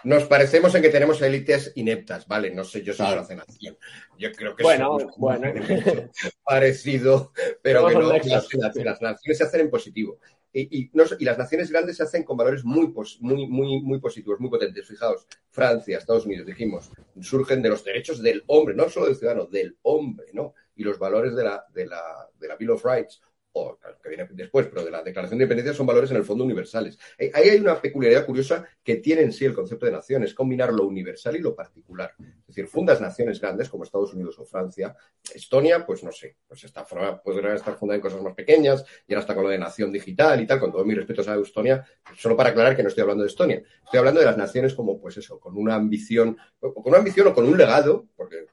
Nos 0.03 0.23
parecemos, 0.25 0.73
en 0.75 0.81
que 0.81 0.89
tenemos 0.89 1.21
élites 1.21 1.71
ineptas, 1.75 2.27
¿vale? 2.27 2.51
No 2.51 2.63
sé 2.63 2.81
yo 2.83 2.93
si 2.93 2.97
Claro. 2.97 3.13
eso 3.13 3.21
hace 3.21 3.35
nación. 3.35 3.77
Yo 4.17 4.31
creo 4.31 4.55
que 4.55 4.63
Bueno, 4.63 4.99
somos 4.99 5.15
bueno. 5.17 5.53
parecido, 6.43 7.31
pero 7.61 7.87
que 7.87 7.93
no. 7.95 8.11
nexos. 8.13 8.47
Las, 8.55 8.75
las 8.75 9.01
naciones 9.01 9.37
se 9.37 9.43
hacen 9.43 9.61
en 9.61 9.69
positivo. 9.69 10.19
Y, 10.53 10.79
y 10.81 10.89
no 10.93 11.05
sé- 11.07 11.15
y 11.19 11.23
las 11.23 11.37
naciones 11.37 11.71
grandes 11.71 11.95
se 11.97 12.03
hacen 12.03 12.23
con 12.23 12.35
valores 12.35 12.65
muy, 12.65 12.87
pos- 12.91 13.19
muy, 13.21 13.47
muy, 13.47 13.81
muy 13.81 13.99
positivos, 14.01 14.39
muy 14.39 14.49
potentes. 14.49 14.85
Fijaos, 14.87 15.25
Francia, 15.49 15.97
Estados 15.97 16.25
Unidos, 16.25 16.45
dijimos, 16.45 16.89
surgen 17.21 17.61
de 17.61 17.69
los 17.69 17.83
derechos 17.85 18.21
del 18.21 18.43
hombre, 18.47 18.75
no 18.75 18.89
solo 18.89 19.05
del 19.05 19.15
ciudadano, 19.15 19.45
del 19.45 19.77
hombre, 19.83 20.27
¿no? 20.33 20.53
Y 20.75 20.83
los 20.83 20.99
valores 20.99 21.35
de 21.35 21.43
la, 21.45 21.65
de 21.73 21.85
la, 21.85 22.29
de 22.37 22.47
la 22.49 22.55
Bill 22.57 22.71
of 22.71 22.83
Rights, 22.85 23.21
o 23.53 23.77
que 24.01 24.09
viene 24.09 24.27
después, 24.31 24.67
pero 24.67 24.83
de 24.83 24.91
la 24.91 25.03
Declaración 25.03 25.37
de 25.37 25.43
Independencia 25.43 25.73
son 25.73 25.85
valores 25.85 26.11
en 26.11 26.17
el 26.17 26.23
fondo 26.23 26.43
universales. 26.43 26.97
Eh, 27.17 27.31
Ahí 27.33 27.49
hay 27.49 27.59
una 27.59 27.79
peculiaridad 27.79 28.25
curiosa 28.25 28.65
que 28.83 28.95
tiene 28.95 29.21
en 29.21 29.33
sí 29.33 29.45
el 29.45 29.53
concepto 29.53 29.85
de 29.85 29.91
nación, 29.91 30.23
es 30.23 30.33
combinar 30.33 30.71
lo 30.73 30.85
universal 30.85 31.35
y 31.35 31.39
lo 31.39 31.55
particular. 31.55 32.13
Es 32.19 32.47
decir, 32.47 32.67
fundas 32.67 33.01
naciones 33.01 33.39
grandes 33.39 33.69
como 33.69 33.83
Estados 33.83 34.13
Unidos 34.13 34.37
o 34.39 34.45
Francia. 34.45 34.95
Estonia, 35.33 35.85
pues 35.85 36.03
no 36.03 36.11
sé, 36.11 36.37
pues 36.47 36.63
está, 36.63 36.85
podrá 36.85 37.55
estar 37.55 37.75
fundada 37.75 37.95
en 37.95 38.01
cosas 38.01 38.21
más 38.21 38.33
pequeñas 38.33 38.85
y 39.07 39.13
ahora 39.13 39.21
está 39.21 39.35
con 39.35 39.43
lo 39.43 39.49
de 39.49 39.59
nación 39.59 39.91
digital 39.91 40.41
y 40.41 40.47
tal, 40.47 40.59
con 40.59 40.71
todo 40.71 40.83
mi 40.85 40.93
respeto 40.93 41.29
a 41.29 41.35
Estonia, 41.35 41.85
solo 42.17 42.35
para 42.35 42.49
aclarar 42.49 42.75
que 42.75 42.83
no 42.83 42.89
estoy 42.89 43.01
hablando 43.01 43.23
de 43.23 43.29
Estonia. 43.29 43.63
Estoy 43.83 43.97
hablando 43.97 44.19
de 44.19 44.25
las 44.25 44.37
naciones 44.37 44.73
como, 44.73 44.99
pues 44.99 45.17
eso, 45.17 45.39
con 45.39 45.57
una 45.57 45.75
ambición, 45.75 46.37
o 46.59 46.73
con 46.73 46.91
una 46.91 46.99
ambición 46.99 47.27
o 47.27 47.33
con 47.33 47.45
un 47.45 47.57
legado, 47.57 48.07
porque 48.15 48.45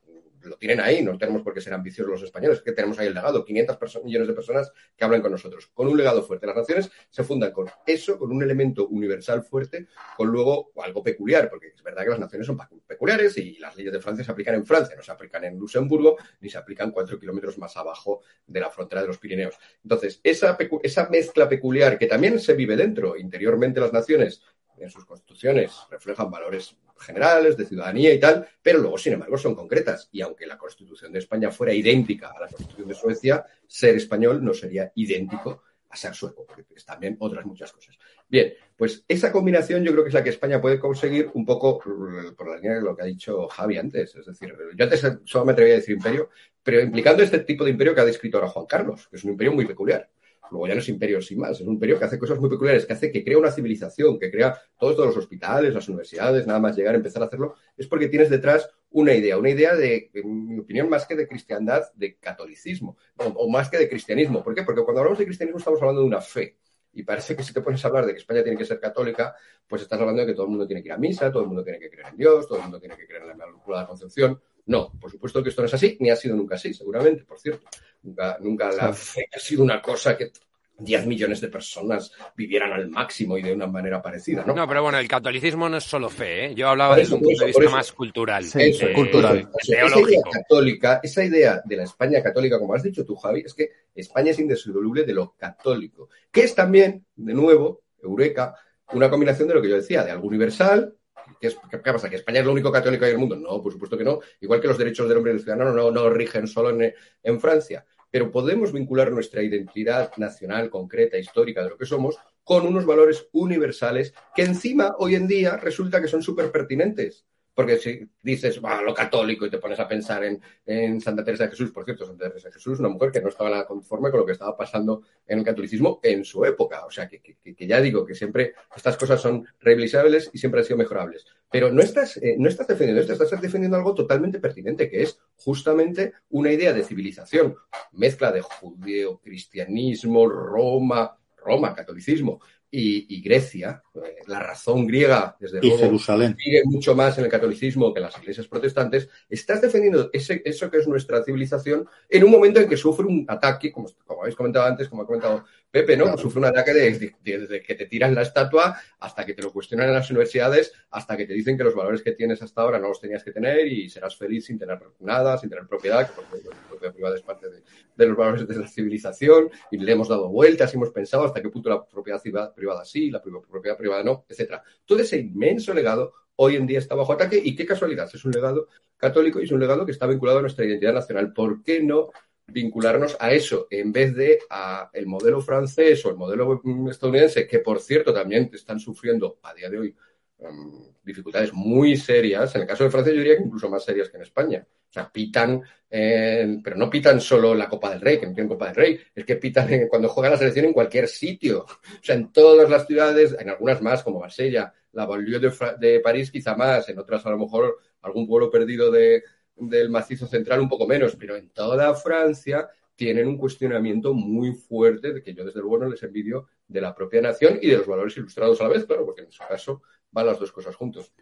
lo 0.49 0.57
tienen 0.57 0.80
ahí, 0.80 1.03
no 1.03 1.16
tenemos 1.16 1.42
por 1.42 1.55
qué 1.55 1.61
ser 1.61 1.72
ambiciosos 1.74 2.11
los 2.11 2.22
españoles, 2.22 2.59
es 2.59 2.64
que 2.64 2.72
tenemos 2.72 2.99
ahí 2.99 3.07
el 3.07 3.14
legado, 3.14 3.44
500 3.44 4.05
millones 4.05 4.28
de 4.28 4.34
personas 4.34 4.72
que 4.96 5.05
hablan 5.05 5.22
con 5.22 5.32
nosotros, 5.32 5.70
con 5.72 5.88
un 5.88 5.96
legado 5.96 6.22
fuerte. 6.22 6.46
Las 6.46 6.57
naciones 6.57 6.90
se 7.11 7.24
fundan 7.24 7.53
con 7.53 7.68
eso, 7.86 8.18
con 8.18 8.32
un 8.32 8.42
elemento 8.42 8.88
universal 8.88 9.42
fuerte, 9.42 9.86
con 10.16 10.28
luego 10.28 10.72
algo 10.82 11.03
peculiar, 11.03 11.49
porque 11.49 11.68
es 11.68 11.82
verdad 11.82 12.05
que 12.05 12.11
las 12.11 12.20
naciones 12.20 12.46
son 12.46 12.59
peculiares 12.86 13.36
y 13.38 13.59
las 13.59 13.76
leyes 13.76 13.92
de 13.92 14.01
Francia 14.01 14.24
se 14.24 14.30
aplican 14.30 14.55
en 14.55 14.66
Francia, 14.66 14.96
no 14.96 15.03
se 15.03 15.12
aplican 15.12 15.44
en 15.44 15.59
Luxemburgo, 15.59 16.16
ni 16.40 16.51
se 16.51 16.59
aplican 16.59 16.90
cuatro 16.90 17.18
kilómetros 17.18 17.59
más 17.59 17.76
abajo 17.76 18.22
de 18.46 18.61
la 18.61 18.70
frontera 18.70 19.03
de 19.03 19.09
los 19.09 19.18
Pirineos. 19.18 19.57
Entonces, 19.82 20.20
esa, 20.22 20.57
esa 20.82 21.09
mezcla 21.09 21.49
peculiar 21.49 21.99
que 21.99 22.07
también 22.07 22.38
se 22.38 22.55
vive 22.55 22.76
dentro, 22.76 23.16
interiormente 23.16 23.80
las 23.80 23.92
naciones, 23.92 24.42
en 24.80 24.90
sus 24.90 25.05
constituciones 25.05 25.72
reflejan 25.90 26.30
valores 26.30 26.76
generales, 27.01 27.57
de 27.57 27.66
ciudadanía 27.66 28.12
y 28.12 28.20
tal, 28.20 28.49
pero 28.62 28.78
luego, 28.78 28.99
sin 28.99 29.14
embargo, 29.14 29.38
son 29.38 29.55
concretas. 29.55 30.09
Y 30.12 30.20
aunque 30.20 30.46
la 30.46 30.59
Constitución 30.59 31.12
de 31.12 31.20
España 31.20 31.51
fuera 31.51 31.72
idéntica 31.72 32.32
a 32.36 32.40
la 32.40 32.49
Constitución 32.49 32.88
de 32.88 32.94
Suecia, 32.94 33.44
ser 33.66 33.96
español 33.96 34.44
no 34.44 34.55
sería 34.55 34.92
idéntico 34.94 35.62
a 35.90 35.96
ser 35.96 36.14
sueco, 36.14 36.44
porque 36.46 36.64
es 36.74 36.84
también 36.84 37.16
otras 37.18 37.46
muchas 37.46 37.72
cosas. 37.72 37.96
Bien, 38.28 38.53
pues 38.76 39.05
esa 39.09 39.32
combinación 39.32 39.82
yo 39.82 39.92
creo 39.92 40.05
que 40.05 40.09
es 40.09 40.14
la 40.14 40.22
que 40.22 40.30
España 40.30 40.61
puede 40.61 40.78
conseguir 40.78 41.30
un 41.32 41.46
poco 41.46 41.78
por 41.78 42.49
la 42.49 42.57
línea 42.57 42.74
de 42.74 42.82
lo 42.82 42.94
que 42.94 43.03
ha 43.03 43.07
dicho 43.07 43.49
Javi 43.49 43.78
antes. 43.78 44.14
Es 44.14 44.26
decir, 44.26 44.55
yo 44.76 44.86
solo 45.24 45.46
me 45.46 45.53
atrevía 45.53 45.74
a 45.74 45.78
decir 45.78 45.96
imperio, 45.96 46.28
pero 46.62 46.80
implicando 46.80 47.22
este 47.22 47.38
tipo 47.40 47.64
de 47.64 47.70
imperio 47.70 47.94
que 47.94 48.03
ha 48.03 48.05
descrito 48.05 48.36
ahora 48.36 48.51
Juan 48.51 48.66
Carlos, 48.66 49.09
que 49.09 49.16
es 49.16 49.24
un 49.24 49.30
imperio 49.30 49.53
muy 49.55 49.64
peculiar. 49.64 50.11
Luego 50.51 50.66
ya 50.66 50.74
no 50.74 50.80
es 50.80 50.88
imperio 50.88 51.20
sin 51.20 51.38
más, 51.38 51.61
es 51.61 51.66
un 51.66 51.74
imperio 51.74 51.99
que 51.99 52.05
hace 52.05 52.18
cosas 52.18 52.38
muy 52.38 52.49
peculiares, 52.49 52.86
que 52.86 52.92
hace 52.92 53.12
que 53.12 53.24
crea 53.24 53.38
una 53.38 53.51
civilización, 53.51 54.18
que 54.18 54.30
crea 54.30 54.59
todos, 54.78 55.07
los 55.07 55.16
hospitales, 55.16 55.74
las 55.74 55.88
universidades, 55.88 56.46
nada 56.46 56.59
más 56.59 56.76
llegar 56.76 56.94
a 56.94 56.99
empezar 56.99 57.22
a 57.22 57.26
hacerlo, 57.26 57.55
es 57.76 57.86
porque 57.86 58.09
tienes 58.09 58.30
detrás 58.30 58.70
una 58.90 59.14
idea, 59.14 59.38
una 59.38 59.51
idea 59.51 59.74
de, 59.74 60.11
en 60.14 60.49
mi 60.49 60.59
opinión, 60.59 60.88
más 60.88 61.07
que 61.07 61.14
de 61.14 61.28
cristiandad, 61.28 61.82
de 61.94 62.16
catolicismo, 62.16 62.96
o, 63.16 63.49
más 63.49 63.68
que 63.68 63.78
de 63.78 63.88
cristianismo. 63.88 64.42
¿Por 64.42 64.55
qué? 64.55 64.62
Porque 64.62 64.82
cuando 64.82 65.01
hablamos 65.01 65.18
de 65.18 65.26
cristianismo 65.26 65.59
estamos 65.59 65.80
hablando 65.80 66.01
de 66.01 66.07
una 66.07 66.20
fe. 66.20 66.57
Y 66.94 67.03
parece 67.03 67.36
que 67.36 67.42
si 67.42 67.53
te 67.53 67.61
pones 67.61 67.84
a 67.84 67.88
hablar 67.88 68.07
de 68.07 68.12
que 68.12 68.18
España 68.18 68.42
tiene 68.42 68.57
que 68.57 68.64
ser 68.64 68.80
católica, 68.80 69.34
pues 69.66 69.82
estás 69.82 70.01
hablando 70.01 70.22
de 70.22 70.26
que 70.26 70.32
todo 70.32 70.44
el 70.44 70.51
mundo 70.51 70.66
tiene 70.66 70.82
que 70.82 70.88
ir 70.88 70.92
a 70.92 70.99
misa, 70.99 71.30
todo 71.30 71.42
el 71.42 71.49
mundo 71.49 71.62
tiene 71.62 71.78
que 71.78 71.90
creer 71.90 72.09
en 72.09 72.16
Dios, 72.16 72.49
todo 72.49 72.59
el 72.59 72.64
mundo 72.64 72.80
tiene 72.80 72.96
que 72.96 73.07
creer 73.07 73.22
en 73.22 73.38
la 73.38 73.46
Inmaculada 73.46 73.86
Concepción. 73.86 74.40
No, 74.69 74.93
por 75.01 75.11
supuesto 75.11 75.43
que 75.43 75.49
esto 75.49 75.62
no 75.62 75.66
es 75.66 75.75
así, 75.75 75.97
ni 76.01 76.11
ha 76.11 76.16
sido 76.16 76.37
nunca 76.37 76.55
así, 76.55 76.73
seguramente, 76.75 77.25
por 77.25 77.39
cierto. 77.41 77.66
Nunca, 78.03 78.37
nunca 78.41 78.71
la 78.71 78.93
fe 78.93 79.27
ha 79.35 79.39
sido 79.39 79.62
una 79.62 79.83
cosa 79.83 80.16
que 80.16 80.31
10 80.79 81.07
millones 81.07 81.41
de 81.41 81.49
personas 81.49 82.12
vivieran 82.37 82.73
al 82.73 82.89
máximo 82.89 83.37
y 83.37 83.43
de 83.43 83.53
una 83.53 83.66
manera 83.66 84.01
parecida, 84.01 84.45
¿no? 84.47 84.55
No, 84.55 84.69
pero 84.69 84.83
bueno, 84.83 84.99
el 84.99 85.09
catolicismo 85.09 85.69
no 85.71 85.79
es 85.79 85.85
solo 85.85 86.11
fe, 86.11 86.47
¿eh? 86.47 86.55
Yo 86.55 86.69
hablaba 86.69 86.97
desde 86.97 87.14
un 87.14 87.23
punto 87.23 87.41
de 87.41 87.47
vista 87.47 87.71
más 87.71 87.93
cultural. 87.93 88.45
eso, 88.45 88.87
cultural. 88.95 89.49
esa 89.59 90.01
idea 90.01 90.21
católica, 90.31 91.01
esa 91.03 91.25
idea 91.25 91.62
de 91.64 91.77
la 91.77 91.85
España 91.85 92.23
católica, 92.23 92.59
como 92.59 92.75
has 92.75 92.83
dicho 92.83 93.05
tú, 93.05 93.16
Javi, 93.16 93.45
es 93.47 93.55
que 93.55 93.71
España 93.95 94.31
es 94.31 94.39
indisoluble 94.39 95.05
de 95.05 95.14
lo 95.14 95.35
católico, 95.37 96.11
que 96.31 96.43
es 96.43 96.55
también, 96.55 97.07
de 97.16 97.35
nuevo, 97.35 97.83
Eureka, 98.03 98.55
una 98.93 99.11
combinación 99.11 99.49
de 99.49 99.55
lo 99.55 99.62
que 99.62 99.71
yo 99.71 99.77
decía, 99.77 100.05
de 100.05 100.11
algo 100.11 100.29
universal, 100.29 100.95
¿Qué, 101.41 101.51
pasa? 101.78 102.11
¿Que 102.11 102.16
España 102.16 102.41
es 102.41 102.47
lo 102.47 102.53
único 102.53 102.72
católico 102.72 103.05
en 103.05 103.12
el 103.12 103.18
mundo? 103.18 103.36
No, 103.36 103.62
por 103.62 103.72
supuesto 103.72 103.97
que 103.97 104.05
no. 104.05 104.20
Igual 104.41 104.61
que 104.61 104.68
los 104.68 104.78
derechos 104.78 105.09
del 105.09 105.18
hombre 105.18 105.32
y 105.32 105.34
del 105.34 105.43
ciudadano 105.43 105.72
no, 105.72 105.91
no 105.91 106.11
rigen 106.11 106.47
solo 106.47 106.70
en, 106.70 106.95
en 107.22 107.41
Francia 107.41 107.84
pero 108.11 108.30
podemos 108.30 108.72
vincular 108.72 109.12
nuestra 109.12 109.43
identidad 109.43 110.12
nacional 110.16 110.70
concreta, 110.70 111.18
histórica 111.18 111.62
de 111.62 111.70
lo 111.70 111.76
que 111.76 111.86
somos, 111.86 112.16
con 112.43 112.66
unos 112.66 112.86
valores 112.86 113.28
universales 113.32 114.14
que 114.34 114.43
encima 114.43 114.95
hoy 114.99 115.14
en 115.14 115.28
día 115.28 115.57
resulta 115.57 116.01
que 116.01 116.09
son 116.09 116.22
súper 116.22 116.51
pertinentes. 116.51 117.26
Porque 117.59 117.76
si 117.76 118.09
dices, 118.22 118.64
va, 118.64 118.80
lo 118.82 118.94
católico 118.94 119.44
y 119.44 119.50
te 119.50 119.59
pones 119.59 119.80
a 119.80 119.88
pensar 119.88 120.22
en, 120.64 121.00
Santa 121.00 121.24
Teresa 121.24 121.42
de 121.42 121.50
Jesús, 121.50 121.72
por 121.72 121.84
cierto, 121.84 122.06
Santa 122.06 122.28
Teresa 122.28 122.46
de 122.46 122.54
Jesús, 122.54 122.78
una 122.78 122.88
mujer 122.88 123.11
que 123.11 123.20
no 123.20 123.30
estaba 123.30 123.50
nada 123.50 123.66
conforme 123.66 124.12
con 124.12 124.20
lo 124.20 124.26
que 124.26 124.30
estaba 124.30 124.56
pasando 124.56 125.02
en 125.26 125.40
el 125.40 125.44
catolicismo 125.44 125.98
en 126.04 126.24
su 126.24 126.44
época. 126.44 126.86
O 126.86 126.90
sea, 126.92 127.09
que, 127.09 127.20
ya 127.66 127.80
digo 127.80 128.06
que 128.06 128.14
siempre 128.14 128.54
estas 128.76 128.96
cosas 128.96 129.20
son 129.20 129.44
revisables 129.59 130.30
y 130.32 130.38
siempre 130.38 130.61
han 130.61 130.66
sido 130.66 130.76
mejorables. 130.76 131.26
Pero 131.50 131.72
no 131.72 131.82
estás, 131.82 132.18
eh, 132.18 132.36
no 132.38 132.48
estás 132.48 132.68
defendiendo 132.68 133.00
esto, 133.00 133.14
estás 133.24 133.42
defendiendo 133.42 133.76
algo 133.76 133.92
totalmente 133.92 134.38
pertinente, 134.38 134.88
que 134.88 135.02
es 135.02 135.18
justamente 135.34 136.12
una 136.30 136.52
idea 136.52 136.72
de 136.72 136.84
civilización, 136.84 137.56
mezcla 137.90 138.30
de 138.30 138.40
judeo, 138.40 139.18
cristianismo, 139.18 140.28
Roma, 140.28 141.18
Roma, 141.36 141.74
catolicismo, 141.74 142.40
y, 142.71 143.23
Grecia, 143.23 143.83
eh, 143.95 144.16
la 144.27 144.41
razón 144.41 144.87
griega, 144.87 145.37
desde 145.41 145.61
luego, 145.61 145.79
Jerusalén. 145.79 146.37
sigue 146.39 146.62
mucho 146.64 146.95
más 146.95 147.16
en 147.16 147.25
el 147.25 147.31
catolicismo 147.31 147.95
que 147.95 148.01
en 148.01 148.05
las 148.05 148.19
iglesias 148.19 148.47
protestantes, 148.47 149.09
estás 149.29 149.62
defendiendo 149.62 150.11
ese, 150.12 150.43
eso 150.45 150.71
que 150.71 150.79
es 150.79 150.87
nuestra 150.87 151.25
civilización 151.25 151.89
en 152.09 152.25
un 152.25 152.31
momento 152.31 152.61
en 152.61 152.69
que 152.69 152.77
sufre 152.77 153.07
un 153.07 153.25
ataque, 153.29 153.73
como, 153.73 153.89
como 154.05 154.23
habéis 154.23 154.37
comentado 154.37 154.66
antes, 154.66 154.89
como 154.89 155.03
ha 155.03 155.07
comentado 155.07 155.45
Pepe, 155.71 155.97
¿no? 155.97 156.16
Sufre 156.16 156.41
un 156.41 156.47
ataque 156.47 156.73
desde 156.73 157.14
de, 157.23 157.62
que 157.62 157.75
te 157.75 157.87
tiran 157.87 158.14
la 158.14 158.23
estatua 158.23 158.79
hasta 159.01 159.27
que 159.27 159.35
te 159.35 159.43
lo 159.43 159.53
cuestionan 159.53 159.89
en 159.89 159.95
las 159.95 160.11
universidades, 160.11 160.73
hasta 160.91 161.16
que 161.16 161.27
te 161.27 161.35
dicen 161.35 161.59
que 161.59 161.64
los 161.64 161.75
valores 161.75 162.03
que 162.03 162.12
tienes 162.12 162.41
hasta 162.41 162.62
ahora 162.62 162.79
no 162.79 162.89
los 162.89 163.01
tenías 163.01 163.23
que 163.23 163.33
tener 163.33 163.66
y 163.66 163.91
serás 163.91 164.16
feliz 164.16 164.47
sin 164.47 164.59
tener 164.59 164.79
nada, 165.01 165.37
sin 165.37 165.51
tener 165.51 165.66
propiedad, 165.66 166.11
porque 166.14 166.49
la 166.49 166.69
propiedad 166.69 166.95
privada 166.95 167.16
es 167.16 167.23
parte 167.23 167.51
de, 167.51 167.62
de 167.97 168.07
los 168.07 168.16
valores 168.16 168.49
de 168.49 168.57
la 168.57 168.66
civilización 168.66 169.51
y 169.71 169.77
le 169.77 169.93
hemos 169.93 170.09
dado 170.09 170.29
vueltas 170.29 170.73
y 170.73 170.77
hemos 170.77 170.91
pensado 170.91 171.25
hasta 171.25 171.43
qué 171.43 171.51
punto 171.51 171.69
la 171.69 171.85
propiedad 171.85 172.23
privada 172.23 172.55
sí, 172.84 173.11
la 173.11 173.22
propiedad 173.22 173.76
privada 173.76 174.02
no, 174.02 174.24
etcétera. 174.28 174.62
Todo 174.84 175.00
ese 175.00 175.18
inmenso 175.18 175.74
legado 175.74 176.12
hoy 176.36 176.56
en 176.56 176.66
día 176.66 176.78
está 176.78 176.94
bajo 176.94 177.12
ataque 177.12 177.40
y 177.42 177.54
qué 177.54 177.66
casualidad, 177.66 178.09
es 178.12 178.24
un 178.24 178.32
legado 178.32 178.68
católico 178.96 179.40
y 179.40 179.44
es 179.44 179.52
un 179.52 179.61
legado 179.61 179.84
que 179.84 179.92
está 179.92 180.06
vinculado 180.06 180.38
a 180.38 180.42
nuestra 180.42 180.64
identidad 180.64 180.94
nacional. 180.94 181.32
¿Por 181.32 181.62
qué 181.62 181.82
no 181.82 182.11
vincularnos 182.48 183.16
a 183.20 183.32
eso 183.32 183.66
en 183.70 183.92
vez 183.92 184.14
de 184.14 184.38
a 184.50 184.90
el 184.92 185.06
modelo 185.06 185.40
francés 185.40 186.04
o 186.04 186.11
el 186.11 186.16
modelo 186.16 186.62
estadounidense, 186.90 187.47
que 187.47 187.59
por 187.59 187.80
cierto 187.80 188.12
también 188.12 188.51
están 188.52 188.80
sufriendo 188.80 189.39
a 189.43 189.55
día 189.55 189.68
de 189.68 189.78
hoy 189.78 189.97
um, 190.39 190.93
dificultades 191.02 191.52
muy 191.52 191.97
serias. 191.97 192.55
En 192.55 192.62
el 192.62 192.66
caso 192.66 192.85
de 192.85 192.90
Francia 192.90 193.12
yo 193.12 193.19
diría 193.19 193.36
que 193.36 193.44
incluso 193.44 193.69
más 193.69 193.85
serias 193.85 194.09
que 194.09 194.16
en 194.16 194.23
España. 194.23 194.66
O 194.66 194.93
sea, 194.93 195.10
pitan, 195.10 195.62
pero 195.90 196.77
no 196.77 196.89
pitan 196.89 197.20
solo 197.20 197.55
la 197.55 197.69
Copa 197.69 197.90
del 197.90 198.01
Rey, 198.01 198.19
que 198.19 198.27
no 198.27 198.32
tienen 198.32 198.48
Copa 198.48 198.66
del 198.66 198.74
Rey, 198.74 199.01
es 199.15 199.24
que 199.24 199.36
pitan 199.36 199.69
cuando 199.89 200.09
juega 200.09 200.31
la 200.31 200.39
selección 200.39 200.66
en 200.66 200.73
cualquier 200.73 201.09
sitio. 201.09 201.66
O 202.01 202.02
sea, 202.02 202.15
en 202.15 202.32
todas 202.32 202.70
las 202.70 202.86
ciudades, 202.86 203.36
en 203.39 203.51
algunas 203.51 203.82
más, 203.82 204.02
como 204.02 204.20
Marsella, 204.20 204.73
la 204.93 205.05
banlieue 205.05 205.40
de, 205.40 205.52
de 205.78 206.01
París 206.01 206.31
quizá 206.31 206.55
más, 206.55 206.89
en 206.89 206.98
otras 206.98 207.24
a 207.27 207.31
lo 207.31 207.39
mejor 207.39 207.78
algún 208.02 208.27
pueblo 208.27 208.51
perdido 208.51 208.90
de, 208.90 209.23
del 209.56 209.90
macizo 209.90 210.27
central 210.27 210.60
un 210.60 210.69
poco 210.69 210.86
menos, 210.86 211.16
pero 211.16 211.36
en 211.36 211.51
toda 211.51 211.94
Francia 211.94 212.69
tienen 212.99 213.29
un 213.29 213.39
cuestionamiento 213.39 214.12
muy 214.12 214.53
fuerte 214.53 215.12
de 215.12 215.23
que 215.23 215.33
yo 215.33 215.45
desde 215.45 215.61
luego 215.61 215.79
no 215.79 215.89
les 215.89 216.03
envidio 216.03 216.49
de 216.66 216.81
la 216.81 216.97
propia 216.97 217.23
nación 217.23 217.61
y 217.62 217.70
de 217.70 217.79
los 217.79 217.87
valores 217.87 218.16
ilustrados 218.16 218.61
a 218.61 218.65
la 218.65 218.70
vez, 218.70 218.87
claro, 218.87 219.07
porque 219.07 219.23
en 219.23 219.31
su 219.31 219.41
caso 219.49 219.83
van 220.11 220.27
las 220.27 220.41
dos 220.41 220.51
cosas 220.51 220.75
juntos. 220.75 221.12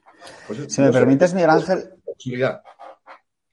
Pues 0.46 0.72
si 0.72 0.80
me 0.80 0.90
permites, 0.90 1.34
Miguel 1.34 1.50
Ángel. 1.50 1.90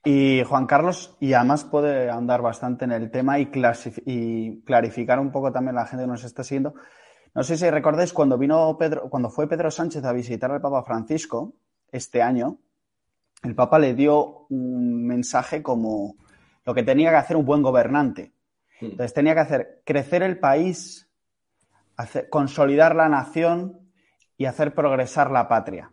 Y 0.06 0.42
Juan 0.44 0.66
Carlos, 0.66 1.14
y 1.20 1.34
además 1.34 1.64
puede 1.64 2.08
andar 2.08 2.40
bastante 2.40 2.86
en 2.86 2.92
el 2.92 3.10
tema 3.10 3.38
y, 3.38 3.50
y, 4.06 4.62
clarificar 4.62 5.20
un 5.20 5.30
poco 5.30 5.52
también 5.52 5.76
a 5.76 5.82
la 5.82 5.86
gente 5.86 6.04
que 6.04 6.10
nos 6.10 6.24
está 6.24 6.42
siguiendo. 6.44 6.74
No 7.34 7.42
sé 7.42 7.58
si 7.58 7.68
recordáis 7.68 8.14
cuando 8.14 8.38
vino 8.38 8.74
Pedro, 8.78 9.10
cuando 9.10 9.28
fue 9.28 9.48
Pedro 9.48 9.70
Sánchez 9.70 10.02
a 10.02 10.12
visitar 10.14 10.50
al 10.50 10.62
Papa 10.62 10.82
Francisco 10.82 11.52
este 11.92 12.22
año, 12.22 12.58
el 13.42 13.54
Papa 13.54 13.78
le 13.78 13.94
dio 13.94 14.46
un 14.48 15.06
mensaje 15.06 15.62
como 15.62 16.16
lo 16.64 16.74
que 16.74 16.82
tenía 16.82 17.10
que 17.10 17.16
hacer 17.16 17.36
un 17.36 17.44
buen 17.44 17.62
gobernante. 17.62 18.32
Entonces 18.80 19.14
tenía 19.14 19.34
que 19.34 19.40
hacer 19.40 19.82
crecer 19.84 20.22
el 20.22 20.38
país, 20.38 21.08
consolidar 22.30 22.94
la 22.94 23.08
nación 23.08 23.80
y 24.36 24.46
hacer 24.46 24.74
progresar 24.74 25.30
la 25.30 25.48
patria. 25.48 25.92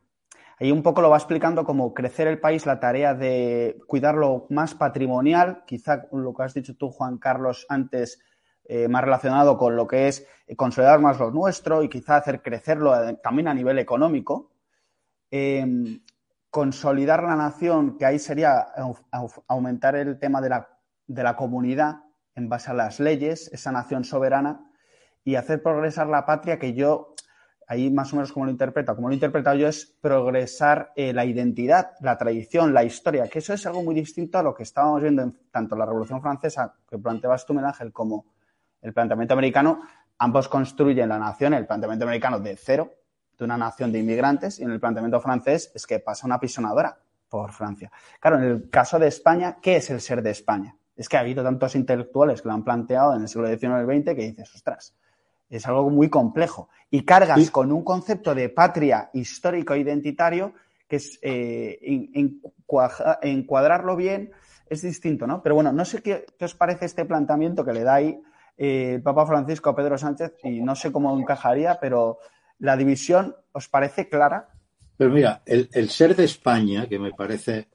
Ahí 0.60 0.72
un 0.72 0.84
poco 0.84 1.02
lo 1.02 1.10
va 1.10 1.18
explicando 1.18 1.66
como 1.66 1.94
crecer 1.94 2.28
el 2.28 2.40
país, 2.40 2.66
la 2.66 2.80
tarea 2.80 3.16
de 3.16 3.80
cuidarlo 3.88 4.46
más 4.50 4.76
patrimonial, 4.76 5.64
quizá 5.66 6.04
lo 6.12 6.34
que 6.34 6.44
has 6.44 6.54
dicho 6.54 6.76
tú, 6.76 6.92
Juan 6.92 7.18
Carlos, 7.18 7.66
antes, 7.68 8.22
eh, 8.66 8.88
más 8.88 9.04
relacionado 9.04 9.58
con 9.58 9.76
lo 9.76 9.88
que 9.88 10.08
es 10.08 10.28
consolidar 10.56 11.00
más 11.00 11.18
lo 11.18 11.32
nuestro 11.32 11.82
y 11.82 11.90
quizá 11.90 12.18
hacer 12.18 12.42
crecerlo 12.42 12.96
eh, 12.96 13.18
también 13.24 13.48
a 13.48 13.54
nivel 13.54 13.80
económico. 13.80 14.52
Consolidar 16.52 17.24
la 17.24 17.36
nación, 17.36 17.98
que 17.98 18.06
ahí 18.06 18.20
sería 18.20 18.68
aumentar 19.48 19.96
el 19.96 20.20
tema 20.20 20.42
de 20.42 20.50
la, 20.50 20.70
de 21.08 21.24
la 21.24 21.36
comunidad 21.36 22.04
en 22.36 22.50
base 22.50 22.72
a 22.72 22.74
las 22.74 23.00
leyes, 23.00 23.50
esa 23.54 23.72
nación 23.72 24.04
soberana, 24.04 24.70
y 25.24 25.36
hacer 25.36 25.64
progresar 25.64 26.08
la 26.08 26.26
patria 26.26 26.60
que 26.60 26.74
yo 26.74 27.16
ahí 27.72 27.90
más 27.90 28.12
o 28.12 28.18
menos 28.18 28.34
como 28.34 28.48
lo 28.48 28.52
interpreta, 28.52 28.96
como 28.96 29.08
lo 29.08 29.14
he 29.14 29.16
interpretado 29.16 29.56
yo, 29.56 29.70
es 29.70 29.86
progresar 29.86 30.92
eh, 30.98 31.14
la 31.14 31.24
identidad, 31.24 31.92
la 32.02 32.18
tradición, 32.18 32.74
la 32.74 32.84
historia, 32.84 33.30
que 33.30 33.40
eso 33.40 33.54
es 33.54 33.66
algo 33.66 33.82
muy 33.82 33.96
distinto 33.96 34.38
a 34.38 34.44
lo 34.44 34.54
que 34.54 34.64
estábamos 34.64 35.02
viendo 35.02 35.22
en 35.22 35.40
tanto 35.52 35.78
la 35.78 35.86
Revolución 35.86 36.22
Francesa, 36.22 36.76
que 36.86 36.98
planteabas 36.98 37.46
tú, 37.46 37.58
Ángel, 37.58 37.94
como 37.94 38.26
el 38.82 38.92
planteamiento 38.92 39.36
americano. 39.36 39.84
Ambos 40.18 40.50
construyen 40.50 41.08
la 41.08 41.18
nación, 41.18 41.54
el 41.54 41.66
planteamiento 41.66 42.04
americano 42.04 42.42
de 42.42 42.58
cero, 42.58 42.92
de 43.42 43.46
una 43.46 43.58
nación 43.58 43.92
de 43.92 44.00
inmigrantes, 44.00 44.60
y 44.60 44.64
en 44.64 44.72
el 44.72 44.80
planteamiento 44.80 45.20
francés 45.20 45.72
es 45.74 45.86
que 45.86 46.00
pasa 46.00 46.26
una 46.26 46.40
pisonadora 46.40 46.98
por 47.30 47.52
Francia. 47.52 47.92
Claro, 48.20 48.38
en 48.38 48.44
el 48.44 48.70
caso 48.70 49.00
de 49.00 49.08
España, 49.08 49.58
¿qué 49.62 49.78
es 49.78 49.90
el 49.90 50.02
ser 50.02 50.22
de 50.22 50.32
España? 50.32 50.76
Es 50.96 51.10
que 51.10 51.18
ha 51.18 51.22
habido 51.22 51.44
tantos 51.44 51.76
intelectuales 51.76 52.42
que 52.42 52.48
lo 52.50 52.54
han 52.54 52.64
planteado 52.64 53.16
en 53.16 53.22
el 53.22 53.28
siglo 53.28 53.48
XIX 53.48 53.64
y 53.64 54.02
XX 54.02 54.16
que 54.16 54.22
dices, 54.22 54.54
ostras, 54.54 54.94
es 55.50 55.68
algo 55.68 55.90
muy 55.90 56.10
complejo. 56.10 56.70
Y 56.90 57.04
cargas 57.04 57.50
con 57.52 57.72
un 57.72 57.84
concepto 57.84 58.36
de 58.36 58.50
patria 58.50 59.10
histórico-identitario 59.14 60.54
que 60.88 60.98
es 60.98 61.20
eh, 61.22 61.80
encuadrarlo 63.22 63.96
bien 63.96 64.32
es 64.68 64.82
distinto, 64.82 65.26
¿no? 65.26 65.42
Pero 65.42 65.56
bueno, 65.56 65.72
no 65.72 65.86
sé 65.86 66.02
qué, 66.02 66.26
os 66.40 66.56
parece 66.56 66.86
este 66.86 67.06
planteamiento 67.06 67.64
que 67.64 67.74
le 67.74 67.84
da 67.84 67.96
ahí 67.96 68.22
eh, 68.58 68.96
el 68.96 69.02
Papa 69.02 69.26
Francisco 69.26 69.70
a 69.70 69.76
Pedro 69.76 69.98
Sánchez 69.98 70.34
y 70.44 70.62
no 70.62 70.76
sé 70.76 70.92
cómo 70.92 71.18
encajaría, 71.18 71.78
pero 71.80 72.20
la 72.62 72.78
división 72.78 73.36
os 73.52 73.68
parece 73.68 74.08
clara. 74.08 74.50
Pero 74.96 75.12
mira, 75.12 75.42
el, 75.46 75.70
el 75.74 75.90
ser 75.90 76.16
de 76.16 76.24
España, 76.24 76.88
que 76.88 76.98
me 76.98 77.12
parece 77.12 77.68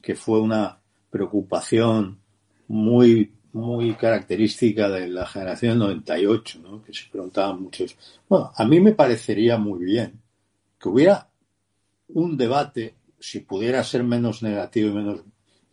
que 0.00 0.14
fue 0.14 0.40
una 0.40 0.78
preocupación 1.10 2.20
muy 2.68 3.32
muy 3.56 3.94
característica 3.94 4.90
de 4.90 5.08
la 5.08 5.24
generación 5.24 5.78
98, 5.78 6.60
¿no? 6.62 6.82
que 6.82 6.92
se 6.92 7.08
preguntaban 7.10 7.62
muchos. 7.62 7.96
Bueno, 8.28 8.52
a 8.54 8.66
mí 8.66 8.80
me 8.80 8.92
parecería 8.92 9.56
muy 9.56 9.82
bien 9.82 10.20
que 10.78 10.90
hubiera 10.90 11.30
un 12.08 12.36
debate, 12.36 12.94
si 13.18 13.40
pudiera 13.40 13.82
ser 13.82 14.04
menos 14.04 14.42
negativo 14.42 14.90
y 14.90 14.92
menos, 14.92 15.20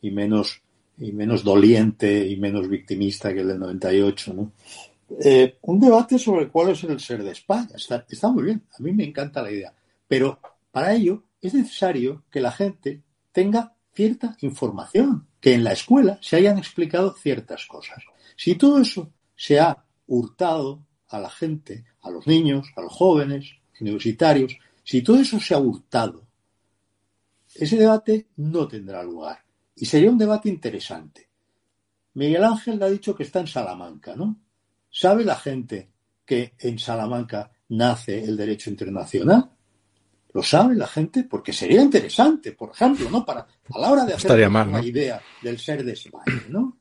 y 0.02 0.12
menos, 0.12 0.62
y 0.98 1.12
menos 1.12 1.44
doliente 1.44 2.26
y 2.26 2.38
menos 2.38 2.70
victimista 2.70 3.34
que 3.34 3.42
el 3.42 3.50
del 3.50 3.60
98, 3.60 4.34
¿no? 4.34 4.52
Eh, 5.20 5.58
un 5.62 5.80
debate 5.80 6.18
sobre 6.18 6.50
cuál 6.50 6.70
es 6.70 6.84
el 6.84 7.00
ser 7.00 7.24
de 7.24 7.32
España. 7.32 7.76
Está, 7.76 8.30
muy 8.30 8.44
bien, 8.44 8.64
a 8.78 8.82
mí 8.82 8.92
me 8.92 9.06
encanta 9.06 9.42
la 9.42 9.52
idea. 9.52 9.74
Pero 10.08 10.40
para 10.72 10.94
ello 10.94 11.24
es 11.42 11.54
necesario 11.54 12.24
que 12.32 12.42
la 12.42 12.52
gente 12.52 13.04
tenga 13.32 13.76
cierta 13.94 14.36
información 14.42 15.28
que 15.40 15.54
en 15.54 15.64
la 15.64 15.74
escuela 15.74 16.18
se 16.22 16.38
hayan 16.38 16.58
explicado 16.58 17.14
ciertas 17.14 17.66
cosas. 17.66 18.04
Si 18.36 18.56
todo 18.56 18.80
eso 18.80 19.12
se 19.36 19.60
ha 19.60 19.86
hurtado 20.08 20.84
a 21.10 21.20
la 21.20 21.30
gente, 21.30 21.86
a 22.02 22.10
los 22.10 22.26
niños, 22.26 22.72
a 22.76 22.82
los 22.82 22.94
jóvenes, 22.94 23.52
universitarios, 23.80 24.58
si 24.84 25.02
todo 25.02 25.20
eso 25.20 25.40
se 25.40 25.54
ha 25.54 25.60
hurtado, 25.60 26.26
ese 27.54 27.78
debate 27.78 28.28
no 28.38 28.68
tendrá 28.68 29.04
lugar. 29.04 29.44
Y 29.76 29.86
sería 29.86 30.10
un 30.10 30.18
debate 30.18 30.50
interesante. 30.50 31.30
Miguel 32.16 32.44
Ángel 32.44 32.82
ha 32.82 32.90
dicho 32.90 33.16
que 33.16 33.24
está 33.24 33.40
en 33.40 33.48
Salamanca, 33.48 34.16
¿no? 34.16 34.43
¿Sabe 34.96 35.26
la 35.26 35.36
gente 35.36 35.90
que 36.24 36.54
en 36.60 36.78
Salamanca 36.78 37.52
nace 37.70 38.24
el 38.24 38.38
derecho 38.38 38.70
internacional? 38.70 39.50
¿Lo 40.34 40.44
sabe 40.44 40.76
la 40.76 40.86
gente? 40.86 41.24
Porque 41.24 41.52
sería 41.52 41.82
interesante, 41.82 42.52
por 42.52 42.70
ejemplo, 42.70 43.10
¿no? 43.10 43.26
Para, 43.26 43.40
a 43.42 43.80
la 43.80 43.92
hora 43.92 44.06
de 44.06 44.14
hacer 44.14 44.48
una 44.48 44.86
idea 44.86 45.20
del 45.42 45.58
ser 45.58 45.84
de 45.84 45.94
España, 45.94 46.44
¿no? 46.50 46.78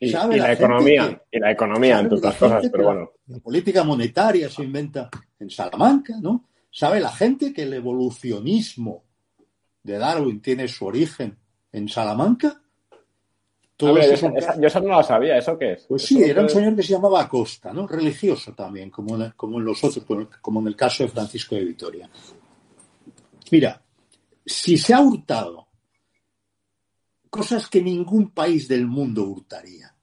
Y, 0.00 0.10
la, 0.10 0.52
economía, 0.52 1.22
y 1.30 1.38
la 1.38 1.52
economía, 1.52 2.00
entre 2.00 2.16
otras 2.16 2.36
cosas, 2.36 2.68
pero 2.72 2.84
bueno. 2.84 3.12
La, 3.26 3.38
política 3.38 3.84
monetaria 3.84 4.48
se 4.48 4.64
inventa 4.64 5.10
en 5.38 5.50
Salamanca, 5.50 6.14
¿no? 6.20 6.48
¿Sabe 6.70 7.00
la 7.00 7.12
gente 7.12 7.52
que 7.52 7.64
el 7.64 7.74
evolucionismo 7.74 9.04
de 9.82 9.98
Darwin 9.98 10.40
tiene 10.40 10.68
su 10.68 10.86
origen 10.86 11.36
en 11.70 11.86
Salamanca? 11.86 12.61
Yo, 13.86 14.66
eso 14.66 14.80
no 14.80 14.88
lo 14.88 15.02
sabía, 15.02 15.36
¿eso 15.36 15.58
qué 15.58 15.72
es? 15.72 15.84
Pues 15.88 16.02
sí, 16.02 16.22
era 16.22 16.42
un 16.42 16.48
señor 16.48 16.76
que 16.76 16.82
se 16.82 16.92
llamaba 16.92 17.22
Acosta, 17.22 17.72
¿no? 17.72 17.86
Religioso 17.86 18.52
también, 18.54 18.90
como 18.90 19.16
en, 19.16 19.32
como 19.32 19.58
en 19.58 19.64
los 19.64 19.82
otros, 19.84 20.04
como 20.40 20.60
en 20.60 20.68
el 20.68 20.76
caso 20.76 21.02
de 21.02 21.08
Francisco 21.08 21.54
de 21.54 21.64
Vitoria. 21.64 22.10
Mira, 23.50 23.82
si 24.44 24.78
se 24.78 24.94
ha 24.94 25.00
hurtado 25.00 25.68
cosas 27.32 27.66
que 27.66 27.80
ningún 27.80 28.30
país 28.30 28.68
del 28.68 28.86
mundo 28.86 29.24
hurtaría. 29.24 29.94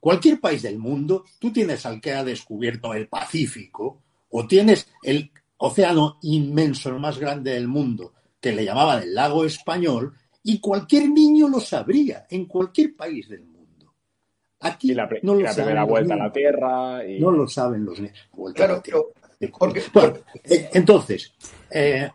Cualquier 0.00 0.40
país 0.40 0.62
del 0.62 0.78
mundo, 0.78 1.26
tú 1.38 1.52
tienes 1.52 1.84
al 1.84 2.00
que 2.00 2.14
ha 2.14 2.24
descubierto 2.24 2.94
el 2.94 3.06
Pacífico 3.06 4.00
o 4.30 4.46
tienes 4.46 4.88
el 5.02 5.30
océano 5.58 6.18
inmenso, 6.22 6.88
el 6.88 7.00
más 7.00 7.18
grande 7.18 7.52
del 7.52 7.68
mundo, 7.68 8.14
que 8.40 8.52
le 8.52 8.64
llamaban 8.64 9.02
el 9.02 9.14
lago 9.14 9.44
español, 9.44 10.14
y 10.44 10.58
cualquier 10.60 11.08
niño 11.08 11.48
lo 11.48 11.60
sabría 11.60 12.26
en 12.30 12.46
cualquier 12.46 12.96
país 12.96 13.28
del 13.28 13.44
mundo. 13.44 13.94
Aquí 14.60 14.94
la, 14.94 15.08
no 15.22 15.34
lo 15.34 15.54
primera 15.54 15.84
vuelta 15.84 16.14
a 16.14 16.18
la 16.18 16.32
Tierra. 16.32 17.02
No 17.18 17.30
lo 17.30 17.48
saben 17.48 17.84
los 17.84 18.00
niños. 18.00 18.28
Claro, 18.54 18.82
eh, 20.44 20.70
entonces, 20.72 21.32
eh, 21.70 22.08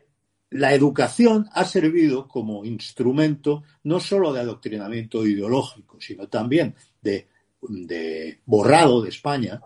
la 0.52 0.74
educación 0.74 1.48
ha 1.54 1.66
servido 1.66 2.28
como 2.28 2.64
instrumento 2.64 3.64
no 3.84 4.00
solo 4.00 4.32
de 4.32 4.42
adoctrinamiento 4.42 5.26
ideológico, 5.26 6.00
sino 6.00 6.28
también 6.28 6.74
de, 7.02 7.28
borrado 8.46 9.02
de 9.02 9.10
España, 9.10 9.60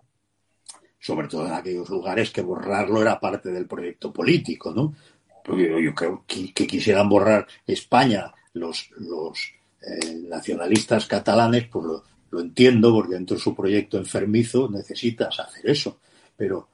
sobre 0.99 1.27
todo 1.27 1.45
en 1.45 1.53
aquellos 1.53 1.89
lugares 1.89 2.31
que 2.31 2.41
borrarlo 2.41 3.01
era 3.01 3.19
parte 3.19 3.51
del 3.51 3.67
proyecto 3.67 4.11
político, 4.11 4.73
¿no? 4.73 4.95
Porque 5.43 5.83
yo, 5.83 5.93
creo 5.93 6.23
que, 6.25 6.53
quisieran 6.53 7.09
borrar 7.09 7.47
España 7.65 8.31
los, 8.53 8.89
los 8.97 9.39
eh, 9.81 10.15
nacionalistas 10.27 11.05
catalanes, 11.05 11.67
pues 11.67 11.85
lo, 11.85 12.03
lo 12.31 12.39
entiendo, 12.39 12.93
porque 12.93 13.15
dentro 13.15 13.35
de 13.35 13.43
su 13.43 13.55
proyecto 13.55 13.97
enfermizo 13.97 14.69
necesitas 14.69 15.39
hacer 15.39 15.69
eso. 15.69 15.99
Pero 16.35 16.67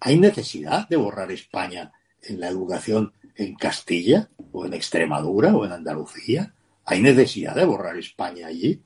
¿hay 0.00 0.18
necesidad 0.18 0.88
de 0.88 0.96
borrar 0.96 1.30
España 1.30 1.92
en 2.22 2.40
la 2.40 2.48
educación 2.48 3.12
en 3.34 3.54
Castilla 3.54 4.28
o 4.52 4.66
en 4.66 4.74
Extremadura 4.74 5.54
o 5.54 5.64
en 5.64 5.72
Andalucía? 5.72 6.54
¿Hay 6.84 7.02
necesidad 7.02 7.54
de 7.54 7.64
borrar 7.64 7.96
España 7.98 8.46
allí? 8.46 8.82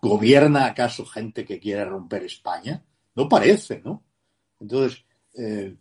¿Gobierna 0.00 0.66
acaso 0.66 1.04
gente 1.06 1.44
que 1.44 1.58
quiere 1.58 1.84
romper 1.84 2.24
España? 2.24 2.84
No 3.14 3.28
parece, 3.28 3.80
¿no? 3.84 4.04
Entonces, 4.60 5.04
eh, 5.34 5.74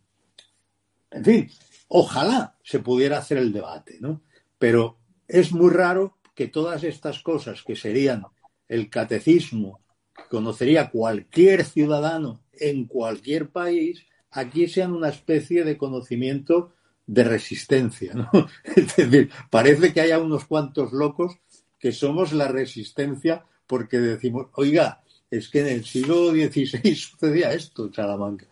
en 1.11 1.26
fin, 1.26 1.51
ojalá 1.89 2.55
se 2.64 2.80
pudiera 2.80 3.18
hacer 3.18 3.38
el 3.38 3.51
debate, 3.51 3.97
¿no? 3.99 4.22
Pero 4.57 4.97
es 5.27 5.51
muy 5.51 5.71
raro 5.71 6.17
que 6.35 6.47
todas 6.47 6.83
estas 6.83 7.19
cosas 7.19 7.63
que 7.63 7.75
serían 7.75 8.25
el 8.67 8.89
catecismo 8.89 9.81
que 10.15 10.23
conocería 10.29 10.89
cualquier 10.89 11.63
ciudadano 11.63 12.41
en 12.53 12.85
cualquier 12.85 13.49
país, 13.49 14.05
aquí 14.31 14.67
sean 14.67 14.93
una 14.93 15.09
especie 15.09 15.63
de 15.63 15.77
conocimiento 15.77 16.73
de 17.05 17.23
resistencia, 17.23 18.13
¿no? 18.13 18.29
Es 18.75 18.95
decir, 18.95 19.29
parece 19.49 19.93
que 19.93 20.01
haya 20.01 20.19
unos 20.19 20.45
cuantos 20.45 20.91
locos 20.91 21.37
que 21.79 21.91
somos 21.91 22.33
la 22.33 22.47
resistencia 22.47 23.45
porque 23.65 23.99
decimos, 23.99 24.47
oiga, 24.53 25.01
es 25.29 25.49
que 25.49 25.61
en 25.61 25.67
el 25.67 25.85
siglo 25.85 26.31
XVI 26.31 26.95
sucedía 26.95 27.53
esto 27.53 27.85
en 27.85 27.93
Salamanca. 27.93 28.45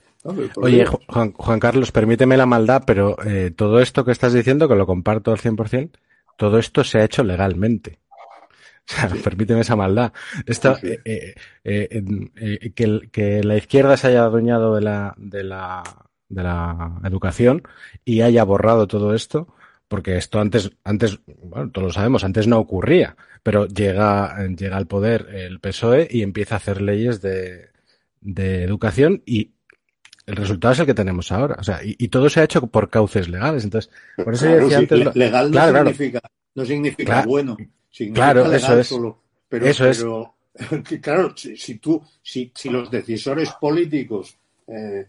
Oye, 0.56 0.86
Juan, 0.86 1.60
Carlos, 1.60 1.92
permíteme 1.92 2.36
la 2.36 2.48
maldad, 2.48 2.84
pero 2.88 3.16
eh, 3.24 3.52
todo 3.56 3.80
esto 3.80 4.04
que 4.04 4.12
estás 4.12 4.34
diciendo, 4.34 4.68
que 4.68 4.76
lo 4.76 4.88
comparto 4.88 5.32
al 5.32 5.38
100%, 5.38 5.92
todo 6.36 6.60
esto 6.60 6.84
se 6.84 7.00
ha 7.00 7.06
hecho 7.06 7.24
legalmente. 7.24 8.00
O 8.88 8.94
sea, 8.94 9.10
permíteme 9.24 9.62
esa 9.62 9.76
maldad. 9.76 10.14
Esto, 10.46 10.78
eh, 10.84 11.34
eh, 11.64 12.72
que, 12.76 13.10
que, 13.12 13.44
la 13.44 13.58
izquierda 13.58 13.98
se 13.98 14.10
haya 14.10 14.24
adueñado 14.24 14.76
de 14.76 14.82
la, 14.82 15.16
de 15.18 15.44
la 15.44 15.84
de 16.30 16.44
la 16.44 17.00
educación 17.04 17.64
y 18.04 18.22
haya 18.22 18.44
borrado 18.44 18.88
todo 18.88 19.14
esto, 19.14 19.48
porque 19.88 20.18
esto 20.18 20.40
antes, 20.40 20.72
antes, 20.84 21.20
bueno, 21.26 21.72
todos 21.72 21.88
lo 21.88 21.94
sabemos, 21.94 22.24
antes 22.24 22.48
no 22.48 22.60
ocurría, 22.60 23.16
pero 23.44 23.68
llega, 23.68 24.36
llega 24.48 24.78
al 24.78 24.88
poder 24.88 25.28
el 25.34 25.60
PSOE 25.60 26.08
y 26.10 26.24
empieza 26.24 26.56
a 26.56 26.58
hacer 26.58 26.82
leyes 26.82 27.22
de, 27.22 27.70
de 28.22 28.64
educación 28.64 29.22
y 29.26 29.55
el 30.26 30.36
resultado 30.36 30.74
es 30.74 30.80
el 30.80 30.86
que 30.86 30.94
tenemos 30.94 31.32
ahora. 31.32 31.56
O 31.60 31.64
sea, 31.64 31.80
y, 31.84 32.08
todo 32.08 32.30
se 32.30 32.42
ha 32.42 32.44
hecho 32.44 32.66
por 32.68 32.90
cauces 32.90 33.30
legales. 33.30 33.64
Entonces, 33.64 33.92
por 34.16 34.34
eso 34.34 34.48
decía 34.48 34.80
antes. 34.80 35.16
Legal 35.16 35.52
no 35.52 35.66
significa, 35.68 36.22
no 36.56 36.66
significa 36.66 37.26
bueno. 37.26 37.58
claro, 38.14 38.52
eso 38.52 38.80
es. 38.80 38.96
pero, 39.50 39.66
eso 39.68 39.88
es. 39.88 40.06
claro, 41.02 41.34
si, 41.36 41.76
tú, 41.80 42.02
si, 42.22 42.52
si 42.56 42.70
los 42.70 42.90
decisores 42.90 43.52
políticos 43.60 44.38
eh, 44.68 45.08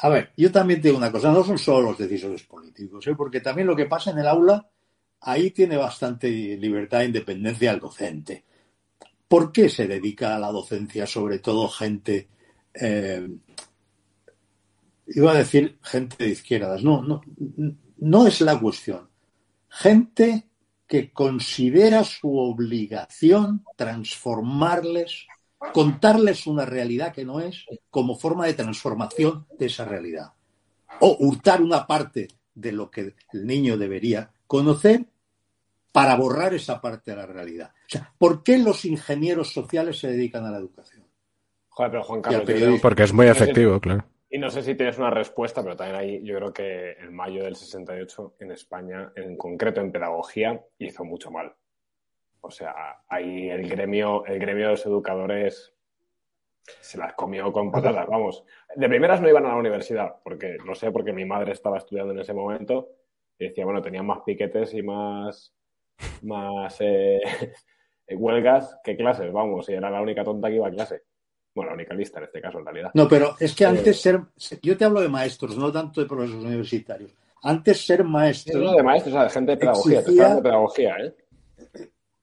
a 0.00 0.08
ver, 0.08 0.32
yo 0.36 0.50
también 0.50 0.80
digo 0.80 0.96
una 0.96 1.12
cosa, 1.12 1.30
no 1.30 1.44
son 1.44 1.58
solo 1.58 1.90
los 1.90 1.98
decisores 1.98 2.42
políticos, 2.42 3.06
¿eh? 3.06 3.14
porque 3.16 3.40
también 3.40 3.66
lo 3.66 3.76
que 3.76 3.86
pasa 3.86 4.10
en 4.10 4.18
el 4.18 4.26
aula, 4.26 4.68
ahí 5.20 5.50
tiene 5.50 5.76
bastante 5.76 6.28
libertad 6.28 7.02
e 7.02 7.06
independencia 7.06 7.70
el 7.70 7.80
docente. 7.80 8.44
¿Por 9.28 9.52
qué 9.52 9.68
se 9.68 9.86
dedica 9.86 10.36
a 10.36 10.38
la 10.38 10.50
docencia 10.50 11.06
sobre 11.06 11.38
todo 11.38 11.68
gente, 11.68 12.28
eh, 12.74 13.26
iba 15.06 15.32
a 15.32 15.38
decir 15.38 15.78
gente 15.82 16.24
de 16.24 16.30
izquierdas. 16.30 16.82
No, 16.82 17.02
no, 17.02 17.22
no 17.98 18.26
es 18.26 18.40
la 18.40 18.58
cuestión. 18.58 19.08
Gente 19.68 20.48
que 20.86 21.12
considera 21.12 22.04
su 22.04 22.36
obligación 22.36 23.64
transformarles, 23.76 25.26
contarles 25.72 26.46
una 26.46 26.64
realidad 26.64 27.12
que 27.12 27.24
no 27.24 27.40
es 27.40 27.64
como 27.90 28.16
forma 28.16 28.46
de 28.46 28.54
transformación 28.54 29.46
de 29.58 29.66
esa 29.66 29.84
realidad. 29.84 30.32
O 31.00 31.16
hurtar 31.18 31.62
una 31.62 31.86
parte 31.86 32.28
de 32.54 32.72
lo 32.72 32.90
que 32.90 33.14
el 33.32 33.46
niño 33.46 33.76
debería 33.76 34.30
conocer 34.46 35.06
para 35.90 36.16
borrar 36.16 36.54
esa 36.54 36.80
parte 36.80 37.12
de 37.12 37.16
la 37.16 37.26
realidad. 37.26 37.72
O 37.86 37.88
sea, 37.88 38.12
¿por 38.18 38.42
qué 38.42 38.58
los 38.58 38.84
ingenieros 38.84 39.52
sociales 39.52 39.98
se 39.98 40.08
dedican 40.08 40.44
a 40.44 40.50
la 40.50 40.58
educación? 40.58 41.04
Joder, 41.68 41.90
pero 41.90 42.04
Juan 42.04 42.22
Carlos, 42.22 42.80
porque 42.80 43.02
es 43.02 43.12
muy 43.12 43.26
efectivo, 43.26 43.80
claro. 43.80 44.04
Y 44.34 44.38
no 44.38 44.50
sé 44.50 44.64
si 44.64 44.74
tienes 44.74 44.98
una 44.98 45.10
respuesta, 45.10 45.62
pero 45.62 45.76
también 45.76 45.96
ahí 45.96 46.20
yo 46.24 46.34
creo 46.34 46.52
que 46.52 46.90
en 46.94 47.14
mayo 47.14 47.44
del 47.44 47.54
68 47.54 48.34
en 48.40 48.50
España, 48.50 49.12
en 49.14 49.36
concreto 49.36 49.80
en 49.80 49.92
pedagogía, 49.92 50.60
hizo 50.76 51.04
mucho 51.04 51.30
mal. 51.30 51.54
O 52.40 52.50
sea, 52.50 53.04
ahí 53.06 53.48
el 53.48 53.68
gremio, 53.68 54.26
el 54.26 54.40
gremio 54.40 54.64
de 54.64 54.70
los 54.72 54.86
educadores 54.86 55.72
se 56.80 56.98
las 56.98 57.12
comió 57.12 57.52
con 57.52 57.70
patatas, 57.70 58.08
vamos. 58.08 58.44
De 58.74 58.88
primeras 58.88 59.20
no 59.20 59.28
iban 59.28 59.46
a 59.46 59.50
la 59.50 59.56
universidad, 59.56 60.16
porque 60.24 60.56
no 60.66 60.74
sé, 60.74 60.90
porque 60.90 61.12
mi 61.12 61.24
madre 61.24 61.52
estaba 61.52 61.78
estudiando 61.78 62.12
en 62.12 62.18
ese 62.18 62.34
momento 62.34 62.88
y 63.38 63.46
decía, 63.46 63.64
bueno, 63.64 63.82
tenían 63.82 64.04
más 64.04 64.22
piquetes 64.26 64.74
y 64.74 64.82
más, 64.82 65.54
más 66.22 66.76
eh, 66.80 67.20
huelgas 68.10 68.80
que 68.82 68.96
clases, 68.96 69.32
vamos, 69.32 69.68
y 69.68 69.74
era 69.74 69.90
la 69.90 70.02
única 70.02 70.24
tonta 70.24 70.48
que 70.48 70.56
iba 70.56 70.66
a 70.66 70.72
clase. 70.72 71.04
Bueno, 71.54 71.70
la 71.70 71.74
única 71.76 71.94
lista 71.94 72.18
en 72.18 72.24
este 72.24 72.40
caso, 72.40 72.58
en 72.58 72.64
realidad. 72.64 72.90
No, 72.94 73.08
pero 73.08 73.36
es 73.38 73.54
que 73.54 73.64
antes 73.64 74.00
ser. 74.00 74.20
Yo 74.60 74.76
te 74.76 74.84
hablo 74.84 75.00
de 75.00 75.08
maestros, 75.08 75.56
no 75.56 75.70
tanto 75.70 76.00
de 76.00 76.06
profesores 76.06 76.44
universitarios. 76.44 77.12
Antes 77.42 77.86
ser 77.86 78.02
maestro. 78.02 78.60
no 78.60 78.72
de 78.72 78.82
maestros, 78.82 79.14
o 79.14 79.16
sea, 79.16 79.24
de 79.24 79.30
gente 79.30 79.52
de 79.52 79.58
pedagogía. 79.58 80.00
Exigía... 80.00 80.34
de 80.34 80.42
pedagogía, 80.42 80.96
¿eh? 80.98 81.14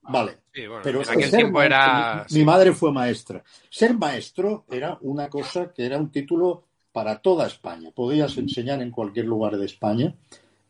Vale. 0.02 0.38
Sí, 0.54 0.68
bueno, 0.68 0.82
pero 0.84 1.02
en 1.02 1.10
aquel 1.10 1.32
tiempo 1.32 1.60
maestro, 1.60 1.78
era. 1.78 2.26
Mi, 2.30 2.40
mi 2.40 2.46
madre 2.46 2.74
fue 2.74 2.92
maestra. 2.92 3.42
Ser 3.70 3.98
maestro 3.98 4.66
era 4.70 4.98
una 5.02 5.30
cosa 5.30 5.72
que 5.72 5.86
era 5.86 5.98
un 5.98 6.12
título 6.12 6.66
para 6.92 7.22
toda 7.22 7.48
España. 7.48 7.92
Podías 7.92 8.38
enseñar 8.38 8.82
en 8.82 8.92
cualquier 8.92 9.28
lugar 9.28 9.58
de 9.58 9.66
España. 9.66 10.14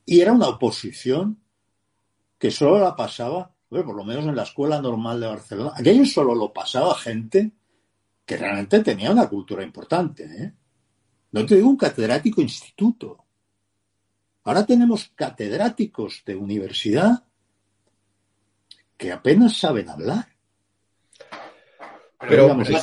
Y 0.05 0.21
era 0.21 0.33
una 0.33 0.49
oposición 0.49 1.39
que 2.37 2.51
solo 2.51 2.79
la 2.79 2.95
pasaba, 2.95 3.51
bueno, 3.69 3.85
por 3.85 3.95
lo 3.95 4.03
menos 4.03 4.25
en 4.25 4.35
la 4.35 4.43
escuela 4.43 4.81
normal 4.81 5.19
de 5.19 5.27
Barcelona. 5.27 5.71
Aquello 5.75 6.05
solo 6.05 6.35
lo 6.35 6.51
pasaba 6.51 6.93
gente 6.95 7.51
que 8.25 8.37
realmente 8.37 8.79
tenía 8.81 9.11
una 9.11 9.27
cultura 9.27 9.63
importante. 9.63 10.23
¿eh? 10.23 10.53
No 11.31 11.45
te 11.45 11.55
digo 11.55 11.69
un 11.69 11.77
catedrático 11.77 12.41
instituto. 12.41 13.25
Ahora 14.43 14.65
tenemos 14.65 15.11
catedráticos 15.15 16.23
de 16.25 16.35
universidad 16.35 17.23
que 18.97 19.11
apenas 19.11 19.57
saben 19.57 19.89
hablar. 19.89 20.27
Pero, 22.19 22.55
pero 22.55 22.79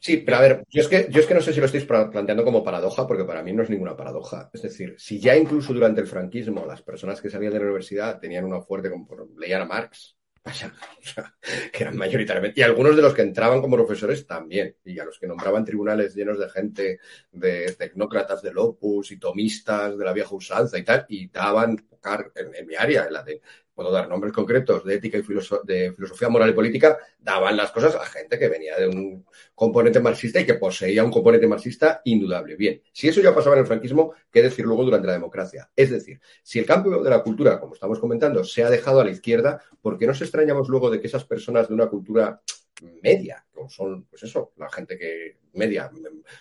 sí, 0.00 0.16
pero 0.18 0.36
a 0.36 0.40
ver, 0.40 0.64
yo 0.68 0.82
es, 0.82 0.88
que, 0.88 1.06
yo 1.08 1.20
es 1.20 1.26
que 1.26 1.34
no 1.34 1.40
sé 1.40 1.52
si 1.52 1.60
lo 1.60 1.66
estáis 1.66 1.84
planteando 1.84 2.44
como 2.44 2.64
paradoja, 2.64 3.06
porque 3.06 3.24
para 3.24 3.42
mí 3.42 3.52
no 3.52 3.62
es 3.62 3.70
ninguna 3.70 3.96
paradoja. 3.96 4.50
Es 4.52 4.62
decir, 4.62 4.96
si 4.98 5.20
ya 5.20 5.36
incluso 5.36 5.72
durante 5.72 6.00
el 6.00 6.08
franquismo 6.08 6.66
las 6.66 6.82
personas 6.82 7.20
que 7.20 7.30
salían 7.30 7.52
de 7.52 7.60
la 7.60 7.66
universidad 7.66 8.18
tenían 8.18 8.44
una 8.44 8.60
fuerte, 8.60 8.90
como 8.90 9.06
leían 9.38 9.62
a 9.62 9.66
Marx, 9.66 10.15
que 11.72 11.82
eran 11.82 11.96
mayoritariamente, 11.96 12.60
y 12.60 12.62
algunos 12.62 12.96
de 12.96 13.02
los 13.02 13.14
que 13.14 13.22
entraban 13.22 13.60
como 13.60 13.76
profesores 13.76 14.26
también, 14.26 14.76
y 14.84 14.98
a 14.98 15.04
los 15.04 15.18
que 15.18 15.26
nombraban 15.26 15.64
tribunales 15.64 16.14
llenos 16.14 16.38
de 16.38 16.48
gente, 16.48 17.00
de 17.32 17.72
tecnócratas 17.72 18.42
del 18.42 18.58
Opus 18.58 19.10
y 19.10 19.18
tomistas 19.18 19.98
de 19.98 20.04
la 20.04 20.12
vieja 20.12 20.34
usanza 20.34 20.78
y 20.78 20.84
tal, 20.84 21.06
y 21.08 21.28
daban 21.28 21.76
en, 22.34 22.66
mi 22.66 22.74
área, 22.74 23.06
en 23.06 23.12
la 23.12 23.22
de 23.22 23.40
puedo 23.74 23.92
dar 23.92 24.08
nombres 24.08 24.32
concretos 24.32 24.84
de 24.84 24.94
ética 24.94 25.18
y 25.18 25.22
filosofía 25.22 26.30
moral 26.30 26.48
y 26.48 26.54
política, 26.54 26.96
daban 27.18 27.58
las 27.58 27.72
cosas 27.72 27.94
a 27.94 28.06
gente 28.06 28.38
que 28.38 28.48
venía 28.48 28.74
de 28.78 28.88
un 28.88 29.26
componente 29.54 30.00
marxista 30.00 30.40
y 30.40 30.46
que 30.46 30.54
poseía 30.54 31.04
un 31.04 31.10
componente 31.10 31.46
marxista 31.46 32.00
indudable. 32.04 32.56
Bien, 32.56 32.80
si 32.90 33.06
eso 33.06 33.20
ya 33.20 33.34
pasaba 33.34 33.54
en 33.56 33.60
el 33.60 33.66
franquismo, 33.66 34.14
¿qué 34.32 34.42
decir 34.42 34.64
luego 34.64 34.84
durante 34.84 35.06
la 35.06 35.12
democracia? 35.12 35.70
Es 35.76 35.90
decir, 35.90 36.20
si 36.42 36.58
el 36.58 36.64
campo 36.64 37.02
de 37.02 37.10
la 37.10 37.22
cultura, 37.22 37.60
como 37.60 37.74
estamos 37.74 37.98
comentando, 37.98 38.44
se 38.44 38.64
ha 38.64 38.70
dejado 38.70 39.00
a 39.00 39.04
la 39.04 39.10
izquierda, 39.10 39.60
¿por 39.82 39.98
qué 39.98 40.06
nos 40.06 40.22
extrañamos 40.22 40.68
luego 40.70 40.90
de 40.90 40.98
que 40.98 41.08
esas 41.08 41.26
personas 41.26 41.68
de 41.68 41.74
una 41.74 41.88
cultura 41.88 42.40
media, 43.02 43.44
como 43.52 43.68
son, 43.68 44.04
pues 44.04 44.22
eso, 44.22 44.52
la 44.56 44.70
gente 44.70 44.98
que 44.98 45.38
media. 45.54 45.90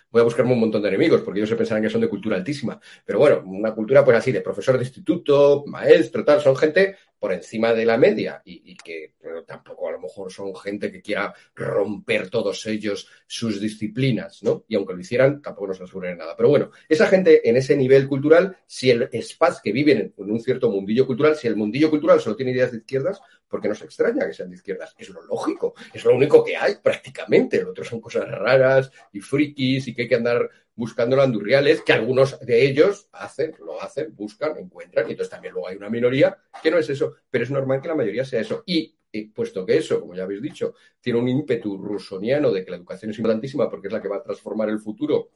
Voy 0.10 0.22
a 0.22 0.24
buscarme 0.24 0.53
un 0.53 0.60
montón 0.60 0.82
de 0.82 0.90
enemigos 0.90 1.22
porque 1.22 1.40
ellos 1.40 1.49
se 1.49 1.56
pensarán 1.56 1.84
que 1.84 1.90
son 1.90 2.02
de 2.02 2.10
cultura 2.10 2.36
altísima. 2.36 2.80
Pero 3.06 3.20
bueno, 3.20 3.44
una 3.45 3.74
cultura 3.74 4.03
pues 4.03 4.18
así, 4.18 4.32
de 4.32 4.41
profesor 4.41 4.78
de 4.78 4.84
instituto, 4.84 5.64
maestro, 5.68 6.24
tal, 6.24 6.41
son 6.41 6.56
gente 6.56 6.98
por 7.20 7.34
encima 7.34 7.74
de 7.74 7.86
la 7.86 7.98
media 7.98 8.42
y, 8.46 8.76
que 8.76 9.14
tampoco 9.48 9.90
a 9.90 9.94
lo 9.94 10.00
mejor 10.00 10.32
son 10.32 10.56
gente 10.56 10.92
que 10.92 11.02
quiera 11.02 11.34
romper 11.56 12.30
todos 12.30 12.66
ellos 12.68 13.08
sus 13.26 13.60
disciplinas, 13.60 14.44
¿no? 14.44 14.66
Y 14.68 14.76
aunque 14.76 14.94
lo 14.94 15.00
hicieran, 15.00 15.42
tampoco 15.42 15.68
nos 15.68 15.82
aseguran 15.82 16.18
nada. 16.18 16.36
Pero 16.36 16.50
bueno, 16.50 16.72
esa 16.88 17.08
gente 17.08 17.48
en 17.50 17.58
ese 17.58 17.76
nivel 17.76 18.08
cultural, 18.08 18.58
si 18.66 18.92
el 18.92 19.10
espacio 19.12 19.62
que 19.64 19.72
viven 19.72 20.14
en 20.18 20.32
un 20.32 20.40
cierto 20.40 20.70
mundillo 20.70 21.08
cultural, 21.08 21.36
si 21.36 21.48
el 21.48 21.56
mundillo 21.56 21.90
cultural 21.90 22.20
solo 22.20 22.36
tiene 22.36 22.52
ideas 22.52 22.72
de 22.72 22.78
izquierdas, 22.80 23.20
¿por 23.48 23.62
qué 23.62 23.70
nos 23.70 23.82
extraña 23.82 24.28
que 24.28 24.34
sean 24.34 24.50
de 24.50 24.56
izquierdas? 24.56 24.94
Es 24.98 25.10
lo 25.10 25.22
lógico, 25.24 25.74
es 25.94 26.04
lo 26.04 26.16
único 26.16 26.44
que 26.44 26.58
hay 26.58 26.76
prácticamente. 26.76 27.62
Lo 27.64 27.72
otro 27.72 27.84
son 27.84 28.02
cosas 28.02 28.30
raras 28.30 28.92
y 29.14 29.22
frikis 29.22 29.88
y 29.88 29.96
que 29.96 30.04
hay 30.04 30.08
que 30.08 30.16
andar 30.16 30.50
buscando 30.76 31.20
andurriales, 31.22 31.82
que 31.82 31.94
algunos 31.94 32.40
de 32.40 32.66
ellos 32.66 33.08
hacen, 33.14 33.56
lo 33.60 33.82
hacen, 33.82 34.14
buscan, 34.16 34.58
encuentran, 34.58 35.08
y 35.08 35.12
entonces 35.12 35.32
también 35.32 35.54
luego 35.54 35.70
hay 35.70 35.78
una 35.78 35.90
minoría 35.90 36.38
que 36.62 36.70
no 36.70 36.78
es 36.78 36.90
eso, 36.90 37.16
pero 37.30 37.44
es 37.44 37.52
normal 37.52 37.82
que 37.82 37.88
la 37.88 37.96
mayoría 37.96 38.26
sea 38.26 38.42
eso. 38.42 38.64
Y, 38.66 38.96
y 39.12 39.28
puesto 39.28 39.66
que 39.66 39.78
eso, 39.78 40.02
como 40.02 40.14
ya 40.14 40.24
habéis 40.24 40.42
dicho, 40.42 40.76
tiene 41.00 41.20
un 41.20 41.30
ímpetu 41.30 41.78
rusoniano 41.78 42.52
de 42.52 42.66
que 42.66 42.72
la 42.72 42.78
educación 42.78 43.12
es 43.12 43.18
importantísima 43.18 43.70
porque 43.70 43.88
es 43.88 43.94
la 43.94 44.02
que 44.02 44.10
va 44.10 44.18
a 44.18 44.24
transformar 44.24 44.70
el 44.70 44.80
futuro 44.80 45.30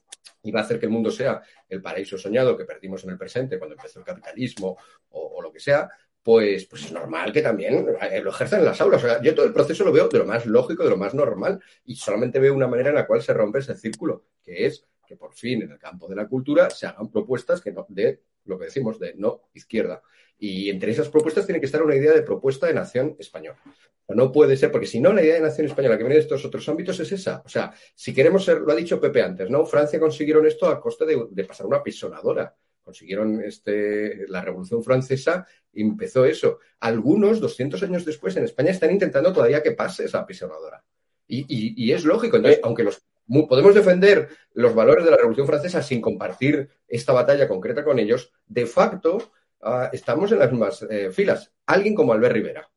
y 0.43 0.51
va 0.51 0.59
a 0.59 0.63
hacer 0.63 0.79
que 0.79 0.85
el 0.85 0.91
mundo 0.91 1.09
sea 1.09 1.41
el 1.67 1.81
paraíso 1.81 2.17
soñado 2.17 2.57
que 2.57 2.65
perdimos 2.65 3.03
en 3.05 3.11
el 3.11 3.17
presente 3.17 3.57
cuando 3.57 3.75
empezó 3.75 3.99
el 3.99 4.05
capitalismo 4.05 4.77
o, 5.11 5.41
lo 5.41 5.53
que 5.53 5.61
sea, 5.61 5.89
pues, 6.21 6.65
pues 6.65 6.85
es 6.85 6.91
normal 6.91 7.31
que 7.31 7.41
también 7.41 7.85
lo 7.85 8.29
ejerzan 8.29 8.59
en 8.59 8.65
las 8.65 8.81
aulas. 8.81 9.01
O 9.03 9.07
sea, 9.07 9.21
yo 9.21 9.33
todo 9.33 9.45
el 9.45 9.53
proceso 9.53 9.85
lo 9.85 9.93
veo 9.93 10.09
de 10.09 10.17
lo 10.17 10.25
más 10.25 10.45
lógico, 10.45 10.83
de 10.83 10.89
lo 10.89 10.97
más 10.97 11.13
normal, 11.13 11.61
y 11.85 11.95
solamente 11.95 12.39
veo 12.39 12.53
una 12.53 12.67
manera 12.67 12.89
en 12.89 12.95
la 12.95 13.07
cual 13.07 13.21
se 13.21 13.33
rompe 13.33 13.59
ese 13.59 13.75
círculo, 13.75 14.25
que 14.43 14.65
es 14.65 14.85
que 15.09 15.17
por 15.17 15.33
fin 15.33 15.63
en 15.63 15.71
el 15.71 15.79
campo 15.79 16.07
de 16.07 16.15
la 16.15 16.27
cultura 16.27 16.69
se 16.69 16.85
hagan 16.85 17.09
propuestas 17.09 17.61
que 17.61 17.71
no, 17.71 17.87
de 17.89 18.21
lo 18.45 18.59
que 18.59 18.65
decimos, 18.65 18.99
de 18.99 19.15
no 19.15 19.49
izquierda. 19.55 20.03
Y 20.37 20.69
entre 20.69 20.91
esas 20.91 21.09
propuestas 21.09 21.47
tiene 21.47 21.59
que 21.59 21.65
estar 21.65 21.81
una 21.81 21.95
idea 21.95 22.13
de 22.13 22.21
propuesta 22.21 22.67
de 22.67 22.75
nación 22.75 23.15
española. 23.17 23.59
No 24.07 24.31
puede 24.31 24.55
ser, 24.55 24.71
porque 24.71 24.85
si 24.85 24.99
no, 24.99 25.11
la 25.11 25.23
idea 25.23 25.33
de 25.35 25.41
nación 25.41 25.65
española 25.65 25.97
que 25.97 26.03
viene 26.03 26.15
de 26.15 26.21
estos 26.21 26.45
otros 26.45 26.69
ámbitos 26.69 26.99
es 26.99 27.11
esa. 27.11 27.41
O 27.43 27.49
sea, 27.49 27.73
si 27.95 28.13
queremos 28.13 28.45
ser, 28.45 28.59
lo 28.59 28.71
ha 28.71 28.75
dicho 28.75 29.01
Pepe 29.01 29.21
antes, 29.21 29.49
¿no? 29.49 29.65
Francia 29.65 29.99
consiguieron 29.99 30.45
esto 30.45 30.67
a 30.67 30.79
costa 30.79 31.05
de, 31.05 31.27
de 31.31 31.43
pasar 31.43 31.65
una 31.65 31.81
pisonadora 31.83 32.55
consiguieron 32.89 33.43
este, 33.43 34.27
la 34.29 34.41
Revolución 34.41 34.83
Francesa 34.83 35.45
empezó 35.73 36.25
eso. 36.25 36.57
Algunos, 36.79 37.39
200 37.39 37.83
años 37.83 38.03
después, 38.03 38.35
en 38.35 38.45
España 38.45 38.71
están 38.71 38.89
intentando 38.89 39.31
todavía 39.31 39.61
que 39.61 39.73
pase 39.73 40.05
esa 40.05 40.25
pisonadora. 40.25 40.83
Y, 41.27 41.41
y, 41.41 41.85
y 41.85 41.91
es 41.91 42.03
lógico. 42.03 42.37
Entonces, 42.37 42.59
aunque 42.63 42.83
los, 42.83 43.03
podemos 43.47 43.75
defender 43.75 44.29
los 44.53 44.73
valores 44.73 45.05
de 45.05 45.11
la 45.11 45.17
Revolución 45.17 45.47
Francesa 45.47 45.81
sin 45.81 46.01
compartir 46.01 46.69
esta 46.87 47.13
batalla 47.13 47.47
concreta 47.47 47.83
con 47.83 47.99
ellos, 47.99 48.31
de 48.47 48.65
facto 48.65 49.31
uh, 49.61 49.87
estamos 49.93 50.31
en 50.31 50.39
las 50.39 50.51
mismas 50.51 50.85
eh, 50.89 51.11
filas. 51.11 51.51
Alguien 51.65 51.95
como 51.95 52.13
Albert 52.13 52.33
Rivera, 52.33 52.69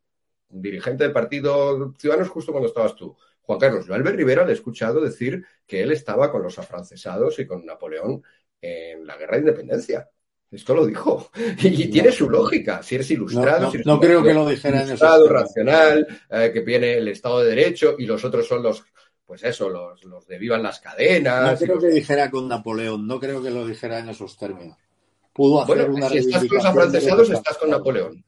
dirigente 0.48 1.04
del 1.04 1.12
Partido 1.12 1.94
Ciudadanos 1.98 2.28
justo 2.28 2.52
cuando 2.52 2.68
estabas 2.68 2.94
tú. 2.94 3.16
Juan 3.40 3.58
Carlos, 3.58 3.86
yo 3.86 3.94
Albert 3.94 4.16
Rivera 4.16 4.44
le 4.44 4.52
he 4.52 4.54
escuchado 4.54 5.00
decir 5.00 5.44
que 5.66 5.82
él 5.82 5.90
estaba 5.90 6.30
con 6.30 6.42
los 6.42 6.58
afrancesados 6.58 7.38
y 7.38 7.46
con 7.46 7.64
Napoleón 7.64 8.22
en 8.60 9.06
la 9.06 9.16
guerra 9.16 9.36
de 9.36 9.40
independencia. 9.40 10.08
Esto 10.50 10.74
lo 10.74 10.86
dijo. 10.86 11.30
Y, 11.62 11.88
tiene 11.88 12.12
su 12.12 12.28
lógica. 12.28 12.82
Si 12.82 12.94
eres 12.94 13.10
ilustrado, 13.10 13.58
No, 13.58 13.64
no, 13.64 13.70
si 13.70 13.76
eres 13.78 13.86
no 13.86 13.98
creo 13.98 14.22
que 14.22 14.34
lo 14.34 14.46
dijera 14.46 14.82
en 14.82 14.88
ilustrado, 14.88 15.28
racional, 15.28 16.06
eh, 16.30 16.50
que 16.52 16.60
viene 16.60 16.98
el 16.98 17.08
Estado 17.08 17.40
de 17.40 17.48
Derecho 17.48 17.96
y 17.98 18.04
los 18.04 18.22
otros 18.24 18.46
son 18.46 18.62
los, 18.62 18.84
pues 19.32 19.44
eso, 19.44 19.70
los, 19.70 20.04
los 20.04 20.26
de 20.26 20.36
vivan 20.38 20.62
las 20.62 20.82
No 20.84 20.90
cadenas. 20.90 21.58
y 21.62 21.64
creo 21.64 21.76
los- 21.76 21.84
que 21.84 21.90
dijera 21.90 22.30
con 22.30 22.46
Napoleón, 22.48 23.06
no 23.06 23.18
creo 23.18 23.42
que 23.42 23.50
lo 23.50 23.66
dijera 23.66 23.98
en 24.00 24.10
esos 24.10 24.36
términos. 24.36 24.76
Pudo 25.32 25.62
hacer 25.62 25.76
Bueno, 25.88 25.94
una 25.94 26.08
si 26.10 26.18
estás 26.18 26.44
con 26.44 26.56
los 26.58 26.66
afrancesados, 26.66 27.28
de- 27.30 27.34
estás 27.36 27.56
con 27.56 27.70
Napoleón. 27.70 28.22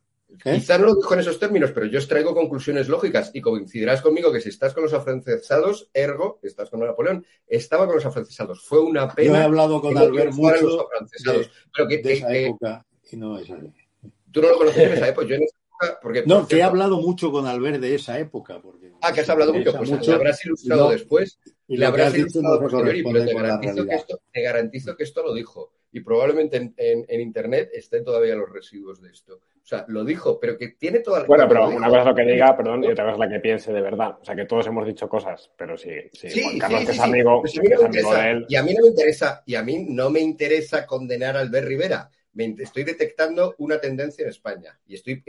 ¿Eh? 0.47 0.55
Quizá 0.55 0.79
no 0.79 0.87
lo 0.87 0.95
dijo 0.95 1.13
en 1.13 1.21
esos 1.21 1.39
términos, 1.39 1.73
pero 1.73 1.85
yo 1.85 1.99
extraigo 1.99 2.35
conclusiones 2.35 2.89
lógicas 2.89 3.31
y 3.35 3.43
coincidirás 3.43 4.01
conmigo 4.01 4.33
que 4.33 4.41
si 4.41 4.49
estás 4.49 4.73
con 4.73 4.85
los 4.85 4.95
afrancesados, 4.95 5.91
ergo, 5.93 6.41
estás 6.43 6.71
con 6.71 6.81
Napoleón. 6.81 7.27
Estaba 7.47 7.85
con 7.87 7.97
los 7.97 8.07
afrancesados. 8.07 8.65
Fue 8.65 8.81
una 8.81 9.07
Yo 9.09 9.15
pena 9.15 9.41
he 9.41 9.43
hablado 9.43 9.83
con 9.83 9.93
no 9.93 10.01
Albert 10.01 10.31
triunfaran 10.31 10.63
los 10.65 10.73
mucho 10.73 10.87
afrancesados. 10.87 11.51
Pero 11.77 11.87
que, 11.89 11.99
de 11.99 12.13
esa 12.15 12.29
que 12.29 12.47
época 12.47 12.87
y 13.13 13.17
no 13.19 13.37
es 13.39 13.51
así. 13.51 13.73
tú 14.33 14.41
no 14.41 14.49
lo 14.49 14.57
conocías 14.57 14.87
en 14.87 14.93
esa 14.95 15.09
época. 15.09 15.27
Yo 15.27 15.35
en 15.35 15.43
esa 15.43 15.57
época, 15.85 16.01
porque, 16.03 16.23
No, 16.27 16.41
por 16.41 16.49
que 16.49 16.57
he 16.59 16.63
hablado 16.63 17.01
mucho 17.01 17.31
con 17.33 17.47
Albert 17.47 17.81
de 17.81 17.95
esa 17.95 18.19
época. 18.19 18.61
Porque 18.61 18.93
Ah, 19.03 19.13
que 19.13 19.21
has 19.21 19.29
hablado 19.29 19.53
mucho, 19.53 19.73
pues 19.77 19.91
mucho. 19.91 20.11
lo 20.11 20.17
habrás 20.17 20.45
ilustrado 20.45 20.85
No. 20.85 20.91
después. 20.91 21.39
Y 21.67 21.77
le 21.77 21.87
lo 21.87 21.93
que 21.93 22.03
habrá 22.03 22.07
has 22.09 22.13
dicho 22.15 22.29
sido 22.29 22.43
no 22.55 22.61
posteriori, 22.61 23.03
pero 23.03 23.25
te 23.25 23.35
garantizo, 23.35 23.87
que 23.87 23.95
esto, 23.95 24.21
te 24.33 24.43
garantizo 24.43 24.97
que 24.97 25.03
esto 25.05 25.23
lo 25.23 25.35
dijo. 25.35 25.73
Y 25.93 26.01
probablemente 26.01 26.57
en, 26.57 26.75
en- 26.77 27.05
en 27.09 27.21
Internet 27.21 27.71
estén 27.73 28.05
todavía 28.05 28.35
los 28.35 28.51
residuos 28.51 29.01
de 29.01 29.11
esto. 29.11 29.35
O 29.37 29.67
sea, 29.67 29.85
lo 29.89 30.05
dijo, 30.05 30.39
pero 30.39 30.59
que 30.59 30.69
tiene 30.69 30.99
toda 30.99 31.21
la... 31.21 31.27
Bueno, 31.27 31.49
pero 31.49 31.69
una 31.69 31.87
cosa 31.87 32.01
es 32.01 32.07
lo 32.07 32.15
que 32.15 32.23
diga, 32.25 32.55
perdón, 32.55 32.85
y 32.85 32.89
otra 32.89 33.05
cosa 33.05 33.15
es 33.15 33.19
la 33.21 33.29
que 33.35 33.41
piense 33.41 33.73
de 33.73 33.81
verdad. 33.81 34.19
O 34.21 34.25
sea, 34.25 34.35
que 34.37 34.45
todos 34.45 34.67
hemos 34.67 34.87
dicho 34.87 35.09
cosas, 35.09 35.51
pero 35.57 35.79
sí, 35.79 35.91
sí, 36.13 36.29
Sí, 36.29 36.43
Juan 36.43 36.59
Carlos, 36.59 36.81
sí, 36.81 36.87
que 36.87 36.93
es 36.93 36.99
sí. 36.99 37.03
amigo, 37.05 37.41
Pues 37.41 37.53
que 37.53 37.59
no 37.59 37.63
es 37.65 37.69
me 37.71 37.75
amigo 37.87 37.87
interesa. 37.87 38.23
de 38.23 38.31
él. 38.31 38.47
Y 38.49 38.57
a 38.57 38.63
mí 38.63 38.75
no 38.75 38.83
me 38.83 38.89
interesa, 38.89 39.43
y 39.47 39.55
a 39.55 39.63
mí 39.63 39.87
no 39.89 40.11
me 40.11 40.21
interesa 40.21 40.87
condenar 40.87 41.37
a 41.37 41.41
Albert 41.41 41.67
Rivera. 41.67 42.11
Estoy 42.37 42.83
detectando 42.83 43.55
una 43.59 43.81
tendencia 43.81 44.25
en 44.25 44.31
España 44.31 44.79
y 44.87 44.97
estoy 44.97 45.23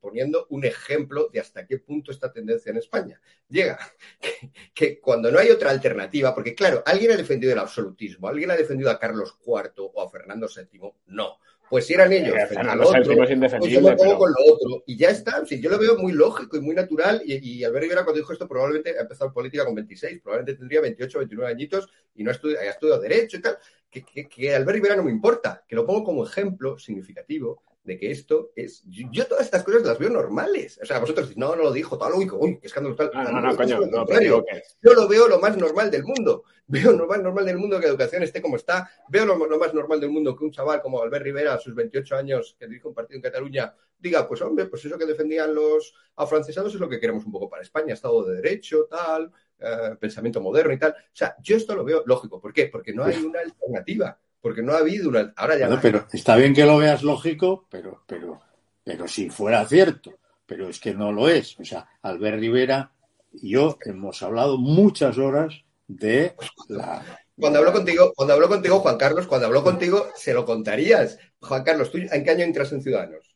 poniendo 0.00 0.46
un 0.50 0.64
ejemplo 0.64 1.28
de 1.32 1.40
hasta 1.40 1.66
qué 1.66 1.78
punto 1.78 2.12
esta 2.12 2.32
tendencia 2.32 2.70
en 2.70 2.76
España 2.76 3.20
llega. 3.48 3.78
Que, 4.20 4.52
que 4.72 5.00
cuando 5.00 5.32
no 5.32 5.38
hay 5.40 5.50
otra 5.50 5.70
alternativa, 5.70 6.32
porque 6.32 6.54
claro, 6.54 6.82
alguien 6.86 7.10
ha 7.10 7.16
defendido 7.16 7.52
el 7.52 7.58
absolutismo, 7.58 8.28
alguien 8.28 8.52
ha 8.52 8.56
defendido 8.56 8.88
a 8.88 8.98
Carlos 9.00 9.36
IV 9.44 9.90
o 9.92 10.00
a 10.00 10.08
Fernando 10.08 10.46
VII, 10.46 10.92
no. 11.06 11.38
Pues 11.72 11.86
si 11.86 11.94
eran 11.94 12.12
ellos, 12.12 12.34
frente 12.34 12.42
al 12.42 12.48
Fernando 12.48 12.84
VII 12.84 12.88
otro, 13.00 13.00
es 13.00 13.16
pues 13.16 13.28
yo 13.30 13.34
indefendible, 13.34 13.80
me 13.80 13.96
pongo 13.96 14.04
pero- 14.04 14.18
con 14.18 14.30
lo 14.30 14.54
otro. 14.54 14.84
Y 14.86 14.96
ya 14.98 15.08
está. 15.08 15.42
Yo 15.42 15.70
lo 15.70 15.78
veo 15.78 15.96
muy 15.96 16.12
lógico 16.12 16.58
y 16.58 16.60
muy 16.60 16.74
natural. 16.74 17.22
Y, 17.24 17.60
y 17.60 17.64
Albert 17.64 17.84
Rivera, 17.84 18.04
cuando 18.04 18.18
dijo 18.20 18.30
esto, 18.34 18.46
probablemente 18.46 18.98
ha 18.98 19.00
empezado 19.00 19.28
en 19.28 19.32
política 19.32 19.64
con 19.64 19.74
26, 19.74 20.20
probablemente 20.20 20.58
tendría 20.58 20.82
28, 20.82 21.18
29 21.20 21.50
añitos 21.50 21.88
y 22.14 22.24
no 22.24 22.28
ha 22.30 22.34
estudiado, 22.34 22.60
ha 22.62 22.70
estudiado 22.72 23.00
Derecho 23.00 23.38
y 23.38 23.40
tal. 23.40 23.56
Que, 23.88 24.04
que, 24.04 24.28
que 24.28 24.54
Albert 24.54 24.74
Rivera 24.74 24.96
no 24.96 25.04
me 25.04 25.10
importa, 25.10 25.64
que 25.66 25.74
lo 25.74 25.86
pongo 25.86 26.04
como 26.04 26.26
ejemplo 26.26 26.78
significativo 26.78 27.62
de 27.84 27.98
que 27.98 28.10
esto 28.10 28.52
es. 28.54 28.82
Yo, 28.84 29.08
yo 29.10 29.26
todas 29.26 29.44
estas 29.44 29.62
cosas 29.64 29.82
las 29.82 29.98
veo 29.98 30.10
normales. 30.10 30.78
O 30.82 30.86
sea, 30.86 30.98
vosotros 30.98 31.28
decís, 31.28 31.38
no, 31.38 31.56
no 31.56 31.64
lo 31.64 31.72
dijo, 31.72 31.98
todo 31.98 32.10
lógico, 32.10 32.38
uy, 32.38 32.58
qué 32.58 32.66
escándalo 32.66 32.94
tal. 32.96 33.10
No, 33.12 33.24
no, 33.24 33.30
No, 33.32 33.40
no, 33.40 33.56
coño, 33.56 33.80
no, 33.80 33.86
pero 33.86 33.96
contrario. 33.96 34.28
digo 34.28 34.44
que 34.44 34.62
Yo 34.82 34.94
lo 34.94 35.08
veo 35.08 35.28
lo 35.28 35.40
más 35.40 35.56
normal 35.56 35.90
del 35.90 36.04
mundo. 36.04 36.44
Veo 36.72 36.92
lo 36.92 37.06
más 37.06 37.20
normal 37.20 37.44
del 37.44 37.58
mundo 37.58 37.78
que 37.78 37.86
la 37.86 37.90
educación 37.90 38.22
esté 38.22 38.40
como 38.40 38.56
está. 38.56 38.88
Veo 39.10 39.26
lo, 39.26 39.36
lo 39.36 39.58
más 39.58 39.74
normal 39.74 40.00
del 40.00 40.08
mundo 40.08 40.34
que 40.34 40.44
un 40.44 40.52
chaval 40.52 40.80
como 40.80 41.02
Albert 41.02 41.24
Rivera, 41.24 41.54
a 41.54 41.58
sus 41.58 41.74
28 41.74 42.16
años, 42.16 42.56
que 42.58 42.66
dirige 42.66 42.88
un 42.88 42.94
partido 42.94 43.16
en 43.16 43.22
Cataluña, 43.22 43.74
diga, 43.98 44.26
pues 44.26 44.40
hombre, 44.40 44.66
pues 44.66 44.82
eso 44.84 44.96
que 44.96 45.04
defendían 45.04 45.54
los 45.54 45.92
afrancesados 46.16 46.72
es 46.72 46.80
lo 46.80 46.88
que 46.88 46.98
queremos 46.98 47.26
un 47.26 47.32
poco 47.32 47.50
para 47.50 47.62
España, 47.62 47.92
Estado 47.92 48.24
de 48.24 48.36
Derecho, 48.36 48.86
tal, 48.88 49.30
eh, 49.58 49.96
pensamiento 50.00 50.40
moderno 50.40 50.72
y 50.72 50.78
tal. 50.78 50.92
O 50.92 51.14
sea, 51.14 51.36
yo 51.42 51.56
esto 51.56 51.74
lo 51.74 51.84
veo 51.84 52.04
lógico. 52.06 52.40
¿Por 52.40 52.52
qué? 52.52 52.66
Porque 52.66 52.94
no 52.94 53.04
hay 53.04 53.16
una 53.16 53.40
alternativa. 53.40 54.18
Porque 54.42 54.62
no 54.62 54.72
ha 54.72 54.78
habido 54.78 55.08
una... 55.08 55.32
Ahora 55.36 55.56
ya... 55.56 55.68
Bueno, 55.68 55.80
pero 55.80 56.06
está 56.12 56.36
bien 56.36 56.52
que 56.52 56.66
lo 56.66 56.76
veas 56.76 57.02
lógico, 57.02 57.66
pero, 57.70 58.02
pero, 58.06 58.42
pero 58.84 59.08
si 59.08 59.30
fuera 59.30 59.64
cierto, 59.64 60.18
pero 60.44 60.68
es 60.68 60.80
que 60.80 60.92
no 60.92 61.12
lo 61.12 61.28
es. 61.28 61.58
O 61.58 61.64
sea, 61.64 61.88
Albert 62.02 62.40
Rivera 62.40 62.92
y 63.32 63.50
yo 63.50 63.78
hemos 63.86 64.22
hablado 64.22 64.58
muchas 64.58 65.16
horas 65.16 65.54
de 65.86 66.34
la. 66.68 67.04
Cuando 67.38 67.60
habló 67.60 67.72
contigo, 67.72 68.12
cuando 68.14 68.34
habló 68.34 68.48
contigo, 68.48 68.80
Juan 68.80 68.98
Carlos, 68.98 69.26
cuando 69.26 69.46
habló 69.46 69.62
contigo, 69.62 70.08
se 70.14 70.34
lo 70.34 70.44
contarías. 70.44 71.18
Juan 71.40 71.62
Carlos, 71.62 71.90
¿tú 71.90 71.98
en 71.98 72.24
qué 72.24 72.30
año 72.30 72.44
entras 72.44 72.72
en 72.72 72.82
Ciudadanos? 72.82 73.34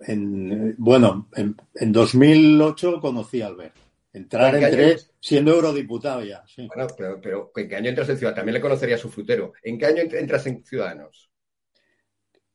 En, 0.00 0.74
bueno, 0.78 1.28
en, 1.34 1.56
en 1.74 1.92
2008 1.92 3.00
conocí 3.00 3.42
a 3.42 3.48
Albert. 3.48 3.76
Entrar 4.12 4.54
¿En 4.54 4.60
qué 4.60 4.66
entré 4.66 4.84
año? 4.92 4.98
siendo 5.20 5.52
eurodiputado 5.52 6.22
ya, 6.24 6.44
sí. 6.46 6.66
Bueno, 6.66 6.86
pero, 6.96 7.20
pero 7.20 7.52
¿en 7.56 7.68
qué 7.68 7.76
año 7.76 7.88
entras 7.90 8.08
en 8.08 8.16
Ciudadanos? 8.18 8.36
También 8.40 8.54
le 8.54 8.60
conocería 8.60 8.96
a 8.96 8.98
su 8.98 9.10
frutero. 9.10 9.52
¿En 9.62 9.78
qué 9.78 9.86
año 9.86 10.02
ent- 10.02 10.14
entras 10.18 10.46
en 10.46 10.64
Ciudadanos? 10.64 11.30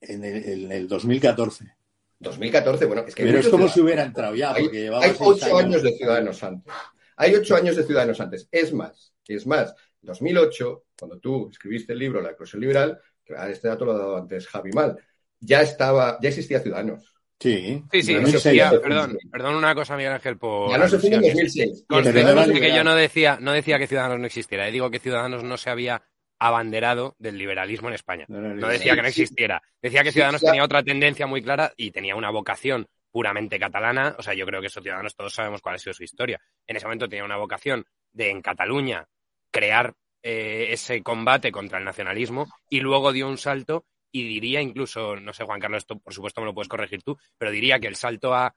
En 0.02 0.24
el, 0.24 0.46
en 0.46 0.72
el 0.72 0.88
2014. 0.88 1.76
2014, 2.20 2.86
bueno, 2.86 3.04
es 3.08 3.16
que 3.16 3.24
hay 3.24 3.28
Pero 3.28 3.40
es 3.40 3.50
como 3.50 3.68
si 3.68 3.82
hubiera 3.82 4.04
entrado 4.04 4.36
ya, 4.36 4.54
Hay, 4.54 4.64
porque 4.64 4.82
llevaba 4.82 5.04
hay 5.06 5.12
seis 5.12 5.22
ocho 5.22 5.58
años. 5.58 5.84
de 5.84 5.92
Ciudadanos 5.98 6.44
antes. 6.44 6.74
Hay 7.18 7.36
ocho 7.36 7.56
años 7.56 7.76
de 7.76 7.84
Ciudadanos 7.84 8.20
antes. 8.22 8.48
Es 8.52 8.74
más, 8.74 9.14
es 9.28 9.46
más, 9.48 9.72
en 10.02 10.08
2008, 10.08 10.86
cuando 10.98 11.20
tú 11.20 11.50
escribiste 11.50 11.94
el 11.94 12.00
libro 12.00 12.22
La 12.22 12.32
Eclosión 12.32 12.62
Liberal, 12.62 13.00
que 13.24 13.34
este 13.50 13.68
dato 13.68 13.86
lo 13.86 13.94
ha 13.94 13.98
dado 13.98 14.18
antes 14.18 14.48
Javi 14.48 14.72
Mal, 14.72 14.98
ya 15.40 15.62
estaba, 15.62 16.18
ya 16.22 16.30
existía 16.30 16.60
Ciudadanos. 16.60 17.13
Sí, 17.44 17.84
Sí, 17.92 18.04
sí, 18.04 18.14
2006. 18.14 18.36
existía- 18.36 18.70
sí. 18.72 18.78
perdón, 18.82 19.18
perdón 19.32 19.56
una 19.56 19.76
cosa, 19.76 19.96
Miguel 19.98 20.14
Ángel, 20.14 20.38
por 20.38 20.72
Ya 20.72 20.78
no 20.78 20.88
se 20.88 20.98
funda 21.00 21.18
en 21.18 21.24
alusiones. 21.24 21.54
2006. 21.56 21.86
Conste, 21.88 22.14
Pero 22.14 22.28
no 22.30 22.34
conste 22.36 22.52
era 22.58 22.60
que 22.68 22.76
yo 22.76 22.84
no 22.84 22.96
decía, 22.96 23.38
no 23.42 23.52
decía 23.52 23.78
que 23.80 23.88
Ciudadanos 23.88 24.20
no 24.20 24.26
existiera, 24.26 24.66
digo 24.68 24.90
que 24.90 25.00
Ciudadanos 25.00 25.44
no 25.44 25.58
se 25.58 25.70
había 25.70 26.04
abanderado 26.40 27.16
del 27.20 27.38
liberalismo 27.38 27.88
en 27.90 27.94
España. 27.96 28.26
No 28.28 28.68
decía 28.68 28.96
que 28.96 29.02
no 29.02 29.08
existiera. 29.08 29.62
Decía 29.82 30.04
que 30.04 30.12
Ciudadanos 30.12 30.42
sí. 30.42 30.48
tenía 30.48 30.64
otra 30.64 30.84
tendencia 30.84 31.26
muy 31.28 31.42
clara 31.42 31.72
y 31.78 31.92
tenía 31.92 32.16
una 32.16 32.32
vocación 32.32 32.88
puramente 33.12 33.60
catalana. 33.60 34.16
O 34.18 34.24
sea, 34.24 34.34
yo 34.34 34.46
creo 34.46 34.60
que 34.60 34.68
esos 34.68 34.84
Ciudadanos 34.84 35.16
todos 35.16 35.34
sabemos 35.34 35.62
cuál 35.62 35.76
ha 35.76 35.80
sido 35.80 35.94
su 35.94 36.04
historia. 36.04 36.42
En 36.68 36.76
ese 36.76 36.86
momento 36.86 37.08
tenía 37.08 37.24
una 37.24 37.38
vocación 37.38 37.86
de 38.12 38.30
en 38.30 38.42
Cataluña 38.42 39.06
crear 39.52 39.94
eh, 40.22 40.68
ese 40.72 41.02
combate 41.04 41.52
contra 41.52 41.78
el 41.80 41.86
nacionalismo 41.86 42.48
y 42.70 42.80
luego 42.80 43.12
dio 43.14 43.28
un 43.28 43.38
salto 43.38 43.86
y 44.14 44.26
diría 44.30 44.62
incluso, 44.62 45.16
no 45.18 45.34
sé 45.34 45.44
Juan 45.44 45.60
Carlos, 45.60 45.80
esto 45.80 46.00
por 46.00 46.14
supuesto 46.14 46.40
me 46.40 46.46
lo 46.46 46.54
puedes 46.54 46.70
corregir 46.70 47.02
tú, 47.04 47.18
pero 47.38 47.52
diría 47.52 47.80
que 47.80 47.88
el 47.88 47.96
salto 47.96 48.34
a 48.34 48.56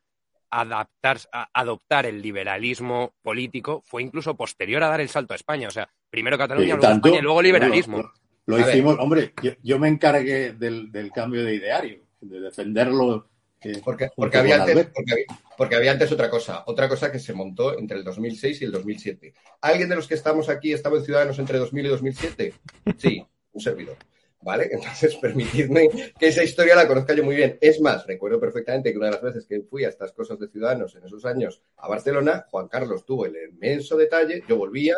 adaptar, 0.51 1.19
a 1.33 1.49
adoptar 1.53 2.07
el 2.07 2.23
liberalismo 2.23 3.15
político 3.23 3.83
fue 3.85 4.03
incluso 4.03 4.37
posterior 4.37 4.83
a 4.83 4.89
dar 4.89 5.01
el 5.01 5.09
salto 5.09 5.33
a 5.33 5.37
España. 5.37 5.69
O 5.69 5.71
sea, 5.73 5.89
primero 6.11 6.39
Cataluña, 6.39 6.67
Sí, 6.67 6.71
luego 6.73 6.83
tanto, 6.83 7.09
España 7.09 7.21
y 7.21 7.23
luego 7.25 7.43
liberalismo. 7.43 7.97
Lo, 7.99 8.03
lo- 8.05 8.13
lo 8.47 8.57
A 8.63 8.67
ver. 8.67 8.77
hicimos, 8.77 8.97
hombre, 9.01 9.33
yo, 9.43 9.53
yo 9.63 9.79
me 9.79 9.89
encargué 9.89 10.53
del, 10.53 10.93
del 10.93 11.11
cambio 11.11 11.43
de 11.45 11.55
ideario, 11.57 12.05
de 12.21 12.41
defenderlo. 12.41 13.29
eh, 13.63 13.81
Porque, 13.83 14.09
había 14.39 14.57
antes, 14.57 14.71
Albert. 14.77 14.93
porque, 14.95 15.13
había, 15.13 15.25
porque 15.57 15.75
había 15.77 15.93
antes 15.93 16.13
otra 16.13 16.31
cosa, 16.31 16.63
otra 16.67 16.89
cosa 16.89 17.11
que 17.11 17.19
se 17.19 17.33
montó 17.33 17.77
entre 17.77 17.97
el 17.99 18.05
2006 18.05 18.63
y 18.63 18.65
el 18.67 18.73
2007. 18.73 19.35
¿Alguien 19.63 19.89
de 19.89 19.97
los 19.97 20.07
que 20.07 20.15
estamos 20.15 20.49
aquí 20.49 20.73
estaba 20.73 20.97
en 20.99 21.05
Ciudadanos 21.05 21.39
entre 21.41 21.59
2000 21.59 21.87
y 21.87 21.89
2007? 21.89 22.55
Sí, 22.99 23.25
un 23.53 23.61
servidor. 23.61 23.97
¿Vale? 24.43 24.69
Entonces, 24.73 25.17
permitidme 25.17 25.89
que 26.19 26.29
esa 26.29 26.45
historia 26.45 26.77
la 26.77 26.87
conozca 26.87 27.15
yo 27.15 27.25
muy 27.25 27.37
bien. 27.37 27.59
Es 27.61 27.81
más, 27.81 28.07
recuerdo 28.07 28.39
perfectamente 28.39 28.93
que 28.93 28.99
una 28.99 29.07
de 29.07 29.13
las 29.13 29.23
veces 29.23 29.47
que 29.47 29.61
fui 29.63 29.85
a 29.85 29.89
estas 29.89 30.13
cosas 30.13 30.39
de 30.39 30.49
Ciudadanos 30.49 30.95
en 30.95 31.05
esos 31.05 31.25
años 31.25 31.63
a 31.77 31.89
Barcelona, 31.89 32.47
Juan 32.51 32.69
Carlos 32.69 33.05
tuvo 33.05 33.27
el 33.27 33.37
inmenso 33.37 33.97
detalle, 33.97 34.43
yo 34.49 34.57
volvía, 34.57 34.97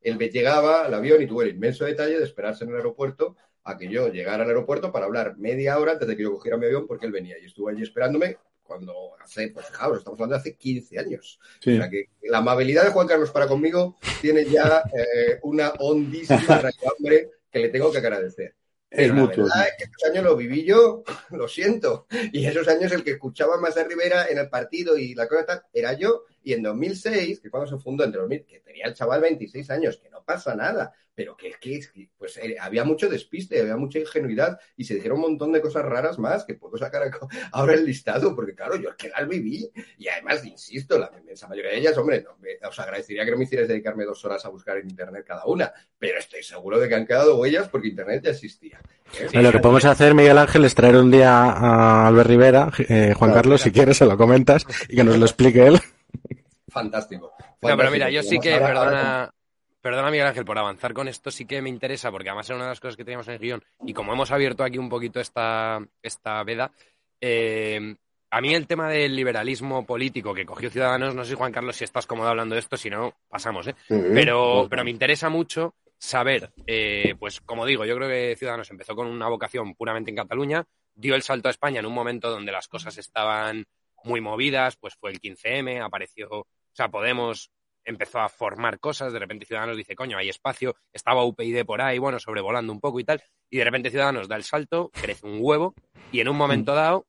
él 0.00 0.16
me 0.16 0.28
llegaba 0.28 0.84
al 0.84 0.94
avión 0.94 1.22
y 1.22 1.26
tuvo 1.26 1.42
el 1.42 1.50
inmenso 1.50 1.84
detalle 1.84 2.18
de 2.18 2.24
esperarse 2.24 2.64
en 2.64 2.70
el 2.70 2.76
aeropuerto 2.76 3.36
a 3.64 3.78
que 3.78 3.88
yo 3.88 4.08
llegara 4.08 4.42
al 4.42 4.48
aeropuerto 4.48 4.90
para 4.90 5.06
hablar 5.06 5.36
media 5.38 5.78
hora 5.78 5.92
antes 5.92 6.08
de 6.08 6.16
que 6.16 6.24
yo 6.24 6.32
cogiera 6.32 6.56
mi 6.56 6.66
avión 6.66 6.86
porque 6.86 7.06
él 7.06 7.12
venía 7.12 7.38
y 7.38 7.46
estuvo 7.46 7.68
allí 7.68 7.82
esperándome 7.82 8.36
cuando 8.62 8.94
hace, 9.22 9.48
pues 9.48 9.66
fijaos, 9.66 9.98
estamos 9.98 10.18
hablando 10.18 10.34
de 10.34 10.40
hace 10.40 10.56
15 10.56 10.98
años. 10.98 11.38
Sí. 11.60 11.74
O 11.74 11.76
sea 11.76 11.90
que 11.90 12.08
la 12.22 12.38
amabilidad 12.38 12.84
de 12.84 12.90
Juan 12.90 13.06
Carlos 13.06 13.30
para 13.30 13.46
conmigo 13.46 13.98
tiene 14.20 14.44
ya 14.46 14.82
eh, 14.94 15.38
una 15.42 15.70
hondísima 15.78 16.38
raigambre 16.58 17.30
que 17.50 17.58
le 17.58 17.68
tengo 17.68 17.92
que 17.92 17.98
agradecer. 17.98 18.54
Es 18.92 19.08
la 19.08 19.14
mutuo. 19.14 19.44
verdad 19.44 19.68
es 19.68 19.74
que 19.78 19.84
esos 19.84 20.10
años 20.10 20.24
lo 20.24 20.36
viví 20.36 20.64
yo, 20.64 21.02
lo 21.30 21.48
siento. 21.48 22.06
Y 22.32 22.46
esos 22.46 22.68
años 22.68 22.92
el 22.92 23.04
que 23.04 23.12
escuchaba 23.12 23.58
más 23.58 23.76
a 23.76 23.84
Rivera 23.84 24.26
en 24.28 24.38
el 24.38 24.48
partido 24.48 24.96
y 24.96 25.14
la 25.14 25.28
cosa 25.28 25.46
tal, 25.46 25.62
era 25.72 25.94
yo. 25.94 26.24
Y 26.44 26.52
en 26.54 26.62
2006, 26.62 27.40
que 27.40 27.50
cuando 27.50 27.68
se 27.70 27.82
fundó 27.82 28.04
entre 28.04 28.20
2000, 28.20 28.44
que 28.44 28.60
tenía 28.60 28.86
el 28.86 28.94
chaval 28.94 29.20
26 29.20 29.70
años, 29.70 29.96
que 29.98 30.10
no 30.10 30.22
pasa 30.24 30.54
nada, 30.54 30.92
pero 31.14 31.36
que 31.36 31.48
es 31.48 31.58
que, 31.58 31.76
es 31.76 31.88
que, 31.88 32.08
pues 32.16 32.38
eh, 32.38 32.56
había 32.58 32.84
mucho 32.84 33.08
despiste, 33.08 33.60
había 33.60 33.76
mucha 33.76 33.98
ingenuidad 33.98 34.58
y 34.76 34.84
se 34.84 34.94
dijeron 34.94 35.18
un 35.18 35.22
montón 35.24 35.52
de 35.52 35.60
cosas 35.60 35.84
raras 35.84 36.18
más 36.18 36.44
que 36.44 36.54
puedo 36.54 36.78
sacar 36.78 37.02
ahora 37.52 37.74
el 37.74 37.84
listado, 37.84 38.34
porque 38.34 38.54
claro, 38.54 38.76
yo 38.76 38.88
es 38.90 38.96
que 38.96 39.10
las 39.10 39.28
viví 39.28 39.70
y 39.98 40.08
además, 40.08 40.44
insisto, 40.44 40.98
la 40.98 41.10
inmensa 41.20 41.46
mayoría 41.48 41.72
de 41.72 41.78
ellas, 41.78 41.96
hombre, 41.98 42.22
no, 42.22 42.36
me- 42.40 42.66
os 42.66 42.78
agradecería 42.80 43.24
que 43.24 43.30
no 43.30 43.36
me 43.36 43.44
hicierais 43.44 43.68
dedicarme 43.68 44.04
dos 44.04 44.24
horas 44.24 44.44
a 44.46 44.48
buscar 44.48 44.78
en 44.78 44.88
internet 44.88 45.24
cada 45.26 45.44
una, 45.44 45.70
pero 45.98 46.18
estoy 46.18 46.42
seguro 46.42 46.80
de 46.80 46.88
que 46.88 46.94
han 46.94 47.06
quedado 47.06 47.38
huellas 47.38 47.68
porque 47.68 47.88
internet 47.88 48.22
ya 48.24 48.30
existía. 48.30 48.80
¿eh? 49.20 49.28
Eh, 49.32 49.42
lo 49.42 49.52
que 49.52 49.58
podemos 49.58 49.84
hacer, 49.84 50.14
Miguel 50.14 50.38
Ángel, 50.38 50.64
es 50.64 50.74
traer 50.74 50.96
un 50.96 51.10
día 51.10 51.30
a 51.30 52.06
Albert 52.08 52.28
Rivera, 52.30 52.70
eh, 52.88 53.12
Juan 53.14 53.30
Claro, 53.30 53.34
Carlos, 53.34 53.60
si 53.60 53.70
quieres, 53.70 53.98
se 53.98 54.06
lo 54.06 54.16
comentas 54.16 54.64
y 54.88 54.96
que 54.96 55.04
nos 55.04 55.18
lo 55.18 55.26
explique 55.26 55.66
él. 55.66 55.78
Fantástico. 56.72 57.32
No, 57.38 57.76
pero 57.76 57.90
mira, 57.90 58.10
yo 58.10 58.22
sí 58.22 58.38
que, 58.40 58.54
ahora- 58.54 58.66
ahora 58.68 58.90
perdona, 58.90 59.30
perdona 59.80 60.10
Miguel 60.10 60.26
Ángel, 60.26 60.44
por 60.44 60.58
avanzar 60.58 60.92
con 60.94 61.08
esto 61.08 61.30
sí 61.30 61.44
que 61.46 61.60
me 61.62 61.68
interesa, 61.68 62.10
porque 62.10 62.28
además 62.30 62.48
era 62.48 62.56
una 62.56 62.64
de 62.66 62.70
las 62.70 62.80
cosas 62.80 62.96
que 62.96 63.04
teníamos 63.04 63.28
en 63.28 63.34
el 63.34 63.40
guion, 63.40 63.64
y 63.86 63.92
como 63.92 64.12
hemos 64.12 64.30
abierto 64.30 64.64
aquí 64.64 64.78
un 64.78 64.88
poquito 64.88 65.20
esta, 65.20 65.78
esta 66.02 66.42
veda, 66.44 66.72
eh, 67.20 67.94
a 68.30 68.40
mí 68.40 68.54
el 68.54 68.66
tema 68.66 68.88
del 68.88 69.14
liberalismo 69.14 69.84
político 69.84 70.32
que 70.32 70.46
cogió 70.46 70.70
Ciudadanos, 70.70 71.14
no 71.14 71.24
sé, 71.24 71.34
Juan 71.34 71.52
Carlos, 71.52 71.76
si 71.76 71.84
estás 71.84 72.06
cómodo 72.06 72.28
hablando 72.28 72.54
de 72.54 72.60
esto, 72.60 72.76
si 72.76 72.88
no, 72.88 73.14
pasamos, 73.28 73.66
¿eh? 73.66 73.74
Pero, 74.14 74.66
pero 74.70 74.84
me 74.84 74.90
interesa 74.90 75.28
mucho 75.28 75.74
saber, 75.98 76.50
eh, 76.66 77.14
pues 77.18 77.40
como 77.42 77.66
digo, 77.66 77.84
yo 77.84 77.94
creo 77.96 78.08
que 78.08 78.34
Ciudadanos 78.36 78.70
empezó 78.70 78.96
con 78.96 79.06
una 79.06 79.28
vocación 79.28 79.74
puramente 79.74 80.10
en 80.10 80.16
Cataluña, 80.16 80.64
dio 80.94 81.14
el 81.14 81.22
salto 81.22 81.48
a 81.48 81.50
España 81.50 81.80
en 81.80 81.86
un 81.86 81.92
momento 81.92 82.30
donde 82.30 82.52
las 82.52 82.68
cosas 82.68 82.96
estaban 82.98 83.66
muy 84.04 84.20
movidas, 84.20 84.76
pues 84.76 84.94
fue 84.96 85.10
el 85.12 85.20
15M, 85.20 85.80
apareció, 85.84 86.46
o 86.72 86.74
sea, 86.74 86.88
Podemos 86.88 87.50
empezó 87.84 88.20
a 88.20 88.28
formar 88.28 88.78
cosas, 88.78 89.12
de 89.12 89.18
repente 89.18 89.46
Ciudadanos 89.46 89.76
dice, 89.76 89.94
coño, 89.94 90.16
hay 90.16 90.28
espacio, 90.28 90.76
estaba 90.92 91.24
UPyD 91.24 91.64
por 91.64 91.80
ahí, 91.80 91.98
bueno, 91.98 92.18
sobrevolando 92.18 92.72
un 92.72 92.80
poco 92.80 93.00
y 93.00 93.04
tal, 93.04 93.22
y 93.50 93.58
de 93.58 93.64
repente 93.64 93.90
Ciudadanos 93.90 94.28
da 94.28 94.36
el 94.36 94.44
salto, 94.44 94.90
crece 94.92 95.26
un 95.26 95.38
huevo, 95.40 95.74
y 96.10 96.20
en 96.20 96.28
un 96.28 96.36
momento 96.36 96.74
dado 96.74 97.06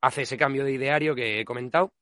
hace 0.00 0.22
ese 0.22 0.36
cambio 0.36 0.64
de 0.64 0.72
ideario 0.72 1.14
que 1.14 1.40
he 1.40 1.44
comentado, 1.44 1.92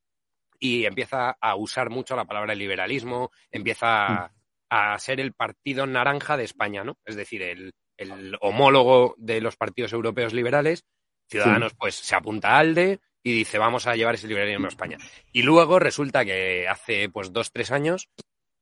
y 0.58 0.86
empieza 0.86 1.36
a 1.40 1.56
usar 1.56 1.90
mucho 1.90 2.16
la 2.16 2.24
palabra 2.24 2.54
liberalismo, 2.54 3.30
empieza 3.50 4.32
a, 4.70 4.98
ser 4.98 5.20
el 5.20 5.32
partido 5.32 5.86
naranja 5.86 6.36
de 6.36 6.44
España, 6.44 6.84
¿no? 6.84 6.96
Es 7.04 7.16
decir, 7.16 7.42
el, 7.42 7.74
homólogo 8.40 9.14
de 9.18 9.40
los 9.40 9.56
partidos 9.56 9.92
europeos 9.92 10.32
liberales. 10.32 10.84
Ciudadanos, 11.28 11.74
pues 11.74 11.94
se 11.94 12.16
apunta 12.16 12.50
a 12.50 12.58
ALDE 12.58 13.00
y 13.24 13.32
dice, 13.32 13.58
vamos 13.58 13.86
a 13.86 13.96
llevar 13.96 14.14
ese 14.14 14.28
liberalismo 14.28 14.66
a 14.66 14.68
España. 14.68 14.98
Y 15.32 15.42
luego 15.42 15.78
resulta 15.80 16.24
que 16.24 16.68
hace, 16.68 17.08
pues, 17.08 17.32
dos, 17.32 17.50
tres 17.50 17.72
años 17.72 18.10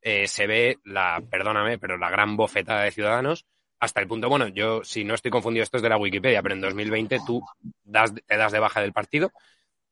eh, 0.01 0.27
se 0.27 0.47
ve 0.47 0.79
la, 0.85 1.21
perdóname, 1.29 1.77
pero 1.77 1.97
la 1.97 2.09
gran 2.09 2.35
bofetada 2.37 2.83
de 2.83 2.91
Ciudadanos 2.91 3.45
hasta 3.79 3.99
el 3.99 4.07
punto, 4.07 4.29
bueno, 4.29 4.47
yo 4.47 4.81
si 4.85 5.03
no 5.03 5.13
estoy 5.13 5.29
confundido, 5.29 5.63
esto 5.63 5.75
es 5.75 5.83
de 5.83 5.89
la 5.89 5.97
Wikipedia, 5.97 6.41
pero 6.41 6.55
en 6.55 6.61
2020 6.61 7.19
tú 7.27 7.43
das, 7.83 8.13
te 8.13 8.37
das 8.37 8.53
de 8.53 8.59
baja 8.59 8.79
del 8.79 8.93
partido, 8.93 9.29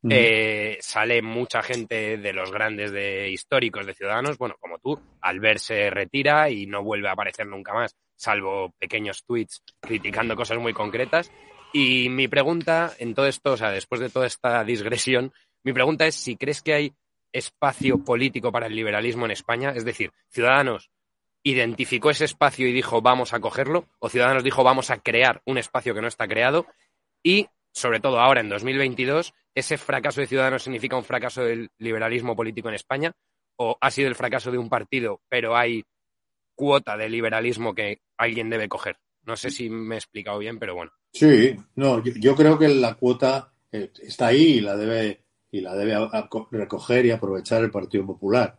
eh, 0.10 0.77
sale 0.80 1.22
mucha 1.22 1.61
gente 1.61 2.18
de 2.18 2.34
los 2.34 2.52
grandes 2.52 2.91
de 2.91 3.30
históricos 3.30 3.85
de 3.85 3.93
Ciudadanos, 3.93 4.38
bueno, 4.38 4.56
como 4.60 4.80
tú, 4.80 4.98
al 5.19 5.41
ver 5.41 5.60
se 5.60 5.89
retira 5.89 6.49
y 6.49 6.65
no 6.65 6.84
vuelve 6.84 7.10
a 7.10 7.11
aparecer 7.11 7.45
nunca 7.45 7.73
más, 7.73 7.95
salvo 8.15 8.73
pequeños 8.80 9.26
tweets 9.26 9.61
criticando 9.81 10.35
cosas 10.38 10.57
muy 10.57 10.73
concretas. 10.73 11.30
Y 11.73 12.10
mi 12.10 12.27
pregunta 12.27 12.93
en 12.99 13.14
todo 13.14 13.27
esto, 13.27 13.53
o 13.53 13.57
sea, 13.57 13.72
después 13.72 14.02
de 14.02 14.10
toda 14.10 14.27
esta 14.27 14.64
digresión, 14.64 15.34
mi 15.64 15.73
pregunta 15.73 16.06
es 16.06 16.15
si 16.15 16.35
crees 16.35 16.61
que 16.61 16.73
hay 16.73 16.93
espacio 17.31 18.03
político 18.03 18.52
para 18.52 18.68
el 18.68 18.76
liberalismo 18.76 19.26
en 19.26 19.31
España, 19.31 19.72
es 19.76 19.85
decir, 19.85 20.11
Ciudadanos 20.30 20.91
identificó 21.43 22.10
ese 22.10 22.26
espacio 22.26 22.68
y 22.68 22.73
dijo 22.73 23.02
vamos 23.02 23.34
a 23.34 23.39
cogerlo, 23.39 23.88
o 23.99 24.10
Ciudadanos 24.10 24.43
dijo 24.43 24.64
vamos 24.64 24.91
a 24.91 24.99
crear 24.99 25.41
un 25.45 25.57
espacio 25.57 25.95
que 25.95 26.02
no 26.02 26.07
está 26.07 26.27
creado, 26.27 26.68
y 27.23 27.48
sobre 27.72 28.02
todo 28.02 28.19
ahora 28.19 28.41
en 28.41 28.49
2022, 28.49 29.34
ese 29.56 29.77
fracaso 29.77 30.19
de 30.19 30.27
Ciudadanos 30.27 30.64
significa 30.64 30.98
un 30.98 31.06
fracaso 31.06 31.43
del 31.43 31.69
liberalismo 31.77 32.35
político 32.35 32.68
en 32.68 32.76
España, 32.76 33.14
o 33.56 33.77
ha 33.80 33.91
sido 33.91 34.10
el 34.10 34.15
fracaso 34.15 34.52
de 34.52 34.57
un 34.57 34.69
partido, 34.69 35.22
pero 35.30 35.56
hay 35.56 35.85
cuota 36.56 36.98
de 36.98 37.10
liberalismo 37.10 37.73
que 37.73 38.02
alguien 38.18 38.49
debe 38.49 38.68
coger. 38.68 38.98
No 39.26 39.35
sé 39.35 39.52
si 39.52 39.69
me 39.69 39.95
he 39.95 39.98
explicado 39.98 40.39
bien, 40.39 40.60
pero 40.60 40.76
bueno. 40.76 40.91
Sí, 41.14 41.56
no, 41.76 42.03
yo, 42.03 42.35
creo 42.35 42.57
que 42.57 42.68
la 42.69 42.95
cuota 42.95 43.52
eh, 43.72 43.91
está 44.02 44.27
ahí 44.27 44.43
y 44.43 44.61
la 44.61 44.76
debe 44.76 45.22
y 45.52 45.60
la 45.60 45.76
debe 45.76 45.95
recoger 46.52 47.06
y 47.06 47.11
aprovechar 47.11 47.64
el 47.64 47.72
Partido 47.72 48.06
Popular. 48.06 48.57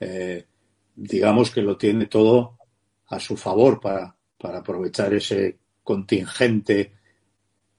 Eh, 0.00 0.46
digamos 0.94 1.50
que 1.50 1.60
lo 1.60 1.76
tiene 1.76 2.06
todo 2.06 2.58
a 3.08 3.20
su 3.20 3.36
favor 3.36 3.78
para, 3.78 4.16
para 4.38 4.58
aprovechar 4.58 5.12
ese 5.12 5.58
contingente 5.82 6.92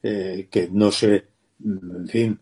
eh, 0.04 0.48
que 0.52 0.70
no 0.70 0.91
sé, 0.91 1.28
en 1.64 2.08
fin, 2.08 2.40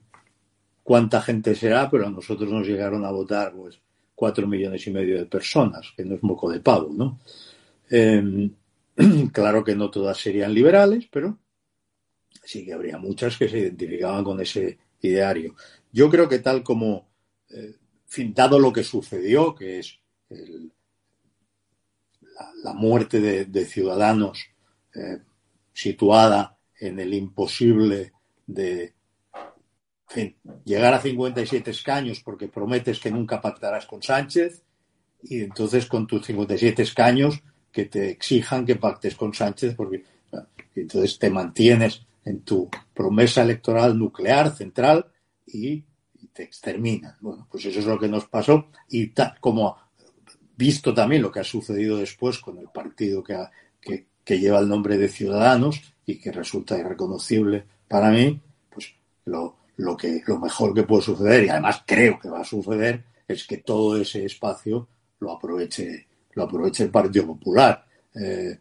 cuánta 0.83 1.21
gente 1.21 1.55
será, 1.55 1.89
pero 1.89 2.07
a 2.07 2.09
nosotros 2.09 2.51
nos 2.51 2.67
llegaron 2.67 3.05
a 3.05 3.11
votar 3.11 3.53
pues 3.53 3.79
cuatro 4.15 4.47
millones 4.47 4.85
y 4.87 4.91
medio 4.91 5.19
de 5.19 5.25
personas, 5.25 5.93
que 5.95 6.03
no 6.03 6.15
es 6.15 6.23
moco 6.23 6.51
de 6.51 6.59
pavo, 6.59 6.89
¿no? 6.91 7.19
Em, 7.89 8.51
claro 9.33 9.63
que 9.63 9.75
no 9.75 9.89
todas 9.89 10.17
serían 10.17 10.53
liberales, 10.53 11.07
pero 11.11 11.39
sí 12.43 12.65
que 12.65 12.73
habría 12.73 12.97
muchas 12.97 13.37
que 13.37 13.49
se 13.49 13.59
identificaban 13.59 14.23
con 14.23 14.39
ese 14.41 14.77
ideario. 15.01 15.55
Yo 15.91 16.09
creo 16.09 16.27
que 16.27 16.39
tal 16.39 16.63
como, 16.63 17.09
eh, 17.49 17.75
fin, 18.05 18.33
dado 18.33 18.59
lo 18.59 18.71
que 18.71 18.83
sucedió, 18.83 19.55
que 19.55 19.79
es 19.79 19.99
la, 22.63 22.73
muerte 22.73 23.19
de, 23.19 23.65
ciudadanos 23.65 24.47
eh, 24.95 25.19
situada 25.73 26.57
en 26.79 26.99
el 26.99 27.13
imposible 27.13 28.13
de 28.47 28.93
llegar 30.65 30.93
a 30.93 31.01
57 31.01 31.71
escaños 31.71 32.21
porque 32.21 32.47
prometes 32.47 32.99
que 32.99 33.11
nunca 33.11 33.41
pactarás 33.41 33.85
con 33.85 34.01
Sánchez 34.01 34.63
y 35.23 35.41
entonces 35.41 35.85
con 35.85 36.07
tus 36.07 36.25
57 36.25 36.81
escaños 36.81 37.41
que 37.71 37.85
te 37.85 38.09
exijan 38.09 38.65
que 38.65 38.75
pactes 38.75 39.15
con 39.15 39.33
Sánchez 39.33 39.75
porque 39.75 40.03
entonces 40.75 41.19
te 41.19 41.29
mantienes 41.29 42.01
en 42.25 42.41
tu 42.41 42.69
promesa 42.93 43.41
electoral 43.41 43.97
nuclear 43.97 44.55
central 44.55 45.05
y, 45.45 45.83
te 46.33 46.43
exterminan. 46.43 47.17
Bueno, 47.19 47.45
pues 47.51 47.65
eso 47.65 47.79
es 47.79 47.85
lo 47.85 47.99
que 47.99 48.07
nos 48.07 48.25
pasó 48.25 48.67
y 48.87 49.07
tal 49.07 49.37
como 49.41 49.75
visto 50.55 50.93
también 50.93 51.23
lo 51.23 51.29
que 51.29 51.41
ha 51.41 51.43
sucedido 51.43 51.97
después 51.97 52.39
con 52.39 52.57
el 52.57 52.69
partido 52.69 53.21
que, 53.21 53.35
que, 54.23 54.39
lleva 54.39 54.59
el 54.59 54.69
nombre 54.69 54.97
de 54.97 55.09
Ciudadanos 55.09 55.81
y 56.05 56.17
que 56.19 56.31
resulta 56.31 56.77
irreconocible 56.77 57.65
para 57.89 58.11
mí, 58.11 58.39
pues 58.69 58.93
lo, 59.25 59.57
lo, 59.75 59.97
que, 59.97 60.21
lo 60.25 60.39
mejor 60.39 60.73
que 60.73 60.83
puede 60.83 61.01
suceder, 61.01 61.43
y 61.43 61.49
además 61.49 61.83
creo 61.85 62.17
que 62.17 62.29
va 62.29 62.39
a 62.39 62.45
suceder, 62.45 63.03
es 63.27 63.45
que 63.45 63.57
todo 63.57 63.99
ese 63.99 64.23
espacio 64.23 64.87
lo 65.19 65.33
aproveche, 65.33 66.07
lo 66.33 66.43
aproveche 66.43 66.83
el 66.83 66.91
Partido 66.91 67.27
Popular. 67.27 67.85
Eh, 68.15 68.59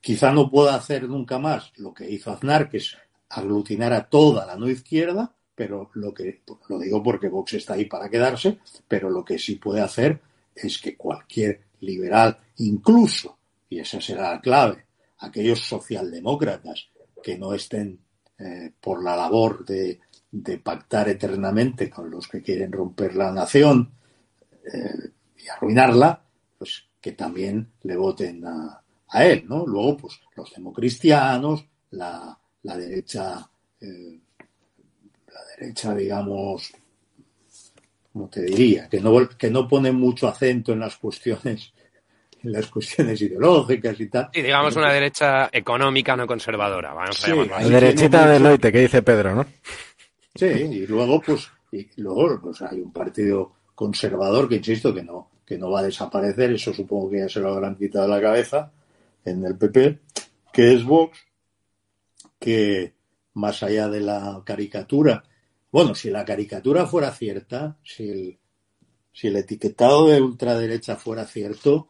quizá 0.00 0.32
no 0.32 0.50
pueda 0.50 0.74
hacer 0.74 1.08
nunca 1.08 1.38
más 1.38 1.72
lo 1.76 1.94
que 1.94 2.10
hizo 2.10 2.30
Aznar, 2.30 2.68
que 2.68 2.78
es 2.78 2.96
aglutinar 3.30 3.92
a 3.92 4.08
toda 4.08 4.46
la 4.46 4.56
no 4.56 4.68
izquierda, 4.68 5.34
pero 5.54 5.90
lo 5.94 6.12
que 6.12 6.42
lo 6.68 6.78
digo 6.78 7.02
porque 7.02 7.28
Vox 7.28 7.54
está 7.54 7.74
ahí 7.74 7.84
para 7.86 8.08
quedarse, 8.08 8.58
pero 8.88 9.10
lo 9.10 9.24
que 9.24 9.38
sí 9.38 9.56
puede 9.56 9.80
hacer 9.80 10.20
es 10.54 10.78
que 10.78 10.96
cualquier 10.96 11.62
liberal, 11.80 12.38
incluso, 12.58 13.38
y 13.68 13.78
esa 13.78 14.00
será 14.00 14.32
la 14.32 14.40
clave, 14.40 14.86
aquellos 15.18 15.60
socialdemócratas 15.60 16.88
que 17.22 17.38
no 17.38 17.54
estén 17.54 17.98
eh, 18.38 18.72
por 18.80 19.02
la 19.02 19.16
labor 19.16 19.64
de, 19.64 20.00
pactar 20.62 21.08
eternamente 21.08 21.88
con 21.88 22.10
los 22.10 22.26
que 22.26 22.42
quieren 22.42 22.72
romper 22.72 23.14
la 23.14 23.30
nación 23.30 23.92
eh, 24.64 25.12
y 25.38 25.48
arruinarla, 25.48 26.24
pues 26.58 26.84
que 27.00 27.12
también 27.12 27.72
le 27.82 27.96
voten 27.96 28.44
a, 28.46 28.80
él, 29.14 29.44
¿no? 29.48 29.64
Luego, 29.66 29.96
pues 29.98 30.20
los 30.34 30.52
democristianos, 30.52 31.64
la, 31.92 32.36
la 32.62 32.76
derecha, 32.76 33.48
eh, 33.80 34.18
la 35.32 35.40
derecha, 35.56 35.94
digamos, 35.94 36.72
como 38.12 38.28
te 38.28 38.42
diría, 38.42 38.88
que 38.88 39.00
no, 39.00 39.28
que 39.28 39.50
no 39.50 39.68
pone 39.68 39.92
mucho 39.92 40.26
acento 40.26 40.72
en 40.72 40.80
las 40.80 40.96
cuestiones 40.96 41.72
en 42.44 42.52
las 42.52 42.66
cuestiones 42.66 43.20
ideológicas 43.22 43.98
y 44.00 44.08
tal. 44.08 44.28
Y 44.32 44.42
digamos 44.42 44.76
una 44.76 44.92
derecha 44.92 45.48
económica 45.50 46.16
no 46.16 46.26
conservadora. 46.26 46.92
Vamos 46.92 47.16
sí, 47.16 47.32
La 47.32 47.60
derechita 47.60 48.28
de 48.28 48.38
Loite 48.38 48.70
que 48.70 48.80
dice 48.80 49.02
Pedro, 49.02 49.34
¿no? 49.34 49.46
Sí, 50.34 50.46
y 50.46 50.86
luego 50.86 51.20
pues 51.20 51.50
y 51.72 51.88
luego 51.96 52.40
pues 52.40 52.62
hay 52.62 52.80
un 52.80 52.92
partido 52.92 53.52
conservador 53.74 54.48
que 54.48 54.56
insisto 54.56 54.94
que 54.94 55.02
no 55.02 55.30
que 55.44 55.58
no 55.58 55.70
va 55.70 55.80
a 55.80 55.84
desaparecer, 55.84 56.52
eso 56.52 56.72
supongo 56.72 57.10
que 57.10 57.18
ya 57.18 57.28
se 57.28 57.40
lo 57.40 57.50
habrán 57.50 57.76
quitado 57.76 58.06
de 58.06 58.14
la 58.14 58.20
cabeza 58.20 58.72
en 59.24 59.44
el 59.44 59.56
PP, 59.56 60.00
que 60.52 60.72
es 60.74 60.84
Vox, 60.84 61.18
que 62.38 62.94
más 63.34 63.62
allá 63.62 63.88
de 63.88 64.00
la 64.00 64.42
caricatura 64.44 65.24
bueno, 65.74 65.92
si 65.96 66.08
la 66.08 66.24
caricatura 66.24 66.86
fuera 66.86 67.10
cierta, 67.10 67.76
si 67.82 68.08
el, 68.08 68.38
si 69.12 69.26
el 69.26 69.34
etiquetado 69.34 70.06
de 70.06 70.22
ultraderecha 70.22 70.94
fuera 70.94 71.24
cierto, 71.24 71.88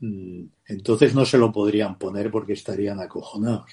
mm, 0.00 0.42
entonces 0.68 1.14
no 1.14 1.26
se 1.26 1.36
lo 1.36 1.52
podrían 1.52 1.98
poner 1.98 2.30
porque 2.30 2.54
estarían 2.54 2.98
acojonados. 2.98 3.72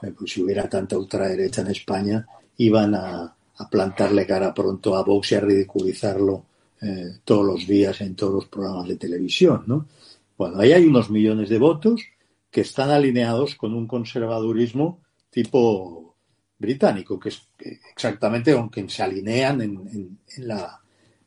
Eh, 0.00 0.12
pues 0.16 0.32
si 0.32 0.42
hubiera 0.42 0.66
tanta 0.70 0.96
ultraderecha 0.96 1.60
en 1.60 1.72
España, 1.72 2.26
iban 2.56 2.94
a, 2.94 3.36
plantarle 3.70 4.26
cara 4.26 4.54
pronto 4.54 4.96
a 4.96 5.02
Vox 5.02 5.32
y 5.32 5.34
a 5.34 5.40
ridiculizarlo 5.40 6.46
eh, 6.82 7.18
todos 7.24 7.46
los 7.46 7.66
días 7.66 8.00
en 8.00 8.14
todos 8.14 8.34
los 8.34 8.46
programas 8.46 8.88
de 8.88 8.96
televisión. 8.96 9.64
¿no? 9.66 9.88
Bueno, 10.36 10.60
ahí 10.60 10.72
hay 10.72 10.84
unos 10.84 11.10
millones 11.10 11.48
de 11.48 11.58
votos 11.58 12.02
que 12.50 12.60
están 12.60 12.90
alineados 12.90 13.54
con 13.54 13.74
un 13.74 13.86
conservadurismo 13.86 15.02
tipo 15.30 16.16
británico, 16.58 17.18
que 17.18 17.28
es 17.30 17.48
exactamente 17.92 18.52
aunque 18.52 18.88
se 18.88 19.02
alinean 19.02 19.60
en, 19.60 20.18
en, 20.36 20.48
la, 20.48 20.80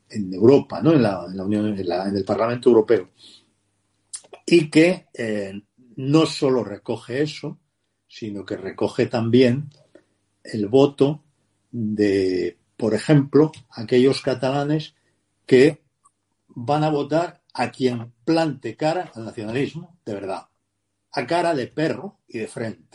en 0.08 0.34
Europa, 0.34 0.80
¿no? 0.82 0.92
en, 0.92 1.02
la, 1.02 1.24
en 1.26 1.36
la 1.36 1.44
Unión, 1.44 1.66
en, 1.66 2.16
el 2.16 2.24
Parlamento 2.24 2.68
Europeo. 2.68 3.10
Y 4.46 4.68
que 4.68 5.06
eh, 5.14 5.60
no 5.96 6.26
solo 6.26 6.64
recoge 6.64 7.22
eso, 7.22 7.58
sino 8.08 8.44
que 8.44 8.56
recoge 8.56 9.06
también 9.06 9.70
el 10.42 10.66
voto 10.66 11.22
de, 11.70 12.58
por 12.76 12.94
ejemplo, 12.94 13.52
aquellos 13.70 14.20
catalanes 14.22 14.94
que 15.50 15.82
van 16.46 16.84
a 16.84 16.90
votar 16.90 17.42
a 17.54 17.72
quien 17.72 18.12
plante 18.24 18.76
cara 18.76 19.10
al 19.16 19.24
nacionalismo, 19.24 19.98
de 20.04 20.14
verdad, 20.14 20.42
a 21.10 21.26
cara 21.26 21.54
de 21.54 21.66
perro 21.66 22.18
y 22.28 22.38
de 22.38 22.46
frente 22.46 22.90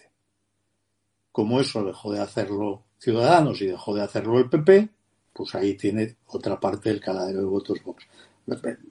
como 1.35 1.59
eso 1.59 1.83
dejó 1.83 2.13
de 2.13 2.21
hacerlo 2.21 2.85
Ciudadanos 2.97 3.61
y 3.61 3.65
dejó 3.65 3.93
de 3.93 4.03
hacerlo 4.03 4.39
el 4.39 4.49
PP, 4.49 4.87
pues 5.33 5.53
ahí 5.53 5.73
tiene 5.73 6.15
otra 6.27 6.57
parte 6.57 6.87
del 6.87 7.01
caladero 7.01 7.41
de 7.41 7.45
votos 7.45 7.83
Vox. 7.83 8.07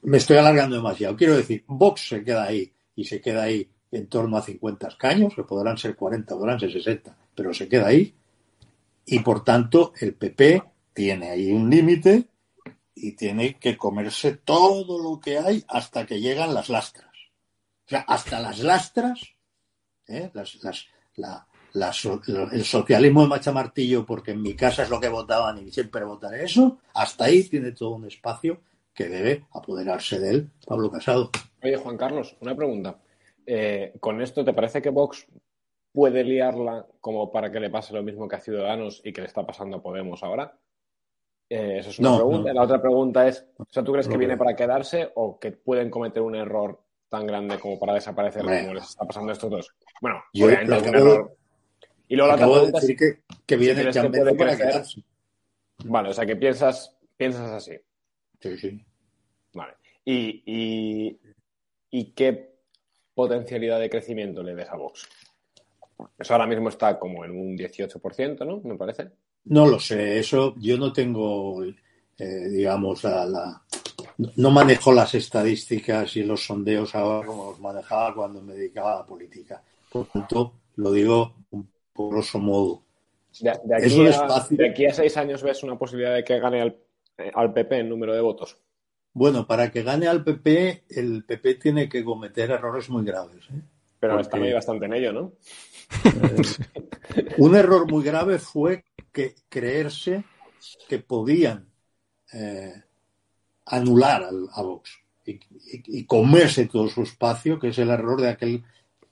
Me 0.02 0.18
estoy 0.18 0.36
alargando 0.36 0.76
demasiado. 0.76 1.16
Quiero 1.16 1.38
decir, 1.38 1.64
Vox 1.66 2.06
se 2.06 2.22
queda 2.22 2.44
ahí 2.44 2.70
y 2.94 3.04
se 3.04 3.22
queda 3.22 3.44
ahí 3.44 3.66
en 3.90 4.08
torno 4.08 4.36
a 4.36 4.42
50 4.42 4.88
escaños, 4.88 5.34
que 5.34 5.44
podrán 5.44 5.78
ser 5.78 5.96
40, 5.96 6.36
podrán 6.36 6.60
ser 6.60 6.70
60, 6.70 7.16
pero 7.34 7.54
se 7.54 7.66
queda 7.66 7.86
ahí. 7.86 8.14
Y 9.06 9.20
por 9.20 9.42
tanto, 9.42 9.94
el 9.98 10.12
PP 10.12 10.62
tiene 10.92 11.30
ahí 11.30 11.50
un 11.50 11.70
límite 11.70 12.28
y 12.94 13.12
tiene 13.12 13.58
que 13.58 13.76
comerse 13.76 14.36
todo 14.36 15.02
lo 15.02 15.20
que 15.20 15.38
hay 15.38 15.64
hasta 15.68 16.06
que 16.06 16.20
llegan 16.20 16.54
las 16.54 16.68
lastras. 16.68 17.10
O 17.86 17.88
sea, 17.88 18.00
hasta 18.00 18.40
las 18.40 18.60
lastras, 18.60 19.20
¿eh? 20.06 20.30
las, 20.32 20.62
las, 20.62 20.86
la, 21.16 21.46
el 22.52 22.64
socialismo 22.64 23.22
de 23.22 23.28
machamartillo, 23.28 24.06
porque 24.06 24.30
en 24.30 24.42
mi 24.42 24.54
casa 24.54 24.84
es 24.84 24.90
lo 24.90 25.00
que 25.00 25.08
votaban 25.08 25.58
y 25.58 25.70
siempre 25.70 26.04
votaré 26.04 26.44
eso, 26.44 26.78
hasta 26.94 27.24
ahí 27.24 27.44
tiene 27.44 27.72
todo 27.72 27.90
un 27.90 28.06
espacio 28.06 28.60
que 28.94 29.08
debe 29.08 29.44
apoderarse 29.52 30.20
de 30.20 30.30
él 30.30 30.50
Pablo 30.66 30.90
Casado. 30.90 31.30
Oye, 31.62 31.76
Juan 31.76 31.96
Carlos, 31.96 32.36
una 32.40 32.54
pregunta. 32.54 32.98
Eh, 33.44 33.92
¿Con 34.00 34.22
esto 34.22 34.44
te 34.44 34.54
parece 34.54 34.80
que 34.80 34.90
Vox 34.90 35.26
puede 35.92 36.22
liarla 36.24 36.86
como 37.00 37.30
para 37.30 37.50
que 37.50 37.60
le 37.60 37.70
pase 37.70 37.92
lo 37.92 38.02
mismo 38.02 38.28
que 38.28 38.36
a 38.36 38.40
Ciudadanos 38.40 39.02
y 39.04 39.12
que 39.12 39.20
le 39.20 39.26
está 39.26 39.44
pasando 39.44 39.78
a 39.78 39.82
Podemos 39.82 40.22
ahora? 40.22 40.56
Eh, 41.48 41.78
esa 41.78 41.90
es 41.90 41.98
una 41.98 42.10
No, 42.10 42.16
pregunta. 42.16 42.48
no. 42.48 42.54
La 42.54 42.62
otra 42.62 42.80
pregunta 42.80 43.28
es, 43.28 43.46
o 43.58 43.66
sea, 43.70 43.84
¿tú 43.84 43.92
crees 43.92 44.06
No 44.06 44.12
que 44.12 44.18
viene 44.18 44.36
para 44.36 44.56
quedarse 44.56 45.10
o 45.14 45.38
que 45.38 45.52
pueden 45.52 45.90
cometer 45.90 46.22
un 46.22 46.34
error 46.34 46.80
tan 47.08 47.26
grande 47.26 47.58
como 47.58 47.78
para 47.78 47.94
desaparecer 47.94 48.42
Hombre. 48.42 48.62
como 48.62 48.74
les 48.74 48.84
está 48.84 49.04
pasando 49.04 49.30
a 49.30 49.32
estos 49.34 49.50
dos? 49.50 49.70
Bueno, 50.00 50.22
Yo 50.32 50.46
obviamente 50.46 50.76
es 50.76 50.82
un 50.82 50.92
de- 50.92 50.98
error. 50.98 51.36
Y 52.08 52.16
luego 52.16 52.28
la 52.28 52.34
otra 52.34 52.46
de 52.46 52.52
pregunta 52.52 52.78
es, 52.78 52.82
decir 52.86 52.96
que, 52.96 53.36
que 53.46 53.56
viene 53.56 53.80
crees 53.82 53.96
que 53.98 54.08
puede 54.10 54.34
para 54.34 54.50
crecer? 54.56 54.68
quedarse. 54.72 55.04
vale, 55.84 56.08
o 56.10 56.12
sea, 56.12 56.26
que 56.26 56.36
piensas, 56.36 56.96
piensas 57.16 57.50
así. 57.50 57.72
Sí, 58.40 58.58
sí. 58.58 58.84
Vale. 59.54 59.74
¿Y, 60.04 60.42
y, 60.46 61.20
y 61.90 62.12
qué 62.12 62.54
potencialidad 63.14 63.80
de 63.80 63.88
crecimiento 63.90 64.42
le 64.42 64.54
des 64.54 64.68
a 64.68 64.76
Vox? 64.76 65.08
Eso 66.18 66.32
ahora 66.34 66.46
mismo 66.46 66.68
está 66.68 66.98
como 66.98 67.24
en 67.24 67.30
un 67.30 67.56
18%, 67.56 68.44
¿no? 68.44 68.60
Me 68.68 68.76
parece. 68.76 69.10
No 69.46 69.66
lo 69.66 69.78
sé, 69.78 70.18
eso 70.18 70.54
yo 70.58 70.78
no 70.78 70.92
tengo, 70.92 71.62
eh, 71.64 72.48
digamos, 72.50 73.04
la, 73.04 73.24
la- 73.26 73.62
no 74.36 74.50
manejo 74.50 74.92
las 74.92 75.14
estadísticas 75.14 76.16
y 76.16 76.22
los 76.22 76.44
sondeos 76.46 76.94
ahora 76.94 77.26
como 77.26 77.50
los 77.50 77.60
manejaba 77.60 78.14
cuando 78.14 78.40
me 78.40 78.54
dedicaba 78.54 78.94
a 78.94 78.98
la 79.00 79.06
política. 79.06 79.62
Por 79.90 80.06
tanto, 80.06 80.52
lo 80.76 80.92
digo 80.92 81.34
un 81.50 81.68
poco 81.92 82.10
grosso 82.10 82.38
modo. 82.38 82.82
De, 83.40 83.50
aquí 83.50 84.06
a, 84.06 84.46
de 84.48 84.68
aquí 84.70 84.86
a 84.86 84.94
seis 84.94 85.16
años 85.16 85.42
ves 85.42 85.62
una 85.64 85.76
posibilidad 85.76 86.14
de 86.14 86.22
que 86.24 86.38
gane 86.38 86.60
al, 86.62 86.76
eh, 87.18 87.30
al 87.34 87.52
PP 87.52 87.78
en 87.80 87.88
número 87.88 88.14
de 88.14 88.20
votos. 88.20 88.56
Bueno, 89.12 89.46
para 89.46 89.70
que 89.70 89.82
gane 89.82 90.06
al 90.06 90.24
PP, 90.24 90.84
el 90.90 91.24
PP 91.24 91.54
tiene 91.56 91.88
que 91.88 92.02
cometer 92.04 92.50
errores 92.52 92.88
muy 92.90 93.04
graves. 93.04 93.44
¿eh? 93.50 93.60
Pero 94.00 94.14
Porque- 94.14 94.22
está 94.22 94.36
medio 94.36 94.54
bastante 94.54 94.86
en 94.86 94.94
ello, 94.94 95.12
¿no? 95.12 95.32
Un 97.38 97.54
error 97.54 97.90
muy 97.90 98.02
grave 98.04 98.38
fue 98.38 98.84
que 99.12 99.34
creerse 99.48 100.24
que 100.88 100.98
podían 100.98 101.68
eh, 102.32 102.72
anular 103.66 104.24
al- 104.24 104.48
a 104.52 104.62
Vox 104.62 104.90
y, 105.26 105.32
y- 105.32 105.40
y 106.00 106.04
comerse 106.04 106.66
todo 106.66 106.88
su 106.88 107.02
espacio, 107.02 107.58
que 107.58 107.68
es 107.68 107.78
el 107.78 107.90
error 107.90 108.20
de 108.20 108.28
aquel 108.28 108.64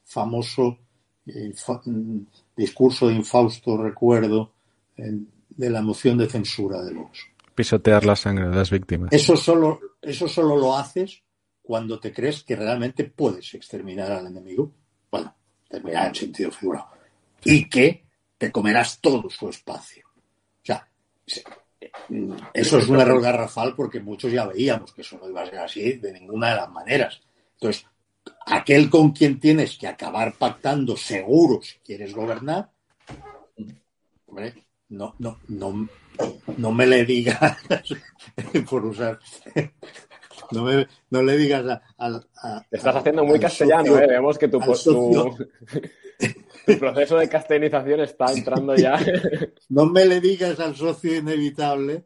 famoso 0.05 0.79
eh, 1.27 1.53
fa- 1.55 1.81
mm, 1.85 2.27
discurso 2.57 3.09
de 3.09 3.15
infausto 3.15 3.77
recuerdo 3.77 4.53
eh, 4.97 5.19
de 5.51 5.71
la 5.71 5.83
moción 5.83 6.19
de 6.19 6.29
censura 6.29 6.83
de 6.83 6.95
Vox. 6.95 7.21
Pisotear 7.55 8.05
la 8.05 8.17
sangre 8.17 8.49
de 8.49 8.57
las 8.57 8.71
víctimas. 8.71 9.13
Eso 9.13 9.37
solo, 9.37 9.79
eso 10.01 10.27
solo 10.27 10.57
lo 10.57 10.77
haces 10.77 11.23
cuando 11.63 12.01
te 12.01 12.13
crees 12.13 12.43
que 12.43 12.57
realmente 12.57 13.05
puedes 13.05 13.55
exterminar 13.55 14.11
al 14.11 14.27
enemigo. 14.27 14.73
Bueno, 15.11 15.35
exterminar 15.73 16.09
en 16.09 16.15
sentido 16.15 16.51
figurado. 16.51 16.89
Y 17.45 17.69
que 17.69 18.05
te 18.39 18.53
comerás 18.53 19.01
todo 19.01 19.29
su 19.31 19.49
espacio. 19.49 20.07
O 20.09 20.65
sea, 20.65 20.87
se- 21.27 21.45
mm, 22.09 22.35
eso 22.55 22.79
es 22.79 22.89
un 22.89 23.01
error 23.01 23.21
garrafal 23.23 23.75
porque 23.75 24.01
muchos 24.01 24.31
ya 24.33 24.47
veíamos 24.47 24.93
que 24.93 25.03
eso 25.03 25.19
no 25.19 25.29
iba 25.29 25.43
a 25.43 25.47
ser 25.47 25.59
así 25.59 25.93
de 25.95 26.13
ninguna 26.13 26.51
de 26.51 26.57
las 26.57 26.71
maneras. 26.71 27.21
Entonces, 27.55 27.87
aquel 28.47 28.91
con 28.91 29.13
quien 29.13 29.41
tienes 29.41 29.77
que 29.79 29.89
acabar 29.89 30.35
pactando 30.35 30.97
seguro 30.97 31.61
si 31.63 31.79
quieres 31.79 32.15
gobernar, 32.15 32.71
hombre, 34.27 34.55
no, 34.91 35.15
no, 35.19 35.39
no, 35.49 35.89
no 36.59 36.73
me 36.73 36.87
le 36.87 37.05
digas, 37.05 37.57
por 38.71 38.85
usar, 38.85 39.19
no, 40.53 40.63
me- 40.65 40.87
no 41.11 41.23
le 41.23 41.37
digas 41.37 41.67
a- 41.67 41.83
al- 41.99 42.27
a- 42.43 42.65
Te 42.69 42.77
estás 42.77 42.97
haciendo 42.97 43.25
muy 43.25 43.39
castellano, 43.41 43.87
socio- 43.87 44.01
¿eh? 44.01 44.07
Vemos 44.09 44.39
que 44.39 44.49
tu, 46.67 46.79
proceso 46.79 47.17
de 47.19 47.29
castellanización 47.29 48.01
está 48.01 48.33
entrando 48.33 48.75
ya. 48.77 48.99
no 49.71 49.87
me 49.87 50.05
le 50.07 50.21
digas 50.21 50.59
al 50.61 50.77
socio 50.77 51.17
inevitable 51.17 52.05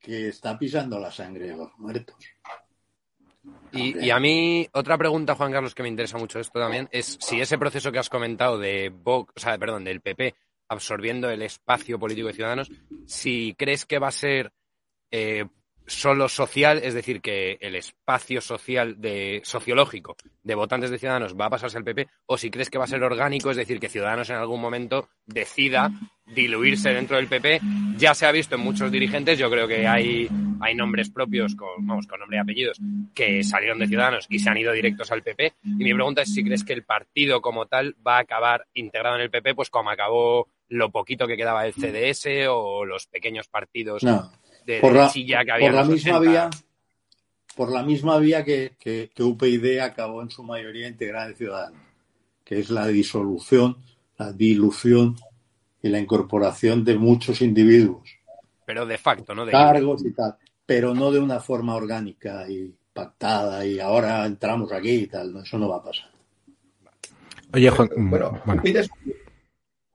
que 0.00 0.28
está 0.28 0.58
pisando 0.58 0.98
la 1.00 1.10
sangre 1.10 1.48
de 1.48 1.56
los 1.56 1.70
muertos. 1.78 2.16
Y, 3.72 4.06
y 4.06 4.10
a 4.10 4.18
mí, 4.18 4.66
otra 4.72 4.96
pregunta, 4.96 5.34
Juan 5.34 5.52
Carlos, 5.52 5.74
que 5.74 5.82
me 5.82 5.88
interesa 5.88 6.16
mucho 6.18 6.38
esto 6.38 6.58
también, 6.58 6.88
es 6.90 7.18
si 7.20 7.40
ese 7.40 7.58
proceso 7.58 7.92
que 7.92 7.98
has 7.98 8.08
comentado 8.08 8.58
de 8.58 8.88
Vox, 8.90 9.32
o 9.36 9.40
sea, 9.40 9.58
perdón, 9.58 9.84
del 9.84 10.00
PP 10.00 10.34
absorbiendo 10.68 11.28
el 11.30 11.42
espacio 11.42 11.98
político 11.98 12.28
de 12.28 12.34
Ciudadanos, 12.34 12.70
si 13.06 13.54
crees 13.58 13.84
que 13.86 13.98
va 13.98 14.08
a 14.08 14.12
ser 14.12 14.52
eh, 15.10 15.46
solo 15.88 16.28
social, 16.28 16.80
es 16.82 16.94
decir, 16.94 17.20
que 17.20 17.58
el 17.60 17.74
espacio 17.74 18.40
social 18.40 19.00
de 19.00 19.40
sociológico 19.42 20.16
de 20.42 20.54
votantes 20.54 20.90
de 20.90 20.98
Ciudadanos 20.98 21.34
va 21.34 21.46
a 21.46 21.50
pasarse 21.50 21.78
al 21.78 21.84
PP, 21.84 22.06
o 22.26 22.38
si 22.38 22.50
crees 22.50 22.70
que 22.70 22.78
va 22.78 22.84
a 22.84 22.88
ser 22.88 23.02
orgánico, 23.02 23.50
es 23.50 23.56
decir, 23.56 23.80
que 23.80 23.88
Ciudadanos 23.88 24.30
en 24.30 24.36
algún 24.36 24.60
momento 24.60 25.08
decida 25.26 25.90
diluirse 26.26 26.90
dentro 26.90 27.16
del 27.16 27.26
PP. 27.26 27.60
Ya 27.96 28.14
se 28.14 28.26
ha 28.26 28.32
visto 28.32 28.54
en 28.54 28.60
muchos 28.60 28.92
dirigentes, 28.92 29.38
yo 29.38 29.50
creo 29.50 29.66
que 29.66 29.86
hay, 29.86 30.28
hay 30.60 30.74
nombres 30.74 31.10
propios, 31.10 31.54
con, 31.54 31.86
vamos, 31.86 32.06
con 32.06 32.20
nombre 32.20 32.36
y 32.36 32.40
apellidos, 32.40 32.78
que 33.14 33.42
salieron 33.42 33.78
de 33.78 33.88
Ciudadanos 33.88 34.26
y 34.28 34.38
se 34.38 34.50
han 34.50 34.58
ido 34.58 34.72
directos 34.72 35.10
al 35.10 35.22
PP. 35.22 35.54
Y 35.64 35.84
mi 35.84 35.94
pregunta 35.94 36.22
es 36.22 36.32
si 36.32 36.44
crees 36.44 36.64
que 36.64 36.74
el 36.74 36.84
partido 36.84 37.40
como 37.40 37.66
tal 37.66 37.96
va 38.06 38.16
a 38.16 38.20
acabar 38.20 38.66
integrado 38.74 39.16
en 39.16 39.22
el 39.22 39.30
PP, 39.30 39.54
pues 39.54 39.70
como 39.70 39.90
acabó 39.90 40.48
lo 40.68 40.90
poquito 40.90 41.26
que 41.26 41.36
quedaba 41.36 41.64
del 41.64 41.72
CDS 41.72 42.46
o 42.50 42.84
los 42.84 43.06
pequeños 43.06 43.48
partidos 43.48 44.02
No, 44.02 44.30
de 44.68 44.80
por 44.80 44.92
la, 44.92 45.00
derechilla 45.00 45.44
que 45.44 45.50
había 45.50 45.66
por 45.66 45.70
en 45.70 45.76
la 45.76 45.82
los 45.82 45.90
misma 45.90 46.18
80. 46.18 46.30
vía, 46.30 46.50
por 47.56 47.72
la 47.72 47.82
misma 47.82 48.18
vía 48.18 48.44
que, 48.44 48.72
que, 48.78 49.10
que 49.14 49.22
UPyD 49.22 49.80
acabó 49.80 50.20
en 50.20 50.30
su 50.30 50.42
mayoría 50.42 50.86
integrada 50.86 51.28
en 51.28 51.36
Ciudadanos, 51.36 51.80
que 52.44 52.58
es 52.58 52.68
la 52.68 52.86
disolución, 52.86 53.78
la 54.18 54.30
dilución 54.32 55.16
y 55.82 55.88
la 55.88 55.98
incorporación 55.98 56.84
de 56.84 56.98
muchos 56.98 57.40
individuos, 57.40 58.10
Pero 58.66 58.84
de 58.84 58.98
facto, 58.98 59.34
¿no? 59.34 59.46
De 59.46 59.52
cargos 59.52 60.04
y 60.04 60.12
tal, 60.12 60.36
pero 60.66 60.94
no 60.94 61.10
de 61.10 61.20
una 61.20 61.40
forma 61.40 61.74
orgánica 61.74 62.44
y 62.46 62.74
pactada 62.92 63.64
y 63.64 63.80
ahora 63.80 64.26
entramos 64.26 64.70
aquí 64.70 64.90
y 64.90 65.06
tal, 65.06 65.32
no, 65.32 65.40
eso 65.40 65.58
no 65.58 65.70
va 65.70 65.78
a 65.78 65.82
pasar. 65.82 66.10
Oye, 67.54 67.70
Juan, 67.70 67.88
Bueno, 67.96 68.38
bueno, 68.44 68.60
UPyD 68.60 68.76
es, 68.76 68.90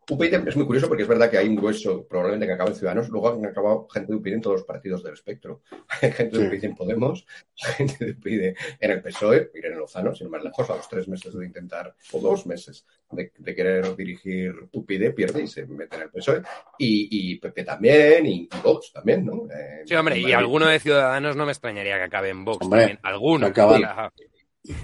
UPyD 0.10 0.48
es 0.48 0.56
muy 0.58 0.66
curioso 0.66 0.88
porque 0.88 1.04
es 1.04 1.10
verdad 1.10 1.30
que 1.32 1.38
hay 1.38 1.48
un 1.48 1.56
grueso 1.56 2.06
probablemente 2.08 2.46
que 2.48 2.54
acaba 2.54 2.70
en 2.70 2.76
Ciudadanos, 2.76 3.10
luego 3.10 3.30
han 3.30 3.46
acabado 3.46 3.88
gente 3.90 4.12
de 4.12 4.18
UPyD 4.18 4.34
en 4.34 4.42
todos 4.42 4.58
los 4.58 4.66
partidos 4.66 5.04
del 5.04 5.14
espectro. 5.14 5.62
Hay 6.02 6.12
gente 6.12 6.38
de. 6.38 6.48
UPyD 6.48 6.66
en 6.66 6.76
Podemos, 6.76 7.26
gente 7.56 8.06
de 8.06 8.12
UPyD 8.12 8.54
en 8.80 8.92
el 8.92 9.02
PSOE, 9.02 9.52
Irene 9.56 9.76
Lozano, 9.78 10.14
sin 10.14 10.30
más 10.30 10.44
lejos, 10.44 10.70
a 10.70 10.76
los 10.76 10.90
tres 10.90 11.08
meses 11.08 11.34
de 11.34 11.46
intentar, 11.46 11.96
o 12.12 12.20
dos 12.20 12.46
meses 12.46 12.86
de, 13.12 13.32
de 13.38 13.56
querer 13.56 13.96
dirigir 13.96 14.54
UPyD, 14.72 15.14
pierde 15.14 15.44
y 15.44 15.48
se 15.48 15.66
mete 15.66 15.96
en 15.96 16.02
el 16.04 16.10
PSOE. 16.10 16.42
Y, 16.78 17.32
y 17.32 17.36
PP 17.40 17.64
también, 17.64 18.26
y, 18.26 18.42
y 18.44 18.50
Vox 18.64 18.92
también, 18.92 19.26
¿no? 19.26 19.46
Eh, 19.52 19.84
Sí, 19.86 19.96
hombre, 19.96 20.18
y 20.18 20.24
Madrid. 20.24 20.36
alguno 20.36 20.68
de 20.68 20.80
Ciudadanos 20.80 21.36
no 21.36 21.46
me 21.46 21.52
extrañaría 21.52 21.98
que 21.98 22.04
acabe 22.04 22.30
en 22.30 22.44
Vox 22.44 22.64
Hombre, 22.66 22.80
también. 22.82 23.00
Alguno. 23.04 23.48
acaba-. 23.48 24.12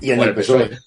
Y 0.01 0.11
en 0.11 0.17
Bueno, 0.17 0.31
el 0.31 0.35
PSOE. 0.35 0.65
PSOE. 0.69 0.77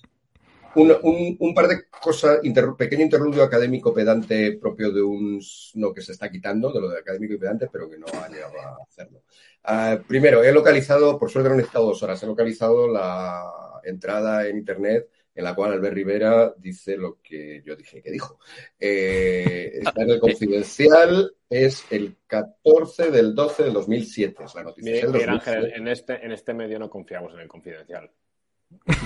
Un, 0.74 0.90
un- 1.02 1.36
un 1.38 1.54
par 1.54 1.68
de 1.68 1.84
cosas, 1.88 2.38
inter- 2.44 2.74
pequeño 2.78 3.02
interludio 3.02 3.42
académico 3.42 3.92
pedante 3.92 4.52
propio 4.58 4.90
de 4.90 5.02
un 5.02 5.40
no 5.74 5.92
que 5.92 6.00
se 6.00 6.12
está 6.12 6.30
quitando, 6.30 6.72
de 6.72 6.80
lo 6.80 6.88
de 6.88 6.98
académico 6.98 7.34
y 7.34 7.38
pedante, 7.38 7.68
pero 7.70 7.90
que 7.90 7.98
no 7.98 8.06
ha 8.06 8.28
llegado 8.28 8.58
a 8.58 8.78
hacerlo. 8.88 9.22
Ah, 9.64 9.98
primero, 10.08 10.42
he 10.42 10.50
localizado, 10.52 11.18
por 11.18 11.30
suerte 11.30 11.48
no 11.50 11.54
he 11.54 11.58
necesitado 11.58 11.86
dos 11.86 12.02
horas, 12.02 12.22
he 12.22 12.26
localizado 12.26 12.88
la 12.88 13.44
entrada 13.84 14.46
en 14.48 14.56
internet 14.58 15.08
en 15.34 15.44
la 15.44 15.54
cual 15.54 15.72
Albert 15.72 15.94
Rivera 15.94 16.54
dice 16.58 16.96
lo 16.96 17.18
que 17.22 17.62
yo 17.64 17.74
dije 17.74 18.02
que 18.02 18.10
dijo. 18.10 18.38
Eh, 18.78 19.78
está 19.82 20.02
en 20.02 20.10
el 20.10 20.20
confidencial, 20.20 21.34
es 21.48 21.84
el 21.90 22.16
14 22.26 23.10
del 23.10 23.34
12 23.34 23.62
del 23.64 23.72
2007, 23.72 24.44
es 24.44 24.54
la 24.54 24.62
noticia. 24.64 24.94
es 24.96 25.02
el 25.04 25.08
Miguel 25.12 25.26
2007. 25.28 25.58
Ángel, 25.60 25.72
en 25.80 25.88
este, 25.88 26.24
en 26.26 26.32
este 26.32 26.54
medio 26.54 26.78
no 26.78 26.90
confiamos 26.90 27.32
en 27.34 27.40
el 27.40 27.48
confidencial. 27.48 28.10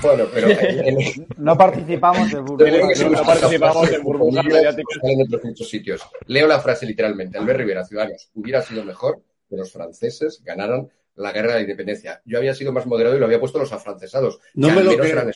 Bueno, 0.02 0.24
pero 0.32 0.48
en- 0.60 1.00
en- 1.00 1.26
No 1.38 1.56
participamos 1.56 2.28
de 2.30 2.34
Yo 2.36 2.42
burbuja. 2.44 2.70
creo 2.70 2.88
que 2.88 3.04
no, 3.04 3.10
no 3.10 3.22
participamos 3.24 3.90
en 3.92 4.02
burbujas 4.02 4.44
Salen 4.44 4.52
mediáticas. 4.56 4.98
de 5.02 5.22
otros 5.24 5.44
muchos 5.44 5.68
sitios. 5.68 6.02
Leo 6.26 6.46
la 6.46 6.60
frase 6.60 6.86
literalmente. 6.86 7.38
Albert 7.38 7.58
Rivera, 7.58 7.84
Ciudadanos, 7.84 8.30
hubiera 8.34 8.62
sido 8.62 8.84
mejor 8.84 9.20
que 9.48 9.56
los 9.56 9.70
franceses 9.72 10.42
ganaran 10.44 10.88
la 11.16 11.32
guerra 11.32 11.48
de 11.48 11.54
la 11.54 11.60
independencia. 11.62 12.20
Yo 12.24 12.38
había 12.38 12.54
sido 12.54 12.72
más 12.72 12.86
moderado 12.86 13.16
y 13.16 13.18
lo 13.20 13.24
había 13.26 13.40
puesto 13.40 13.58
los 13.58 13.72
afrancesados. 13.72 14.38
No 14.54 14.68
que 14.68 14.72
me 14.74 14.80
al 14.80 14.84
lo 14.86 14.90
creo. 14.96 15.30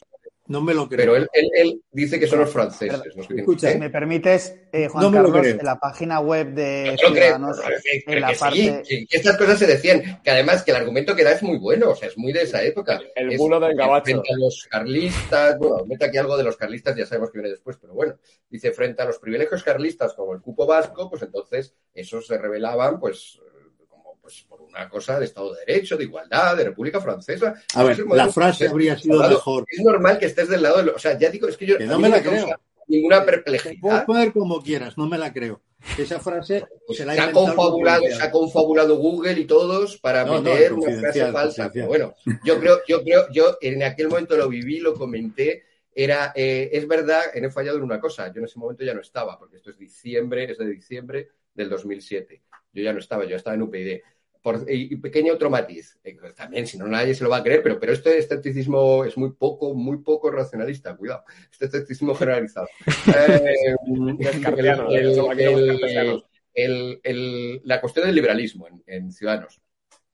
No 0.51 0.61
me 0.61 0.75
lo 0.75 0.89
creo. 0.89 0.99
Pero 0.99 1.15
él, 1.17 1.29
él, 1.33 1.49
él 1.55 1.83
dice 1.93 2.19
que 2.19 2.27
son 2.27 2.41
los 2.41 2.51
franceses. 2.51 3.01
Escucha, 3.37 3.71
Si 3.71 3.79
me 3.79 3.89
permites, 3.89 4.57
eh, 4.73 4.89
Juan 4.89 5.05
No 5.05 5.11
me 5.11 5.19
lo 5.19 5.27
Carlos, 5.27 5.43
creo. 5.43 5.61
en 5.61 5.65
la 5.65 5.79
página 5.79 6.19
web 6.19 6.49
de 6.55 6.97
creo 6.99 7.37
en 7.37 8.21
la 8.21 8.33
que 8.33 8.37
parte... 8.37 8.83
que 8.89 9.07
estas 9.17 9.37
cosas 9.37 9.61
se 9.61 9.69
decían, 9.69 10.21
que 10.25 10.31
además 10.31 10.65
que 10.65 10.73
el 10.73 10.79
argumento 10.79 11.15
que 11.15 11.23
da 11.23 11.31
es 11.33 11.43
muy 11.45 11.57
bueno, 11.59 11.91
o 11.91 11.95
sea, 11.95 12.09
es 12.09 12.19
muy 12.19 12.33
de 12.33 12.43
esa 12.43 12.65
época. 12.65 13.01
El 13.15 13.31
Es 13.33 13.39
bulo 13.39 13.61
del 13.61 13.77
gabacho. 13.77 14.07
Frente 14.07 14.29
a 14.35 14.39
los 14.39 14.67
carlistas, 14.69 15.57
bueno, 15.57 15.85
mete 15.87 16.07
aquí 16.07 16.19
algo 16.19 16.37
de 16.37 16.43
los 16.43 16.57
carlistas, 16.57 16.97
ya 16.97 17.07
sabemos 17.07 17.31
que 17.31 17.39
viene 17.39 17.51
después, 17.51 17.77
pero 17.81 17.95
bueno, 17.95 18.17
dice, 18.49 18.73
frente 18.73 19.03
a 19.03 19.05
los 19.05 19.21
privilegios 19.21 19.63
carlistas 19.63 20.15
como 20.15 20.35
el 20.35 20.41
cupo 20.41 20.67
vasco, 20.67 21.09
pues 21.09 21.23
entonces 21.23 21.77
esos 21.95 22.27
se 22.27 22.37
revelaban, 22.39 22.99
pues, 22.99 23.39
eh, 23.41 23.85
como 23.89 24.19
pues 24.21 24.45
por 24.49 24.60
una 24.71 24.89
cosa 24.89 25.19
de 25.19 25.25
Estado 25.27 25.53
de 25.55 25.61
Derecho, 25.67 25.97
de 25.97 26.05
igualdad, 26.05 26.57
de 26.57 26.65
República 26.65 27.01
Francesa. 27.01 27.55
a 27.75 27.85
ver, 27.85 27.99
la 28.07 28.29
frase 28.31 28.69
habría 28.69 28.97
sido 28.99 29.19
mejor. 29.29 29.65
Es 29.69 29.81
normal 29.85 30.19
que 30.19 30.27
estés 30.27 30.49
del 30.49 30.63
lado 30.63 30.79
de 30.79 30.85
lo- 30.85 30.95
O 30.95 30.99
sea, 30.99 31.19
ya 31.19 31.31
digo, 31.31 31.49
es 31.49 31.57
que 31.57 31.67
yo 31.67 31.79
Que 31.79 31.85
no 31.87 31.99
me 31.99 32.09
la 32.09 32.23
creo. 32.23 32.47
ninguna 32.89 33.19
Te 33.21 33.25
puedes 33.25 33.43
perplejidad. 33.63 34.07
poner 34.07 34.33
como 34.33 34.63
quieras, 34.63 34.97
no 34.97 35.07
me 35.09 35.19
la 35.19 35.33
creo. 35.33 35.61
Esa 35.97 36.21
frase 36.21 36.67
Pues 36.87 36.99
se 36.99 37.07
la 37.07 37.13
ha 37.15 37.25
ha 37.29 37.33
confabulado, 37.33 38.03
se 38.07 38.23
ha 38.23 38.31
confabulado 38.31 38.97
Google 38.99 39.33
y 39.41 39.45
todos 39.47 39.97
para 39.99 40.25
No, 40.25 40.35
no, 40.35 40.43
meter 40.43 40.73
una 40.75 40.99
frase 41.01 41.33
falsa. 41.33 41.71
Bueno, 41.87 42.15
yo 42.45 42.59
creo, 42.61 42.81
yo 42.87 43.03
creo, 43.03 43.27
yo 43.33 43.57
en 43.63 43.83
aquel 43.83 44.09
momento 44.09 44.37
lo 44.37 44.49
viví, 44.49 44.79
lo 44.81 44.95
comenté. 44.95 45.65
Era, 45.93 46.33
eh, 46.37 46.69
es 46.73 46.87
verdad, 46.87 47.23
he 47.35 47.51
fallado 47.51 47.79
en 47.79 47.85
una 47.85 47.99
cosa. 47.99 48.29
Yo 48.33 48.39
en 48.41 48.45
ese 48.45 48.59
momento 48.59 48.85
ya 48.85 48.95
no 48.95 49.01
estaba, 49.01 49.39
porque 49.39 49.57
esto 49.57 49.71
es 49.71 49.79
diciembre, 49.79 50.51
es 50.51 50.59
de 50.59 50.67
diciembre 50.67 51.31
del 51.55 51.69
2007. 51.71 52.43
Yo 52.73 52.83
ya 52.83 52.93
no 52.93 52.99
estaba, 53.01 53.25
yo 53.25 53.35
estaba 53.37 53.55
en 53.57 53.63
UPyD. 53.63 54.01
Por, 54.43 54.65
y, 54.71 54.95
y 54.95 54.97
pequeño 54.97 55.35
otro 55.35 55.51
matiz. 55.51 55.99
Eh, 56.03 56.17
pues 56.19 56.35
también, 56.35 56.67
si 56.67 56.79
no, 56.79 56.87
nadie 56.87 57.15
se 57.15 57.25
lo 57.25 57.31
va 57.31 57.39
a 57.39 57.43
creer, 57.43 57.63
pero, 57.63 57.79
pero 57.79 57.93
este 57.93 58.19
escepticismo 58.19 59.05
es 59.05 59.17
muy 59.17 59.33
poco, 59.33 59.75
muy 59.75 59.99
poco 59.99 60.31
racionalista. 60.31 60.97
Cuidado. 60.97 61.25
Este 61.53 61.67
escepticismo 61.67 62.15
generalizado. 62.15 62.69
Eh, 66.53 67.61
la 67.65 67.81
cuestión 67.81 68.07
del 68.07 68.15
liberalismo 68.15 68.67
en, 68.67 68.83
en 68.87 69.13
Ciudadanos. 69.13 69.61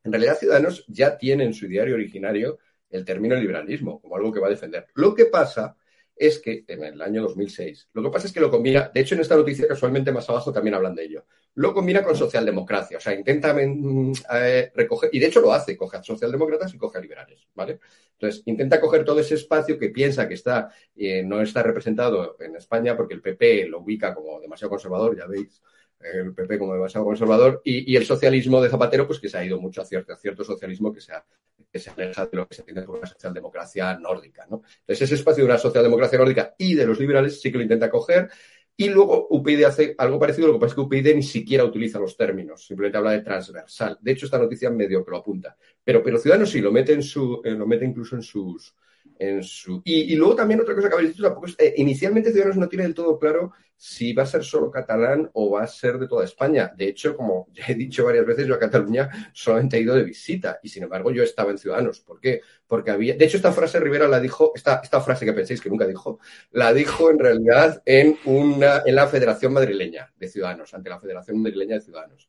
En 0.05 0.13
realidad, 0.13 0.37
Ciudadanos 0.37 0.85
ya 0.87 1.17
tiene 1.17 1.45
en 1.45 1.55
su 1.55 1.67
diario 1.67 1.95
originario 1.95 2.59
el 2.91 3.05
término 3.05 3.37
liberalismo 3.37 4.01
como 4.01 4.17
algo 4.17 4.33
que 4.33 4.41
va 4.41 4.49
a 4.49 4.51
defender. 4.51 4.87
Lo 4.95 5.15
que 5.15 5.27
pasa 5.27 5.77
es 6.15 6.39
que 6.39 6.65
en 6.67 6.83
el 6.83 7.03
año 7.03 7.23
2006, 7.23 7.91
lo 7.93 8.03
que 8.03 8.11
pasa 8.11 8.27
es 8.27 8.33
que 8.33 8.41
lo 8.41 8.51
combina, 8.51 8.91
de 8.93 9.01
hecho 9.01 9.15
en 9.15 9.21
esta 9.21 9.37
noticia 9.37 9.69
casualmente 9.69 10.13
más 10.13 10.29
abajo 10.31 10.53
también 10.53 10.75
hablan 10.75 10.95
de 10.95 11.05
ello, 11.05 11.27
lo 11.57 11.73
combina 11.73 12.03
con 12.05 12.15
socialdemocracia, 12.15 12.99
o 12.99 13.01
sea, 13.01 13.15
intenta 13.15 13.55
mm, 13.55 14.13
eh, 14.35 14.71
recoger, 14.75 15.11
y 15.13 15.19
de 15.19 15.27
hecho 15.27 15.41
lo 15.41 15.53
hace, 15.53 15.77
coge 15.77 15.97
a 15.97 16.03
socialdemócratas 16.03 16.75
y 16.75 16.79
coge 16.79 16.99
a 16.99 17.01
liberales, 17.01 17.49
¿vale? 17.55 17.81
Entonces, 18.13 18.43
intenta 18.47 18.81
coger 18.81 19.05
todo 19.05 19.21
ese 19.21 19.35
espacio 19.35 19.79
que 19.79 19.89
piensa 19.89 20.29
que 20.29 20.35
está, 20.35 20.71
eh, 20.95 21.23
no 21.23 21.41
está 21.41 21.63
representado 21.63 22.37
en 22.41 22.57
España 22.57 22.97
porque 22.97 23.15
el 23.15 23.23
PP 23.23 23.69
lo 23.69 23.81
ubica 23.81 24.15
como 24.15 24.39
demasiado 24.41 24.71
conservador, 24.71 25.17
ya 25.17 25.27
veis, 25.27 25.63
el 25.99 26.35
PP 26.35 26.59
como 26.59 26.75
demasiado 26.75 27.07
conservador, 27.07 27.63
y, 27.65 27.97
el 27.97 28.05
socialismo 28.05 28.61
de 28.61 28.69
Zapatero, 28.69 29.07
pues 29.07 29.19
que 29.19 29.29
se 29.31 29.39
ha 29.39 29.45
ido 29.45 29.59
mucho 29.59 29.81
a 29.81 29.87
cierto, 29.87 30.15
cierto 30.17 30.45
socialismo 30.45 30.93
que 30.93 31.01
se, 31.01 31.13
ha- 31.13 31.25
que 31.73 31.79
se 31.79 31.91
aleja 31.91 32.27
de 32.27 32.37
lo 32.37 32.47
que 32.47 32.55
se 32.55 32.63
entiende 32.63 32.83
por 32.83 32.99
una 32.99 33.07
socialdemocracia 33.07 33.99
nórdica, 33.99 34.47
¿no? 34.51 34.63
Entonces, 34.81 35.03
ese 35.03 35.15
espacio 35.15 35.45
de 35.45 35.51
una 35.51 35.59
socialdemocracia 35.59 36.19
nórdica 36.19 36.55
y 36.59 36.75
de 36.75 36.87
los 36.87 37.01
liberales 37.01 37.41
sí 37.41 37.51
que 37.51 37.57
lo 37.57 37.63
intenta 37.63 37.91
coger, 37.91 38.31
y 38.77 38.89
luego 38.91 39.27
UPyD 39.31 39.65
hace 39.65 39.95
algo 39.97 40.19
parecido, 40.19 40.49
lo 40.49 40.55
que 40.55 40.61
pasa 40.61 40.73
es 40.73 40.75
que 40.75 40.81
UPyD 40.83 41.15
ni 41.15 41.23
siquiera 41.23 41.65
utiliza 41.65 41.99
los 41.99 42.17
términos, 42.17 42.67
simplemente 42.67 42.99
habla 42.99 43.13
de 43.13 43.23
transversal. 43.23 43.99
De 44.01 44.13
hecho, 44.13 44.27
esta 44.27 44.39
noticia 44.39 44.71
medio 44.71 45.05
que 45.05 45.11
lo 45.11 45.17
apunta. 45.17 45.57
Pero, 45.83 46.03
pero 46.03 46.19
Ciudadanos 46.19 46.51
sí, 46.51 46.61
lo 46.61 46.71
mete, 46.71 46.93
en 46.93 47.03
su, 47.03 47.41
eh, 47.45 47.53
lo 47.53 47.67
mete 47.67 47.85
incluso 47.85 48.17
en 48.17 48.23
sus... 48.23 48.75
En 49.19 49.43
su... 49.43 49.83
y, 49.85 50.15
luego 50.17 50.37
también 50.37 50.61
otra 50.61 50.75
cosa 50.75 50.89
que 50.89 50.95
habéis 50.95 51.11
dicho, 51.11 51.23
tampoco 51.23 51.47
es, 51.47 51.57
eh, 51.59 51.75
inicialmente 51.79 52.31
Ciudadanos 52.31 52.59
no 52.59 52.69
tiene 52.69 52.85
del 52.85 52.95
todo 52.95 53.19
claro 53.19 53.53
si 53.79 54.13
va 54.13 54.23
a 54.23 54.27
ser 54.27 54.43
solo 54.43 54.71
catalán 54.71 55.31
o 55.35 55.51
va 55.51 55.63
a 55.63 55.67
ser 55.67 55.99
de 55.99 56.09
toda 56.09 56.25
España. 56.25 56.73
De 56.77 56.89
hecho, 56.89 57.17
como 57.17 57.49
ya 57.53 57.65
he 57.69 57.75
dicho 57.75 58.05
varias 58.05 58.27
veces, 58.27 58.47
yo 58.47 58.55
a 58.55 58.59
Cataluña 58.59 59.31
solamente 59.33 59.77
he 59.77 59.81
ido 59.81 59.95
de 59.95 60.05
visita 60.05 60.59
y 60.63 60.69
sin 60.69 60.85
embargo 60.85 61.11
yo 61.11 61.23
estaba 61.23 61.51
en 61.51 61.59
Ciudadanos. 61.59 62.01
¿Por 62.01 62.21
qué? 62.21 62.41
Porque 62.67 62.91
había... 62.91 63.17
De 63.17 63.25
hecho, 63.25 63.37
esta 63.37 63.53
frase 63.53 63.81
Rivera 63.81 64.09
la 64.09 64.21
dijo, 64.21 64.53
esta, 64.55 64.81
esta 64.83 65.01
frase 65.01 65.25
que 65.25 65.33
penséis 65.33 65.61
que 65.61 65.69
nunca 65.69 65.87
dijo, 65.87 66.19
la 66.53 66.73
dijo 66.73 67.11
en 67.11 67.19
realidad 67.19 67.83
en, 67.85 68.17
una, 68.25 68.83
en 68.85 68.95
la 68.95 69.07
Federación 69.07 69.53
Madrileña 69.53 70.13
de 70.17 70.29
Ciudadanos, 70.29 70.75
ante 70.75 70.91
la 70.91 71.01
Federación 71.01 71.41
Madrileña 71.41 71.77
de 71.77 71.83
Ciudadanos. 71.83 72.29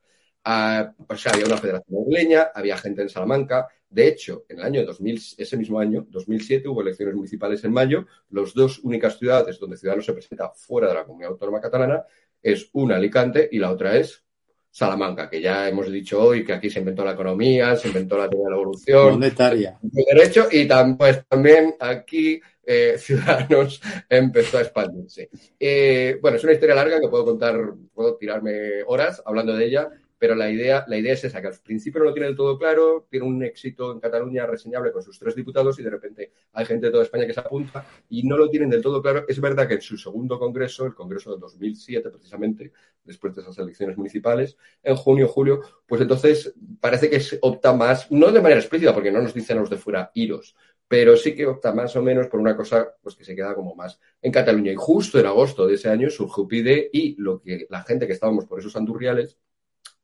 Ah, 0.49 0.93
o 1.09 1.15
sea, 1.17 1.33
había 1.33 1.45
una 1.45 1.57
federación 1.57 1.99
madrileña, 1.99 2.51
había 2.55 2.77
gente 2.77 3.01
en 3.01 3.09
Salamanca. 3.09 3.67
De 3.89 4.07
hecho, 4.07 4.45
en 4.47 4.59
el 4.59 4.65
año 4.65 4.85
2000, 4.85 5.21
ese 5.37 5.57
mismo 5.57 5.77
año, 5.77 6.05
2007, 6.09 6.69
hubo 6.69 6.81
elecciones 6.81 7.15
municipales 7.15 7.61
en 7.65 7.73
mayo. 7.73 8.05
Las 8.29 8.53
dos 8.53 8.79
únicas 8.79 9.17
ciudades 9.19 9.59
donde 9.59 9.75
Ciudadanos 9.75 10.05
se 10.05 10.13
presenta 10.13 10.49
fuera 10.51 10.87
de 10.87 10.93
la 10.93 11.03
comunidad 11.05 11.31
autónoma 11.31 11.59
catalana 11.59 12.03
es 12.41 12.69
una 12.73 12.95
Alicante 12.95 13.49
y 13.51 13.59
la 13.59 13.71
otra 13.71 13.97
es 13.97 14.23
Salamanca, 14.71 15.29
que 15.29 15.41
ya 15.41 15.67
hemos 15.67 15.91
dicho 15.91 16.21
hoy 16.21 16.45
que 16.45 16.53
aquí 16.53 16.69
se 16.69 16.79
inventó 16.79 17.03
la 17.03 17.11
economía, 17.13 17.75
se 17.75 17.87
inventó 17.89 18.17
la 18.17 18.29
teoría 18.29 18.45
de 18.45 18.51
la 18.51 18.55
evolución, 18.57 19.11
Monetaria. 19.13 19.77
de 19.81 20.03
derecho 20.13 20.47
y 20.51 20.65
tam- 20.67 20.95
pues, 20.97 21.25
también 21.27 21.75
aquí 21.79 22.39
eh, 22.63 22.95
Ciudadanos 22.99 23.81
empezó 24.07 24.59
a 24.59 24.61
expandirse. 24.61 25.29
Eh, 25.59 26.19
bueno, 26.21 26.37
es 26.37 26.43
una 26.43 26.53
historia 26.53 26.75
larga 26.75 26.99
que 27.01 27.07
puedo 27.09 27.25
contar, 27.25 27.59
puedo 27.93 28.15
tirarme 28.15 28.83
horas 28.85 29.21
hablando 29.25 29.53
de 29.55 29.65
ella, 29.65 29.89
pero 30.17 30.35
la 30.35 30.49
idea, 30.49 30.85
la 30.87 30.97
idea 30.97 31.13
es 31.13 31.23
esa, 31.23 31.41
que 31.41 31.47
al 31.47 31.55
principio 31.63 31.99
no 31.99 32.05
lo 32.05 32.13
tiene 32.13 32.27
del 32.27 32.35
todo 32.35 32.57
claro, 32.57 33.07
tiene 33.09 33.25
un 33.25 33.43
éxito 33.43 33.91
en 33.91 33.99
Cataluña 33.99 34.45
reseñable 34.45 34.91
con 34.91 35.03
sus 35.03 35.19
tres 35.19 35.35
diputados 35.35 35.79
y 35.79 35.83
de 35.83 35.89
repente 35.89 36.31
hay 36.53 36.65
gente 36.65 36.87
de 36.87 36.91
toda 36.91 37.03
España 37.03 37.27
que 37.27 37.33
se 37.33 37.39
apunta 37.39 37.85
y 38.09 38.23
no 38.23 38.37
lo 38.37 38.49
tienen 38.49 38.69
del 38.69 38.81
todo 38.81 39.01
claro. 39.01 39.25
Es 39.27 39.39
verdad 39.39 39.67
que 39.67 39.75
en 39.75 39.81
su 39.81 39.97
segundo 39.97 40.39
congreso, 40.39 40.85
el 40.85 40.95
congreso 40.95 41.33
de 41.33 41.39
2007 41.39 42.09
precisamente, 42.09 42.71
después 43.03 43.35
de 43.35 43.41
esas 43.41 43.57
elecciones 43.59 43.97
municipales, 43.97 44.57
en 44.83 44.95
junio, 44.95 45.27
julio, 45.27 45.61
pues 45.85 46.01
entonces 46.01 46.53
parece 46.79 47.09
que 47.09 47.19
se 47.19 47.37
opta 47.41 47.73
más, 47.73 48.11
no 48.11 48.31
de 48.31 48.41
manera 48.41 48.59
explícita, 48.59 48.93
porque 48.93 49.11
no 49.11 49.21
nos 49.21 49.33
dicen 49.33 49.59
los 49.59 49.69
de 49.69 49.77
fuera 49.77 50.11
iros, 50.15 50.55
pero 50.87 51.17
sí 51.17 51.35
que 51.35 51.45
opta 51.45 51.73
más 51.73 51.95
o 51.95 52.01
menos 52.01 52.27
por 52.27 52.39
una 52.39 52.55
cosa 52.55 52.95
pues 53.01 53.15
que 53.15 53.25
se 53.25 53.35
queda 53.35 53.53
como 53.53 53.75
más 53.75 53.99
en 54.21 54.31
Cataluña. 54.31 54.71
Y 54.71 54.75
justo 54.75 55.19
en 55.19 55.25
agosto 55.25 55.67
de 55.67 55.75
ese 55.75 55.89
año 55.89 56.09
surge 56.09 56.41
UPyD 56.41 56.89
y 56.91 57.15
lo 57.21 57.41
que 57.41 57.67
la 57.69 57.83
gente 57.83 58.07
que 58.07 58.13
estábamos 58.13 58.45
por 58.45 58.59
esos 58.59 58.75
andurriales 58.75 59.37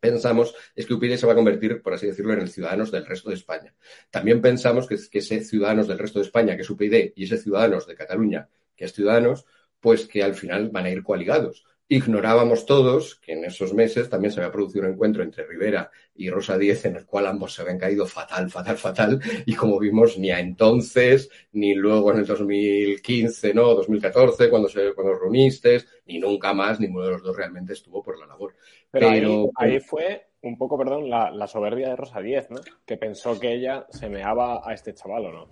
pensamos 0.03 0.53
es 0.75 0.85
que 0.85 0.93
UPyD 0.93 1.15
se 1.15 1.25
va 1.25 1.31
a 1.31 1.35
convertir, 1.35 1.81
por 1.81 1.93
así 1.93 2.07
decirlo, 2.07 2.33
en 2.33 2.41
el 2.41 2.49
Ciudadanos 2.49 2.91
del 2.91 3.05
resto 3.05 3.29
de 3.29 3.35
España. 3.35 3.73
También 4.11 4.41
pensamos 4.41 4.85
que, 4.85 4.95
ese 4.95 5.43
Ciudadanos 5.45 5.87
del 5.87 5.97
resto 5.97 6.19
de 6.19 6.25
España, 6.25 6.57
que 6.57 6.63
es 6.63 6.69
UPyD, 6.69 7.13
y 7.15 7.23
ese 7.23 7.37
Ciudadanos 7.37 7.87
de 7.87 7.95
Cataluña, 7.95 8.49
que 8.75 8.83
es 8.83 8.91
Ciudadanos, 8.91 9.45
pues 9.79 10.05
que 10.05 10.21
al 10.21 10.35
final 10.35 10.69
van 10.71 10.85
a 10.85 10.89
ir 10.89 11.03
coaligados. 11.03 11.63
Ignorábamos 11.89 12.65
todos 12.65 13.15
que 13.15 13.33
en 13.33 13.45
esos 13.45 13.73
meses 13.73 14.09
también 14.09 14.31
se 14.31 14.39
había 14.39 14.51
producido 14.51 14.85
un 14.85 14.93
encuentro 14.93 15.21
entre 15.21 15.45
Rivera 15.45 15.91
y 16.15 16.29
Rosa 16.29 16.57
Díez 16.57 16.85
en 16.85 16.95
el 16.95 17.05
cual 17.05 17.27
ambos 17.27 17.53
se 17.53 17.61
habían 17.61 17.77
caído 17.77 18.05
fatal, 18.07 18.49
fatal, 18.49 18.77
fatal 18.77 19.19
y 19.45 19.53
como 19.53 19.77
vimos 19.79 20.17
ni 20.17 20.31
a 20.31 20.39
entonces 20.39 21.29
ni 21.51 21.75
luego 21.75 22.11
en 22.11 22.19
el 22.19 22.25
2015, 22.25 23.53
no, 23.53 23.75
2014 23.75 24.49
cuando 24.49 24.69
se 24.69 24.93
cuando 24.93 25.13
reuniste, 25.15 25.83
ni 26.05 26.19
nunca 26.19 26.53
más 26.53 26.79
ninguno 26.79 27.05
de 27.05 27.11
los 27.11 27.23
dos 27.23 27.35
realmente 27.35 27.73
estuvo 27.73 28.01
por 28.01 28.17
la 28.19 28.27
labor. 28.27 28.55
Pero, 28.89 29.09
Pero- 29.09 29.51
ahí, 29.55 29.71
ahí 29.73 29.79
fue 29.79 30.27
un 30.43 30.57
poco, 30.57 30.77
perdón, 30.77 31.09
la, 31.09 31.31
la 31.31 31.47
soberbia 31.47 31.89
de 31.89 31.95
Rosa 31.95 32.21
Díez, 32.21 32.49
¿no? 32.49 32.59
Que 32.85 32.97
pensó 32.97 33.39
que 33.39 33.53
ella 33.53 33.85
se 33.89 34.09
meaba 34.09 34.61
a 34.63 34.73
este 34.73 34.93
chaval, 34.93 35.25
¿o 35.27 35.31
no? 35.31 35.47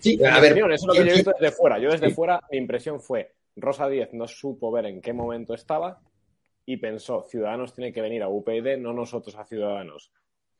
Sí, 0.00 0.18
a 0.24 0.40
ver, 0.40 0.52
opinión, 0.52 0.72
eso 0.72 0.84
es 0.84 0.86
lo 0.88 0.92
que 0.94 0.98
yo 0.98 1.02
he 1.04 1.06
¿quién- 1.06 1.16
visto 1.16 1.32
desde 1.38 1.54
fuera. 1.56 1.78
Yo 1.78 1.90
desde 1.90 2.08
Sí. 2.08 2.14
fuera, 2.14 2.40
mi 2.50 2.58
impresión 2.58 3.00
fue, 3.00 3.34
Rosa 3.56 3.88
Díez 3.88 4.08
no 4.12 4.26
supo 4.26 4.72
ver 4.72 4.86
en 4.86 5.00
qué 5.00 5.12
momento 5.12 5.54
estaba 5.54 6.00
y 6.64 6.78
pensó, 6.78 7.22
Ciudadanos 7.30 7.74
tiene 7.74 7.92
que 7.92 8.00
venir 8.00 8.22
a 8.22 8.28
UPyD, 8.28 8.78
no 8.78 8.92
nosotros 8.92 9.36
a 9.36 9.44
Ciudadanos. 9.44 10.10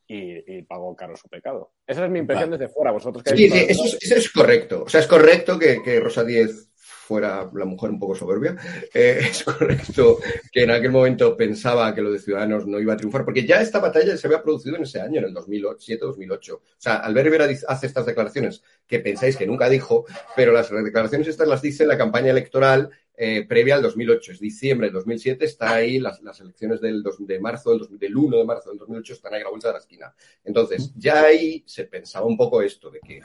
Y, 0.07 0.59
y 0.59 0.62
pagó 0.62 0.94
caro 0.94 1.16
su 1.16 1.27
pecado. 1.28 1.70
Esa 1.86 2.05
es 2.05 2.11
mi 2.11 2.19
impresión 2.19 2.51
Vale. 2.51 2.59
desde 2.62 2.74
fuera. 2.74 2.90
Vosotros 2.90 3.23
que 3.23 3.31
Sí, 3.35 3.49
sí, 3.49 3.65
eso 3.69 3.85
es, 3.85 3.99
eso 4.03 4.16
es 4.16 4.31
correcto. 4.31 4.82
O 4.85 4.89
sea, 4.89 5.01
es 5.01 5.07
correcto 5.07 5.59
que, 5.59 5.81
que 5.82 6.01
Rosa 6.01 6.23
Díez 6.24 6.70
fuera 7.03 7.51
la 7.55 7.65
mujer 7.65 7.91
un 7.91 7.99
poco 7.99 8.15
soberbia. 8.15 8.57
Eh, 8.95 9.19
es 9.31 9.43
correcto 9.45 10.19
que 10.51 10.62
en 10.62 10.70
aquel 10.70 10.91
momento 10.93 11.37
pensaba 11.37 11.95
que 11.95 12.01
lo 12.01 12.12
de 12.12 12.19
Ciudadanos 12.19 12.66
no 12.66 12.79
iba 12.81 12.95
a 12.95 12.97
triunfar, 12.97 13.24
porque 13.24 13.45
ya 13.45 13.61
esta 13.61 13.81
batalla 13.81 14.16
se 14.16 14.27
había 14.27 14.43
producido 14.43 14.77
en 14.77 14.83
ese 14.85 15.01
año, 15.01 15.19
en 15.19 15.27
el 15.27 15.35
2007-2008. 15.35 16.53
O 16.53 16.62
sea, 16.79 16.97
Albert 16.97 17.24
Rivera 17.27 17.47
hace 17.69 17.87
estas 17.87 18.07
declaraciones 18.07 18.62
que 18.87 19.01
pensáis 19.01 19.37
que 19.37 19.47
nunca 19.47 19.69
dijo, 19.69 20.05
pero 20.37 20.53
las 20.53 20.70
declaraciones 20.70 21.29
estas 21.29 21.49
las 21.49 21.62
dice 21.62 21.83
en 21.83 21.89
la 21.89 21.99
campaña 21.99 22.31
electoral 22.31 22.91
eh, 23.15 23.45
previa 23.47 23.74
al 23.74 23.83
2008. 23.83 24.33
Es 24.33 24.41
diciembre 24.41 24.87
del 24.87 24.95
2007, 24.95 25.45
está 25.45 25.74
ahí, 25.74 25.99
las, 25.99 26.23
las 26.23 26.41
elecciones 26.41 26.81
del, 26.81 27.03
dos- 27.03 27.24
de 27.27 27.39
marzo, 27.41 27.77
del, 27.77 27.99
del 27.99 28.16
1 28.16 28.39
de 28.39 28.45
marzo 28.45 28.70
del 28.70 28.79
2008 28.79 29.12
están 29.12 29.35
ahí 29.35 29.41
a 29.41 29.45
la 29.45 29.51
vuelta 29.51 29.69
de 29.69 29.74
la 29.74 29.81
esquina. 29.81 30.15
Entonces, 30.45 30.93
ya 30.97 31.23
ahí 31.24 31.62
se 31.66 31.85
pensaba 31.85 32.27
un 32.27 32.37
poco 32.37 32.62
esto 32.62 32.91
de 32.91 33.01
que 33.01 33.20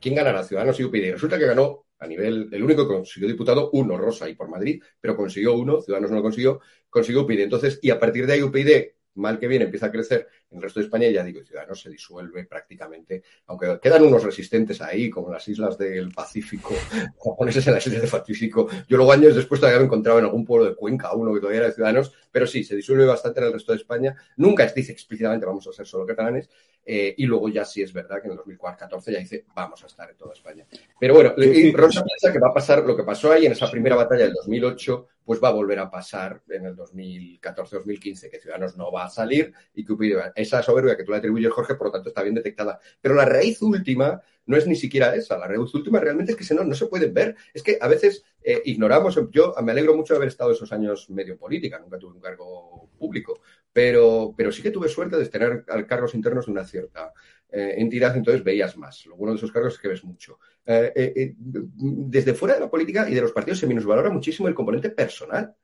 quién 0.00 0.14
ganará, 0.14 0.42
Ciudadanos 0.44 0.78
y 0.80 0.84
UPyD. 0.84 1.12
Resulta 1.12 1.38
que 1.38 1.46
ganó 1.46 1.86
a 1.98 2.06
nivel, 2.06 2.48
el 2.50 2.62
único 2.62 2.88
que 2.88 2.94
consiguió 2.94 3.28
diputado, 3.28 3.70
uno, 3.72 3.96
Rosa, 3.96 4.28
y 4.28 4.34
por 4.34 4.48
Madrid, 4.48 4.82
pero 5.00 5.16
consiguió 5.16 5.54
uno, 5.54 5.80
Ciudadanos 5.80 6.10
no 6.10 6.16
lo 6.16 6.22
consiguió, 6.22 6.60
consiguió 6.88 7.22
UPyD. 7.22 7.40
Entonces, 7.40 7.78
y 7.82 7.90
a 7.90 8.00
partir 8.00 8.26
de 8.26 8.32
ahí 8.34 8.42
UPyD 8.42 8.92
mal 9.14 9.38
que 9.38 9.48
bien 9.48 9.62
empieza 9.62 9.86
a 9.86 9.90
crecer 9.90 10.28
en 10.50 10.58
el 10.58 10.62
resto 10.62 10.80
de 10.80 10.86
España, 10.86 11.08
ya 11.08 11.22
digo, 11.22 11.42
Ciudadanos 11.44 11.80
se 11.80 11.90
disuelve 11.90 12.44
prácticamente, 12.44 13.22
aunque 13.46 13.78
quedan 13.80 14.02
unos 14.02 14.24
resistentes 14.24 14.80
ahí, 14.80 15.10
como 15.10 15.32
las 15.32 15.46
islas 15.48 15.78
del 15.78 16.12
Pacífico, 16.12 16.74
japoneses 17.24 17.66
en 17.66 17.74
las 17.74 17.86
islas 17.86 18.02
del 18.02 18.10
Pacífico. 18.10 18.68
Yo 18.88 18.96
luego 18.96 19.12
años 19.12 19.34
después 19.34 19.60
todavía 19.60 19.80
me 19.80 19.86
encontraba 19.86 20.18
en 20.18 20.26
algún 20.26 20.44
pueblo 20.44 20.68
de 20.68 20.74
Cuenca, 20.74 21.14
uno 21.14 21.32
que 21.32 21.40
todavía 21.40 21.60
era 21.60 21.68
de 21.68 21.74
Ciudadanos, 21.74 22.12
pero 22.30 22.46
sí, 22.46 22.64
se 22.64 22.76
disuelve 22.76 23.06
bastante 23.06 23.40
en 23.40 23.46
el 23.46 23.52
resto 23.52 23.72
de 23.72 23.78
España. 23.78 24.16
Nunca 24.36 24.66
dice 24.66 24.92
explícitamente 24.92 25.46
vamos 25.46 25.66
a 25.66 25.72
ser 25.72 25.86
solo 25.86 26.06
catalanes, 26.06 26.48
eh, 26.84 27.14
y 27.16 27.26
luego 27.26 27.48
ya 27.48 27.64
sí 27.64 27.82
es 27.82 27.92
verdad 27.92 28.20
que 28.20 28.26
en 28.26 28.32
el 28.32 28.38
2014 28.38 29.12
ya 29.12 29.18
dice 29.18 29.44
vamos 29.54 29.82
a 29.84 29.86
estar 29.86 30.10
en 30.10 30.16
toda 30.16 30.32
España. 30.32 30.66
Pero 30.98 31.14
bueno, 31.14 31.34
y 31.36 31.72
Rosa 31.72 32.02
piensa 32.02 32.32
que 32.32 32.38
va 32.38 32.48
a 32.48 32.54
pasar 32.54 32.84
lo 32.84 32.96
que 32.96 33.04
pasó 33.04 33.32
ahí 33.32 33.46
en 33.46 33.52
esa 33.52 33.70
primera 33.70 33.96
batalla 33.96 34.24
del 34.24 34.34
2008, 34.34 35.08
pues 35.30 35.40
va 35.40 35.50
a 35.50 35.52
volver 35.52 35.78
a 35.78 35.88
pasar 35.88 36.42
en 36.48 36.66
el 36.66 36.74
2014-2015, 36.74 38.28
que 38.28 38.40
Ciudadanos 38.40 38.76
no 38.76 38.90
va 38.90 39.04
a 39.04 39.08
salir 39.08 39.52
y 39.72 39.84
que 39.84 39.94
esa 40.34 40.60
soberbia 40.60 40.96
que 40.96 41.04
tú 41.04 41.12
le 41.12 41.18
atribuyes, 41.18 41.52
Jorge, 41.52 41.76
por 41.76 41.86
lo 41.86 41.92
tanto 41.92 42.08
está 42.08 42.24
bien 42.24 42.34
detectada. 42.34 42.80
Pero 43.00 43.14
la 43.14 43.24
raíz 43.24 43.62
última 43.62 44.20
no 44.46 44.56
es 44.56 44.66
ni 44.66 44.74
siquiera 44.74 45.14
esa. 45.14 45.38
La 45.38 45.46
raíz 45.46 45.72
última 45.72 46.00
realmente 46.00 46.32
es 46.32 46.48
que 46.48 46.52
no, 46.52 46.64
no 46.64 46.74
se 46.74 46.86
puede 46.86 47.06
ver. 47.06 47.36
Es 47.54 47.62
que 47.62 47.78
a 47.80 47.86
veces 47.86 48.24
eh, 48.42 48.60
ignoramos. 48.64 49.20
Yo 49.30 49.54
me 49.62 49.70
alegro 49.70 49.94
mucho 49.94 50.14
de 50.14 50.16
haber 50.16 50.30
estado 50.30 50.50
esos 50.50 50.72
años 50.72 51.08
medio 51.10 51.38
política, 51.38 51.78
nunca 51.78 51.96
tuve 51.96 52.14
un 52.14 52.20
cargo 52.20 52.90
público, 52.98 53.40
pero, 53.72 54.34
pero 54.36 54.50
sí 54.50 54.62
que 54.62 54.72
tuve 54.72 54.88
suerte 54.88 55.16
de 55.16 55.28
tener 55.28 55.64
cargos 55.86 56.12
internos 56.16 56.46
de 56.46 56.50
una 56.50 56.64
cierta 56.64 57.12
eh, 57.52 57.74
entidad, 57.78 58.16
entonces 58.16 58.44
veías 58.44 58.76
más. 58.76 59.06
Lo 59.06 59.16
bueno 59.16 59.32
de 59.32 59.38
esos 59.38 59.52
cargos 59.52 59.74
es 59.74 59.80
que 59.80 59.88
ves 59.88 60.04
mucho. 60.04 60.38
Eh, 60.66 61.34
desde 61.36 62.34
fuera 62.34 62.54
de 62.54 62.60
la 62.60 62.70
política 62.70 63.08
y 63.08 63.14
de 63.14 63.20
los 63.22 63.32
partidos 63.32 63.58
se 63.58 63.66
minusvalora 63.66 64.10
muchísimo 64.10 64.48
el 64.48 64.54
componente 64.54 64.90
personal 64.90 65.54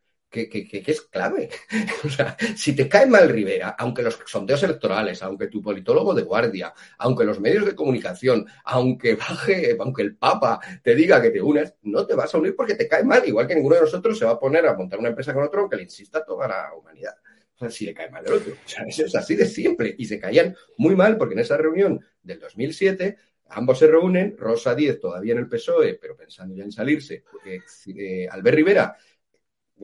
que, 0.44 0.84
es 0.86 1.00
clave. 1.02 1.48
o 2.04 2.08
sea, 2.08 2.36
si 2.56 2.74
te 2.74 2.88
cae 2.88 3.06
mal 3.06 3.28
Rivera, 3.28 3.74
aunque 3.78 4.02
los 4.02 4.18
sondeos 4.26 4.62
electorales, 4.62 5.22
aunque 5.22 5.48
tu 5.48 5.62
politólogo 5.62 6.14
de 6.14 6.22
guardia, 6.22 6.74
aunque 6.98 7.24
los 7.24 7.40
medios 7.40 7.64
de 7.64 7.74
comunicación, 7.74 8.46
aunque 8.64 9.14
baje, 9.14 9.76
aunque 9.78 10.02
el 10.02 10.16
Papa 10.16 10.60
te 10.82 10.94
diga 10.94 11.22
que 11.22 11.30
te 11.30 11.40
unes, 11.40 11.74
no 11.82 12.06
te 12.06 12.14
vas 12.14 12.34
a 12.34 12.38
unir 12.38 12.54
porque 12.54 12.74
te 12.74 12.88
cae 12.88 13.04
mal, 13.04 13.26
igual 13.26 13.46
que 13.46 13.54
ninguno 13.54 13.76
de 13.76 13.82
nosotros 13.82 14.18
se 14.18 14.24
va 14.24 14.32
a 14.32 14.38
poner 14.38 14.66
a 14.66 14.74
montar 14.74 14.98
una 14.98 15.08
empresa 15.08 15.32
con 15.32 15.44
otro 15.44 15.60
aunque 15.60 15.76
le 15.76 15.84
insista 15.84 16.24
toda 16.24 16.48
la 16.48 16.74
humanidad. 16.74 17.14
Si 17.70 17.86
le 17.86 17.94
cae 17.94 18.10
mal 18.10 18.24
el 18.26 18.34
otro. 18.34 18.52
O 18.52 18.68
sea, 18.68 18.84
eso 18.84 19.06
es 19.06 19.14
así 19.14 19.34
de 19.34 19.46
simple. 19.46 19.94
Y 19.96 20.04
se 20.04 20.20
caían 20.20 20.54
muy 20.76 20.94
mal 20.94 21.16
porque 21.16 21.34
en 21.34 21.40
esa 21.40 21.56
reunión 21.56 22.00
del 22.22 22.38
2007 22.38 23.16
Ambos 23.50 23.78
se 23.78 23.86
reúnen, 23.86 24.36
Rosa 24.36 24.74
Díez 24.74 24.98
todavía 24.98 25.32
en 25.32 25.38
el 25.38 25.48
PSOE, 25.48 25.94
pero 25.94 26.16
pensando 26.16 26.54
ya 26.54 26.64
en 26.64 26.72
salirse, 26.72 27.22
eh, 27.46 28.26
Albert 28.28 28.56
Rivera 28.56 28.96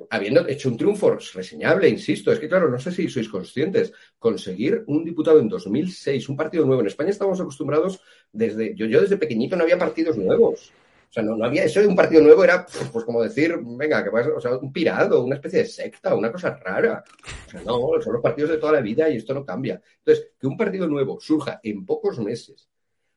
habiendo 0.09 0.49
hecho 0.49 0.71
un 0.71 0.77
triunfo 0.77 1.19
reseñable, 1.35 1.89
insisto, 1.89 2.33
es 2.33 2.39
que 2.39 2.49
claro, 2.49 2.71
no 2.71 2.79
sé 2.79 2.91
si 2.93 3.09
sois 3.09 3.29
conscientes, 3.29 3.93
conseguir 4.19 4.85
un 4.87 5.05
diputado 5.05 5.39
en 5.39 5.49
2006, 5.49 6.31
un 6.31 6.37
partido 6.37 6.65
nuevo. 6.65 6.81
En 6.81 6.87
España 6.87 7.11
estamos 7.11 7.41
acostumbrados 7.41 8.01
desde, 8.33 8.75
yo, 8.75 8.87
yo 8.87 9.03
desde 9.03 9.19
pequeñito 9.19 9.55
no 9.55 9.65
había 9.65 9.79
partidos 9.79 10.17
nuevos. 10.17 10.73
O 11.13 11.15
sea, 11.15 11.23
no, 11.23 11.45
había 11.45 11.65
eso 11.65 11.79
de 11.79 11.87
un 11.87 11.95
partido 11.95 12.23
nuevo, 12.23 12.43
era 12.43 12.65
pues 12.91 13.05
como 13.05 13.23
decir, 13.23 13.55
venga, 13.63 14.03
que 14.03 14.09
vas, 14.09 14.27
o 14.35 14.41
sea, 14.41 14.57
un 14.57 14.73
pirado, 14.73 15.23
una 15.23 15.35
especie 15.35 15.59
de 15.59 15.67
secta, 15.67 16.15
una 16.15 16.33
cosa 16.33 16.57
rara. 16.57 17.05
O 17.47 17.51
sea, 17.51 17.61
no, 17.61 18.01
son 18.01 18.15
los 18.15 18.23
partidos 18.23 18.49
de 18.53 18.57
toda 18.57 18.73
la 18.73 18.81
vida 18.81 19.11
y 19.11 19.19
esto 19.19 19.35
no 19.35 19.45
cambia. 19.45 19.83
Entonces, 19.99 20.31
que 20.41 20.47
un 20.47 20.57
partido 20.57 20.89
nuevo 20.89 21.21
surja 21.21 21.61
en 21.63 21.85
pocos 21.85 22.19
meses 22.19 22.67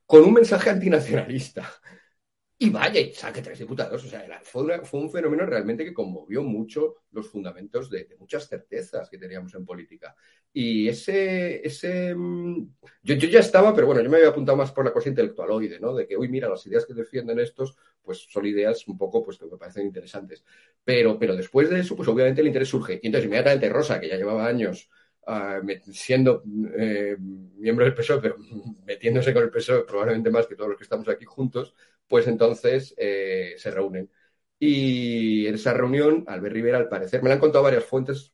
con 0.05 0.25
un 0.25 0.33
mensaje 0.33 0.71
antinacionalista, 0.71 1.71
y 2.57 2.69
vaya, 2.69 3.01
y 3.01 3.13
saque 3.13 3.41
tres 3.41 3.59
diputados. 3.59 4.03
O 4.03 4.07
sea, 4.07 4.25
fue, 4.43 4.85
fue, 4.85 4.99
un 5.01 5.11
fenómeno 5.11 5.45
realmente 5.45 5.83
que 5.83 5.93
conmovió 5.93 6.41
mucho 6.41 6.95
los 7.11 7.27
fundamentos 7.27 7.89
de, 7.89 8.07
muchas 8.17 8.47
certezas 8.47 9.09
que 9.09 9.17
teníamos 9.17 9.53
en 9.55 9.65
política. 9.65 10.15
Y 10.53 10.87
ese, 10.87 11.65
ese 11.67 12.15
mm, 12.15 12.67
yo, 13.03 13.15
yo, 13.15 13.27
ya 13.27 13.39
estaba, 13.39 13.75
pero 13.75 13.87
bueno, 13.87 14.01
yo 14.01 14.09
me 14.09 14.17
había 14.17 14.29
apuntado 14.29 14.57
más 14.57 14.71
por 14.71 14.85
la 14.85 14.93
cosa 14.93 15.09
intelectualoide, 15.09 15.81
¿no? 15.81 15.93
De 15.93 16.07
que, 16.07 16.15
hoy 16.15 16.29
mira, 16.29 16.47
las 16.47 16.65
ideas 16.65 16.85
que 16.85 16.93
defienden 16.93 17.39
estos, 17.39 17.75
pues 18.01 18.25
son 18.29 18.45
ideas 18.45 18.87
un 18.87 18.97
poco, 18.97 19.21
pues 19.21 19.37
que 19.37 19.45
me 19.45 19.57
parecen 19.57 19.85
interesantes. 19.85 20.45
Pero, 20.83 21.19
pero 21.19 21.35
después 21.35 21.69
de 21.69 21.81
eso, 21.81 21.95
pues 21.95 22.07
obviamente 22.07 22.39
el 22.39 22.47
interés 22.47 22.69
surge. 22.69 22.99
Y 23.03 23.07
entonces 23.07 23.25
inmediatamente 23.25 23.67
Rosa, 23.67 23.99
que 23.99 24.07
ya 24.07 24.15
llevaba 24.15 24.47
años 24.47 24.89
Uh, 25.27 25.65
siendo 25.91 26.43
eh, 26.77 27.17
miembro 27.17 27.83
del 27.83 27.95
PSOE, 27.95 28.21
pero 28.21 28.35
metiéndose 28.85 29.33
con 29.33 29.41
el 29.41 29.49
PSOE 29.49 29.83
probablemente 29.83 30.29
más 30.29 30.45
que 30.45 30.55
todos 30.55 30.69
los 30.69 30.77
que 30.77 30.83
estamos 30.83 31.09
aquí 31.09 31.25
juntos, 31.25 31.73
pues 32.07 32.27
entonces 32.27 32.93
eh, 32.97 33.55
se 33.57 33.71
reúnen. 33.71 34.09
Y 34.59 35.47
en 35.47 35.55
esa 35.55 35.73
reunión, 35.73 36.23
Albert 36.27 36.53
Rivera, 36.53 36.77
al 36.77 36.89
parecer, 36.89 37.21
me 37.21 37.29
lo 37.29 37.33
han 37.33 37.39
contado 37.39 37.63
varias 37.63 37.83
fuentes, 37.83 38.33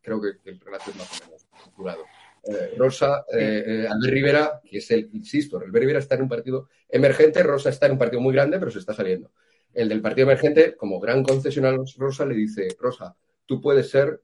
creo 0.00 0.20
que, 0.20 0.30
el 0.44 0.60
relato 0.60 0.90
es 0.90 0.96
más 0.96 1.20
o 1.20 1.82
menos. 1.82 1.98
Eh, 2.44 2.74
Rosa, 2.76 3.24
eh, 3.32 3.86
Albert 3.88 4.12
Rivera, 4.12 4.60
que 4.64 4.78
es 4.78 4.90
el, 4.90 5.10
insisto, 5.12 5.58
Albert 5.58 5.74
Rivera 5.74 5.98
está 5.98 6.16
en 6.16 6.22
un 6.22 6.28
partido 6.28 6.68
emergente, 6.88 7.42
Rosa 7.42 7.70
está 7.70 7.86
en 7.86 7.92
un 7.92 7.98
partido 7.98 8.20
muy 8.20 8.34
grande, 8.34 8.58
pero 8.58 8.70
se 8.70 8.78
está 8.78 8.94
saliendo. 8.94 9.30
El 9.72 9.88
del 9.88 10.02
partido 10.02 10.26
emergente, 10.26 10.76
como 10.76 10.98
gran 10.98 11.22
concesional 11.22 11.84
Rosa, 11.96 12.26
le 12.26 12.34
dice, 12.34 12.68
Rosa, 12.78 13.16
tú 13.46 13.60
puedes 13.60 13.90
ser 13.90 14.22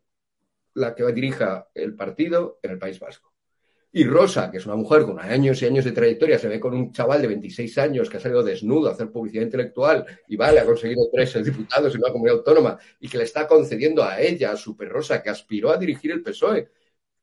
la 0.75 0.95
que 0.95 1.05
dirija 1.13 1.69
el 1.75 1.95
partido 1.95 2.59
en 2.63 2.73
el 2.73 2.79
País 2.79 2.99
Vasco. 2.99 3.33
Y 3.91 4.05
Rosa, 4.05 4.51
que 4.51 4.59
es 4.59 4.67
una 4.67 4.77
mujer 4.77 5.05
con 5.05 5.19
años 5.19 5.63
y 5.63 5.67
años 5.67 5.85
de 5.85 5.93
trayectoria, 5.93 6.39
se 6.39 6.49
ve 6.49 6.61
con 6.61 6.75
un 6.75 6.93
chaval 6.93 7.23
de 7.23 7.29
26 7.29 7.79
años 7.79 8.11
que 8.11 8.19
ha 8.19 8.21
salido 8.21 8.43
desnudo 8.43 8.89
a 8.89 8.93
hacer 8.93 9.11
publicidad 9.11 9.45
intelectual 9.45 10.05
y 10.29 10.37
vale, 10.37 10.61
ha 10.61 10.67
conseguido 10.67 11.09
tres 11.11 11.43
diputados 11.43 11.95
en 11.95 12.03
una 12.03 12.13
comunidad 12.13 12.39
autónoma 12.39 12.79
y 13.01 13.09
que 13.09 13.17
le 13.17 13.25
está 13.25 13.47
concediendo 13.47 14.05
a 14.05 14.21
ella, 14.21 14.53
a 14.53 14.57
Super 14.57 14.91
Rosa, 14.91 15.23
que 15.23 15.31
aspiró 15.31 15.71
a 15.71 15.79
dirigir 15.79 16.11
el 16.11 16.23
PSOE. 16.23 16.69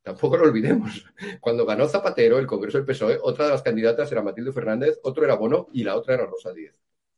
Tampoco 0.02 0.36
lo 0.36 0.44
olvidemos. 0.44 1.04
Cuando 1.40 1.64
ganó 1.64 1.88
Zapatero 1.88 2.38
el 2.38 2.46
Congreso 2.46 2.78
del 2.78 2.86
PSOE, 2.86 3.18
otra 3.22 3.46
de 3.46 3.52
las 3.52 3.62
candidatas 3.62 4.10
era 4.10 4.22
Matilde 4.22 4.52
Fernández, 4.52 4.98
otro 5.04 5.24
era 5.24 5.34
Bono 5.34 5.68
y 5.72 5.84
la 5.84 5.96
otra 5.96 6.14
era 6.14 6.26
Rosa 6.26 6.52
Díez. 6.52 6.74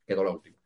Quedó 0.06 0.24
la 0.24 0.30
última. 0.30 0.57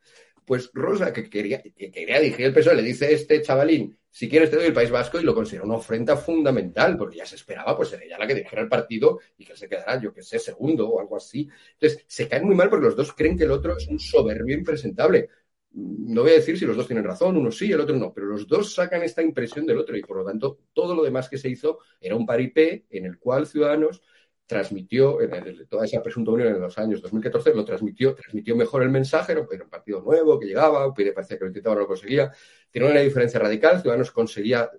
Pues 0.45 0.69
Rosa, 0.73 1.13
que 1.13 1.29
quería, 1.29 1.61
que 1.61 1.91
quería 1.91 2.19
dirigir 2.19 2.45
el 2.47 2.53
PSOE, 2.53 2.75
le 2.75 2.81
dice 2.81 3.13
este 3.13 3.41
chavalín, 3.41 3.97
si 4.09 4.29
quieres 4.29 4.51
te 4.51 4.57
doy 4.57 4.67
el 4.67 4.73
País 4.73 4.91
Vasco 4.91 5.19
y 5.19 5.23
lo 5.23 5.33
considera 5.33 5.65
una 5.65 5.77
ofrenda 5.77 6.15
fundamental, 6.15 6.97
porque 6.97 7.17
ya 7.17 7.25
se 7.25 7.35
esperaba, 7.35 7.75
pues 7.75 7.89
ser 7.89 8.03
ella 8.03 8.19
la 8.19 8.27
que 8.27 8.35
dirigiera 8.35 8.61
el 8.61 8.69
partido 8.69 9.19
y 9.37 9.43
que 9.43 9.55
se 9.55 9.67
quedara, 9.67 9.99
yo 9.99 10.13
que 10.13 10.21
sé, 10.21 10.37
segundo 10.37 10.87
o 10.87 10.99
algo 10.99 11.17
así. 11.17 11.49
Entonces, 11.73 12.05
se 12.07 12.27
caen 12.27 12.45
muy 12.45 12.53
mal 12.53 12.69
porque 12.69 12.85
los 12.85 12.95
dos 12.95 13.13
creen 13.13 13.35
que 13.35 13.45
el 13.45 13.51
otro 13.51 13.75
es 13.75 13.87
un 13.87 13.99
soberbio 13.99 14.55
impresentable. 14.55 15.29
No 15.71 16.21
voy 16.21 16.29
a 16.29 16.35
decir 16.35 16.59
si 16.59 16.65
los 16.67 16.77
dos 16.77 16.85
tienen 16.85 17.03
razón, 17.03 17.35
uno 17.37 17.51
sí, 17.51 17.71
el 17.71 17.79
otro 17.79 17.95
no, 17.95 18.13
pero 18.13 18.27
los 18.27 18.47
dos 18.47 18.75
sacan 18.75 19.01
esta 19.01 19.23
impresión 19.23 19.65
del 19.65 19.79
otro 19.79 19.97
y 19.97 20.03
por 20.03 20.17
lo 20.17 20.23
tanto 20.23 20.59
todo 20.73 20.93
lo 20.93 21.01
demás 21.01 21.27
que 21.27 21.39
se 21.39 21.49
hizo 21.49 21.79
era 21.99 22.15
un 22.15 22.27
paripé 22.27 22.85
en 22.91 23.07
el 23.07 23.17
cual 23.17 23.47
Ciudadanos 23.47 24.03
transmitió, 24.45 25.21
en 25.21 25.67
toda 25.67 25.85
esa 25.85 26.01
presunta 26.01 26.31
unión 26.31 26.49
en 26.49 26.61
los 26.61 26.77
años 26.77 27.01
2014, 27.01 27.53
lo 27.53 27.63
transmitió, 27.63 28.13
transmitió 28.13 28.55
mejor 28.55 28.83
el 28.83 28.89
mensaje, 28.89 29.31
era 29.31 29.41
un 29.41 29.69
partido 29.69 30.01
nuevo 30.01 30.39
que 30.39 30.45
llegaba, 30.45 30.85
UPyD 30.87 31.13
parecía 31.13 31.37
que 31.37 31.45
lo 31.45 31.49
intentaba, 31.49 31.75
no 31.75 31.81
lo 31.81 31.87
conseguía. 31.87 32.31
Tiene 32.69 32.89
una 32.89 32.99
diferencia 32.99 33.39
radical, 33.39 33.81
Ciudadanos 33.81 34.11
conseguía, 34.11 34.69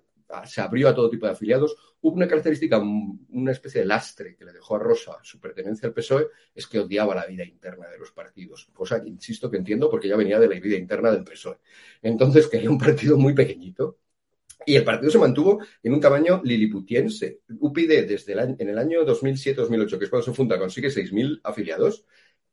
se 0.45 0.61
abrió 0.61 0.89
a 0.89 0.95
todo 0.95 1.09
tipo 1.09 1.25
de 1.25 1.31
afiliados. 1.31 1.75
Hubo 2.01 2.15
una 2.15 2.27
característica, 2.27 2.77
una 2.79 3.51
especie 3.51 3.81
de 3.81 3.87
lastre 3.87 4.35
que 4.35 4.45
le 4.45 4.53
dejó 4.53 4.75
a 4.75 4.79
Rosa 4.79 5.17
su 5.23 5.39
pertenencia 5.39 5.87
al 5.87 5.93
PSOE, 5.93 6.27
es 6.53 6.67
que 6.67 6.79
odiaba 6.79 7.15
la 7.15 7.25
vida 7.25 7.43
interna 7.43 7.87
de 7.87 7.97
los 7.97 8.11
partidos, 8.11 8.69
cosa 8.73 9.01
que 9.01 9.09
insisto 9.09 9.49
que 9.49 9.57
entiendo 9.57 9.89
porque 9.89 10.07
ya 10.07 10.15
venía 10.15 10.39
de 10.39 10.47
la 10.47 10.59
vida 10.59 10.77
interna 10.77 11.11
del 11.11 11.23
PSOE. 11.23 11.57
Entonces 12.03 12.47
quería 12.47 12.69
un 12.69 12.77
partido 12.77 13.17
muy 13.17 13.33
pequeñito, 13.33 13.97
y 14.65 14.75
el 14.75 14.83
partido 14.83 15.11
se 15.11 15.17
mantuvo 15.17 15.59
en 15.81 15.93
un 15.93 15.99
tamaño 15.99 16.41
liliputiense. 16.43 17.41
UPyD 17.59 18.07
desde 18.07 18.33
el 18.33 18.55
en 18.59 18.69
el 18.69 18.77
año 18.77 19.05
2007-2008, 19.05 19.97
que 19.97 20.05
es 20.05 20.09
cuando 20.09 20.25
se 20.25 20.33
funda, 20.33 20.59
consigue 20.59 20.89
6.000 20.89 21.41
afiliados. 21.43 22.05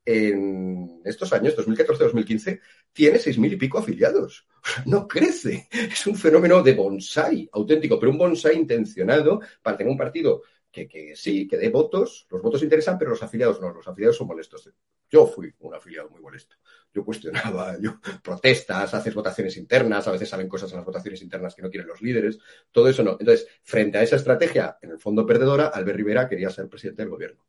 En 0.05 1.01
estos 1.05 1.33
años, 1.33 1.57
2014-2015, 1.57 2.61
tiene 2.93 3.19
6.000 3.19 3.53
y 3.53 3.57
pico 3.57 3.79
afiliados. 3.79 4.47
No 4.87 5.09
crece. 5.09 5.69
Es 5.71 6.07
un 6.07 6.17
fenómeno 6.17 6.63
de 6.63 6.75
bonsai 6.75 7.49
auténtico, 7.53 7.99
pero 7.99 8.13
un 8.13 8.19
bonsai 8.19 8.57
intencionado 8.57 9.41
para 9.61 9.77
tener 9.77 9.91
un 9.91 9.99
partido 9.99 10.43
que, 10.73 10.89
que, 10.89 11.15
sí, 11.15 11.47
que 11.47 11.59
dé 11.59 11.69
votos, 11.69 12.27
los 12.31 12.43
votos 12.43 12.63
interesan, 12.63 12.99
pero 12.99 13.11
los 13.11 13.23
afiliados 13.23 13.61
no, 13.61 13.71
los 13.73 13.87
afiliados 13.87 14.17
son 14.17 14.27
molestos. 14.27 14.69
Yo 15.11 15.27
fui 15.27 15.55
un 15.61 15.75
afiliado 15.75 16.11
muy 16.11 16.21
molesto 16.21 16.57
yo 16.93 17.05
cuestionaba, 17.05 17.77
yo 17.81 17.99
protestas, 18.23 18.95
haces 18.95 19.15
votaciones 19.15 19.57
internas, 19.57 20.07
a 20.07 20.13
veces 20.13 20.29
salen 20.29 20.49
cosas 20.49 20.71
en 20.73 20.77
las 20.79 20.87
votaciones 20.87 21.23
internas 21.23 21.55
que 21.55 21.63
no 21.63 21.71
quieren 21.71 21.89
los 21.89 22.03
líderes, 22.03 22.39
todo 22.71 22.89
eso 22.89 23.03
no. 23.03 23.13
Entonces, 23.19 23.47
frente 23.63 23.99
a 23.99 24.03
esa 24.03 24.17
estrategia, 24.17 24.79
en 24.83 24.91
el 24.91 24.99
fondo 24.99 25.27
perdedora, 25.27 25.69
Albert 25.69 25.97
Rivera 25.97 26.29
quería 26.29 26.51
ser 26.51 26.69
presidente 26.69 27.03
del 27.03 27.11
gobierno. 27.11 27.47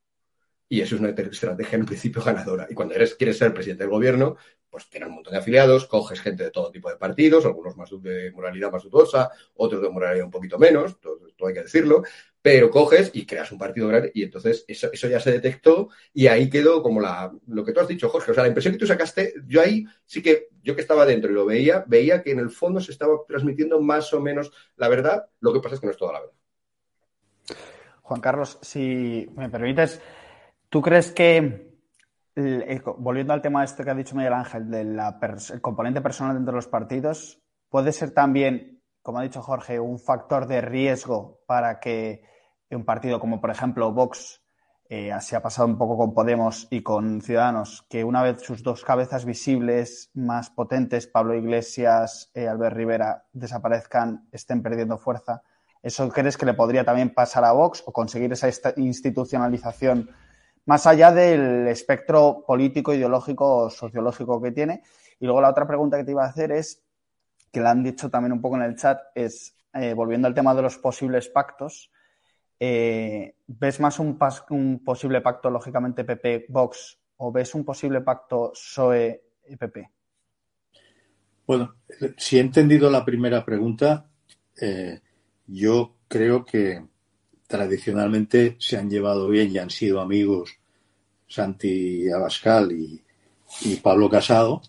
Y 0.69 0.81
eso 0.81 0.95
es 0.95 1.01
una 1.01 1.09
estrategia 1.09 1.77
en 1.77 1.85
principio 1.85 2.23
ganadora. 2.23 2.67
Y 2.69 2.73
cuando 2.73 2.95
eres, 2.95 3.13
quieres 3.15 3.37
ser 3.37 3.53
presidente 3.53 3.83
del 3.83 3.91
gobierno, 3.91 4.37
pues 4.69 4.89
tienes 4.89 5.07
un 5.07 5.15
montón 5.15 5.33
de 5.33 5.39
afiliados, 5.39 5.85
coges 5.85 6.19
gente 6.19 6.45
de 6.45 6.49
todo 6.49 6.71
tipo 6.71 6.89
de 6.89 6.95
partidos, 6.95 7.45
algunos 7.45 7.77
más 7.77 7.91
de 8.01 8.31
moralidad 8.31 8.71
más 8.71 8.81
dudosa, 8.81 9.29
otros 9.53 9.83
de 9.83 9.89
moralidad 9.89 10.25
un 10.25 10.31
poquito 10.31 10.57
menos, 10.57 10.99
todo, 10.99 11.19
todo 11.37 11.49
hay 11.49 11.53
que 11.53 11.61
decirlo, 11.61 12.01
pero 12.43 12.69
coges 12.69 13.09
y 13.13 13.25
creas 13.25 13.53
un 13.53 13.57
partido 13.57 13.87
grande 13.87 14.11
y 14.13 14.21
entonces 14.21 14.65
eso, 14.67 14.89
eso, 14.91 15.07
ya 15.07 15.21
se 15.21 15.31
detectó 15.31 15.87
y 16.13 16.27
ahí 16.27 16.49
quedó 16.49 16.83
como 16.83 16.99
lo 16.99 17.63
que 17.63 17.71
tú 17.71 17.79
has 17.79 17.87
dicho, 17.87 18.09
Jorge, 18.09 18.31
o 18.31 18.33
sea, 18.33 18.43
la 18.43 18.49
impresión 18.49 18.73
que 18.73 18.79
tú 18.79 18.85
sacaste, 18.85 19.33
yo 19.47 19.61
ahí 19.61 19.85
sí 20.05 20.21
que, 20.21 20.49
yo 20.61 20.75
que 20.75 20.81
estaba 20.81 21.05
dentro 21.05 21.31
y 21.31 21.33
lo 21.33 21.45
veía, 21.45 21.85
veía 21.87 22.21
que 22.21 22.31
en 22.31 22.39
el 22.39 22.49
fondo 22.49 22.81
se 22.81 22.91
estaba 22.91 23.13
transmitiendo 23.25 23.79
más 23.79 24.13
o 24.13 24.19
menos 24.19 24.51
la 24.75 24.89
verdad, 24.89 25.25
lo 25.39 25.53
que 25.53 25.61
pasa 25.61 25.75
es 25.75 25.81
que 25.81 25.87
no 25.87 25.91
es 25.91 25.97
toda 25.97 26.11
la 26.11 26.19
verdad. 26.19 26.35
Juan 28.01 28.19
Carlos, 28.19 28.59
si 28.61 29.25
me 29.37 29.49
permites, 29.49 30.01
¿tú 30.67 30.81
crees 30.81 31.13
que, 31.13 31.77
volviendo 32.97 33.31
al 33.31 33.41
tema 33.41 33.63
este 33.63 33.85
que 33.85 33.89
ha 33.89 33.95
dicho 33.95 34.17
Miguel 34.17 34.33
Ángel, 34.33 34.69
del 34.69 34.99
componente 35.61 36.01
personal 36.01 36.35
dentro 36.35 36.51
de 36.51 36.57
los 36.57 36.67
partidos, 36.67 37.41
puede 37.69 37.93
ser 37.93 38.11
también, 38.11 38.83
como 39.01 39.19
ha 39.19 39.23
dicho 39.23 39.41
Jorge, 39.41 39.79
un 39.79 39.97
factor 39.97 40.45
de 40.45 40.59
riesgo 40.59 41.39
para 41.47 41.79
que 41.79 42.32
un 42.75 42.85
partido 42.85 43.19
como, 43.19 43.39
por 43.39 43.49
ejemplo, 43.49 43.91
Vox, 43.91 44.41
eh, 44.89 45.11
así 45.11 45.35
ha 45.35 45.41
pasado 45.41 45.67
un 45.67 45.77
poco 45.77 45.97
con 45.97 46.13
Podemos 46.13 46.67
y 46.69 46.83
con 46.83 47.21
Ciudadanos, 47.21 47.85
que 47.89 48.03
una 48.03 48.21
vez 48.21 48.41
sus 48.41 48.61
dos 48.63 48.83
cabezas 48.83 49.25
visibles 49.25 50.11
más 50.13 50.49
potentes, 50.49 51.07
Pablo 51.07 51.35
Iglesias, 51.35 52.31
y 52.35 52.41
eh, 52.41 52.47
Albert 52.47 52.75
Rivera, 52.75 53.25
desaparezcan, 53.33 54.27
estén 54.31 54.61
perdiendo 54.61 54.97
fuerza? 54.97 55.41
¿Eso 55.81 56.07
crees 56.09 56.37
que 56.37 56.45
le 56.45 56.53
podría 56.53 56.85
también 56.85 57.13
pasar 57.13 57.43
a 57.43 57.51
Vox 57.53 57.83
o 57.85 57.91
conseguir 57.91 58.31
esa 58.33 58.49
institucionalización 58.77 60.09
más 60.65 60.85
allá 60.87 61.11
del 61.11 61.67
espectro 61.67 62.43
político, 62.45 62.93
ideológico 62.93 63.57
o 63.57 63.69
sociológico 63.69 64.41
que 64.41 64.51
tiene? 64.51 64.83
Y 65.19 65.25
luego 65.25 65.41
la 65.41 65.49
otra 65.49 65.67
pregunta 65.67 65.97
que 65.97 66.03
te 66.03 66.11
iba 66.11 66.23
a 66.23 66.29
hacer 66.29 66.51
es, 66.51 66.83
que 67.51 67.59
la 67.59 67.71
han 67.71 67.83
dicho 67.83 68.09
también 68.09 68.33
un 68.33 68.41
poco 68.41 68.55
en 68.57 68.63
el 68.63 68.75
chat, 68.75 68.99
es, 69.15 69.55
eh, 69.73 69.93
volviendo 69.93 70.27
al 70.27 70.33
tema 70.33 70.53
de 70.53 70.61
los 70.61 70.77
posibles 70.77 71.29
pactos, 71.29 71.91
eh, 72.65 73.35
¿ves 73.45 73.81
más 73.81 73.99
un, 73.99 74.17
posible 74.85 75.19
pacto, 75.19 75.49
lógicamente, 75.49 76.05
PP-Vox 76.05 76.97
o 77.17 77.29
ves 77.29 77.53
un 77.55 77.65
posible 77.65 77.99
pacto 77.99 78.53
PSOE-PP? 78.53 79.89
Bueno, 81.45 81.75
si 82.15 82.37
he 82.37 82.39
entendido 82.39 82.89
la 82.89 83.03
primera 83.03 83.43
pregunta, 83.43 84.09
eh, 84.61 85.01
yo 85.47 85.97
creo 86.07 86.45
que 86.45 86.85
tradicionalmente 87.45 88.55
se 88.59 88.77
han 88.77 88.89
llevado 88.89 89.27
bien 89.27 89.51
y 89.51 89.57
han 89.57 89.69
sido 89.69 89.99
amigos 89.99 90.57
Santi 91.27 92.09
Abascal 92.09 92.71
y, 92.71 93.03
Pablo 93.81 94.09
Casado. 94.09 94.61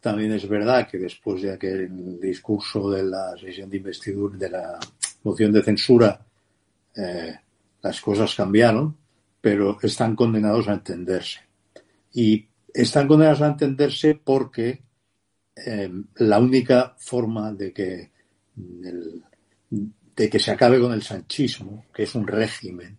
También 0.00 0.32
es 0.32 0.46
verdad 0.46 0.86
que 0.86 0.98
después 0.98 1.40
de 1.40 1.54
aquel 1.54 2.20
discurso 2.20 2.90
de 2.90 3.04
la 3.04 3.34
sesión 3.40 3.70
de 3.70 3.78
investidura, 3.78 4.36
de 4.36 4.50
la 4.50 4.78
moción 5.24 5.50
de 5.50 5.62
censura, 5.62 6.25
eh, 6.96 7.38
las 7.82 8.00
cosas 8.00 8.34
cambiaron, 8.34 8.96
pero 9.40 9.78
están 9.82 10.16
condenados 10.16 10.68
a 10.68 10.74
entenderse. 10.74 11.40
Y 12.12 12.46
están 12.72 13.06
condenados 13.06 13.42
a 13.42 13.48
entenderse 13.48 14.14
porque 14.14 14.82
eh, 15.54 15.90
la 16.16 16.38
única 16.38 16.94
forma 16.98 17.52
de 17.52 17.72
que 17.72 18.10
de 20.16 20.30
que 20.30 20.38
se 20.38 20.50
acabe 20.50 20.80
con 20.80 20.92
el 20.92 21.02
sanchismo, 21.02 21.84
que 21.92 22.04
es 22.04 22.14
un 22.14 22.26
régimen, 22.26 22.98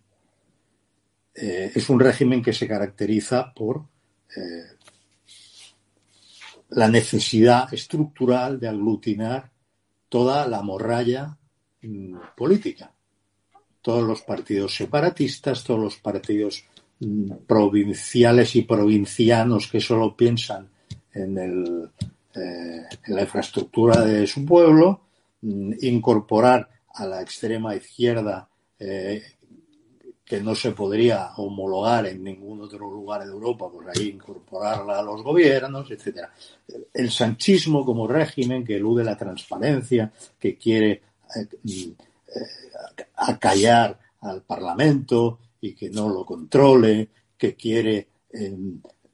eh, 1.34 1.72
es 1.74 1.90
un 1.90 1.98
régimen 1.98 2.40
que 2.40 2.52
se 2.52 2.68
caracteriza 2.68 3.52
por 3.52 3.84
eh, 4.36 4.76
la 6.70 6.88
necesidad 6.88 7.72
estructural 7.74 8.60
de 8.60 8.68
aglutinar 8.68 9.50
toda 10.08 10.46
la 10.46 10.62
morralla 10.62 11.36
mm, 11.82 12.16
política. 12.36 12.92
Todos 13.82 14.02
los 14.02 14.22
partidos 14.22 14.74
separatistas, 14.74 15.64
todos 15.64 15.80
los 15.80 15.96
partidos 15.96 16.64
mm, 17.00 17.32
provinciales 17.46 18.56
y 18.56 18.62
provincianos 18.62 19.68
que 19.68 19.80
solo 19.80 20.16
piensan 20.16 20.68
en, 21.12 21.38
el, 21.38 21.90
eh, 22.34 22.82
en 23.06 23.14
la 23.14 23.22
infraestructura 23.22 24.04
de 24.04 24.26
su 24.26 24.44
pueblo, 24.44 25.00
mm, 25.42 25.72
incorporar 25.82 26.68
a 26.94 27.06
la 27.06 27.22
extrema 27.22 27.74
izquierda 27.74 28.48
eh, 28.78 29.22
que 30.28 30.40
no 30.42 30.54
se 30.54 30.72
podría 30.72 31.30
homologar 31.36 32.06
en 32.06 32.22
ningún 32.22 32.60
otro 32.60 32.90
lugar 32.90 33.24
de 33.24 33.32
Europa, 33.32 33.70
pues 33.72 33.88
ahí 33.88 34.08
incorporarla 34.08 34.98
a 34.98 35.02
los 35.02 35.22
gobiernos, 35.22 35.90
etcétera. 35.90 36.30
El 36.92 37.10
sanchismo 37.10 37.82
como 37.82 38.06
régimen 38.06 38.62
que 38.62 38.76
elude 38.76 39.04
la 39.04 39.16
transparencia, 39.16 40.12
que 40.38 40.56
quiere 40.58 40.90
eh, 40.90 41.48
eh, 41.66 41.94
acallar 43.16 43.98
al 44.20 44.42
Parlamento 44.42 45.38
y 45.60 45.74
que 45.74 45.90
no 45.90 46.08
lo 46.08 46.24
controle, 46.24 47.08
que 47.36 47.54
quiere 47.54 48.08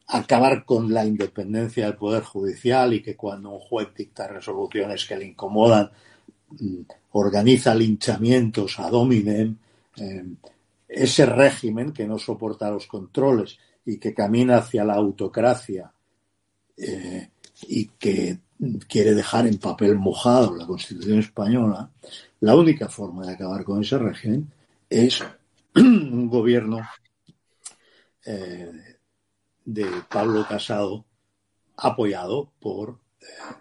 acabar 0.09 0.65
con 0.65 0.93
la 0.93 1.05
independencia 1.05 1.87
del 1.87 1.97
Poder 1.97 2.23
Judicial 2.23 2.93
y 2.95 3.03
que 3.03 3.17
cuando 3.17 3.51
un 3.51 3.61
juez 3.61 3.89
dicta 3.97 4.29
resoluciones 4.29 5.05
que 5.07 5.17
le 5.17 5.27
incomodan, 5.27 5.91
mm, 6.51 6.81
organiza 7.13 7.75
linchamientos 7.75 8.79
a 8.79 8.91
dominem, 8.91 9.57
eh, 9.97 10.25
ese 10.89 11.27
régimen 11.27 11.93
que 11.93 12.07
no 12.07 12.19
soporta 12.19 12.71
los 12.71 12.87
controles 12.87 13.59
y 13.85 13.99
que 13.99 14.15
camina 14.15 14.59
hacia 14.59 14.85
la 14.85 14.95
autocracia 14.95 15.93
eh, 16.77 17.31
y 17.69 17.87
que 17.99 18.39
quiere 18.89 19.15
dejar 19.15 19.47
en 19.47 19.59
papel 19.59 19.97
mojado 19.97 20.55
la 20.57 20.67
Constitución 20.67 21.19
española, 21.19 21.91
la 22.45 22.55
única 22.55 22.91
forma 22.91 23.27
de 23.27 23.33
acabar 23.33 23.65
con 23.65 23.81
ese 23.81 23.97
régimen 23.97 24.53
es 24.91 25.25
un 25.77 26.29
gobierno 26.29 26.87
eh, 28.27 28.99
de 29.65 29.87
Pablo 30.11 30.47
Casado 30.47 31.07
apoyado 31.79 32.53
por 32.61 32.99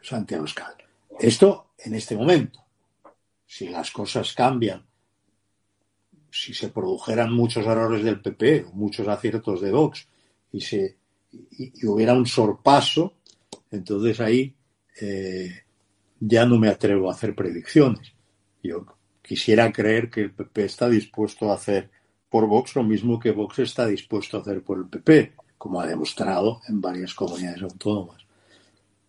Santiago 0.02 0.44
Escal. 0.44 0.76
Esto 1.18 1.70
en 1.78 1.96
este 1.96 2.18
momento 2.18 2.64
si 3.46 3.70
las 3.70 3.90
cosas 3.92 4.34
cambian, 4.34 4.84
si 6.30 6.54
se 6.54 6.70
produjeran 6.70 7.32
muchos 7.32 7.66
errores 7.66 8.04
del 8.04 8.20
PP, 8.20 8.66
muchos 8.74 9.08
aciertos 9.08 9.62
de 9.62 9.72
Vox, 9.72 10.08
y, 10.52 10.60
se, 10.60 10.98
y, 11.32 11.86
hubiera 11.86 12.14
un 12.14 12.26
sorpaso, 12.26 13.14
entonces 13.72 14.20
ahí 14.20 14.54
eh, 15.00 15.52
ya 16.20 16.46
no 16.46 16.58
me 16.58 16.68
atrevo 16.68 17.10
a 17.10 17.14
hacer 17.14 17.34
predicciones. 17.34 18.13
Yo 18.64 18.86
quisiera 19.22 19.72
creer 19.72 20.10
que 20.10 20.22
el 20.22 20.32
PP 20.32 20.66
está 20.66 20.90
dispuesto 20.90 21.52
a 21.52 21.56
hacer 21.56 21.92
por 22.30 22.48
Vox 22.48 22.76
lo 22.76 22.84
mismo 22.84 23.20
que 23.20 23.32
Vox 23.32 23.60
está 23.60 23.86
dispuesto 23.86 24.38
a 24.38 24.42
hacer 24.42 24.64
por 24.64 24.80
el 24.80 24.88
PP, 24.88 25.34
como 25.58 25.80
ha 25.80 25.86
demostrado 25.86 26.62
en 26.68 26.82
varias 26.82 27.14
comunidades 27.14 27.62
autónomas. 27.62 28.26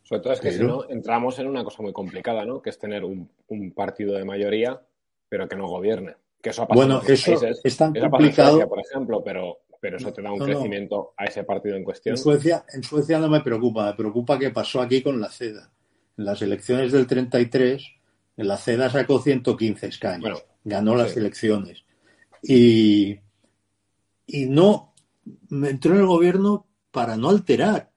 Sobre 0.02 0.20
todo 0.20 0.32
es 0.35 0.40
que 0.40 0.52
si 0.52 0.62
no, 0.62 0.86
entramos 0.90 1.39
en 1.39 1.47
una 1.47 1.64
cosa 1.64 1.82
muy 1.82 1.93
complicada, 1.93 2.44
¿no? 2.44 2.60
Que 2.60 2.68
es 2.68 2.78
tener 2.78 3.02
un, 3.02 3.31
partido 3.74 4.14
de 4.14 4.24
mayoría, 4.24 4.78
pero 5.28 5.48
que 5.48 5.56
no 5.56 5.68
gobierne. 5.68 6.16
Que 6.43 6.51
eso 6.51 6.64
ha 6.64 6.68
pasado 6.68 6.86
bueno, 6.86 7.02
eso 7.09 7.40
es 7.64 7.76
tan 7.78 7.94
complicado. 7.94 8.68
por 8.68 8.81
ejemplo, 8.81 9.22
pero, 9.24 9.60
pero 9.81 9.97
eso 9.97 10.12
te 10.12 10.20
da 10.20 10.31
un 10.31 10.40
crecimiento 10.40 11.14
a 11.16 11.24
ese 11.24 11.44
partido 11.44 11.76
en 11.76 11.85
cuestión. 11.85 12.16
En 12.16 12.22
Suecia, 12.22 12.66
en 12.74 12.82
Suecia 12.82 13.18
no 13.18 13.31
me 13.31 13.40
preocupa, 13.40 13.86
me 13.86 13.94
preocupa 13.94 14.39
qué 14.39 14.51
pasó 14.51 14.82
aquí 14.82 15.02
con 15.02 15.18
la 15.18 15.31
CEDA. 15.31 15.70
En 16.18 16.26
las 16.26 16.43
elecciones 16.43 16.93
del 16.93 17.06
33, 17.06 17.90
en 18.36 18.48
la 18.48 18.56
CEDA 18.56 18.90
sacó 18.90 19.20
115 19.20 19.86
escaños, 19.86 20.44
ganó 20.65 20.94
las 20.94 21.16
elecciones. 21.16 21.85
Y, 22.43 23.19
y 24.27 24.47
no, 24.47 24.94
me 25.48 25.70
entró 25.70 25.94
en 25.94 26.01
el 26.01 26.06
gobierno 26.06 26.66
para 26.90 27.16
no 27.16 27.31
alterar 27.31 27.90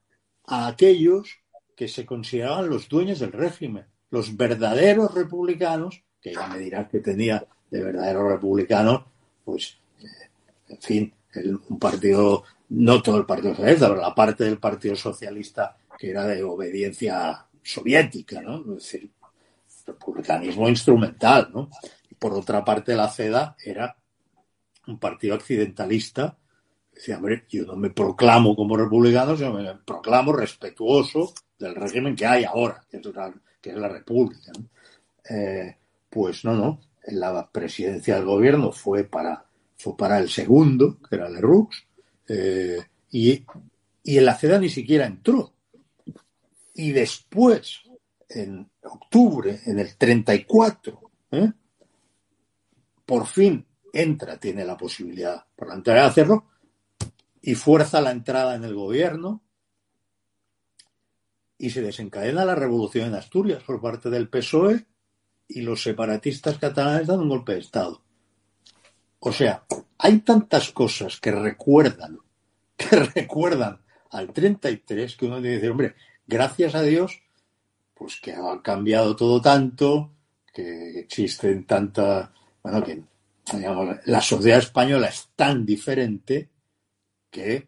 a 0.46 0.68
aquellos 0.68 1.40
que 1.76 1.88
se 1.88 2.06
consideraban 2.06 2.70
los 2.70 2.88
dueños 2.88 3.20
del 3.20 3.32
régimen, 3.32 3.86
los 4.10 4.36
verdaderos 4.36 5.14
republicanos, 5.14 6.04
que 6.22 6.34
ya 6.34 6.48
me 6.48 6.60
dirás 6.60 6.90
que 6.90 7.00
tenía 7.00 7.46
de 7.70 7.84
verdaderos 7.84 8.32
republicanos, 8.32 9.04
pues, 9.44 9.78
eh, 10.00 10.30
en 10.70 10.82
fin, 10.82 11.14
un 11.70 11.78
partido, 11.78 12.44
no 12.70 13.02
todo 13.02 13.18
el 13.18 13.26
Partido 13.26 13.54
Socialista, 13.54 13.90
pero 13.90 14.02
la 14.02 14.16
parte 14.16 14.44
del 14.46 14.58
Partido 14.58 14.96
Socialista 14.96 15.78
que 15.98 16.12
era 16.12 16.26
de 16.26 16.44
obediencia 16.44 17.46
soviética, 17.64 18.42
¿no? 18.42 18.60
Es 18.60 18.84
decir, 18.84 19.10
republicanismo 19.88 20.68
instrumental, 20.68 21.50
¿no? 21.54 21.70
Por 22.20 22.34
otra 22.34 22.64
parte, 22.64 22.96
la 22.96 23.10
CEDA 23.10 23.56
era 23.64 23.96
un 24.88 25.00
partido 25.00 25.36
accidentalista. 25.36 26.38
Decía, 26.94 27.18
hombre, 27.18 27.46
yo 27.50 27.66
no 27.66 27.76
me 27.76 27.92
proclamo 27.92 28.56
como 28.56 28.76
republicano, 28.76 29.38
sino 29.38 29.54
me 29.54 29.76
proclamo 29.76 30.34
respetuoso 30.34 31.34
del 31.58 31.76
régimen 31.76 32.16
que 32.16 32.26
hay 32.26 32.44
ahora, 32.44 32.84
que 32.90 32.98
es 32.98 33.76
la, 33.76 33.88
República. 33.88 34.52
Eh, 35.30 35.76
pues 36.10 36.44
no, 36.44 36.56
no, 36.56 36.82
la 37.08 37.48
presidencia 37.52 38.16
del 38.16 38.26
gobierno 38.26 38.72
fue 38.72 39.04
para, 39.04 39.46
fue 39.76 39.96
para 39.96 40.18
el 40.18 40.30
segundo, 40.30 40.98
que 41.08 41.16
era 41.16 41.30
Leroux, 41.30 41.70
eh, 42.28 42.80
y, 43.12 43.46
y 44.04 44.18
en 44.18 44.26
la 44.26 44.36
CEDA 44.36 44.60
ni 44.60 44.70
siquiera 44.70 45.06
entró. 45.06 45.54
Y 46.74 46.92
después, 46.92 47.82
en 48.30 48.70
octubre, 48.84 49.62
en 49.66 49.80
el 49.80 49.96
34, 49.96 51.12
¿eh? 51.32 51.52
por 53.06 53.26
fin 53.28 53.66
entra, 53.94 54.38
tiene 54.38 54.66
la 54.66 54.78
posibilidad 54.78 55.46
la 55.58 55.82
de 55.84 56.00
hacerlo, 56.00 56.46
y 57.42 57.56
fuerza 57.56 58.02
la 58.02 58.12
entrada 58.12 58.56
en 58.56 58.64
el 58.64 58.76
gobierno 58.76 59.42
y 61.58 61.70
se 61.70 61.82
desencadena 61.82 62.46
la 62.46 62.56
revolución 62.56 63.08
en 63.08 63.16
Asturias 63.16 63.64
por 63.64 63.82
parte 63.82 64.10
del 64.10 64.30
PSOE 64.30 64.86
y 65.48 65.62
los 65.62 65.82
separatistas 65.82 66.58
catalanes 66.58 67.08
dan 67.08 67.22
un 67.22 67.30
golpe 67.30 67.54
de 67.54 67.60
Estado. 67.60 68.04
O 69.20 69.32
sea, 69.32 69.64
hay 69.98 70.20
tantas 70.20 70.72
cosas 70.72 71.20
que 71.20 71.32
recuerdan, 71.32 72.20
que 72.76 72.96
recuerdan 73.16 73.82
al 74.12 74.32
33 74.32 75.16
que 75.16 75.26
uno 75.26 75.42
dice, 75.42 75.70
hombre, 75.70 75.96
gracias 76.28 76.76
a 76.76 76.82
Dios, 76.82 77.22
pues 77.98 78.20
que 78.22 78.34
ha 78.34 78.62
cambiado 78.62 79.16
todo 79.16 79.42
tanto, 79.42 80.12
que 80.54 81.00
existen 81.00 81.66
tanta, 81.66 82.34
bueno, 82.64 82.84
que 82.84 83.02
la 84.06 84.22
sociedad 84.22 84.60
española 84.60 85.08
es 85.08 85.30
tan 85.36 85.66
diferente 85.66 86.50
que 87.30 87.68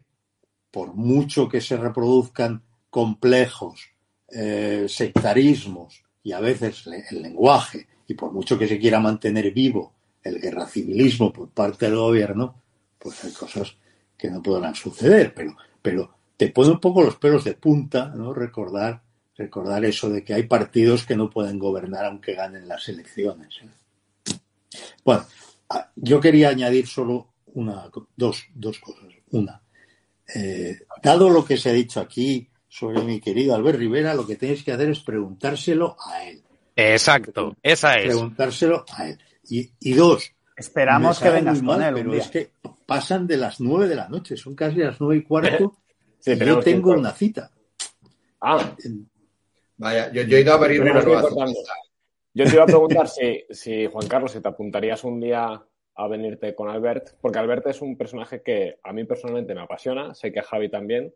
por 0.70 0.94
mucho 0.94 1.48
que 1.48 1.60
se 1.60 1.76
reproduzcan 1.76 2.62
complejos, 2.90 3.88
eh, 4.28 4.86
sectarismos 4.88 6.04
y 6.22 6.32
a 6.32 6.40
veces 6.40 6.86
el 6.86 7.22
lenguaje, 7.22 7.88
y 8.06 8.14
por 8.14 8.32
mucho 8.32 8.58
que 8.58 8.68
se 8.68 8.78
quiera 8.78 9.00
mantener 9.00 9.52
vivo 9.52 9.94
el 10.22 10.40
guerra 10.40 10.66
civilismo 10.66 11.32
por 11.32 11.48
parte 11.48 11.86
del 11.86 11.96
gobierno, 11.96 12.62
pues 12.98 13.24
hay 13.24 13.32
cosas 13.32 13.74
que 14.16 14.30
no 14.30 14.42
podrán 14.42 14.74
suceder, 14.74 15.32
pero, 15.34 15.56
pero 15.80 16.14
te 16.36 16.48
pone 16.50 16.72
un 16.72 16.80
poco 16.80 17.02
los 17.02 17.16
pelos 17.16 17.44
de 17.44 17.54
punta, 17.54 18.12
¿no? 18.14 18.34
Recordar, 18.34 19.02
recordar 19.40 19.84
eso 19.86 20.10
de 20.10 20.22
que 20.22 20.34
hay 20.34 20.42
partidos 20.42 21.06
que 21.06 21.16
no 21.16 21.30
pueden 21.30 21.58
gobernar 21.58 22.04
aunque 22.04 22.34
ganen 22.34 22.68
las 22.68 22.88
elecciones. 22.88 23.60
¿eh? 23.62 24.34
Bueno, 25.02 25.24
ah, 25.70 25.90
yo 25.96 26.20
quería 26.20 26.50
añadir 26.50 26.86
solo 26.86 27.32
una, 27.54 27.90
dos, 28.16 28.44
dos 28.54 28.78
cosas. 28.78 29.04
Una, 29.30 29.62
eh, 30.34 30.80
dado 31.02 31.30
lo 31.30 31.44
que 31.44 31.56
se 31.56 31.70
ha 31.70 31.72
dicho 31.72 32.00
aquí 32.00 32.48
sobre 32.68 33.02
mi 33.02 33.20
querido 33.20 33.54
Albert 33.54 33.78
Rivera, 33.78 34.14
lo 34.14 34.26
que 34.26 34.36
tenéis 34.36 34.62
que 34.62 34.72
hacer 34.72 34.90
es 34.90 35.00
preguntárselo 35.00 35.96
a 36.06 36.24
él. 36.24 36.42
Exacto, 36.76 37.56
esa 37.62 37.94
es. 37.94 38.08
Preguntárselo 38.08 38.84
a 38.92 39.08
él. 39.08 39.18
Y, 39.48 39.94
dos. 39.94 40.30
Esperamos 40.56 41.18
que 41.18 41.30
vengas 41.30 41.62
con 41.62 41.82
él. 41.82 41.94
Pero 41.94 42.14
es 42.14 42.28
que 42.28 42.52
pasan 42.86 43.26
de 43.26 43.38
las 43.38 43.60
nueve 43.60 43.88
de 43.88 43.96
la 43.96 44.08
noche, 44.08 44.36
son 44.36 44.54
casi 44.54 44.76
las 44.76 45.00
nueve 45.00 45.16
y 45.16 45.22
cuarto. 45.22 45.78
y 46.26 46.36
yo 46.36 46.60
tengo 46.60 46.92
una 46.92 47.12
cita. 47.12 47.50
Ah. 48.40 48.74
Vaya, 49.80 50.12
yo, 50.12 50.20
he 50.20 50.40
ido 50.42 50.52
a 50.52 50.56
abrir 50.56 50.82
una 50.82 51.02
Yo 52.34 52.44
te 52.44 52.52
iba 52.52 52.64
a 52.64 52.66
preguntar 52.66 53.08
si, 53.08 53.44
si, 53.48 53.86
Juan 53.86 54.06
Carlos, 54.08 54.32
si 54.32 54.42
te 54.42 54.48
apuntarías 54.48 55.04
un 55.04 55.18
día 55.20 55.64
a 55.94 56.08
venirte 56.08 56.54
con 56.54 56.68
Albert, 56.68 57.16
porque 57.18 57.38
Albert 57.38 57.66
es 57.68 57.80
un 57.80 57.96
personaje 57.96 58.42
que 58.42 58.78
a 58.82 58.92
mí 58.92 59.04
personalmente 59.04 59.54
me 59.54 59.62
apasiona, 59.62 60.14
sé 60.14 60.32
que 60.32 60.40
a 60.40 60.42
Javi 60.42 60.68
también, 60.68 61.14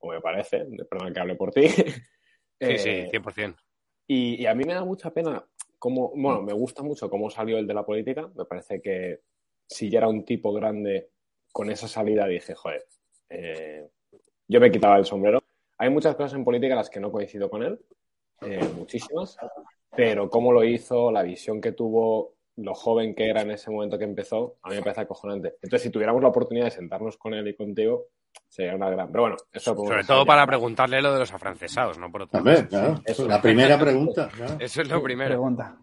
o 0.00 0.12
me 0.12 0.22
parece, 0.22 0.66
perdón 0.88 1.12
que 1.12 1.20
hable 1.20 1.36
por 1.36 1.52
ti. 1.52 1.66
Sí, 2.58 2.78
sí, 2.78 2.88
100%. 3.12 3.50
Eh, 3.50 3.54
y, 4.06 4.42
y, 4.42 4.46
a 4.46 4.54
mí 4.54 4.64
me 4.64 4.72
da 4.72 4.82
mucha 4.82 5.12
pena 5.12 5.46
cómo, 5.78 6.10
bueno, 6.16 6.40
me 6.40 6.54
gusta 6.54 6.82
mucho 6.82 7.10
cómo 7.10 7.28
salió 7.28 7.58
el 7.58 7.66
de 7.66 7.74
la 7.74 7.84
política, 7.84 8.30
me 8.34 8.46
parece 8.46 8.80
que 8.80 9.20
si 9.66 9.90
ya 9.90 9.98
era 9.98 10.08
un 10.08 10.24
tipo 10.24 10.54
grande 10.54 11.10
con 11.52 11.70
esa 11.70 11.86
salida 11.86 12.26
dije, 12.26 12.54
joder, 12.54 12.86
eh, 13.28 13.86
yo 14.48 14.58
me 14.58 14.70
quitaba 14.70 14.96
el 14.96 15.04
sombrero. 15.04 15.42
Hay 15.76 15.90
muchas 15.90 16.16
cosas 16.16 16.32
en 16.32 16.44
política 16.44 16.72
en 16.72 16.78
las 16.78 16.88
que 16.88 16.98
no 16.98 17.12
coincido 17.12 17.50
con 17.50 17.62
él, 17.62 17.78
eh, 18.42 18.68
muchísimas, 18.76 19.36
pero 19.94 20.28
cómo 20.28 20.52
lo 20.52 20.64
hizo, 20.64 21.10
la 21.10 21.22
visión 21.22 21.60
que 21.60 21.72
tuvo, 21.72 22.34
lo 22.56 22.74
joven 22.74 23.14
que 23.14 23.28
era 23.28 23.42
en 23.42 23.50
ese 23.50 23.70
momento 23.70 23.98
que 23.98 24.04
empezó, 24.04 24.56
a 24.62 24.70
mí 24.70 24.76
me 24.76 24.82
parece 24.82 25.02
acojonante. 25.02 25.54
Entonces, 25.62 25.82
si 25.82 25.90
tuviéramos 25.90 26.22
la 26.22 26.28
oportunidad 26.28 26.66
de 26.66 26.70
sentarnos 26.70 27.16
con 27.16 27.34
él 27.34 27.48
y 27.48 27.54
contigo, 27.54 28.06
sería 28.48 28.74
una 28.74 28.90
gran. 28.90 29.10
Pero 29.10 29.22
bueno, 29.22 29.36
eso. 29.52 29.74
Sobre 29.74 30.04
todo 30.04 30.24
para 30.24 30.46
preguntarle 30.46 31.00
lo 31.00 31.12
de 31.12 31.20
los 31.20 31.32
afrancesados, 31.32 31.98
¿no? 31.98 32.10
Por 32.10 32.22
otro 32.22 32.42
También, 32.42 32.66
claro. 32.66 33.00
la 33.26 33.40
primera 33.40 33.78
pregunta. 33.78 34.30
Eso 34.58 34.82
es 34.82 34.88
lo 34.88 35.02
primero. 35.02 35.30
Pregunta. 35.30 35.76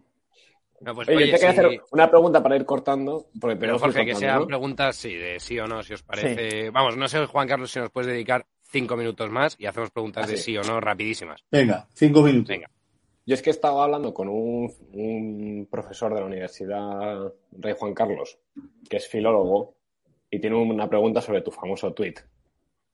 pues, 0.94 1.08
oye, 1.08 1.36
te 1.36 1.46
hacer 1.46 1.80
una 1.92 2.10
pregunta 2.10 2.42
para 2.42 2.56
ir 2.56 2.64
cortando. 2.64 3.26
Porque 3.40 3.56
pero 3.56 3.78
Jorge, 3.78 4.04
que 4.04 4.14
sean 4.14 4.46
preguntas, 4.46 4.96
sí, 4.96 5.14
de 5.14 5.40
sí 5.40 5.58
o 5.58 5.66
no, 5.66 5.82
si 5.82 5.94
os 5.94 6.02
parece. 6.02 6.70
Vamos, 6.70 6.96
no 6.96 7.08
sé, 7.08 7.26
Juan 7.26 7.48
Carlos, 7.48 7.70
si 7.70 7.78
nos 7.78 7.90
puedes 7.90 8.08
dedicar 8.08 8.46
cinco 8.64 8.96
minutos 8.96 9.30
más 9.30 9.56
y 9.58 9.66
hacemos 9.66 9.90
preguntas 9.90 10.28
de 10.28 10.36
sí 10.36 10.56
o 10.56 10.62
no 10.62 10.80
rapidísimas. 10.80 11.44
Venga, 11.50 11.86
cinco 11.92 12.22
minutos. 12.22 12.48
Venga. 12.48 12.70
Yo 13.26 13.34
es 13.34 13.40
que 13.40 13.50
estaba 13.50 13.84
hablando 13.84 14.12
con 14.12 14.28
un, 14.28 15.66
profesor 15.70 16.12
de 16.12 16.20
la 16.20 16.26
Universidad 16.26 17.32
Rey 17.52 17.74
Juan 17.78 17.94
Carlos, 17.94 18.38
que 18.88 18.98
es 18.98 19.08
filólogo, 19.08 19.76
y 20.30 20.38
tiene 20.40 20.56
una 20.56 20.88
pregunta 20.88 21.22
sobre 21.22 21.40
tu 21.40 21.50
famoso 21.50 21.94
tweet. 21.94 22.16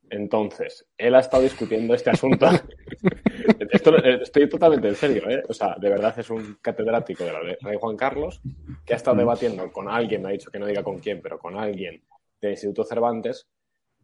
Entonces, 0.09 0.87
él 0.97 1.15
ha 1.15 1.21
estado 1.21 1.43
discutiendo 1.43 1.95
este 1.95 2.11
asunto. 2.11 2.47
estoy 4.23 4.49
totalmente 4.49 4.89
en 4.89 4.95
serio, 4.95 5.29
¿eh? 5.29 5.43
O 5.49 5.53
sea, 5.53 5.77
de 5.81 5.89
verdad 5.89 6.17
es 6.19 6.31
un 6.31 6.59
catedrático 6.61 7.25
de 7.25 7.33
la 7.33 7.41
Rey 7.41 7.77
Juan 7.81 7.97
Carlos 7.97 8.41
que 8.85 8.93
ha 8.93 8.97
estado 8.97 9.17
debatiendo 9.17 9.73
con 9.73 9.89
alguien, 9.89 10.23
me 10.23 10.29
ha 10.29 10.33
dicho 10.33 10.51
que 10.51 10.59
no 10.59 10.67
diga 10.67 10.83
con 10.83 10.99
quién, 10.99 11.21
pero 11.21 11.39
con 11.39 11.57
alguien 11.57 12.03
del 12.41 12.53
Instituto 12.53 12.85
Cervantes, 12.85 13.49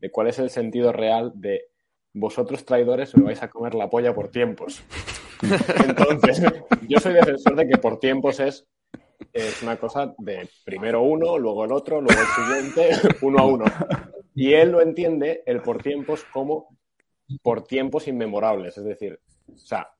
de 0.01 0.11
cuál 0.11 0.29
es 0.29 0.39
el 0.39 0.51
sentido 0.51 0.93
real 0.93 1.33
de 1.35 1.69
vosotros 2.13 2.65
traidores 2.65 3.15
me 3.17 3.25
vais 3.25 3.43
a 3.43 3.49
comer 3.49 3.75
la 3.75 3.91
polla 3.91 4.15
por 4.15 4.29
tiempos. 4.29 4.83
Entonces, 5.87 6.43
yo 6.89 6.99
soy 6.99 7.13
defensor 7.13 7.57
de 7.57 7.69
que 7.69 7.77
por 7.77 7.99
tiempos 7.99 8.41
es, 8.41 8.67
es 9.33 9.63
una 9.63 9.77
cosa 9.77 10.15
de 10.19 10.49
primero 10.65 11.03
uno, 11.03 11.39
luego 11.39 11.65
el 11.65 11.73
otro, 11.73 12.01
luego 12.01 12.21
el 12.21 12.27
siguiente, 12.27 13.17
uno 13.23 13.39
a 13.39 13.47
uno. 13.47 13.65
Y 14.35 14.55
él 14.55 14.73
lo 14.73 14.81
entiende, 14.81 15.43
el 15.47 15.61
por 15.61 15.83
tiempos, 15.83 16.25
como 16.33 16.69
por 17.43 17.65
tiempos 17.65 18.09
inmemorables. 18.09 18.79
Es 18.79 18.85
decir, 18.85 19.21
o 19.53 19.59
sea, 19.59 19.91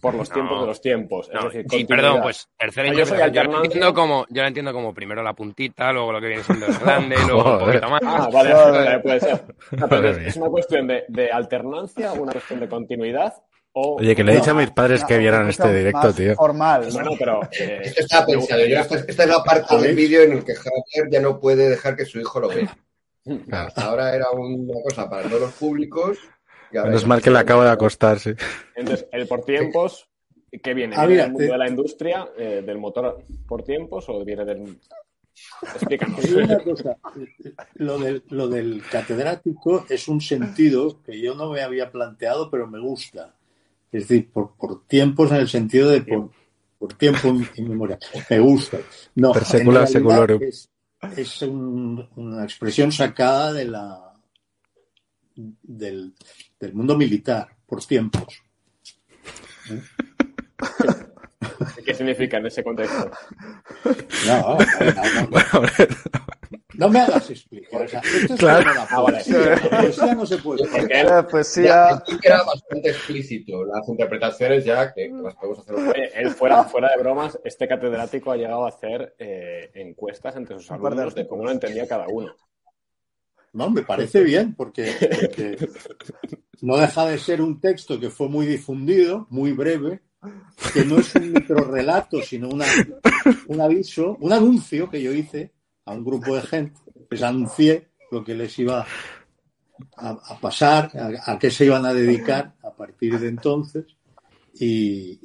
por 0.00 0.14
los 0.14 0.30
tiempos 0.30 0.60
de 0.60 0.66
los 0.66 0.80
tiempos. 0.80 1.30
Es 1.32 1.44
decir, 1.44 1.66
sí, 1.68 1.84
perdón, 1.84 2.20
pues 2.22 2.48
tercera 2.56 2.92
yo, 2.92 3.06
soy 3.06 3.18
yo, 3.32 3.44
lo 3.44 3.64
entiendo 3.64 3.94
como, 3.94 4.26
yo 4.28 4.42
lo 4.42 4.48
entiendo 4.48 4.72
como 4.72 4.94
primero 4.94 5.22
la 5.22 5.34
puntita, 5.34 5.92
luego 5.92 6.12
lo 6.12 6.20
que 6.20 6.28
viene 6.28 6.42
siendo 6.42 6.66
el 6.66 6.78
grande, 6.78 7.16
luego 7.26 7.52
un 7.52 7.58
poquito 7.58 7.90
más. 7.90 8.00
Ah, 8.04 8.28
vale, 8.32 9.00
puede 9.00 9.20
ser. 9.20 9.44
es 10.26 10.36
una 10.36 10.48
cuestión 10.48 10.86
de, 10.86 11.04
de 11.08 11.30
alternancia, 11.30 12.12
una 12.12 12.32
cuestión 12.32 12.60
de 12.60 12.68
continuidad 12.68 13.34
Oye, 13.78 14.16
que 14.16 14.24
le 14.24 14.32
he 14.32 14.36
dicho 14.36 14.52
a 14.52 14.54
mis 14.54 14.70
padres 14.70 15.04
que 15.04 15.18
vieran 15.18 15.50
este 15.50 15.70
directo, 15.70 16.10
tío. 16.14 16.34
Formal. 16.34 16.88
Bueno, 16.90 17.10
pero. 17.18 17.42
Eh, 17.52 17.80
Esto 17.84 18.00
está 18.00 18.24
pensado. 18.24 18.62
esta, 18.62 18.94
es 18.96 19.28
la 19.28 19.44
parte 19.44 19.76
del 19.76 19.94
vídeo 19.94 20.22
en 20.22 20.32
el 20.32 20.44
que 20.44 20.54
Javier 20.54 21.10
ya 21.10 21.20
no 21.20 21.38
puede 21.38 21.68
dejar 21.68 21.94
que 21.94 22.06
su 22.06 22.18
hijo 22.18 22.40
lo 22.40 22.48
vea. 22.48 22.74
Hasta 23.52 23.84
ahora 23.84 24.14
era 24.14 24.30
una 24.30 24.80
cosa 24.82 25.10
para 25.10 25.24
todos 25.24 25.42
los 25.42 25.52
públicos. 25.52 26.16
Menos 26.72 27.06
mal 27.06 27.22
que 27.22 27.30
le 27.30 27.38
acabo 27.38 27.62
de 27.62 27.70
acostar, 27.70 28.18
sí. 28.18 28.32
Entonces, 28.74 29.06
el 29.12 29.26
por 29.26 29.44
tiempos, 29.44 30.08
¿qué 30.62 30.74
viene? 30.74 30.96
Ah, 30.98 31.06
¿Viene 31.06 31.22
del 31.22 31.32
mundo 31.32 31.52
de 31.52 31.58
la 31.58 31.68
industria, 31.68 32.28
eh, 32.36 32.62
del 32.64 32.78
motor 32.78 33.24
por 33.46 33.62
tiempos 33.62 34.08
o 34.08 34.24
viene 34.24 34.44
del. 34.44 34.78
Explícanos. 35.62 36.24
Una 36.30 36.58
cosa, 36.60 36.96
lo 37.74 37.98
del, 37.98 38.22
lo 38.30 38.48
del 38.48 38.82
catedrático 38.90 39.84
es 39.88 40.08
un 40.08 40.20
sentido 40.20 41.02
que 41.02 41.20
yo 41.20 41.34
no 41.34 41.50
me 41.50 41.60
había 41.60 41.90
planteado, 41.90 42.50
pero 42.50 42.66
me 42.66 42.80
gusta 42.80 43.36
es 43.92 44.08
decir, 44.08 44.30
por, 44.30 44.56
por 44.56 44.86
tiempos 44.86 45.30
en 45.30 45.38
el 45.38 45.48
sentido 45.48 45.90
de 45.90 46.02
por, 46.02 46.30
por 46.78 46.94
tiempo 46.94 47.28
inmemorial. 47.56 47.98
Me 48.28 48.38
gusta. 48.40 48.78
No, 49.14 49.32
Es, 50.42 50.68
es 51.16 51.42
una 51.42 52.44
expresión 52.44 52.92
sacada 52.92 53.52
de 53.52 53.64
la 53.66 54.12
del, 55.34 56.14
del 56.58 56.74
mundo 56.74 56.96
militar, 56.96 57.48
por 57.66 57.84
tiempos. 57.84 58.42
¿Qué 61.84 61.94
significa 61.94 62.38
en 62.38 62.46
ese 62.46 62.64
contexto? 62.64 63.10
No, 64.26 64.58
no, 64.58 65.30
no, 65.30 65.66
no 66.74 66.88
me 66.90 67.00
hagas 67.00 67.30
explicar. 67.30 67.82
O 67.82 67.88
sea, 67.88 68.00
esto 68.00 68.34
es 68.34 68.40
claro. 68.40 68.74
la 68.74 68.86
poesía. 68.86 69.38
La 69.38 69.80
poesía 69.80 70.14
no 70.14 70.26
se 70.26 70.38
puede. 70.38 70.68
Porque 70.68 71.04
la 71.04 71.26
poesía... 71.26 72.02
era 72.22 72.42
bastante 72.42 72.90
explícito. 72.90 73.64
Las 73.64 73.88
interpretaciones 73.88 74.64
ya 74.64 74.92
que, 74.92 75.08
las 75.08 75.34
podemos 75.34 75.60
hacer. 75.60 76.10
él 76.14 76.30
fuera, 76.30 76.64
fuera 76.64 76.90
de 76.90 77.02
bromas, 77.02 77.38
este 77.44 77.66
catedrático 77.66 78.30
ha 78.30 78.36
llegado 78.36 78.66
a 78.66 78.68
hacer 78.68 79.14
eh, 79.18 79.70
encuestas 79.74 80.36
entre 80.36 80.58
sus 80.58 80.70
alumnos 80.70 81.14
de 81.14 81.26
cómo 81.26 81.44
lo 81.44 81.50
entendía 81.50 81.86
cada 81.86 82.08
uno. 82.08 82.34
No, 83.52 83.70
me 83.70 83.82
parece 83.82 84.22
bien, 84.22 84.54
porque, 84.54 84.92
porque 85.00 85.56
no 86.62 86.76
deja 86.76 87.06
de 87.06 87.18
ser 87.18 87.40
un 87.40 87.60
texto 87.60 87.98
que 88.00 88.10
fue 88.10 88.28
muy 88.28 88.46
difundido, 88.46 89.26
muy 89.30 89.52
breve, 89.52 90.02
que 90.72 90.84
no 90.84 90.98
es 90.98 91.14
un 91.14 91.32
microrelato, 91.32 92.22
sino 92.22 92.48
una, 92.48 92.66
un 93.48 93.60
aviso, 93.60 94.16
un 94.20 94.32
anuncio 94.32 94.88
que 94.90 95.02
yo 95.02 95.12
hice 95.12 95.52
a 95.84 95.92
un 95.92 96.04
grupo 96.04 96.34
de 96.34 96.42
gente, 96.42 96.80
les 97.10 97.22
anuncié 97.22 97.88
lo 98.10 98.24
que 98.24 98.34
les 98.34 98.58
iba 98.58 98.86
a, 99.96 100.40
pasar, 100.40 100.90
a, 101.24 101.38
qué 101.38 101.50
se 101.50 101.66
iban 101.66 101.84
a 101.84 101.92
dedicar 101.92 102.54
a 102.62 102.74
partir 102.74 103.18
de 103.18 103.28
entonces 103.28 103.84
y, 104.54 105.20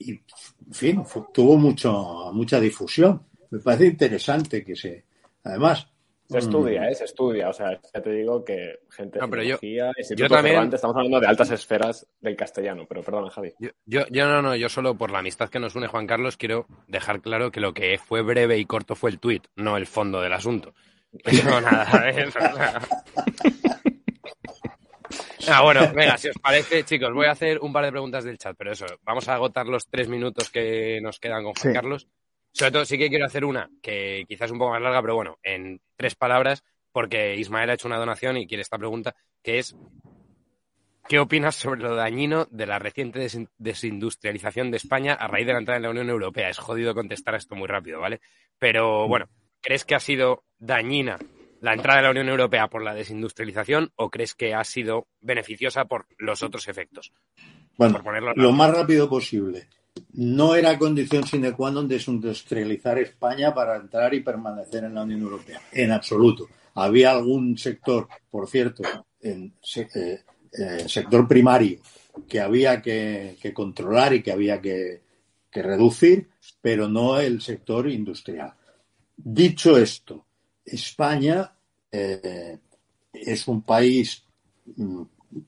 en 0.00 0.24
fin, 0.72 1.02
tuvo 1.32 1.56
mucho, 1.56 2.30
mucha 2.32 2.58
difusión. 2.58 3.22
Me 3.50 3.58
parece 3.60 3.86
interesante 3.86 4.64
que 4.64 4.74
se... 4.74 5.04
Además, 5.44 5.86
Se 6.28 6.38
estudia, 6.38 6.88
¿eh? 6.88 6.94
Se 6.94 7.04
estudia. 7.04 7.48
O 7.50 7.52
sea, 7.52 7.78
ya 7.94 8.00
te 8.00 8.10
digo 8.10 8.42
que 8.44 8.78
gente 8.90 9.18
No, 9.18 9.28
pero 9.28 9.42
de 9.42 9.48
yo- 9.48 9.58
yo 10.16 10.28
también- 10.28 10.54
Cervantes, 10.54 10.78
estamos 10.78 10.96
hablando 10.96 11.20
de 11.20 11.26
altas 11.26 11.50
esferas 11.50 12.06
del 12.20 12.36
castellano. 12.36 12.86
Pero 12.88 13.02
perdona, 13.02 13.28
Javi. 13.30 13.52
Yo, 13.58 13.70
yo, 13.84 14.06
yo 14.10 14.26
no, 14.26 14.40
no, 14.40 14.56
yo 14.56 14.68
solo 14.70 14.94
por 14.94 15.10
la 15.10 15.18
amistad 15.18 15.50
que 15.50 15.58
nos 15.58 15.74
une 15.74 15.88
Juan 15.88 16.06
Carlos 16.06 16.36
quiero 16.38 16.66
dejar 16.88 17.20
claro 17.20 17.50
que 17.50 17.60
lo 17.60 17.74
que 17.74 17.98
fue 17.98 18.22
breve 18.22 18.56
y 18.58 18.64
corto 18.64 18.94
fue 18.94 19.10
el 19.10 19.18
tuit, 19.18 19.46
no 19.56 19.76
el 19.76 19.86
fondo 19.86 20.20
del 20.22 20.32
asunto. 20.32 20.72
Pero 21.22 21.60
nada, 21.60 22.08
¿eh? 22.10 22.26
Ah, 25.48 25.62
bueno, 25.62 25.92
venga, 25.92 26.16
si 26.16 26.28
os 26.28 26.38
parece, 26.38 26.84
chicos, 26.84 27.12
voy 27.12 27.26
a 27.26 27.32
hacer 27.32 27.58
un 27.60 27.72
par 27.72 27.84
de 27.84 27.90
preguntas 27.90 28.24
del 28.24 28.38
chat, 28.38 28.56
pero 28.56 28.72
eso, 28.72 28.86
vamos 29.02 29.28
a 29.28 29.34
agotar 29.34 29.66
los 29.66 29.88
tres 29.88 30.08
minutos 30.08 30.48
que 30.50 31.00
nos 31.02 31.18
quedan 31.18 31.42
con 31.42 31.52
Juan 31.54 31.72
Sí. 31.72 31.74
Carlos. 31.74 32.08
Sobre 32.52 32.70
todo, 32.72 32.84
sí 32.84 32.98
que 32.98 33.08
quiero 33.08 33.26
hacer 33.26 33.44
una, 33.44 33.70
que 33.82 34.24
quizás 34.28 34.46
es 34.46 34.52
un 34.52 34.58
poco 34.58 34.72
más 34.72 34.82
larga, 34.82 35.00
pero 35.00 35.14
bueno, 35.14 35.38
en 35.42 35.80
tres 35.96 36.14
palabras, 36.14 36.62
porque 36.92 37.36
Ismael 37.36 37.70
ha 37.70 37.74
hecho 37.74 37.88
una 37.88 37.98
donación 37.98 38.36
y 38.36 38.46
quiere 38.46 38.62
esta 38.62 38.78
pregunta, 38.78 39.14
que 39.42 39.58
es, 39.58 39.74
¿qué 41.08 41.18
opinas 41.18 41.56
sobre 41.56 41.80
lo 41.80 41.94
dañino 41.96 42.46
de 42.50 42.66
la 42.66 42.78
reciente 42.78 43.20
desin- 43.20 43.48
desindustrialización 43.58 44.70
de 44.70 44.76
España 44.76 45.14
a 45.14 45.28
raíz 45.28 45.46
de 45.46 45.52
la 45.54 45.58
entrada 45.60 45.78
en 45.78 45.82
la 45.84 45.90
Unión 45.90 46.10
Europea? 46.10 46.50
Es 46.50 46.58
jodido 46.58 46.94
contestar 46.94 47.34
esto 47.34 47.54
muy 47.54 47.68
rápido, 47.68 48.00
¿vale? 48.00 48.20
Pero 48.58 49.08
bueno, 49.08 49.28
¿crees 49.60 49.84
que 49.84 49.94
ha 49.94 50.00
sido 50.00 50.44
dañina 50.58 51.18
la 51.60 51.72
entrada 51.72 52.00
en 52.00 52.04
la 52.04 52.10
Unión 52.10 52.28
Europea 52.28 52.68
por 52.68 52.82
la 52.82 52.92
desindustrialización 52.94 53.92
o 53.96 54.10
crees 54.10 54.34
que 54.34 54.54
ha 54.54 54.64
sido 54.64 55.06
beneficiosa 55.20 55.86
por 55.86 56.06
los 56.18 56.42
otros 56.42 56.68
efectos? 56.68 57.12
Bueno, 57.78 57.94
lo 58.36 58.52
más 58.52 58.70
rápido 58.72 59.08
posible. 59.08 59.68
No 60.14 60.54
era 60.54 60.78
condición 60.78 61.24
sine 61.24 61.56
qua 61.56 61.72
non 61.72 61.88
desindustrializar 61.88 63.00
España 63.00 63.56
para 63.56 63.80
entrar 63.80 64.12
y 64.12 64.20
permanecer 64.20 64.84
en 64.84 64.92
la 64.92 65.08
Unión 65.08 65.24
Europea. 65.24 65.60
En 65.72 65.90
absoluto. 65.90 66.48
Había 66.74 67.12
algún 67.12 67.56
sector, 67.56 68.08
por 68.28 68.48
cierto, 68.48 68.82
en 69.20 69.54
eh, 69.76 70.20
eh, 70.52 70.84
sector 70.88 71.26
primario, 71.26 71.80
que 72.28 72.40
había 72.40 72.82
que, 72.82 73.36
que 73.40 73.52
controlar 73.52 74.12
y 74.12 74.22
que 74.22 74.32
había 74.32 74.60
que, 74.60 75.00
que 75.50 75.62
reducir, 75.62 76.28
pero 76.60 76.88
no 76.88 77.18
el 77.20 77.40
sector 77.40 77.88
industrial. 77.88 78.52
Dicho 79.16 79.76
esto, 79.76 80.26
España 80.64 81.54
eh, 81.90 82.58
es 83.12 83.48
un 83.48 83.62
país 83.62 84.24
mm, 84.76 85.02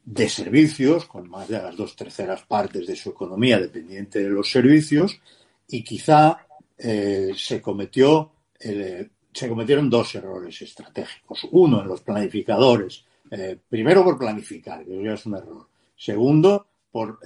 de 0.05 0.29
servicios, 0.29 1.05
con 1.05 1.29
más 1.29 1.49
de 1.49 1.61
las 1.61 1.77
dos 1.77 1.95
terceras 1.95 2.43
partes 2.43 2.87
de 2.87 2.97
su 2.97 3.11
economía 3.11 3.59
dependiente 3.59 4.23
de 4.23 4.31
los 4.31 4.51
servicios, 4.51 5.21
y 5.69 5.83
quizá 5.83 6.47
eh, 6.79 7.33
se 7.37 7.61
cometió 7.61 8.31
eh, 8.59 9.09
se 9.33 9.49
cometieron 9.49 9.91
dos 9.91 10.15
errores 10.15 10.63
estratégicos. 10.63 11.47
Uno 11.51 11.83
en 11.83 11.89
los 11.89 12.03
planificadores. 12.03 13.05
Eh, 13.31 13.59
primero 13.69 14.05
por 14.05 14.17
planificar, 14.17 14.85
que 14.85 15.03
ya 15.03 15.15
es 15.15 15.27
un 15.27 15.35
error. 15.35 15.67
Segundo, 15.97 16.67
por 16.93 17.19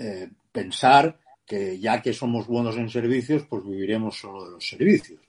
pensar 0.51 1.19
que 1.45 1.79
ya 1.79 2.01
que 2.01 2.15
somos 2.15 2.47
buenos 2.47 2.77
en 2.79 2.89
servicios, 2.89 3.45
pues 3.49 3.63
viviremos 3.63 4.19
solo 4.19 4.47
de 4.47 4.53
los 4.53 4.67
servicios. 4.67 5.21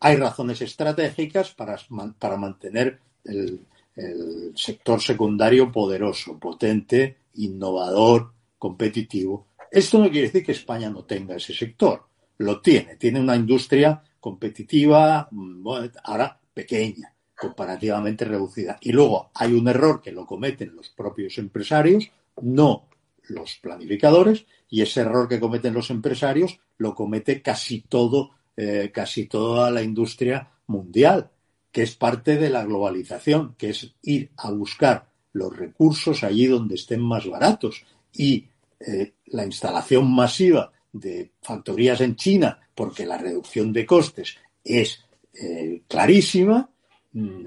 Hay 0.00 0.16
razones 0.16 0.60
estratégicas 0.60 1.54
para, 1.54 1.78
para 2.18 2.36
mantener 2.36 2.98
el, 3.24 3.60
el 3.98 4.52
sector 4.54 5.00
secundario 5.00 5.72
poderoso, 5.72 6.38
potente, 6.38 7.16
innovador, 7.34 8.32
competitivo. 8.56 9.48
Esto 9.70 9.98
no 9.98 10.10
quiere 10.10 10.28
decir 10.28 10.44
que 10.44 10.52
España 10.52 10.88
no 10.88 11.04
tenga 11.04 11.36
ese 11.36 11.52
sector. 11.52 12.04
Lo 12.38 12.60
tiene. 12.60 12.96
Tiene 12.96 13.20
una 13.20 13.36
industria 13.36 14.02
competitiva, 14.20 15.28
mm, 15.30 15.68
ahora 16.04 16.38
pequeña, 16.54 17.12
comparativamente 17.36 18.24
reducida. 18.24 18.78
Y 18.80 18.92
luego 18.92 19.30
hay 19.34 19.52
un 19.52 19.68
error 19.68 20.00
que 20.00 20.12
lo 20.12 20.26
cometen 20.26 20.74
los 20.74 20.88
propios 20.90 21.38
empresarios, 21.38 22.10
no 22.42 22.88
los 23.28 23.56
planificadores, 23.56 24.46
y 24.70 24.82
ese 24.82 25.00
error 25.00 25.28
que 25.28 25.40
cometen 25.40 25.74
los 25.74 25.90
empresarios 25.90 26.60
lo 26.78 26.94
comete 26.94 27.42
casi 27.42 27.82
todo, 27.82 28.30
eh, 28.56 28.90
casi 28.92 29.26
toda 29.26 29.70
la 29.70 29.82
industria 29.82 30.48
mundial, 30.66 31.30
que 31.72 31.82
es 31.82 31.94
parte 31.94 32.36
de 32.36 32.50
la 32.50 32.64
globalización, 32.64 33.54
que 33.56 33.70
es 33.70 33.94
ir 34.02 34.30
a 34.36 34.50
buscar 34.50 35.08
los 35.32 35.56
recursos 35.56 36.24
allí 36.24 36.46
donde 36.46 36.74
estén 36.76 37.00
más 37.00 37.26
baratos. 37.26 37.84
Y 38.12 38.46
eh, 38.80 39.14
la 39.26 39.44
instalación 39.44 40.12
masiva 40.12 40.72
de 40.92 41.32
factorías 41.42 42.00
en 42.00 42.16
China, 42.16 42.58
porque 42.74 43.06
la 43.06 43.18
reducción 43.18 43.72
de 43.72 43.84
costes 43.84 44.36
es 44.64 45.04
eh, 45.34 45.82
clarísima, 45.86 46.68
mmm, 47.12 47.46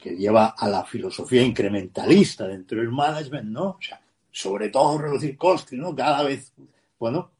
que 0.00 0.16
lleva 0.16 0.54
a 0.58 0.68
la 0.68 0.84
filosofía 0.84 1.42
incrementalista 1.42 2.46
dentro 2.48 2.78
del 2.78 2.90
management, 2.90 3.48
¿no? 3.50 3.64
O 3.70 3.78
sea, 3.80 4.00
sobre 4.30 4.70
todo 4.70 4.98
reducir 4.98 5.36
costes, 5.36 5.78
¿no? 5.78 5.94
Cada 5.94 6.22
vez, 6.22 6.52
bueno, 6.98 7.30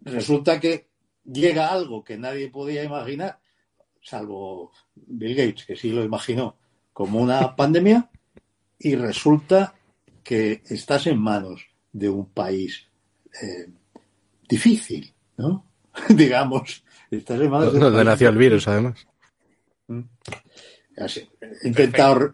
resulta 0.00 0.58
que 0.58 0.88
llega 1.24 1.70
algo 1.70 2.02
que 2.02 2.16
nadie 2.16 2.48
podía 2.48 2.82
imaginar, 2.82 3.38
salvo 4.00 4.72
Bill 4.94 5.34
Gates, 5.34 5.64
que 5.64 5.76
sí 5.76 5.90
lo 5.90 6.04
imaginó, 6.04 6.56
como 6.92 7.20
una 7.20 7.54
pandemia, 7.56 8.10
y 8.78 8.94
resulta 8.96 9.74
que 10.22 10.62
estás 10.68 11.06
en 11.06 11.18
manos 11.18 11.66
de 11.92 12.08
un 12.08 12.26
país 12.26 12.88
eh, 13.42 13.70
difícil, 14.48 15.12
¿no? 15.36 15.66
Digamos, 16.08 16.84
estás 17.10 17.40
en 17.40 17.50
manos 17.50 17.72
de 17.72 17.78
un 17.84 18.04
nació 18.04 18.28
el 18.28 18.36
virus, 18.36 18.68
además. 18.68 19.06
Así, 20.96 21.28
he 21.62 21.68
intentado 21.68 22.32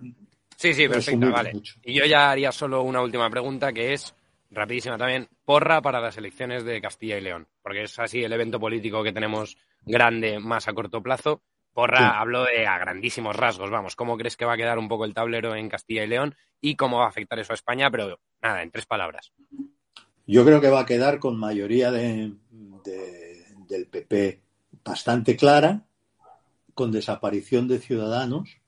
Sí, 0.59 0.75
sí, 0.75 0.89
perfecto, 0.89 1.31
vale. 1.31 1.53
mucho. 1.53 1.77
Y 1.85 1.95
yo 1.95 2.05
ya 2.05 2.33
haría 2.33 2.51
solo 2.51 2.83
una 2.83 3.01
última 3.01 3.31
pregunta 3.31 3.73
que 3.73 3.93
es, 3.93 4.13
rapidísima 4.51 4.99
también, 4.99 5.29
porra 5.45 5.81
para 5.81 6.01
las 6.01 6.19
elecciones 6.19 6.65
de 6.65 6.81
Castilla 6.81 7.17
y 7.17 7.21
León, 7.21 7.47
porque 7.63 7.85
es 7.85 7.97
así 8.01 8.25
el 8.25 8.33
evento 8.33 8.59
político 8.59 9.05
que 9.05 9.13
tenemos 9.13 9.57
grande 9.83 10.41
más 10.41 10.67
a 10.67 10.73
corto 10.73 11.01
plazo. 11.01 11.43
Porra, 11.79 11.99
Sí. 11.99 12.05
hablo 12.17 12.43
de 12.43 12.67
a 12.67 12.77
grandísimos 12.77 13.37
rasgos, 13.37 13.71
vamos, 13.71 13.95
¿cómo 13.95 14.19
crees 14.19 14.37
que 14.37 14.45
va 14.45 14.55
a 14.55 14.57
quedar 14.57 14.81
un 14.81 14.89
poco 14.89 15.05
el 15.05 15.15
tablero 15.15 15.55
en 15.55 15.69
Castilla 15.69 16.03
y 16.03 16.09
León 16.09 16.35
y 16.61 16.75
cómo 16.75 16.99
va 16.99 17.05
a 17.05 17.09
afectar 17.09 17.39
eso 17.39 17.53
a 17.53 17.55
España? 17.55 17.89
Pero 17.89 18.19
nada, 18.43 18.65
en 18.65 18.73
tres 18.73 18.85
palabras. 18.85 19.33
Yo 20.27 20.45
creo 20.45 20.61
que 20.61 20.71
va 20.71 20.81
a 20.81 20.87
quedar 20.87 21.21
con 21.21 21.39
mayoría 21.39 21.93
de, 21.93 22.33
de, 22.83 23.45
del 23.69 23.87
PP 23.87 24.43
bastante 24.85 25.37
clara, 25.37 25.87
con 26.75 26.91
desaparición 26.91 27.69
de 27.69 27.79
ciudadanos, 27.79 28.59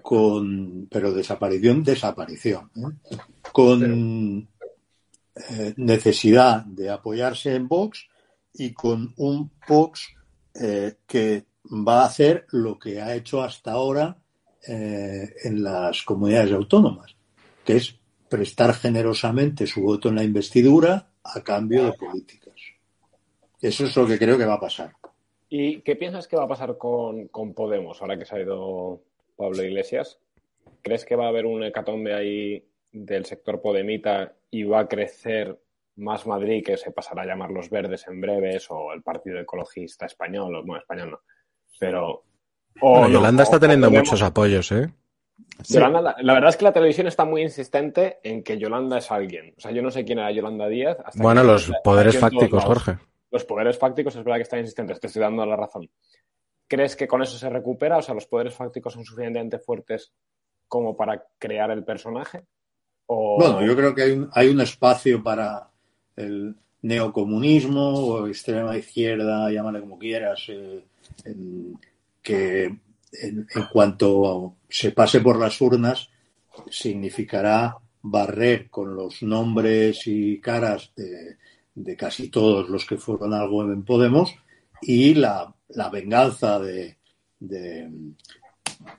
con 0.00 0.86
pero 0.88 1.10
desaparición, 1.10 1.82
desaparición, 1.82 2.70
¿eh? 2.76 3.16
con 3.50 4.48
eh, 5.34 5.74
necesidad 5.78 6.64
de 6.64 6.90
apoyarse 6.90 7.56
en 7.56 7.66
Vox 7.66 8.06
y 8.54 8.72
con 8.72 9.14
un 9.16 9.50
Vox 9.66 10.14
eh, 10.54 10.98
que 11.08 11.44
va 11.70 12.02
a 12.02 12.06
hacer 12.06 12.46
lo 12.50 12.78
que 12.78 13.00
ha 13.00 13.14
hecho 13.14 13.42
hasta 13.42 13.72
ahora 13.72 14.16
eh, 14.66 15.28
en 15.44 15.62
las 15.62 16.02
comunidades 16.02 16.52
autónomas, 16.52 17.16
que 17.64 17.76
es 17.76 17.98
prestar 18.28 18.74
generosamente 18.74 19.66
su 19.66 19.82
voto 19.82 20.08
en 20.08 20.16
la 20.16 20.24
investidura 20.24 21.10
a 21.22 21.40
cambio 21.42 21.84
de 21.84 21.92
políticas. 21.92 22.54
Eso 23.60 23.84
es 23.84 23.96
lo 23.96 24.06
que 24.06 24.18
creo 24.18 24.36
que 24.36 24.44
va 24.44 24.54
a 24.54 24.60
pasar. 24.60 24.92
¿Y 25.48 25.80
qué 25.80 25.96
piensas 25.96 26.26
que 26.26 26.36
va 26.36 26.44
a 26.44 26.48
pasar 26.48 26.76
con, 26.76 27.28
con 27.28 27.54
Podemos 27.54 28.00
ahora 28.00 28.18
que 28.18 28.24
se 28.24 28.36
ha 28.36 28.40
ido 28.40 29.00
Pablo 29.36 29.62
Iglesias? 29.62 30.18
¿Crees 30.82 31.04
que 31.04 31.16
va 31.16 31.26
a 31.26 31.28
haber 31.28 31.46
un 31.46 31.62
hecatombe 31.62 32.14
ahí 32.14 32.64
del 32.92 33.24
sector 33.24 33.60
podemita 33.60 34.34
y 34.50 34.64
va 34.64 34.80
a 34.80 34.88
crecer 34.88 35.58
más 35.96 36.26
Madrid, 36.26 36.64
que 36.64 36.76
se 36.76 36.90
pasará 36.90 37.22
a 37.22 37.26
llamar 37.26 37.50
los 37.50 37.70
verdes 37.70 38.06
en 38.08 38.20
breves, 38.20 38.66
o 38.70 38.92
el 38.92 39.02
Partido 39.02 39.40
Ecologista 39.40 40.06
Español, 40.06 40.54
o, 40.54 40.62
bueno, 40.62 40.78
español 40.78 41.12
no, 41.12 41.20
pero... 41.78 42.24
o 42.80 42.90
Bueno, 42.90 43.08
no, 43.08 43.12
Yolanda 43.14 43.42
está 43.42 43.58
teniendo 43.60 43.90
muchos 43.90 44.22
apoyos, 44.22 44.70
¿eh? 44.72 44.90
Yolanda, 45.68 46.00
la, 46.00 46.16
la 46.20 46.34
verdad 46.34 46.50
es 46.50 46.56
que 46.56 46.64
la 46.64 46.72
televisión 46.72 47.06
está 47.06 47.24
muy 47.24 47.42
insistente 47.42 48.18
en 48.22 48.42
que 48.42 48.58
Yolanda 48.58 48.98
es 48.98 49.10
alguien. 49.10 49.54
O 49.56 49.60
sea, 49.60 49.70
yo 49.70 49.80
no 49.82 49.90
sé 49.90 50.04
quién 50.04 50.18
era 50.18 50.30
Yolanda 50.30 50.68
Díaz. 50.68 50.98
hasta 51.04 51.22
Bueno, 51.22 51.40
que- 51.42 51.46
los 51.48 51.72
poderes 51.82 52.18
fácticos. 52.18 52.64
Jorge. 52.64 52.98
Los 53.30 53.44
poderes 53.44 53.78
fácticos 53.78 54.14
es 54.16 54.22
verdad 54.24 54.36
que 54.38 54.42
están 54.42 54.60
insistentes, 54.60 55.00
te 55.00 55.06
estoy 55.08 55.20
dando 55.22 55.44
la 55.46 55.56
razón. 55.56 55.90
¿Crees 56.68 56.96
que 56.96 57.06
con 57.08 57.22
eso 57.22 57.38
se 57.38 57.48
recupera? 57.48 57.96
O 57.98 58.02
sea, 58.02 58.14
¿los 58.14 58.26
poderes 58.26 58.54
fácticos 58.54 58.92
son 58.92 59.04
suficientemente 59.04 59.58
fuertes 59.58 60.12
como 60.68 60.96
para 60.96 61.24
crear 61.38 61.70
el 61.70 61.84
personaje? 61.84 62.44
O... 63.06 63.36
Bueno, 63.38 63.64
yo 63.64 63.76
creo 63.76 63.94
que 63.94 64.02
hay 64.02 64.10
un, 64.12 64.28
hay 64.32 64.48
un 64.48 64.60
espacio 64.60 65.22
para 65.22 65.70
el 66.16 66.54
neocomunismo 66.82 67.90
o 67.92 68.26
extrema 68.26 68.76
izquierda, 68.76 69.50
llámale 69.50 69.80
como 69.80 69.98
quieras, 69.98 70.44
eh, 70.48 70.84
que 72.22 72.64
en, 73.12 73.46
cuanto 73.72 74.56
se 74.68 74.92
pase 74.92 75.20
por 75.20 75.38
las 75.38 75.60
urnas 75.60 76.10
significará 76.70 77.76
barrer 78.02 78.70
con 78.70 78.94
los 78.94 79.22
nombres 79.22 80.06
y 80.06 80.40
caras 80.40 80.92
de, 80.96 81.96
casi 81.96 82.28
todos 82.28 82.68
los 82.68 82.84
que 82.86 82.96
fueron 82.96 83.34
algo 83.34 83.62
en 83.64 83.84
Podemos 83.84 84.34
y 84.82 85.14
la, 85.14 85.52
la 85.68 85.88
venganza 85.88 86.58
de, 86.58 86.96
de, 87.40 87.90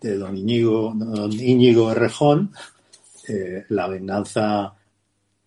de 0.01 0.17
don 0.17 0.37
Íñigo, 0.37 0.93
don 0.95 1.31
Íñigo 1.31 1.91
Errejón, 1.91 2.51
eh, 3.27 3.65
la 3.69 3.87
venganza 3.87 4.73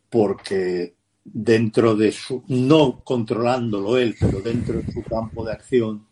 porque 0.08 0.94
dentro 1.24 1.94
de 1.94 2.12
su, 2.12 2.42
no 2.48 3.00
controlándolo 3.04 3.96
él, 3.96 4.16
pero 4.18 4.40
dentro 4.40 4.80
de 4.80 4.92
su 4.92 5.02
campo 5.02 5.44
de 5.44 5.52
acción, 5.52 6.06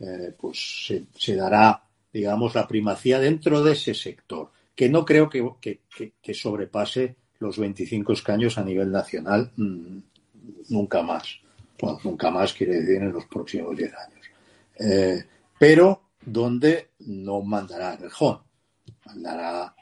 eh, 0.00 0.34
pues 0.38 1.06
se, 1.14 1.36
dará, 1.36 1.82
digamos, 2.12 2.54
la 2.54 2.66
primacía 2.66 3.20
dentro 3.20 3.62
de 3.62 3.72
ese 3.72 3.94
sector, 3.94 4.50
que 4.74 4.88
no 4.88 5.04
creo 5.04 5.28
que, 5.28 5.56
que, 5.60 5.80
que 6.20 6.34
sobrepase 6.34 7.16
los 7.40 7.58
25 7.58 8.12
escaños 8.12 8.58
a 8.58 8.64
nivel 8.64 8.90
nacional 8.90 9.50
mmm, 9.56 9.98
nunca 10.68 11.02
más. 11.02 11.40
Bueno, 11.80 11.98
nunca 12.04 12.30
más 12.30 12.52
quiere 12.52 12.80
decir 12.80 12.96
en 12.96 13.12
los 13.12 13.24
próximos 13.26 13.76
10 13.76 13.92
años. 13.94 14.26
Eh, 14.78 15.24
pero 15.58 16.02
donde 16.24 16.90
no 17.00 17.40
mandará 17.40 17.96
Rejón, 17.96 18.40
mandará 19.06 19.74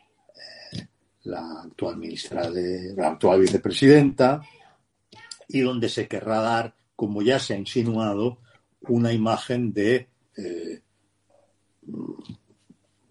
eh, 0.73 0.87
la 1.25 1.63
actual 1.63 1.97
ministra 1.97 2.51
de 2.51 2.95
la 2.95 3.09
actual 3.09 3.41
vicepresidenta 3.41 4.41
y 5.49 5.61
donde 5.61 5.89
se 5.89 6.07
querrá 6.07 6.41
dar, 6.41 6.75
como 6.95 7.23
ya 7.23 7.39
se 7.39 7.55
ha 7.55 7.59
insinuado, 7.59 8.39
una 8.83 9.13
imagen 9.13 9.73
de, 9.73 10.09
eh, 10.37 10.81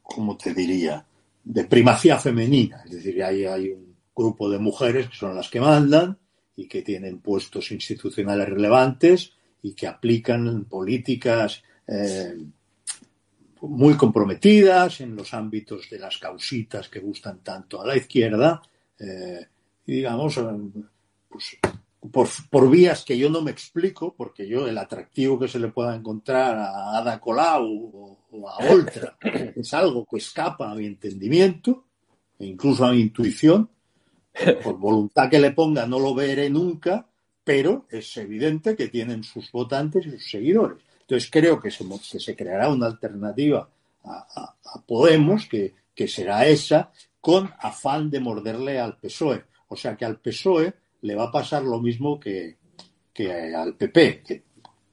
¿cómo 0.01 0.37
te 0.37 0.53
diría?, 0.53 1.05
de 1.43 1.63
primacía 1.63 2.17
femenina. 2.17 2.83
Es 2.85 2.91
decir, 2.91 3.23
hay, 3.23 3.45
hay 3.45 3.69
un 3.69 3.95
grupo 4.15 4.49
de 4.49 4.59
mujeres 4.59 5.09
que 5.09 5.15
son 5.15 5.35
las 5.35 5.49
que 5.49 5.61
mandan 5.61 6.17
y 6.55 6.67
que 6.67 6.81
tienen 6.81 7.19
puestos 7.19 7.71
institucionales 7.71 8.49
relevantes 8.49 9.33
y 9.61 9.73
que 9.73 9.87
aplican 9.87 10.65
políticas 10.65 11.63
eh, 11.87 12.35
muy 13.61 13.95
comprometidas 13.95 15.01
en 15.01 15.15
los 15.15 15.33
ámbitos 15.33 15.89
de 15.89 15.99
las 15.99 16.17
causitas 16.17 16.89
que 16.89 16.99
gustan 16.99 17.39
tanto 17.43 17.81
a 17.81 17.87
la 17.87 17.95
izquierda, 17.95 18.61
eh, 18.99 19.47
y 19.85 19.95
digamos, 19.95 20.39
pues, 21.29 21.57
por, 22.11 22.69
vías 22.69 23.03
que 23.03 23.17
yo 23.17 23.29
no 23.29 23.41
me 23.41 23.51
explico, 23.51 24.13
porque 24.15 24.47
yo 24.47 24.67
el 24.67 24.77
atractivo 24.77 25.39
que 25.39 25.47
se 25.47 25.59
le 25.59 25.69
pueda 25.69 25.95
encontrar 25.95 26.57
a 26.57 26.97
Ada 26.97 27.19
Colau 27.19 28.17
o, 28.31 28.49
a 28.49 28.57
Oltra 28.71 29.17
es 29.55 29.73
algo 29.73 30.05
que 30.05 30.17
escapa 30.17 30.69
a 30.69 30.75
mi 30.75 30.85
entendimiento 30.85 31.85
e 32.39 32.45
incluso 32.45 32.85
a 32.85 32.91
mi 32.91 33.01
intuición, 33.01 33.69
por 34.63 34.77
voluntad 34.77 35.29
que 35.29 35.39
le 35.39 35.51
ponga 35.51 35.87
no 35.87 35.99
lo 35.99 36.13
veré 36.13 36.49
nunca, 36.49 37.07
pero 37.43 37.87
es 37.89 38.15
evidente 38.17 38.75
que 38.75 38.89
tienen 38.89 39.23
sus 39.23 39.51
votantes 39.51 40.05
y 40.05 40.11
sus 40.11 40.29
seguidores. 40.29 40.83
Entonces 41.01 41.29
creo 41.31 41.59
que 41.59 41.71
se, 41.71 41.85
que 41.87 42.19
se 42.19 42.35
creará 42.35 42.69
una 42.69 42.85
alternativa 42.85 43.67
a 44.03 44.83
Podemos, 44.85 45.47
que, 45.47 45.73
que, 45.95 46.07
será 46.07 46.45
esa, 46.45 46.91
con 47.19 47.51
afán 47.59 48.09
de 48.09 48.19
morderle 48.19 48.79
al 48.79 48.97
PSOE. 48.97 49.45
O 49.69 49.75
sea 49.75 49.95
que 49.95 50.05
al 50.05 50.19
PSOE 50.19 50.73
le 51.01 51.15
va 51.15 51.25
a 51.25 51.31
pasar 51.31 51.63
lo 51.63 51.79
mismo 51.79 52.19
que, 52.19 52.57
que 53.13 53.53
al 53.55 53.75
PP, 53.75 54.23
que, 54.23 54.43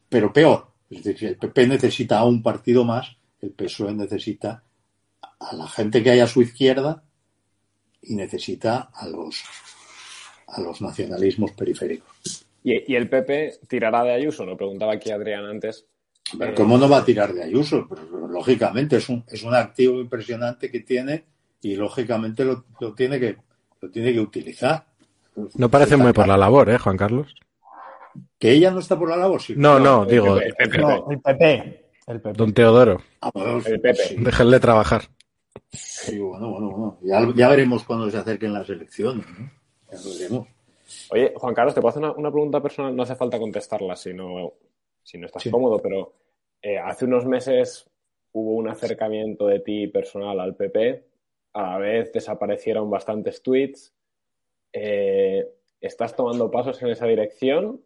pero 0.08 0.32
peor. 0.32 0.66
Es 0.90 1.02
decir, 1.02 1.28
el 1.28 1.36
PP 1.36 1.66
necesita 1.66 2.18
a 2.18 2.24
un 2.24 2.42
partido 2.42 2.84
más, 2.84 3.16
el 3.40 3.50
PSOE 3.50 3.94
necesita 3.94 4.62
a 5.40 5.56
la 5.56 5.66
gente 5.66 6.02
que 6.02 6.10
hay 6.10 6.20
a 6.20 6.26
su 6.26 6.42
izquierda 6.42 7.02
y 8.02 8.14
necesita 8.14 8.90
a 8.94 9.08
los, 9.08 9.42
a 10.48 10.60
los 10.60 10.80
nacionalismos 10.80 11.52
periféricos. 11.52 12.46
¿Y, 12.62 12.92
¿Y, 12.92 12.96
el 12.96 13.08
PP 13.08 13.60
tirará 13.68 14.04
de 14.04 14.12
Ayuso? 14.12 14.46
Lo 14.46 14.56
preguntaba 14.56 14.94
aquí 14.94 15.10
Adrián 15.10 15.44
antes. 15.44 15.86
Pero 16.38 16.54
¿Cómo 16.54 16.78
no 16.78 16.88
va 16.88 16.98
a 16.98 17.04
tirar 17.04 17.32
de 17.34 17.44
Ayuso? 17.44 17.86
Pero, 17.88 18.28
lógicamente 18.28 18.96
es 18.96 19.08
un, 19.08 19.24
es 19.28 19.42
un 19.42 19.54
activo 19.54 20.00
impresionante 20.00 20.70
que 20.70 20.80
tiene 20.80 21.24
y 21.60 21.76
lógicamente 21.76 22.44
lo, 22.44 22.64
lo, 22.80 22.94
tiene, 22.94 23.20
que, 23.20 23.36
lo 23.80 23.90
tiene 23.90 24.12
que 24.12 24.20
utilizar. 24.20 24.86
No 25.54 25.68
parece 25.68 25.96
muy 25.96 26.12
por 26.12 26.28
la 26.28 26.36
labor, 26.36 26.70
¿eh, 26.70 26.78
Juan 26.78 26.96
Carlos? 26.96 27.34
¿Que 28.38 28.52
ella 28.52 28.70
no 28.70 28.78
está 28.78 28.98
por 28.98 29.08
la 29.08 29.16
labor? 29.16 29.40
Sí. 29.40 29.54
No, 29.56 29.78
no, 29.78 30.04
digo. 30.04 30.38
El 30.38 30.54
PP. 30.54 30.78
No, 30.78 31.10
el 31.10 31.20
PP. 31.20 31.84
El 32.06 32.20
PP. 32.20 32.36
Don 32.36 32.52
Teodoro. 32.52 33.00
Ah, 33.20 33.30
pues, 33.32 33.66
El 33.66 33.80
PP. 33.80 33.94
sí. 33.94 34.16
Déjenle 34.18 34.60
trabajar. 34.60 35.02
Sí, 35.70 36.18
bueno, 36.18 36.50
bueno, 36.50 36.70
bueno. 36.70 36.98
Ya, 37.02 37.26
ya, 37.34 37.48
veremos 37.48 37.84
cuando 37.84 38.10
se 38.10 38.18
acerquen 38.18 38.52
las 38.52 38.68
elecciones. 38.68 39.26
¿no? 39.26 39.50
Ya 39.90 39.98
lo 39.98 40.18
veremos. 40.18 40.48
Oye, 41.10 41.32
Juan 41.36 41.54
Carlos, 41.54 41.74
te 41.74 41.80
puedo 41.80 41.90
hacer 41.90 42.02
una, 42.02 42.12
una, 42.12 42.30
pregunta 42.30 42.60
personal, 42.60 42.94
no 42.94 43.02
hace 43.02 43.16
falta 43.16 43.38
contestarla 43.38 43.96
si 43.96 44.12
no, 44.12 44.52
si 45.02 45.18
no 45.18 45.26
estás 45.26 45.42
sí. 45.42 45.50
cómodo, 45.50 45.80
pero 45.80 46.14
eh, 46.62 46.78
hace 46.78 47.04
unos 47.04 47.24
meses 47.24 47.88
hubo 48.32 48.52
un 48.56 48.68
acercamiento 48.68 49.46
de 49.46 49.60
ti 49.60 49.86
personal 49.86 50.38
al 50.40 50.56
PP, 50.56 51.04
a 51.54 51.62
la 51.62 51.78
vez 51.78 52.12
desaparecieron 52.12 52.90
bastantes 52.90 53.42
tweets. 53.42 53.94
Eh, 54.74 55.48
¿Estás 55.80 56.14
tomando 56.14 56.50
pasos 56.50 56.82
en 56.82 56.88
esa 56.88 57.06
dirección 57.06 57.80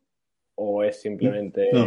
o 0.54 0.82
es 0.82 1.00
simplemente... 1.00 1.68
No, 1.72 1.86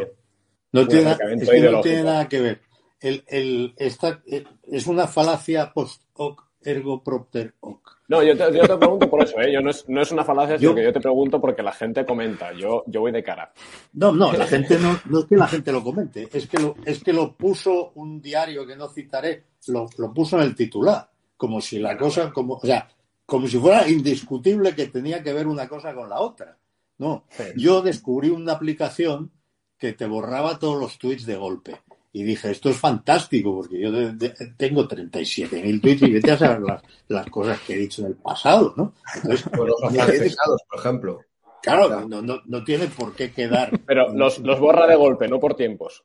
no, 0.73 0.87
tiene, 0.87 1.11
es 1.11 1.49
que 1.49 1.59
no 1.69 1.81
tiene 1.81 2.03
nada 2.03 2.29
que 2.29 2.39
ver 2.39 2.71
el, 3.01 3.23
el, 3.27 3.73
esta, 3.77 4.21
es 4.63 4.87
una 4.87 5.07
falacia 5.07 5.73
post 5.73 6.03
hoc 6.13 6.47
ergo 6.63 7.03
propter 7.03 7.55
hoc. 7.59 7.99
No, 8.07 8.21
yo 8.21 8.37
te, 8.37 8.55
yo 8.55 8.67
te 8.67 8.77
pregunto 8.77 9.09
por 9.09 9.23
eso, 9.23 9.39
¿eh? 9.39 9.51
Yo 9.51 9.61
no, 9.61 9.71
es, 9.71 9.87
no 9.89 10.01
es 10.01 10.11
una 10.11 10.23
falacia, 10.23 10.59
sino 10.59 10.71
yo, 10.71 10.75
que 10.75 10.83
yo 10.83 10.93
te 10.93 10.99
pregunto 10.99 11.41
porque 11.41 11.63
la 11.63 11.71
gente 11.71 12.05
comenta. 12.05 12.51
Yo, 12.53 12.83
yo 12.85 13.01
voy 13.01 13.11
de 13.11 13.23
cara. 13.23 13.51
No, 13.93 14.11
no, 14.11 14.31
la 14.33 14.45
gente 14.45 14.77
no, 14.77 14.99
no 15.05 15.19
es 15.19 15.25
que 15.25 15.37
la 15.37 15.47
gente 15.47 15.71
lo 15.71 15.83
comente, 15.83 16.29
es 16.31 16.47
que 16.47 16.59
lo, 16.59 16.75
es 16.85 17.03
que 17.03 17.13
lo 17.13 17.35
puso 17.35 17.91
un 17.95 18.21
diario 18.21 18.67
que 18.67 18.75
no 18.75 18.89
citaré, 18.89 19.45
lo, 19.67 19.89
lo 19.97 20.13
puso 20.13 20.37
en 20.37 20.43
el 20.43 20.55
titular, 20.55 21.09
como 21.35 21.59
si 21.59 21.79
la 21.79 21.97
cosa, 21.97 22.31
como, 22.31 22.55
o 22.55 22.65
sea, 22.65 22.87
como 23.31 23.47
si 23.47 23.57
fuera 23.57 23.87
indiscutible 23.87 24.75
que 24.75 24.87
tenía 24.87 25.23
que 25.23 25.31
ver 25.31 25.47
una 25.47 25.69
cosa 25.69 25.95
con 25.95 26.09
la 26.09 26.19
otra. 26.19 26.57
No, 26.97 27.23
yo 27.55 27.81
descubrí 27.81 28.27
una 28.29 28.51
aplicación 28.51 29.31
que 29.77 29.93
te 29.93 30.05
borraba 30.05 30.59
todos 30.59 30.77
los 30.77 30.97
tweets 30.97 31.25
de 31.25 31.37
golpe 31.37 31.79
y 32.11 32.23
dije, 32.23 32.51
esto 32.51 32.69
es 32.69 32.75
fantástico, 32.75 33.55
porque 33.55 33.79
yo 33.79 33.89
de, 33.89 34.11
de, 34.11 34.33
tengo 34.57 34.85
37.000 34.85 35.81
tweets 35.81 36.01
y 36.01 36.11
vete 36.11 36.31
a 36.31 36.37
saber 36.37 36.59
las, 36.59 36.83
las, 37.07 37.25
cosas 37.27 37.57
que 37.61 37.75
he 37.75 37.77
dicho 37.77 38.01
en 38.01 38.09
el 38.09 38.15
pasado, 38.15 38.73
¿no? 38.75 38.95
Entonces, 39.15 39.45
pues 39.49 39.71
los 39.81 39.93
pesados, 39.93 40.61
por 40.69 40.79
ejemplo. 40.81 41.21
Claro, 41.61 42.05
no, 42.05 42.21
no, 42.21 42.41
no, 42.45 42.63
tiene 42.65 42.87
por 42.87 43.15
qué 43.15 43.31
quedar. 43.31 43.79
Pero 43.85 44.13
los, 44.13 44.39
los 44.39 44.59
borra 44.59 44.87
de 44.87 44.97
golpe, 44.97 45.29
no 45.29 45.39
por 45.39 45.55
tiempos. 45.55 46.03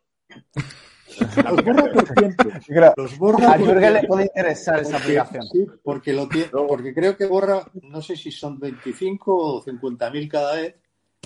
Los 1.19 1.65
borra 1.65 1.93
por 1.93 2.15
tiempos. 2.15 2.47
Los 2.97 3.19
borra 3.19 3.53
a 3.53 3.59
Jürgen 3.59 3.95
le 3.95 4.03
puede 4.05 4.25
interesar 4.25 4.81
esa 4.81 4.99
aplicación. 4.99 5.43
Sí, 5.49 5.67
porque, 5.83 6.13
lo 6.13 6.29
tiene, 6.29 6.49
porque 6.49 6.93
creo 6.93 7.17
que 7.17 7.27
borra, 7.27 7.65
no 7.83 8.03
sé 8.03 8.17
si 8.17 8.31
son 8.31 8.59
25 8.59 9.37
o 9.37 9.65
50.000 9.65 10.29
cada 10.29 10.57
vez, 10.57 10.75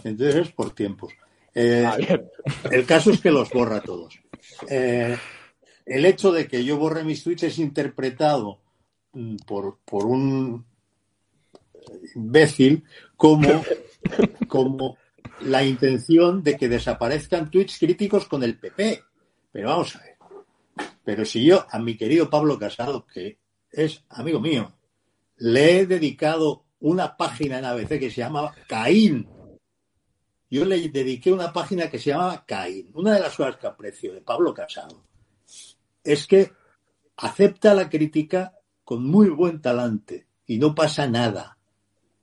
entonces 0.05 0.37
es 0.37 0.53
por 0.53 0.75
tiempos. 0.75 1.13
Eh, 1.55 1.85
ah, 1.87 1.97
el 2.71 2.87
caso 2.87 3.11
es 3.11 3.21
que 3.21 3.31
los 3.31 3.51
borra 3.51 3.81
todos. 3.81 4.19
Eh, 4.69 5.17
el 5.87 6.07
hecho 6.07 6.31
de 6.31 6.47
que 6.47 6.65
yo 6.65 6.77
borre 6.77 7.05
mis 7.05 7.25
tweets 7.25 7.45
es 7.45 7.59
interpretado 7.59 8.61
por, 9.47 9.79
por 9.85 10.07
un 10.07 10.65
imbécil 12.15 12.85
como, 13.17 13.65
como 14.49 14.97
la 15.43 15.65
intención 15.65 16.43
de 16.43 16.57
que 16.57 16.69
desaparezcan 16.69 17.51
tweets 17.51 17.79
críticos 17.79 18.27
con 18.27 18.43
el 18.43 18.59
PP. 18.59 19.03
Pero 19.53 19.69
vamos 19.69 19.97
a 19.97 20.01
ver. 20.01 20.17
Pero 21.05 21.25
si 21.25 21.45
yo 21.45 21.67
a 21.69 21.79
mi 21.79 21.97
querido 21.97 22.31
Pablo 22.31 22.59
Casado, 22.59 23.07
que 23.07 23.39
es 23.71 24.05
amigo 24.09 24.41
mío, 24.41 24.73
le 25.37 25.81
he 25.81 25.87
dedicado 25.87 26.65
una 26.81 27.17
página 27.17 27.59
en 27.59 27.65
ABC 27.65 27.99
que 27.99 28.11
se 28.11 28.21
llama 28.21 28.55
Caín, 28.69 29.29
yo 30.51 30.65
le 30.65 30.89
dediqué 30.89 31.33
una 31.33 31.53
página 31.53 31.89
que 31.89 31.99
se 31.99 32.11
llamaba 32.11 32.45
Caín. 32.45 32.91
Una 32.95 33.15
de 33.15 33.21
las 33.21 33.37
cosas 33.37 33.57
que 33.57 33.69
aprecio 33.69 34.13
de 34.13 34.21
Pablo 34.21 34.53
Casado 34.53 35.05
es 36.03 36.27
que 36.27 36.51
acepta 37.17 37.75
la 37.75 37.89
crítica 37.89 38.57
con 38.85 39.05
muy 39.05 39.29
buen 39.29 39.61
talante 39.61 40.27
y 40.47 40.59
no 40.59 40.75
pasa 40.75 41.07
nada. 41.07 41.57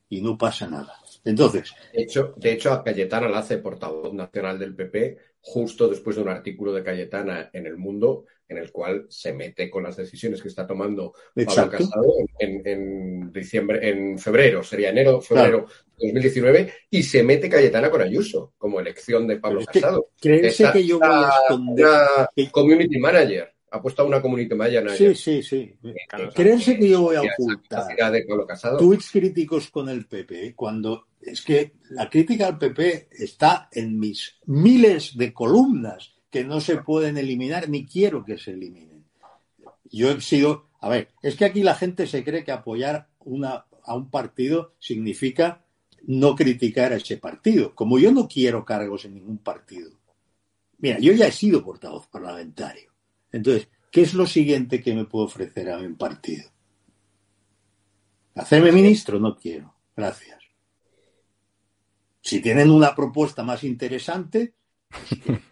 Y 0.10 0.22
no 0.22 0.38
pasa 0.38 0.68
nada. 0.68 0.94
Entonces. 1.24 1.74
De 1.94 2.04
hecho, 2.04 2.34
de 2.38 2.54
hecho 2.54 2.72
a 2.72 2.84
Cayetana 2.84 3.28
la 3.28 3.40
hace 3.40 3.58
portavoz 3.58 4.14
nacional 4.14 4.58
del 4.58 4.76
PP 4.76 5.18
justo 5.48 5.88
después 5.88 6.16
de 6.16 6.22
un 6.22 6.30
artículo 6.30 6.74
de 6.74 6.84
Cayetana 6.84 7.50
en 7.54 7.66
El 7.66 7.78
Mundo 7.78 8.26
en 8.50 8.58
el 8.58 8.72
cual 8.72 9.06
se 9.10 9.34
mete 9.34 9.70
con 9.70 9.84
las 9.84 9.98
decisiones 9.98 10.42
que 10.42 10.48
está 10.48 10.66
tomando. 10.66 11.14
Pablo 11.34 11.70
Casado 11.70 12.14
en, 12.40 12.62
en, 12.66 13.32
diciembre, 13.32 13.90
en 13.90 14.18
febrero, 14.18 14.64
sería 14.64 14.90
enero, 14.90 15.22
febrero 15.22 15.66
claro. 15.66 15.84
de 15.98 16.08
2019, 16.08 16.74
y 16.90 17.04
se 17.04 17.24
mete 17.24 17.50
Cayetana 17.50 17.90
con 17.90 18.02
Ayuso 18.02 18.54
como 18.58 18.80
elección 18.80 19.28
de 19.28 19.38
Pablo 19.38 19.62
que, 19.72 19.82
Casado. 19.82 20.12
¿Creerse 20.20 20.72
que 20.72 20.86
yo 20.86 21.00
voy 21.00 21.10
a 21.10 21.32
esconder? 21.44 22.52
Community 22.52 23.00
manager. 23.00 23.54
Ha 23.78 23.82
puesto 23.82 24.02
a 24.02 24.06
una 24.06 24.22
community 24.22 24.56
manager. 24.56 24.90
Sí, 24.92 25.16
sí, 25.16 25.44
sí. 25.44 25.74
Creerse 26.34 26.78
que 26.78 26.90
yo 26.90 27.02
voy 27.02 27.16
a 27.16 27.22
ocultar 27.22 28.12
de 28.12 28.26
tweets 28.78 29.12
críticos 29.12 29.70
con 29.70 29.90
el 29.90 30.06
PP 30.06 30.56
cuando 30.56 31.08
es 31.22 31.42
que 31.42 31.74
la 31.90 32.10
crítica 32.10 32.48
al 32.48 32.58
PP 32.58 33.10
está 33.12 33.70
en 33.72 34.00
mis 34.00 34.38
miles 34.46 35.16
de 35.18 35.34
columnas 35.34 36.16
que 36.30 36.44
no 36.44 36.60
se 36.60 36.78
pueden 36.78 37.18
eliminar 37.18 37.70
ni 37.70 37.86
quiero 37.86 38.24
que 38.24 38.38
se 38.38 38.52
eliminen. 38.52 39.06
Yo 39.92 40.12
he 40.12 40.22
sido, 40.22 40.70
a 40.80 40.90
ver, 40.90 41.10
es 41.22 41.36
que 41.36 41.46
aquí 41.46 41.64
la 41.64 41.76
gente 41.76 42.08
se 42.08 42.24
cree 42.24 42.44
que 42.44 42.52
apoyar 42.52 43.10
una, 43.20 43.66
a 43.84 43.96
un 43.96 44.10
partido 44.10 44.74
significa 44.80 45.64
no 46.04 46.36
criticar 46.36 46.94
a 46.94 46.98
ese 46.98 47.18
partido. 47.18 47.76
Como 47.76 48.00
yo 48.00 48.12
no 48.12 48.28
quiero 48.28 48.66
cargos 48.66 49.06
en 49.06 49.16
ningún 49.16 49.38
partido. 49.38 49.92
Mira, 50.80 51.00
yo 51.00 51.14
ya 51.14 51.28
he 51.28 51.32
sido 51.32 51.64
portavoz 51.64 52.08
parlamentario. 52.08 52.92
Entonces, 53.32 53.68
¿qué 53.92 54.02
es 54.02 54.14
lo 54.14 54.26
siguiente 54.26 54.82
que 54.82 54.94
me 54.94 55.06
puedo 55.06 55.26
ofrecer 55.26 55.70
a 55.70 55.78
mi 55.78 55.94
partido? 55.94 56.50
Hacerme 58.36 58.72
ministro 58.72 59.20
no 59.20 59.36
quiero. 59.36 59.74
Gracias. 59.96 60.40
Si 62.22 62.42
tienen 62.42 62.70
una 62.70 62.96
propuesta 62.96 63.44
más 63.44 63.64
interesante, 63.64 64.54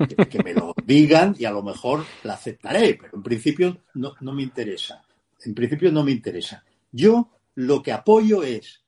que, 0.08 0.16
que 0.28 0.44
me 0.44 0.54
lo 0.54 0.74
digan 0.84 1.36
y 1.38 1.46
a 1.46 1.52
lo 1.52 1.64
mejor 1.64 2.06
la 2.24 2.34
aceptaré, 2.34 2.96
pero 2.96 3.18
en 3.18 3.24
principio 3.24 3.82
no 3.94 4.34
me 4.34 4.44
interesa. 4.44 5.04
En 5.44 5.54
principio 5.54 5.92
no 5.92 6.04
me 6.04 6.12
interesa. 6.12 6.64
Yo 6.92 7.30
lo 7.56 7.82
que 7.82 7.92
apoyo 7.92 8.44
es 8.44 8.84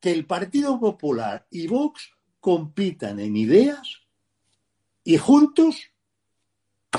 que 0.00 0.12
el 0.12 0.26
Partido 0.26 0.78
Popular 0.78 1.46
y 1.50 1.66
Vox 1.66 2.12
compitan 2.40 3.18
en 3.20 3.36
ideas 3.36 4.00
y 5.04 5.16
juntos 5.16 5.90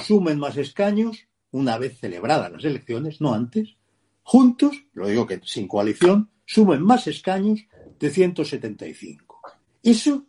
sumen 0.04 0.40
más 0.40 0.58
escaños 0.58 1.28
una 1.52 1.78
vez 1.78 2.00
celebradas 2.00 2.52
las 2.52 2.64
elecciones, 2.64 3.22
no 3.22 3.34
antes, 3.34 3.76
juntos, 4.24 4.84
lo 4.94 5.08
digo 5.08 5.26
que 5.26 5.42
sin 5.44 5.68
coalición, 5.68 6.30
sumen 6.46 6.84
más 6.84 7.08
escaños 7.08 7.60
de 8.00 8.10
175. 8.10 9.42
Eso 9.82 10.26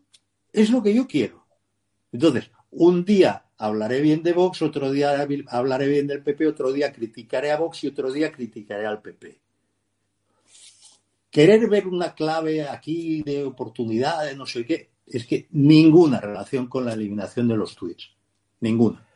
es 0.53 0.70
lo 0.70 0.82
que 0.82 0.95
yo 0.95 1.07
quiero. 1.07 1.47
Entonces, 2.12 2.51
un 2.70 3.05
día 3.05 3.47
hablaré 3.59 4.01
bien 4.01 4.23
de 4.23 4.32
Vox, 4.32 4.62
otro 4.62 4.91
día 4.91 5.27
hablaré 5.49 5.89
bien 5.89 6.07
del 6.07 6.23
PP, 6.23 6.47
otro 6.47 6.73
día 6.73 6.93
criticaré 6.93 7.51
a 7.51 7.59
Vox 7.59 7.85
y 7.85 7.89
otro 7.89 8.11
día 8.11 8.32
criticaré 8.32 8.87
al 8.87 9.03
PP. 9.03 9.41
Querer 11.31 11.69
ver 11.69 11.87
una 11.87 12.15
clave 12.15 12.66
aquí 12.66 13.23
de 13.23 13.45
oportunidad, 13.45 14.24
de 14.24 14.35
no 14.35 14.47
sé 14.47 14.65
qué, 14.65 14.91
es 15.07 15.27
que 15.27 15.47
ninguna 15.51 16.20
relación 16.20 16.66
con 16.66 16.85
la 16.85 16.95
eliminación 16.95 17.49
de 17.49 17.57
los 17.57 17.77
tweets. 17.77 18.11
Ninguna. 18.61 19.07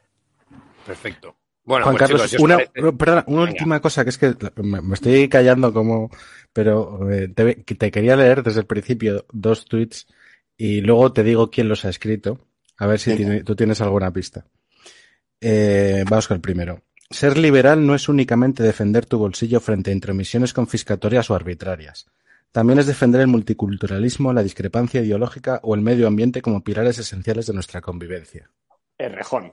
Perfecto. 0.87 1.37
Bueno, 1.65 1.85
Juan 1.85 1.97
pues, 1.97 2.11
Carlos, 2.11 2.31
chicos, 2.31 2.45
una, 2.45 2.57
parece- 2.59 2.93
perdona, 2.93 3.25
una 3.27 3.39
Venga. 3.41 3.53
última 3.53 3.81
cosa 3.81 4.05
que 4.05 4.11
es 4.11 4.19
que 4.19 4.35
me, 4.57 4.83
me 4.83 4.95
estoy 4.95 5.29
callando 5.29 5.73
como, 5.73 6.11
pero 6.53 7.11
eh, 7.11 7.29
te, 7.29 7.63
que 7.65 7.75
te 7.75 7.91
quería 7.91 8.17
leer 8.17 8.43
desde 8.43 8.61
el 8.61 8.67
principio 8.67 9.25
dos 9.33 9.65
tweets 9.65 10.07
y 10.59 10.83
luego 10.83 11.13
te 11.13 11.23
digo 11.23 11.51
quién 11.51 11.69
los 11.69 11.85
ha 11.87 11.89
escrito. 11.89 12.47
A 12.77 12.87
ver 12.87 12.99
si 12.99 13.17
tiene- 13.17 13.43
tú 13.45 13.57
tienes 13.57 13.81
alguna 13.81 14.13
pista. 14.13 14.45
Eh, 15.41 16.05
vamos 16.09 16.29
con 16.29 16.35
el 16.37 16.41
primero. 16.41 16.83
Ser 17.11 17.39
liberal 17.39 17.87
no 17.87 17.95
es 17.95 18.09
únicamente 18.09 18.63
defender 18.63 19.07
tu 19.07 19.19
bolsillo 19.19 19.61
frente 19.61 19.91
a 19.91 19.95
intromisiones 19.95 20.53
confiscatorias 20.53 21.31
o 21.31 21.35
arbitrarias. 21.35 22.07
También 22.51 22.79
es 22.79 22.87
defender 22.87 23.21
el 23.21 23.27
multiculturalismo, 23.29 24.33
la 24.33 24.43
discrepancia 24.43 25.01
ideológica 25.03 25.61
o 25.63 25.75
el 25.75 25.81
medio 25.81 26.07
ambiente 26.07 26.41
como 26.43 26.63
pilares 26.63 26.99
esenciales 26.99 27.47
de 27.47 27.53
nuestra 27.55 27.81
convivencia. 27.81 28.51
El 28.99 29.13
rejón. 29.13 29.53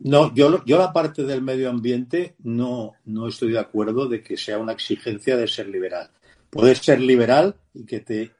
No, 0.00 0.34
yo, 0.34 0.48
lo- 0.50 0.64
yo 0.64 0.78
la 0.78 0.92
parte 0.92 1.24
del 1.24 1.42
medio 1.42 1.70
ambiente 1.70 2.34
no, 2.44 2.92
no 3.04 3.28
estoy 3.28 3.52
de 3.52 3.58
acuerdo 3.58 4.08
de 4.08 4.22
que 4.22 4.36
sea 4.36 4.58
una 4.58 4.72
exigencia 4.72 5.36
de 5.36 5.48
ser 5.48 5.68
liberal. 5.68 6.10
Puedes 6.50 6.78
ser 6.78 7.00
liberal 7.00 7.56
y 7.74 7.84
que 7.84 8.00
te 8.00 8.32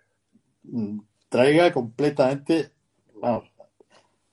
mm, 0.64 0.98
traiga 1.28 1.72
completamente, 1.72 2.70
vamos, 3.20 3.50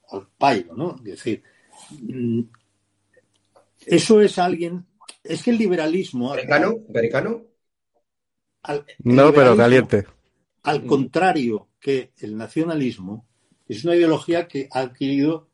al 0.10 0.28
pairo, 0.38 0.76
¿no? 0.76 0.96
Es 0.98 1.04
decir, 1.04 1.44
mm, 1.92 2.42
eso 3.86 4.22
es 4.22 4.38
alguien, 4.38 4.86
es 5.24 5.44
que 5.44 5.52
el 5.52 5.58
liberalismo, 5.58 6.32
¿Americano? 6.32 6.76
¿Americano? 6.90 7.42
al- 8.64 8.86
No, 9.00 9.34
pero 9.34 9.56
caliente. 9.58 10.06
al 10.64 10.86
contrario 10.86 11.68
que 11.80 12.12
el 12.18 12.38
nacionalismo, 12.38 13.26
es 13.68 13.84
una 13.86 13.96
ideología 13.96 14.48
que 14.48 14.68
ha 14.72 14.80
adquirido 14.82 15.50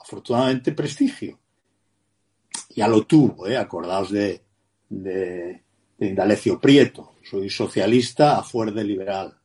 afortunadamente 0.00 0.72
prestigio. 0.72 1.38
Ya 2.70 2.88
lo 2.88 3.04
tuvo, 3.04 3.46
¿eh? 3.46 3.56
acordaos 3.56 4.10
de, 4.10 4.42
de, 4.88 5.62
de 5.98 6.06
Indalecio 6.06 6.58
Prieto. 6.58 7.16
Soy 7.22 7.50
socialista 7.50 8.38
a 8.38 8.42
fuer 8.42 8.72
de 8.72 8.84
liberal. 8.84 9.36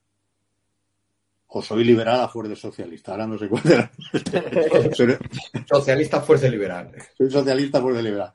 O 1.48 1.62
soy 1.62 1.84
liberal 1.84 2.22
a 2.22 2.28
fuer 2.28 2.48
de 2.48 2.56
socialista. 2.56 3.12
Ahora 3.12 3.28
no 3.28 3.38
sé 3.38 3.48
cuál 3.48 3.64
era. 3.66 3.92
Pero 4.98 5.20
Socialista 5.68 6.22
Fuerza 6.22 6.48
Liberal. 6.48 6.92
soy 7.18 7.30
socialista 7.30 7.78
a 7.78 7.82
fuer 7.82 7.96
de 7.96 8.04
liberal. 8.04 8.34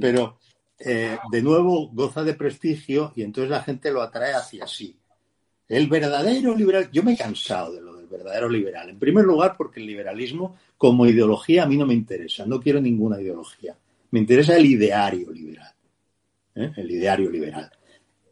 Pero, 0.00 0.38
eh, 0.78 1.18
de 1.30 1.42
nuevo, 1.42 1.88
goza 1.92 2.22
de 2.24 2.34
prestigio 2.34 3.12
y 3.14 3.22
entonces 3.22 3.50
la 3.50 3.62
gente 3.62 3.90
lo 3.90 4.02
atrae 4.02 4.34
hacia 4.34 4.66
sí. 4.66 4.98
El 5.68 5.86
verdadero 5.86 6.54
liberal, 6.56 6.90
yo 6.90 7.02
me 7.02 7.12
he 7.12 7.16
cansado 7.16 7.72
de 7.74 7.80
lo 7.82 7.96
del 7.96 8.06
verdadero 8.06 8.48
liberal. 8.48 8.88
En 8.88 8.98
primer 8.98 9.24
lugar, 9.24 9.54
porque 9.56 9.80
el 9.80 9.86
liberalismo 9.86 10.56
como 10.78 11.06
ideología 11.06 11.64
a 11.64 11.66
mí 11.66 11.76
no 11.76 11.84
me 11.84 11.94
interesa, 11.94 12.46
no 12.46 12.60
quiero 12.60 12.80
ninguna 12.80 13.20
ideología. 13.20 13.76
Me 14.12 14.20
interesa 14.20 14.56
el 14.56 14.64
ideario 14.64 15.30
liberal. 15.32 15.74
¿eh? 16.54 16.72
El 16.76 16.90
ideario 16.90 17.28
liberal. 17.30 17.70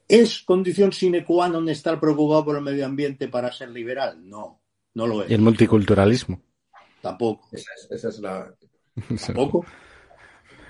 ¿Es 0.08 0.40
condición 0.42 0.92
sine 0.94 1.26
qua 1.26 1.50
non 1.50 1.66
estar 1.66 1.98
preocupado 1.98 2.46
por 2.46 2.54
el 2.54 2.62
medio 2.62 2.86
ambiente 2.86 3.26
para 3.26 3.50
ser 3.50 3.74
liberal? 3.74 4.22
No, 4.22 4.62
no 4.94 5.04
lo 5.04 5.26
es. 5.26 5.30
Y 5.30 5.34
el 5.34 5.42
multiculturalismo. 5.42 6.40
Tampoco. 7.02 7.50
Esa 7.50 7.74
es, 7.74 7.90
esa 7.90 8.08
es 8.14 8.18
la. 8.22 8.54
Tampoco. 9.26 9.66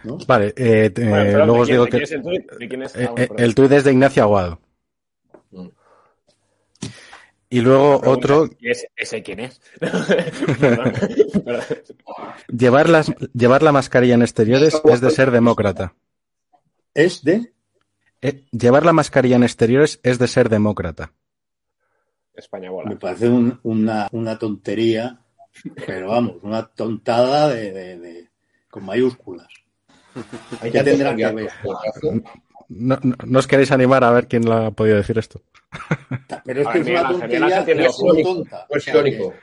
¿no? 0.04 0.16
Vale, 0.26 0.54
eh, 0.56 0.90
Bueno, 0.96 1.44
luego 1.44 1.60
os 1.60 1.68
¿de 1.68 1.74
digo 1.74 1.86
que 1.86 1.98
de 1.98 2.68
quién 2.68 2.82
es 2.82 2.94
el 2.94 3.08
eh, 3.16 3.28
el 3.36 3.54
tuit 3.54 3.72
es 3.72 3.84
de 3.84 3.92
Ignacio 3.92 4.22
Aguado. 4.22 4.60
Y 7.48 7.60
luego 7.60 8.00
otro, 8.04 8.48
¿y 8.58 8.70
ese, 8.70 8.90
ese 8.96 9.22
quién 9.22 9.40
es? 9.40 9.60
Llevar, 12.48 12.88
las, 12.88 13.12
llevar 13.34 13.62
la 13.62 13.72
mascarilla 13.72 14.14
en 14.14 14.22
exteriores 14.22 14.80
es 14.84 15.00
de 15.00 15.10
ser 15.10 15.30
demócrata. 15.30 15.94
Es 16.94 17.22
de 17.22 17.52
Eh, 18.22 18.44
llevar 18.50 18.84
la 18.84 18.92
mascarilla 18.92 19.36
en 19.36 19.42
exteriores 19.44 20.00
es 20.02 20.18
de 20.18 20.26
ser 20.26 20.48
demócrata. 20.48 21.12
España 22.34 22.68
Me 22.68 22.74
bola. 22.74 22.98
parece 22.98 23.28
un- 23.28 23.60
una, 23.62 24.08
una 24.12 24.38
tontería, 24.38 25.20
pero 25.86 26.08
vamos, 26.08 26.36
una 26.42 26.66
tontada 26.66 27.48
de, 27.48 27.72
de- 27.72 27.98
de- 27.98 28.30
con 28.70 28.84
mayúsculas. 28.84 29.48
Hay 30.60 30.70
¿Qué 30.70 30.78
que 30.78 30.84
tendrá 30.84 31.14
que 31.14 31.26
ver? 31.32 31.48
No, 32.68 32.98
no, 33.02 33.14
no 33.24 33.38
os 33.38 33.46
queréis 33.46 33.70
animar 33.72 34.02
a 34.04 34.10
ver 34.10 34.26
quién 34.28 34.44
lo 34.44 34.52
ha 34.54 34.70
podido 34.72 34.96
decir 34.96 35.18
esto. 35.18 35.40
Pero 36.44 36.62
es 36.62 36.68
que 36.68 36.78
es 36.80 36.86
una 36.88 37.08
tontería 37.08 37.64
ojos. 37.88 38.16
es 38.18 38.24
tonta. 38.24 38.66
No 38.70 38.76
es 38.76 38.82
O 38.82 38.84
sea, 38.84 38.92
que- 38.92 39.08
irónico. 39.08 39.34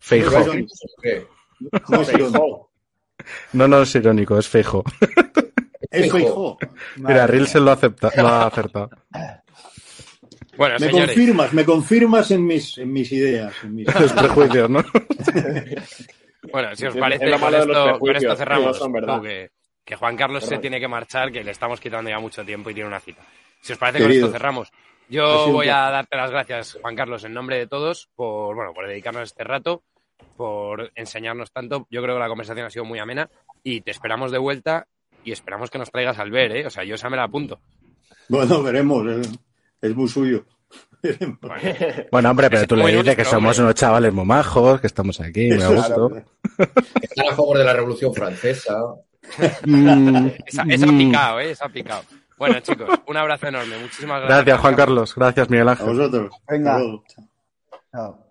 Feijo. 0.00 0.30
No 0.30 0.38
es 0.38 0.46
irónico. 0.46 0.74
¿Qué? 1.02 1.26
No 1.88 2.00
es 2.00 2.08
irónico. 2.08 2.30
Feijóo. 2.32 2.70
No, 3.52 3.82
es 3.82 3.94
irónico, 3.94 4.38
es 4.38 4.48
feijo. 4.48 4.84
Es. 5.90 6.10
Feijóo. 6.12 6.58
Mira, 6.96 7.26
Rilsen 7.26 7.64
lo, 7.64 7.72
acepta, 7.72 8.10
lo 8.16 8.28
ha 8.28 8.46
acertado. 8.46 8.90
Bueno, 10.56 10.74
Me 10.80 10.86
señores, 10.86 11.06
confirmas, 11.14 11.52
me 11.52 11.64
confirmas 11.64 12.30
en 12.30 12.44
mis, 12.46 12.78
en 12.78 12.92
mis 12.92 13.12
ideas. 13.12 13.54
En 13.62 13.74
mis... 13.76 14.00
Los 14.00 14.12
prejuicios, 14.12 14.68
¿no? 14.68 14.84
bueno, 16.52 16.74
si 16.74 16.86
os 16.86 16.96
parece, 16.96 17.26
lo 17.26 17.32
con 17.32 17.40
malo 17.40 17.60
de 17.60 17.66
los 17.66 17.76
esto, 17.76 17.98
con 18.00 18.16
esto 18.16 18.28
que 18.30 18.36
cerramos. 18.36 18.66
no 18.66 18.74
son 18.74 18.92
verdad. 18.92 19.20
Tú, 19.20 19.26
que, 19.88 19.96
Juan 19.96 20.16
Carlos 20.16 20.44
se 20.44 20.58
tiene 20.58 20.78
que 20.78 20.88
marchar, 20.88 21.32
que 21.32 21.42
le 21.42 21.50
estamos 21.50 21.80
quitando 21.80 22.10
ya 22.10 22.18
mucho 22.18 22.44
tiempo 22.44 22.70
y 22.70 22.74
tiene 22.74 22.88
una 22.88 23.00
cita. 23.00 23.22
Si 23.60 23.72
os 23.72 23.78
parece, 23.78 23.98
Querido. 23.98 24.20
con 24.20 24.28
esto 24.28 24.38
cerramos. 24.38 24.70
Yo 25.08 25.50
voy 25.50 25.68
a 25.68 25.90
darte 25.90 26.16
las 26.16 26.30
gracias, 26.30 26.78
Juan 26.82 26.94
Carlos, 26.94 27.24
en 27.24 27.32
nombre 27.32 27.56
de 27.56 27.66
todos, 27.66 28.08
por, 28.14 28.54
bueno, 28.54 28.74
por 28.74 28.86
dedicarnos 28.86 29.22
este 29.22 29.42
rato, 29.42 29.82
por 30.36 30.92
enseñarnos 30.94 31.50
tanto. 31.50 31.86
Yo 31.90 32.02
creo 32.02 32.16
que 32.16 32.20
la 32.20 32.28
conversación 32.28 32.66
ha 32.66 32.70
sido 32.70 32.84
muy 32.84 32.98
amena 32.98 33.30
y 33.62 33.80
te 33.80 33.90
esperamos 33.90 34.30
de 34.30 34.38
vuelta 34.38 34.86
y 35.24 35.32
esperamos 35.32 35.70
que 35.70 35.78
nos 35.78 35.90
traigas 35.90 36.18
al 36.18 36.30
ver, 36.30 36.54
¿eh? 36.54 36.66
O 36.66 36.70
sea, 36.70 36.84
yo 36.84 36.94
esa 36.94 37.08
me 37.08 37.16
la 37.16 37.24
apunto. 37.24 37.58
Bueno, 38.28 38.62
veremos. 38.62 39.06
eh. 39.08 39.22
Es 39.80 39.94
muy 39.94 40.08
suyo. 40.08 40.44
Bueno, 42.10 42.30
hombre, 42.30 42.50
pero 42.50 42.66
tú 42.66 42.76
le 42.76 42.96
dices 42.96 43.16
que 43.16 43.24
somos 43.24 43.58
unos 43.58 43.74
chavales 43.74 44.12
muy 44.12 44.24
majos, 44.24 44.80
que 44.80 44.88
estamos 44.88 45.20
aquí, 45.20 45.48
me 45.48 45.66
gusto. 45.66 46.10
Están 47.00 47.28
a 47.28 47.34
favor 47.36 47.56
de 47.56 47.64
la 47.64 47.72
Revolución 47.72 48.12
Francesa. 48.12 48.76
Mm, 49.64 50.28
Esa, 50.46 50.62
esa 50.68 50.86
ha 50.86 50.92
mm. 50.92 50.98
picado, 50.98 51.40
¿eh? 51.40 51.50
Esa 51.50 51.66
ha 51.66 51.68
picado. 51.68 52.02
Bueno, 52.38 52.60
chicos, 52.60 52.88
un 53.06 53.16
abrazo 53.16 53.48
enorme. 53.48 53.78
Muchísimas 53.78 54.20
gracias. 54.20 54.44
Gracias, 54.44 54.60
Juan 54.60 54.74
Carlos. 54.74 55.14
Gracias, 55.14 55.50
Miguel 55.50 55.68
A 55.68 55.72
Ángel. 55.72 55.86
vosotros. 55.86 56.32
Venga. 56.48 56.80
Chao. 57.92 58.27